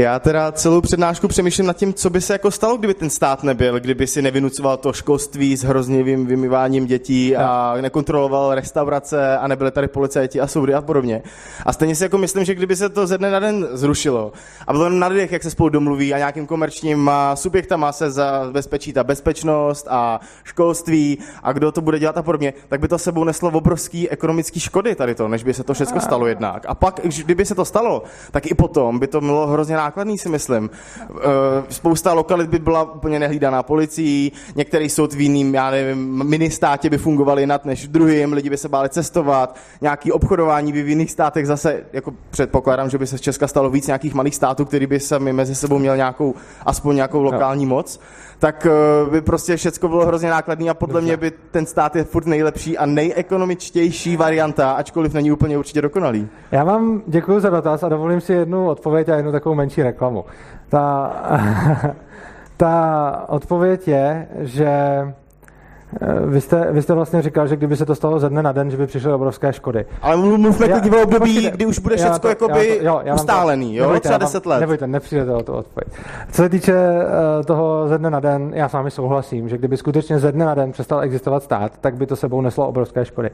Já 0.00 0.18
teda 0.18 0.52
celou 0.52 0.80
přednášku 0.80 1.28
přemýšlím 1.28 1.66
nad 1.66 1.76
tím, 1.76 1.94
co 1.94 2.10
by 2.10 2.20
se 2.20 2.32
jako 2.32 2.50
stalo, 2.50 2.76
kdyby 2.76 2.94
ten 2.94 3.10
stát 3.10 3.42
nebyl, 3.42 3.80
kdyby 3.80 4.06
si 4.06 4.22
nevynucoval 4.22 4.76
to 4.76 4.92
školství 4.92 5.56
s 5.56 5.62
hroznivým 5.62 6.26
vymýváním 6.26 6.86
dětí 6.86 7.36
a 7.36 7.76
nekontroloval 7.80 8.54
restaurace 8.54 9.38
a 9.38 9.48
nebyly 9.48 9.70
tady 9.70 9.88
policajti 9.88 10.40
a 10.40 10.46
soudy 10.46 10.74
a 10.74 10.82
podobně. 10.82 11.22
A 11.66 11.72
stejně 11.72 11.96
si 11.96 12.02
jako 12.02 12.18
myslím, 12.18 12.44
že 12.44 12.54
kdyby 12.54 12.76
se 12.76 12.88
to 12.88 13.06
ze 13.06 13.18
dne 13.18 13.30
na 13.30 13.38
den 13.38 13.68
zrušilo 13.72 14.32
a 14.66 14.72
bylo 14.72 14.88
na 14.88 15.06
lidech, 15.06 15.32
jak 15.32 15.42
se 15.42 15.50
spolu 15.50 15.68
domluví 15.68 16.14
a 16.14 16.18
nějakým 16.18 16.46
komerčním 16.46 17.10
subjektama 17.34 17.92
se 17.92 18.10
zabezpečí 18.10 18.92
ta 18.92 19.04
bezpečnost 19.04 19.86
a 19.90 20.20
školství 20.44 21.18
a 21.42 21.52
kdo 21.52 21.72
to 21.72 21.80
bude 21.80 21.98
dělat 21.98 22.18
a 22.18 22.22
podobně, 22.22 22.52
tak 22.68 22.80
by 22.80 22.88
to 22.88 22.98
sebou 22.98 23.24
neslo 23.24 23.50
obrovský 23.50 24.10
ekonomický 24.10 24.60
škody 24.60 24.94
tady 24.94 25.14
to, 25.14 25.28
než 25.28 25.44
by 25.44 25.54
se 25.54 25.64
to 25.64 25.74
všechno 25.74 26.00
stalo 26.00 26.26
jednak. 26.26 26.64
A 26.68 26.74
pak, 26.74 27.00
kdyby 27.24 27.44
se 27.44 27.54
to 27.54 27.64
stalo, 27.64 28.02
tak 28.30 28.46
i 28.46 28.54
potom 28.54 28.98
by 28.98 29.06
to 29.06 29.20
mělo 29.20 29.46
hrozně 29.46 29.76
nákladný, 29.90 30.18
si 30.18 30.28
myslím. 30.28 30.70
Eh, 30.70 31.10
Spousta 31.68 32.12
lokalit 32.12 32.50
by 32.50 32.58
byla 32.58 32.92
úplně 32.92 33.18
nehlídaná 33.18 33.62
policií, 33.62 34.32
některý 34.56 34.88
soud 34.88 35.12
v 35.12 35.20
jiným, 35.20 35.54
já 35.54 35.70
nevím, 35.70 36.24
ministátě 36.24 36.90
by 36.90 36.98
fungovaly 36.98 37.42
jinak 37.42 37.64
než 37.64 37.86
v 37.86 37.90
druhém, 37.90 38.32
lidi 38.32 38.50
by 38.50 38.56
se 38.56 38.68
báli 38.68 38.88
cestovat, 38.88 39.56
nějaký 39.80 40.12
obchodování 40.12 40.72
by 40.72 40.82
v 40.82 40.88
jiných 40.88 41.10
státech 41.10 41.46
zase, 41.46 41.82
jako 41.92 42.14
předpokládám, 42.30 42.90
že 42.90 42.98
by 42.98 43.06
se 43.06 43.18
z 43.18 43.20
Česka 43.20 43.48
stalo 43.48 43.70
víc 43.70 43.86
nějakých 43.86 44.14
malých 44.14 44.34
států, 44.34 44.64
který 44.64 44.86
by 44.86 45.00
sami 45.00 45.32
mezi 45.32 45.54
sebou 45.54 45.78
měl 45.78 45.96
nějakou, 45.96 46.34
aspoň 46.66 46.96
nějakou 46.96 47.22
lokální 47.22 47.66
moc, 47.66 48.00
tak 48.40 48.66
eh, 48.66 49.10
by 49.10 49.20
prostě 49.20 49.56
všecko 49.56 49.88
bylo 49.88 50.06
hrozně 50.06 50.30
nákladný 50.30 50.70
a 50.70 50.74
podle 50.74 51.00
mě 51.00 51.16
by 51.16 51.32
ten 51.50 51.66
stát 51.66 51.96
je 51.96 52.04
furt 52.04 52.26
nejlepší 52.26 52.78
a 52.78 52.86
nejekonomičtější 52.86 54.16
varianta, 54.16 54.70
ačkoliv 54.70 55.14
není 55.14 55.32
úplně 55.32 55.58
určitě 55.58 55.82
dokonalý. 55.82 56.28
Já 56.52 56.64
vám 56.64 57.02
děkuji 57.06 57.40
za 57.40 57.50
dotaz 57.50 57.82
a 57.82 57.88
dovolím 57.88 58.20
si 58.20 58.32
jednu 58.32 58.68
odpověď 58.68 59.08
a 59.08 59.16
jednu 59.16 59.32
takovou 59.32 59.54
menší 59.54 59.69
reklamu. 59.78 60.24
Ta, 60.68 61.12
ta 62.56 63.24
odpověď 63.28 63.88
je, 63.88 64.28
že 64.38 64.72
vy 66.26 66.40
jste, 66.40 66.72
vy 66.72 66.82
jste 66.82 66.94
vlastně 66.94 67.22
říkal, 67.22 67.46
že 67.46 67.56
kdyby 67.56 67.76
se 67.76 67.86
to 67.86 67.94
stalo 67.94 68.18
ze 68.18 68.28
dne 68.28 68.42
na 68.42 68.52
den, 68.52 68.70
že 68.70 68.76
by 68.76 68.86
přišly 68.86 69.12
obrovské 69.12 69.52
škody. 69.52 69.84
Ale 70.02 70.16
mluvme 70.16 70.68
klidně 70.68 70.90
o 70.98 71.02
období, 71.02 71.50
kdy 71.50 71.66
už 71.66 71.78
bude 71.78 71.96
to- 71.96 72.28
jakoby 72.28 72.78
to- 72.78 72.84
jo, 72.86 73.00
já 73.04 73.14
to- 73.14 73.20
ustálený, 73.20 73.76
jo? 73.76 73.82
nebojte, 73.82 74.00
Třeba 74.00 74.12
já 74.12 74.18
vám- 74.18 74.26
10 74.26 74.46
let. 74.46 74.60
Nebojte, 74.60 74.86
nepřijdete 74.86 75.32
o 75.32 75.42
tu 75.42 75.52
odpověď. 75.52 75.88
Co 76.32 76.42
se 76.42 76.48
týče 76.48 76.72
eh, 77.40 77.44
toho 77.44 77.88
ze 77.88 77.98
dne 77.98 78.10
na 78.10 78.20
den, 78.20 78.50
já 78.54 78.68
s 78.68 78.72
vámi 78.72 78.90
souhlasím, 78.90 79.48
že 79.48 79.58
kdyby 79.58 79.76
skutečně 79.76 80.18
ze 80.18 80.32
dne 80.32 80.44
na 80.44 80.54
den 80.54 80.72
přestal 80.72 81.00
existovat 81.02 81.42
stát, 81.42 81.72
tak 81.80 81.94
by 81.94 82.06
to 82.06 82.16
sebou 82.16 82.40
neslo 82.40 82.68
obrovské 82.68 83.04
škody. 83.04 83.30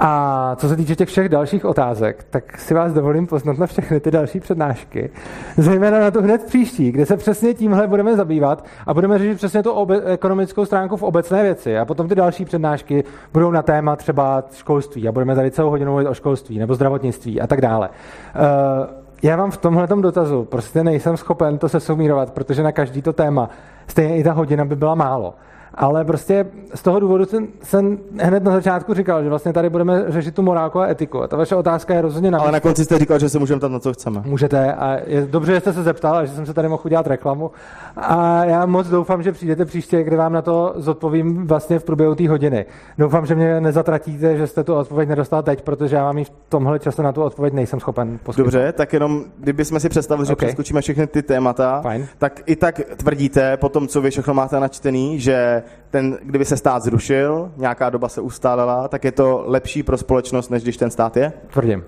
A 0.00 0.52
co 0.56 0.68
se 0.68 0.76
týče 0.76 0.96
těch 0.96 1.08
všech 1.08 1.28
dalších 1.28 1.64
otázek, 1.64 2.24
tak 2.30 2.58
si 2.58 2.74
vás 2.74 2.92
dovolím 2.92 3.26
poznat 3.26 3.58
na 3.58 3.66
všechny 3.66 4.00
ty 4.00 4.10
další 4.10 4.40
přednášky. 4.40 5.10
Zejména 5.56 6.00
na 6.00 6.10
tu 6.10 6.22
hned 6.22 6.44
příští, 6.44 6.92
kde 6.92 7.06
se 7.06 7.16
přesně 7.16 7.54
tímhle 7.54 7.86
budeme 7.86 8.16
zabývat 8.16 8.64
a 8.86 8.94
budeme 8.94 9.18
řešit 9.18 9.34
přesně 9.36 9.62
tu 9.62 9.70
obe- 9.72 10.00
ekonomickou 10.04 10.64
stránku 10.64 10.96
v 10.96 11.02
obecné 11.02 11.42
věci. 11.42 11.78
A 11.80 11.84
potom 11.84 12.08
ty 12.08 12.14
další 12.14 12.44
přednášky 12.44 13.04
budou 13.32 13.50
na 13.50 13.62
téma 13.62 13.96
třeba 13.96 14.44
školství 14.52 15.08
a 15.08 15.12
budeme 15.12 15.34
tady 15.34 15.50
celou 15.50 15.70
hodinu 15.70 15.90
mluvit 15.90 16.08
o 16.08 16.14
školství 16.14 16.58
nebo 16.58 16.74
zdravotnictví 16.74 17.40
a 17.40 17.46
tak 17.46 17.60
dále. 17.60 17.88
Uh, 17.88 19.00
já 19.22 19.36
vám 19.36 19.50
v 19.50 19.56
tomhle 19.56 19.86
dotazu 19.86 20.44
prostě 20.44 20.84
nejsem 20.84 21.16
schopen 21.16 21.58
to 21.58 21.68
sesumírovat, 21.68 22.30
protože 22.30 22.62
na 22.62 22.72
každý 22.72 23.02
to 23.02 23.12
téma 23.12 23.50
stejně 23.86 24.16
i 24.16 24.24
ta 24.24 24.32
hodina 24.32 24.64
by 24.64 24.76
byla 24.76 24.94
málo. 24.94 25.34
Ale 25.74 26.04
prostě 26.04 26.46
z 26.74 26.82
toho 26.82 27.00
důvodu 27.00 27.24
jsem, 27.24 27.48
jsem 27.62 27.98
hned 28.20 28.44
na 28.44 28.52
začátku 28.52 28.94
říkal, 28.94 29.22
že 29.22 29.28
vlastně 29.28 29.52
tady 29.52 29.70
budeme 29.70 30.04
řešit 30.08 30.34
tu 30.34 30.42
morálku 30.42 30.80
a 30.80 30.86
etiku. 30.88 31.22
A 31.22 31.28
ta 31.28 31.36
vaše 31.36 31.56
otázka 31.56 31.94
je 31.94 32.02
rozhodně 32.02 32.30
na 32.30 32.38
Ale 32.38 32.52
na 32.52 32.60
konci 32.60 32.84
jste 32.84 32.98
říkal, 32.98 33.18
že 33.18 33.28
se 33.28 33.38
můžeme 33.38 33.58
ptát 33.58 33.72
na 33.72 33.78
co 33.78 33.92
chceme. 33.92 34.22
Můžete 34.24 34.74
a 34.74 34.98
je 35.06 35.26
dobře, 35.26 35.54
že 35.54 35.60
jste 35.60 35.72
se 35.72 35.82
zeptal 35.82 36.16
a 36.16 36.24
že 36.24 36.32
jsem 36.32 36.46
se 36.46 36.54
tady 36.54 36.68
mohl 36.68 36.82
udělat 36.84 37.06
reklamu. 37.06 37.50
A 37.96 38.44
já 38.44 38.66
moc 38.66 38.88
doufám, 38.88 39.22
že 39.22 39.32
přijdete 39.32 39.64
příště, 39.64 40.02
kdy 40.02 40.16
vám 40.16 40.32
na 40.32 40.42
to 40.42 40.72
zodpovím 40.76 41.46
vlastně 41.46 41.78
v 41.78 41.84
průběhu 41.84 42.14
té 42.14 42.28
hodiny. 42.28 42.66
Doufám, 42.98 43.26
že 43.26 43.34
mě 43.34 43.60
nezatratíte, 43.60 44.36
že 44.36 44.46
jste 44.46 44.64
tu 44.64 44.74
odpověď 44.74 45.08
nedostal 45.08 45.42
teď, 45.42 45.62
protože 45.62 45.96
já 45.96 46.04
vám 46.04 46.18
ji 46.18 46.24
v 46.24 46.32
tomhle 46.48 46.78
čase 46.78 47.02
na 47.02 47.12
tu 47.12 47.22
odpověď 47.22 47.54
nejsem 47.54 47.80
schopen 47.80 48.18
poskytnout. 48.22 48.44
Dobře, 48.44 48.72
tak 48.72 48.92
jenom, 48.92 49.24
kdybychom 49.38 49.80
si 49.80 49.88
představili, 49.88 50.26
že 50.26 50.32
Ok. 50.32 50.36
okay. 50.36 50.46
přeskočíme 50.46 50.80
všechny 50.80 51.06
ty 51.06 51.22
témata, 51.22 51.80
Fajn. 51.82 52.06
tak 52.18 52.40
i 52.46 52.56
tak 52.56 52.80
tvrdíte 52.96 53.56
po 53.56 53.68
tom, 53.68 53.88
co 53.88 54.00
vy 54.00 54.10
všechno 54.10 54.34
máte 54.34 54.60
načtený, 54.60 55.20
že 55.20 55.59
ten, 55.90 56.18
kdyby 56.22 56.44
se 56.44 56.56
stát 56.56 56.82
zrušil, 56.82 57.52
nějaká 57.56 57.90
doba 57.90 58.08
se 58.08 58.20
ustálela, 58.20 58.88
tak 58.88 59.04
je 59.04 59.12
to 59.12 59.44
lepší 59.46 59.82
pro 59.82 59.98
společnost, 59.98 60.50
než 60.50 60.62
když 60.62 60.76
ten 60.76 60.90
stát 60.90 61.16
je? 61.16 61.32
Tvrdím. 61.52 61.84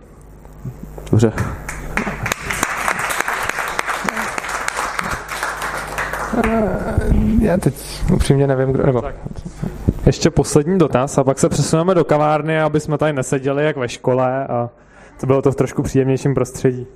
Dobře. 1.11 1.33
Já 7.41 7.57
teď 7.57 7.75
upřímně 8.13 8.47
nevím, 8.47 8.73
kdo... 8.73 8.87
Nebo... 8.87 9.03
Ještě 10.07 10.31
poslední 10.31 10.79
dotaz 10.79 11.19
a 11.19 11.25
pak 11.25 11.39
se 11.39 11.49
přesuneme 11.49 11.95
do 11.95 12.05
kavárny, 12.05 12.61
aby 12.61 12.81
jsme 12.81 12.99
tady 12.99 13.13
neseděli 13.13 13.65
jak 13.65 13.77
ve 13.77 13.89
škole 13.89 14.47
a 14.47 14.71
to 15.21 15.27
bylo 15.27 15.43
to 15.43 15.53
v 15.53 15.57
trošku 15.57 15.83
příjemnějším 15.83 16.35
prostředí. 16.35 16.87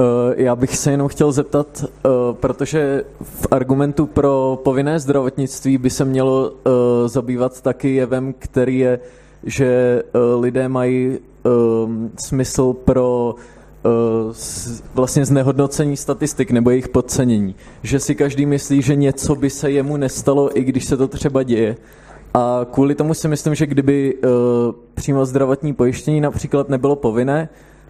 Eh, 0.00 0.34
Já 0.42 0.56
bych 0.56 0.76
se 0.76 0.90
jenom 0.90 1.08
chtěl 1.08 1.32
zeptat, 1.32 1.84
eh, 1.84 2.08
protože 2.32 3.04
v 3.22 3.46
argumentu 3.50 4.06
pro 4.06 4.60
povinné 4.64 5.00
zdravotnictví 5.00 5.78
by 5.78 5.90
se 5.90 6.04
mělo 6.04 6.52
eh, 6.52 7.08
zabývat 7.08 7.60
taky 7.60 7.94
jevem, 7.94 8.34
který 8.38 8.78
je, 8.78 9.00
že 9.44 10.02
lidé 10.40 10.68
mají 10.68 11.18
eh, 11.18 11.48
smysl 12.16 12.72
pro 12.72 13.34
vlastně 14.94 15.24
znehodnocení 15.24 15.96
statistik 15.96 16.50
nebo 16.50 16.70
jejich 16.70 16.88
podcenění. 16.88 17.54
Že 17.82 18.00
si 18.00 18.14
každý 18.14 18.46
myslí, 18.46 18.82
že 18.82 18.96
něco 18.96 19.34
by 19.34 19.50
se 19.50 19.70
jemu 19.70 19.96
nestalo, 19.96 20.58
i 20.58 20.64
když 20.64 20.84
se 20.84 20.96
to 20.96 21.08
třeba 21.08 21.42
děje. 21.42 21.76
A 22.34 22.66
kvůli 22.70 22.94
tomu 22.94 23.14
si 23.14 23.28
myslím, 23.28 23.54
že 23.54 23.66
kdyby 23.66 24.18
přímo 24.94 25.26
zdravotní 25.26 25.72
pojištění 25.72 26.20
například 26.20 26.68
nebylo 26.68 26.96
povinné, 26.96 27.48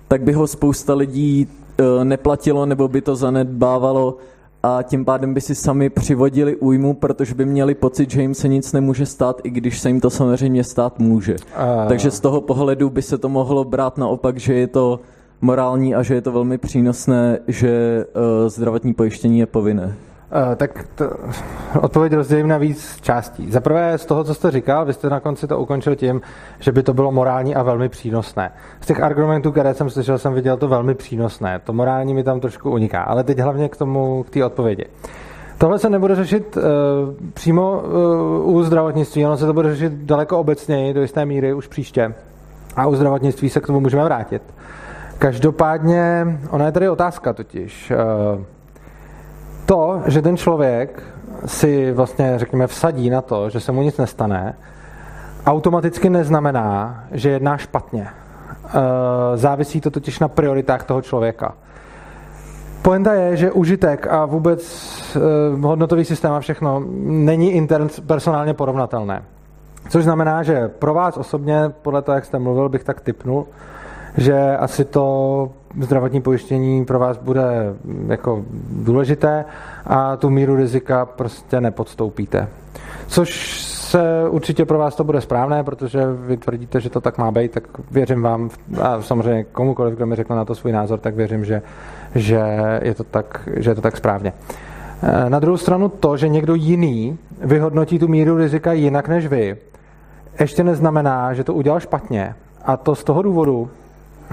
tak 0.08 0.22
by 0.22 0.32
ho 0.32 0.46
spousta 0.46 0.94
lidí 0.94 1.48
neplatilo 2.04 2.66
nebo 2.66 2.88
by 2.88 3.00
to 3.00 3.16
zanedbávalo 3.16 4.16
a 4.62 4.82
tím 4.82 5.04
pádem 5.04 5.34
by 5.34 5.40
si 5.40 5.54
sami 5.54 5.90
přivodili 5.90 6.56
újmu, 6.56 6.94
protože 6.94 7.34
by 7.34 7.44
měli 7.44 7.74
pocit, 7.74 8.10
že 8.10 8.22
jim 8.22 8.34
se 8.34 8.48
nic 8.48 8.72
nemůže 8.72 9.06
stát, 9.06 9.40
i 9.44 9.50
když 9.50 9.80
se 9.80 9.88
jim 9.88 10.00
to 10.00 10.10
samozřejmě 10.10 10.64
stát 10.64 10.98
může. 10.98 11.36
A- 11.56 11.86
Takže 11.88 12.10
z 12.10 12.20
toho 12.20 12.40
pohledu 12.40 12.90
by 12.90 13.02
se 13.02 13.18
to 13.18 13.28
mohlo 13.28 13.64
brát 13.64 13.98
naopak, 13.98 14.36
že 14.38 14.54
je 14.54 14.66
to 14.66 15.00
morální 15.40 15.94
a 15.94 16.02
že 16.02 16.14
je 16.14 16.20
to 16.20 16.32
velmi 16.32 16.58
přínosné, 16.58 17.38
že 17.48 18.04
uh, 18.42 18.48
zdravotní 18.48 18.94
pojištění 18.94 19.38
je 19.38 19.46
povinné. 19.46 19.94
Uh, 20.32 20.54
tak 20.54 20.84
to, 20.94 21.04
odpověď 21.80 22.12
rozdělím 22.12 22.48
na 22.48 22.58
víc 22.58 22.98
částí. 23.00 23.50
Za 23.50 23.60
prvé 23.60 23.98
z 23.98 24.06
toho, 24.06 24.24
co 24.24 24.34
jste 24.34 24.50
říkal, 24.50 24.84
vy 24.84 24.92
jste 24.92 25.10
na 25.10 25.20
konci 25.20 25.46
to 25.46 25.58
ukončil 25.58 25.96
tím, 25.96 26.20
že 26.58 26.72
by 26.72 26.82
to 26.82 26.94
bylo 26.94 27.12
morální 27.12 27.54
a 27.54 27.62
velmi 27.62 27.88
přínosné. 27.88 28.52
Z 28.80 28.86
těch 28.86 29.02
argumentů, 29.02 29.52
které 29.52 29.74
jsem 29.74 29.90
slyšel, 29.90 30.18
jsem 30.18 30.32
viděl 30.32 30.56
to 30.56 30.68
velmi 30.68 30.94
přínosné. 30.94 31.60
To 31.64 31.72
morální 31.72 32.14
mi 32.14 32.24
tam 32.24 32.40
trošku 32.40 32.70
uniká, 32.70 33.02
ale 33.02 33.24
teď 33.24 33.38
hlavně 33.38 33.68
k 33.68 33.76
tomu, 33.76 34.22
k 34.22 34.30
té 34.30 34.44
odpovědi. 34.44 34.84
Tohle 35.58 35.78
se 35.78 35.90
nebude 35.90 36.14
řešit 36.14 36.56
uh, 36.56 36.62
přímo 37.34 37.82
uh, 38.44 38.56
u 38.56 38.62
zdravotnictví, 38.62 39.26
ono 39.26 39.36
se 39.36 39.46
to 39.46 39.52
bude 39.52 39.70
řešit 39.70 39.92
daleko 39.92 40.38
obecněji, 40.38 40.94
do 40.94 41.02
jisté 41.02 41.24
míry 41.24 41.54
už 41.54 41.66
příště. 41.66 42.14
A 42.76 42.86
u 42.86 42.94
zdravotnictví 42.94 43.50
se 43.50 43.60
k 43.60 43.66
tomu 43.66 43.80
můžeme 43.80 44.04
vrátit. 44.04 44.42
Každopádně, 45.18 46.26
ona 46.50 46.66
je 46.66 46.72
tady 46.72 46.88
otázka 46.88 47.32
totiž. 47.32 47.92
Uh, 48.36 48.44
to, 49.70 50.02
že 50.06 50.22
ten 50.22 50.36
člověk 50.36 51.02
si 51.46 51.92
vlastně, 51.92 52.38
řekněme, 52.38 52.66
vsadí 52.66 53.10
na 53.10 53.22
to, 53.22 53.50
že 53.50 53.60
se 53.60 53.72
mu 53.72 53.82
nic 53.82 53.96
nestane, 53.96 54.54
automaticky 55.46 56.10
neznamená, 56.10 57.04
že 57.12 57.30
jedná 57.30 57.56
špatně. 57.56 58.06
E, 58.06 59.36
Závisí 59.36 59.80
to 59.80 59.90
totiž 59.90 60.18
na 60.18 60.28
prioritách 60.28 60.84
toho 60.84 61.02
člověka. 61.02 61.54
Poenta 62.82 63.14
je, 63.14 63.36
že 63.36 63.52
užitek 63.52 64.06
a 64.06 64.26
vůbec 64.26 64.62
e, 65.16 65.20
hodnotový 65.60 66.04
systém 66.04 66.32
a 66.32 66.40
všechno 66.40 66.82
není 67.06 67.52
interpersonálně 67.52 68.54
porovnatelné. 68.54 69.22
Což 69.88 70.04
znamená, 70.04 70.42
že 70.42 70.68
pro 70.68 70.94
vás 70.94 71.16
osobně, 71.16 71.70
podle 71.82 72.02
toho, 72.02 72.14
jak 72.14 72.24
jste 72.24 72.38
mluvil, 72.38 72.68
bych 72.68 72.84
tak 72.84 73.00
typnul, 73.00 73.46
že 74.16 74.56
asi 74.56 74.84
to 74.84 75.50
zdravotní 75.80 76.20
pojištění 76.20 76.84
pro 76.84 76.98
vás 76.98 77.18
bude 77.18 77.74
mm, 77.84 78.10
jako 78.10 78.44
důležité 78.70 79.44
a 79.86 80.16
tu 80.16 80.30
míru 80.30 80.56
rizika 80.56 81.06
prostě 81.06 81.60
nepodstoupíte. 81.60 82.48
Což 83.06 83.60
se 83.64 84.28
určitě 84.28 84.64
pro 84.64 84.78
vás 84.78 84.94
to 84.94 85.04
bude 85.04 85.20
správné, 85.20 85.64
protože 85.64 86.00
vy 86.12 86.36
tvrdíte, 86.36 86.80
že 86.80 86.90
to 86.90 87.00
tak 87.00 87.18
má 87.18 87.30
být, 87.30 87.52
tak 87.52 87.64
věřím 87.90 88.22
vám 88.22 88.50
a 88.82 89.02
samozřejmě 89.02 89.44
komukoliv, 89.44 89.94
kdo 89.94 90.06
mi 90.06 90.16
řekl 90.16 90.34
na 90.34 90.44
to 90.44 90.54
svůj 90.54 90.72
názor, 90.72 90.98
tak 90.98 91.14
věřím, 91.14 91.44
že, 91.44 91.62
že, 92.14 92.40
je, 92.82 92.94
to 92.94 93.04
tak, 93.04 93.48
že 93.56 93.70
je 93.70 93.74
to 93.74 93.80
tak 93.80 93.96
správně. 93.96 94.32
Na 95.28 95.38
druhou 95.38 95.56
stranu 95.56 95.88
to, 95.88 96.16
že 96.16 96.28
někdo 96.28 96.54
jiný 96.54 97.18
vyhodnotí 97.40 97.98
tu 97.98 98.08
míru 98.08 98.36
rizika 98.36 98.72
jinak 98.72 99.08
než 99.08 99.26
vy, 99.26 99.56
ještě 100.40 100.64
neznamená, 100.64 101.34
že 101.34 101.44
to 101.44 101.54
udělal 101.54 101.80
špatně. 101.80 102.34
A 102.64 102.76
to 102.76 102.94
z 102.94 103.04
toho 103.04 103.22
důvodu, 103.22 103.70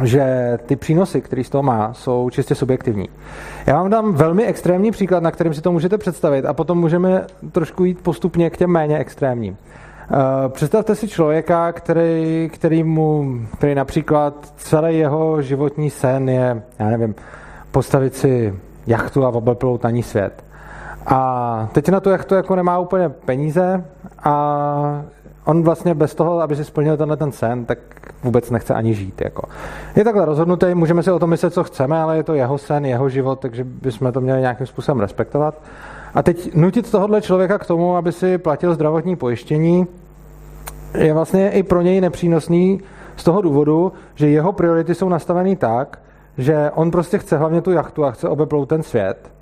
že 0.03 0.57
ty 0.65 0.75
přínosy, 0.75 1.21
které 1.21 1.43
z 1.43 1.49
toho 1.49 1.63
má, 1.63 1.93
jsou 1.93 2.29
čistě 2.29 2.55
subjektivní. 2.55 3.09
Já 3.65 3.77
vám 3.77 3.89
dám 3.89 4.13
velmi 4.13 4.45
extrémní 4.45 4.91
příklad, 4.91 5.23
na 5.23 5.31
kterým 5.31 5.53
si 5.53 5.61
to 5.61 5.71
můžete 5.71 5.97
představit 5.97 6.45
a 6.45 6.53
potom 6.53 6.77
můžeme 6.77 7.25
trošku 7.51 7.83
jít 7.83 8.01
postupně 8.01 8.49
k 8.49 8.57
těm 8.57 8.69
méně 8.69 8.97
extrémním. 8.97 9.57
Uh, 10.11 10.17
Představte 10.51 10.95
si 10.95 11.07
člověka, 11.07 11.71
který, 11.71 12.49
který, 12.53 12.83
mu, 12.83 13.39
který 13.57 13.75
například 13.75 14.53
celý 14.57 14.97
jeho 14.97 15.41
životní 15.41 15.89
sen 15.89 16.29
je, 16.29 16.61
já 16.79 16.89
nevím, 16.89 17.15
postavit 17.71 18.15
si 18.15 18.53
jachtu 18.87 19.25
a 19.25 19.29
obeplout 19.29 19.83
na 19.83 19.89
ní 19.89 20.03
svět. 20.03 20.43
A 21.05 21.69
teď 21.71 21.89
na 21.89 21.99
tu 21.99 22.09
jachtu 22.09 22.35
jako 22.35 22.55
nemá 22.55 22.79
úplně 22.79 23.09
peníze 23.09 23.85
a 24.23 25.03
On 25.47 25.63
vlastně 25.63 25.93
bez 25.93 26.15
toho, 26.15 26.41
aby 26.41 26.55
si 26.55 26.65
splnil 26.65 26.97
tenhle 26.97 27.17
ten 27.17 27.31
sen, 27.31 27.65
tak 27.65 27.77
vůbec 28.23 28.51
nechce 28.51 28.73
ani 28.73 28.93
žít. 28.93 29.21
Jako. 29.21 29.47
Je 29.95 30.03
takhle 30.03 30.25
rozhodnutý, 30.25 30.73
můžeme 30.73 31.03
si 31.03 31.11
o 31.11 31.19
tom 31.19 31.29
myslet, 31.29 31.53
co 31.53 31.63
chceme, 31.63 32.01
ale 32.01 32.17
je 32.17 32.23
to 32.23 32.33
jeho 32.33 32.57
sen, 32.57 32.85
jeho 32.85 33.09
život, 33.09 33.39
takže 33.39 33.63
bychom 33.63 34.11
to 34.11 34.21
měli 34.21 34.41
nějakým 34.41 34.67
způsobem 34.67 34.99
respektovat. 34.99 35.61
A 36.13 36.23
teď 36.23 36.55
nutit 36.55 36.91
tohohle 36.91 37.21
člověka 37.21 37.57
k 37.57 37.65
tomu, 37.65 37.95
aby 37.95 38.11
si 38.11 38.37
platil 38.37 38.73
zdravotní 38.73 39.15
pojištění, 39.15 39.87
je 40.97 41.13
vlastně 41.13 41.51
i 41.51 41.63
pro 41.63 41.81
něj 41.81 42.01
nepřínosný 42.01 42.81
z 43.15 43.23
toho 43.23 43.41
důvodu, 43.41 43.91
že 44.15 44.29
jeho 44.29 44.51
priority 44.51 44.95
jsou 44.95 45.09
nastaveny 45.09 45.55
tak, 45.55 45.99
že 46.37 46.71
on 46.75 46.91
prostě 46.91 47.17
chce 47.17 47.37
hlavně 47.37 47.61
tu 47.61 47.71
jachtu 47.71 48.05
a 48.05 48.11
chce 48.11 48.29
obeplout 48.29 48.69
ten 48.69 48.83
svět. 48.83 49.36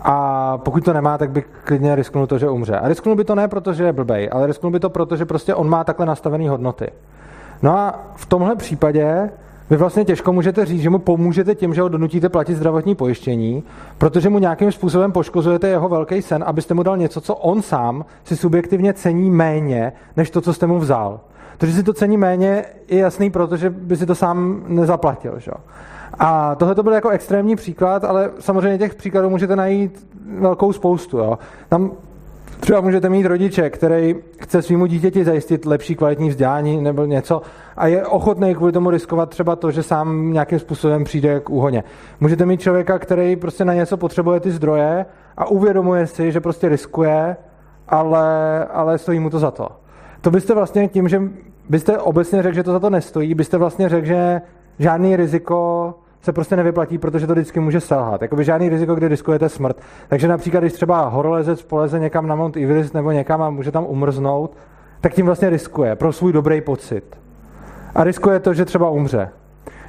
A 0.00 0.58
pokud 0.58 0.84
to 0.84 0.92
nemá, 0.92 1.18
tak 1.18 1.30
by 1.30 1.44
klidně 1.64 1.94
risknul 1.94 2.26
to, 2.26 2.38
že 2.38 2.48
umře. 2.48 2.78
A 2.78 2.88
risknul 2.88 3.16
by 3.16 3.24
to 3.24 3.34
ne 3.34 3.48
proto, 3.48 3.72
že 3.72 3.84
je 3.84 3.92
blbej, 3.92 4.28
ale 4.32 4.46
risknul 4.46 4.72
by 4.72 4.80
to 4.80 4.90
proto, 4.90 5.16
že 5.16 5.24
prostě 5.24 5.54
on 5.54 5.68
má 5.68 5.84
takhle 5.84 6.06
nastavené 6.06 6.50
hodnoty. 6.50 6.90
No 7.62 7.78
a 7.78 8.00
v 8.14 8.26
tomhle 8.26 8.56
případě 8.56 9.30
vy 9.70 9.76
vlastně 9.76 10.04
těžko 10.04 10.32
můžete 10.32 10.64
říct, 10.64 10.80
že 10.80 10.90
mu 10.90 10.98
pomůžete 10.98 11.54
tím, 11.54 11.74
že 11.74 11.82
ho 11.82 11.88
donutíte 11.88 12.28
platit 12.28 12.54
zdravotní 12.54 12.94
pojištění, 12.94 13.62
protože 13.98 14.28
mu 14.28 14.38
nějakým 14.38 14.72
způsobem 14.72 15.12
poškozujete 15.12 15.68
jeho 15.68 15.88
velký 15.88 16.22
sen, 16.22 16.44
abyste 16.46 16.74
mu 16.74 16.82
dal 16.82 16.96
něco, 16.96 17.20
co 17.20 17.34
on 17.34 17.62
sám 17.62 18.04
si 18.24 18.36
subjektivně 18.36 18.92
cení 18.92 19.30
méně, 19.30 19.92
než 20.16 20.30
to, 20.30 20.40
co 20.40 20.52
jste 20.52 20.66
mu 20.66 20.78
vzal. 20.78 21.20
To, 21.58 21.66
že 21.66 21.72
si 21.72 21.82
to 21.82 21.92
cení 21.92 22.16
méně, 22.16 22.64
je 22.88 22.98
jasný, 22.98 23.30
protože 23.30 23.70
by 23.70 23.96
si 23.96 24.06
to 24.06 24.14
sám 24.14 24.62
nezaplatil. 24.66 25.38
Že? 25.38 25.50
A 26.18 26.54
tohle 26.54 26.74
to 26.74 26.82
byl 26.82 26.92
jako 26.92 27.08
extrémní 27.08 27.56
příklad, 27.56 28.04
ale 28.04 28.30
samozřejmě 28.38 28.78
těch 28.78 28.94
příkladů 28.94 29.30
můžete 29.30 29.56
najít 29.56 30.06
velkou 30.38 30.72
spoustu. 30.72 31.18
Jo. 31.18 31.38
Tam 31.68 31.90
Třeba 32.60 32.80
můžete 32.80 33.08
mít 33.08 33.26
rodiče, 33.26 33.70
který 33.70 34.16
chce 34.40 34.62
svýmu 34.62 34.86
dítěti 34.86 35.24
zajistit 35.24 35.66
lepší 35.66 35.96
kvalitní 35.96 36.28
vzdělání 36.28 36.82
nebo 36.82 37.04
něco 37.04 37.42
a 37.76 37.86
je 37.86 38.06
ochotný 38.06 38.54
kvůli 38.54 38.72
tomu 38.72 38.90
riskovat 38.90 39.30
třeba 39.30 39.56
to, 39.56 39.70
že 39.70 39.82
sám 39.82 40.32
nějakým 40.32 40.58
způsobem 40.58 41.04
přijde 41.04 41.40
k 41.40 41.50
úhoně. 41.50 41.84
Můžete 42.20 42.46
mít 42.46 42.60
člověka, 42.60 42.98
který 42.98 43.36
prostě 43.36 43.64
na 43.64 43.74
něco 43.74 43.96
potřebuje 43.96 44.40
ty 44.40 44.50
zdroje 44.50 45.06
a 45.36 45.46
uvědomuje 45.46 46.06
si, 46.06 46.32
že 46.32 46.40
prostě 46.40 46.68
riskuje, 46.68 47.36
ale, 47.88 48.64
ale 48.64 48.98
stojí 48.98 49.20
mu 49.20 49.30
to 49.30 49.38
za 49.38 49.50
to. 49.50 49.68
To 50.20 50.30
byste 50.30 50.54
vlastně 50.54 50.88
tím, 50.88 51.08
že 51.08 51.22
byste 51.68 51.98
obecně 51.98 52.42
řekl, 52.42 52.54
že 52.54 52.62
to 52.62 52.72
za 52.72 52.80
to 52.80 52.90
nestojí, 52.90 53.34
byste 53.34 53.58
vlastně 53.58 53.88
řekl, 53.88 54.06
že 54.06 54.40
žádný 54.78 55.16
riziko 55.16 55.94
se 56.26 56.32
prostě 56.32 56.56
nevyplatí, 56.56 56.98
protože 56.98 57.26
to 57.26 57.32
vždycky 57.32 57.60
může 57.60 57.80
selhat. 57.80 58.22
Jakoby 58.22 58.44
žádný 58.44 58.68
riziko, 58.68 58.94
kdy 58.94 59.08
riskujete 59.08 59.48
smrt. 59.48 59.76
Takže 60.08 60.28
například, 60.28 60.60
když 60.60 60.72
třeba 60.72 61.08
horolezec 61.08 61.62
poleze 61.62 62.00
někam 62.00 62.26
na 62.26 62.34
Mount 62.34 62.56
Everest 62.56 62.94
nebo 62.94 63.12
někam 63.12 63.42
a 63.42 63.50
může 63.50 63.72
tam 63.72 63.86
umrznout, 63.86 64.56
tak 65.00 65.14
tím 65.14 65.26
vlastně 65.26 65.50
riskuje 65.50 65.96
pro 65.96 66.12
svůj 66.12 66.32
dobrý 66.32 66.60
pocit. 66.60 67.16
A 67.94 68.04
riskuje 68.04 68.40
to, 68.40 68.54
že 68.54 68.64
třeba 68.64 68.90
umře. 68.90 69.28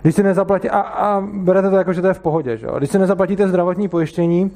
Když 0.01 0.15
si 0.15 0.23
nezaplatí, 0.23 0.69
a, 0.69 0.80
a 0.80 1.22
berete 1.34 1.69
to 1.69 1.76
jako, 1.76 1.93
že 1.93 2.01
to 2.01 2.07
je 2.07 2.14
v 2.14 2.19
pohodě, 2.19 2.57
že? 2.57 2.68
když 2.77 2.89
si 2.89 2.99
nezaplatíte 2.99 3.47
zdravotní 3.47 3.88
pojištění, 3.88 4.51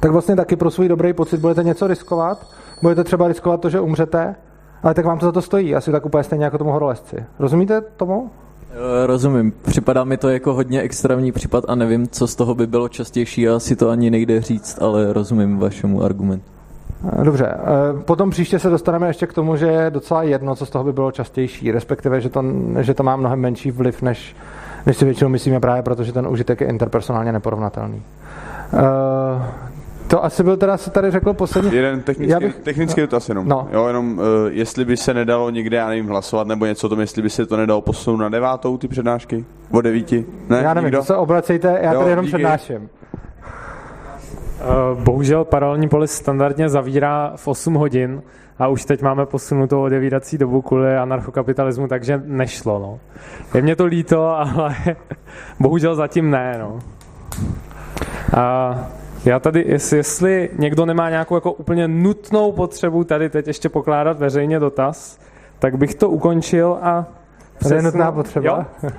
tak 0.00 0.10
vlastně 0.10 0.36
taky 0.36 0.56
pro 0.56 0.70
svůj 0.70 0.88
dobrý 0.88 1.12
pocit 1.12 1.40
budete 1.40 1.62
něco 1.62 1.86
riskovat. 1.86 2.46
Budete 2.82 3.04
třeba 3.04 3.28
riskovat 3.28 3.60
to, 3.60 3.70
že 3.70 3.80
umřete, 3.80 4.34
ale 4.82 4.94
tak 4.94 5.04
vám 5.04 5.18
to 5.18 5.26
za 5.26 5.32
to 5.32 5.42
stojí. 5.42 5.74
Asi 5.74 5.92
tak 5.92 6.06
úplně 6.06 6.24
stejně 6.24 6.44
jako 6.44 6.58
tomu 6.58 6.70
horolezci. 6.70 7.24
Rozumíte 7.38 7.80
tomu? 7.80 8.30
Eh, 8.72 9.06
rozumím. 9.06 9.52
Připadá 9.62 10.04
mi 10.04 10.16
to 10.16 10.28
jako 10.28 10.54
hodně 10.54 10.80
extrémní 10.80 11.32
případ 11.32 11.64
a 11.68 11.74
nevím, 11.74 12.08
co 12.08 12.26
z 12.26 12.34
toho 12.34 12.54
by 12.54 12.66
bylo 12.66 12.88
častější 12.88 13.48
a 13.48 13.56
asi 13.56 13.76
to 13.76 13.88
ani 13.88 14.10
nejde 14.10 14.40
říct, 14.40 14.82
ale 14.82 15.12
rozumím 15.12 15.58
vašemu 15.58 16.02
argumentu. 16.02 16.44
Eh, 17.20 17.24
dobře, 17.24 17.46
eh, 17.46 18.02
potom 18.04 18.30
příště 18.30 18.58
se 18.58 18.70
dostaneme 18.70 19.06
ještě 19.06 19.26
k 19.26 19.32
tomu, 19.32 19.56
že 19.56 19.66
je 19.66 19.90
docela 19.90 20.22
jedno, 20.22 20.56
co 20.56 20.66
z 20.66 20.70
toho 20.70 20.84
by 20.84 20.92
bylo 20.92 21.12
častější, 21.12 21.72
respektive, 21.72 22.20
že 22.20 22.28
to, 22.28 22.44
že 22.80 22.94
to 22.94 23.02
má 23.02 23.16
mnohem 23.16 23.40
menší 23.40 23.70
vliv, 23.70 24.02
než, 24.02 24.36
než 24.86 24.96
si 24.96 25.04
většinou 25.04 25.30
myslíme 25.30 25.60
právě, 25.60 25.82
protože 25.82 26.12
ten 26.12 26.26
užitek 26.26 26.60
je 26.60 26.66
interpersonálně 26.66 27.32
neporovnatelný. 27.32 28.02
To 30.10 30.24
asi 30.24 30.42
byl 30.42 30.56
teda, 30.56 30.76
se 30.76 30.90
tady 30.90 31.10
řekl 31.10 31.32
poslední. 31.32 31.74
Jeden 31.74 32.02
technický, 32.02 32.44
bych... 32.44 32.56
technický 32.56 33.00
dotaz 33.00 33.28
jenom. 33.28 33.48
No. 33.48 33.68
Jo, 33.72 33.86
jenom 33.86 34.18
uh, 34.18 34.24
jestli 34.48 34.84
by 34.84 34.96
se 34.96 35.14
nedalo 35.14 35.50
někde, 35.50 35.76
já 35.76 35.88
nevím, 35.88 36.08
hlasovat 36.08 36.46
nebo 36.46 36.66
něco 36.66 36.86
o 36.86 36.90
tom, 36.90 37.00
jestli 37.00 37.22
by 37.22 37.30
se 37.30 37.46
to 37.46 37.56
nedalo 37.56 37.80
posunout 37.80 38.16
na 38.16 38.28
devátou 38.28 38.78
ty 38.78 38.88
přednášky? 38.88 39.44
O 39.70 39.80
devíti? 39.80 40.26
Ne, 40.48 40.60
já 40.62 40.74
nevím, 40.74 40.90
to 40.90 41.02
se 41.02 41.16
obracejte, 41.16 41.78
já 41.82 41.92
jo, 41.92 41.98
tady 41.98 42.10
jenom 42.10 42.24
díky. 42.24 42.36
přednáším. 42.36 42.88
Uh, 44.60 45.02
bohužel 45.02 45.44
paralelní 45.44 45.88
polis 45.88 46.12
standardně 46.12 46.68
zavírá 46.68 47.32
v 47.36 47.48
8 47.48 47.74
hodin 47.74 48.22
a 48.58 48.68
už 48.68 48.84
teď 48.84 49.02
máme 49.02 49.26
posunutou 49.26 49.82
odevírací 49.82 50.38
dobu 50.38 50.62
kvůli 50.62 50.96
anarchokapitalismu, 50.96 51.88
takže 51.88 52.22
nešlo. 52.24 52.78
No. 52.78 52.98
Je 53.54 53.62
mě 53.62 53.76
to 53.76 53.84
líto, 53.84 54.28
ale 54.36 54.76
bohužel 55.60 55.94
zatím 55.94 56.30
ne. 56.30 56.58
No. 56.58 56.78
Uh, 58.34 58.99
já 59.24 59.38
tady, 59.38 59.64
jestli, 59.68 59.96
jestli 59.96 60.50
někdo 60.58 60.86
nemá 60.86 61.10
nějakou 61.10 61.34
jako 61.34 61.52
úplně 61.52 61.88
nutnou 61.88 62.52
potřebu 62.52 63.04
tady 63.04 63.30
teď 63.30 63.46
ještě 63.46 63.68
pokládat 63.68 64.18
veřejně 64.18 64.58
dotaz, 64.58 65.18
tak 65.58 65.78
bych 65.78 65.94
to 65.94 66.08
ukončil 66.08 66.78
a... 66.82 67.06
To 67.68 67.74
je 67.74 67.82
nutná 67.82 68.12
potřeba. 68.12 68.66
Jo? 68.82 68.90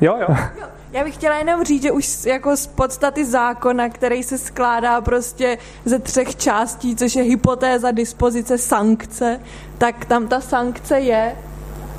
jo, 0.00 0.16
jo. 0.28 0.36
Já 0.92 1.04
bych 1.04 1.14
chtěla 1.14 1.36
jenom 1.36 1.64
říct, 1.64 1.82
že 1.82 1.92
už 1.92 2.24
jako 2.24 2.56
z 2.56 2.66
podstaty 2.66 3.24
zákona, 3.24 3.88
který 3.88 4.22
se 4.22 4.38
skládá 4.38 5.00
prostě 5.00 5.58
ze 5.84 5.98
třech 5.98 6.36
částí, 6.36 6.96
což 6.96 7.16
je 7.16 7.22
hypotéza, 7.22 7.90
dispozice, 7.90 8.58
sankce, 8.58 9.40
tak 9.78 10.04
tam 10.04 10.28
ta 10.28 10.40
sankce 10.40 11.00
je 11.00 11.36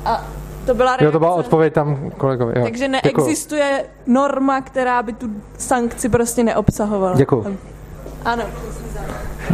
a 0.04 0.24
to 0.70 0.74
byla 0.74 0.90
reakce. 0.90 1.04
Jo, 1.04 1.12
to 1.12 1.18
byla 1.18 1.34
odpověď 1.34 1.72
tam 1.72 2.10
kolegovi. 2.16 2.52
Jo. 2.56 2.62
Takže 2.64 2.88
neexistuje 2.88 3.70
Děkuju. 3.76 4.14
norma, 4.14 4.60
která 4.60 5.02
by 5.02 5.12
tu 5.12 5.30
sankci 5.58 6.08
prostě 6.08 6.44
neobsahovala. 6.44 7.16
Děkuji. 7.16 7.58
Ano. 8.24 8.42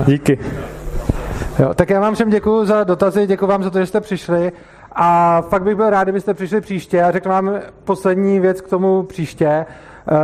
Díky. 0.06 0.38
Jo, 1.59 1.74
tak 1.74 1.90
já 1.90 2.01
vám 2.01 2.14
všem 2.14 2.30
děkuji 2.30 2.64
za 2.64 2.84
dotazy, 2.84 3.26
děkuji 3.26 3.47
vám 3.47 3.62
za 3.62 3.70
to, 3.70 3.78
že 3.78 3.86
jste 3.86 4.01
přišli. 4.01 4.52
A 4.93 5.43
fakt 5.43 5.62
bych 5.62 5.74
byl 5.74 5.90
rád, 5.90 6.02
kdybyste 6.02 6.34
přišli 6.34 6.60
příště. 6.60 6.97
Já 6.97 7.10
řeknu 7.10 7.30
vám 7.30 7.51
poslední 7.84 8.40
věc 8.40 8.60
k 8.60 8.68
tomu 8.68 9.02
příště. 9.02 9.47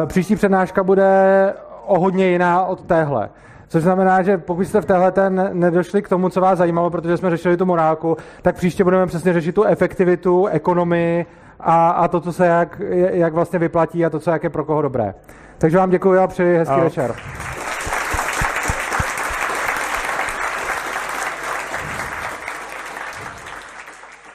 Eh, 0.02 0.06
příští 0.06 0.36
přednáška 0.36 0.82
bude 0.85 1.55
o 1.86 2.01
hodně 2.01 2.27
jiná 2.27 2.64
od 2.64 2.81
téhle. 2.81 3.31
Což 3.73 3.82
znamená, 3.82 4.23
že 4.23 4.39
pokud 4.39 4.62
jste 4.62 4.81
v 4.81 4.85
téhle 4.85 5.12
ten 5.12 5.51
nedošli 5.53 6.03
k 6.03 6.09
tomu, 6.09 6.28
co 6.28 6.40
vás 6.40 6.59
zajímalo, 6.59 6.90
protože 6.90 7.16
jsme 7.16 7.31
řešili 7.31 7.57
tu 7.57 7.66
morálku, 7.66 8.16
tak 8.43 8.57
příště 8.57 8.85
budeme 8.85 9.07
přesně 9.07 9.32
řešit 9.32 9.55
tu 9.55 9.65
efektivitu, 9.65 10.47
ekonomii 10.47 11.27
a, 11.61 11.90
a 11.90 12.09
to, 12.09 12.20
co 12.20 12.32
se 12.32 12.47
jak, 12.47 12.81
jak 13.12 13.32
vlastně 13.32 13.59
vyplatí 13.59 14.05
a 14.05 14.11
to, 14.11 14.20
co 14.20 14.31
jak 14.31 14.44
je 14.44 14.51
pro 14.51 14.65
koho 14.65 14.82
dobré. 14.82 15.15
Takže 15.59 15.78
vám 15.78 15.90
děkuji 15.90 16.19
a 16.19 16.27
přeji 16.27 16.57
hezký 16.57 16.74
a... 16.74 16.85
večer. 16.85 17.15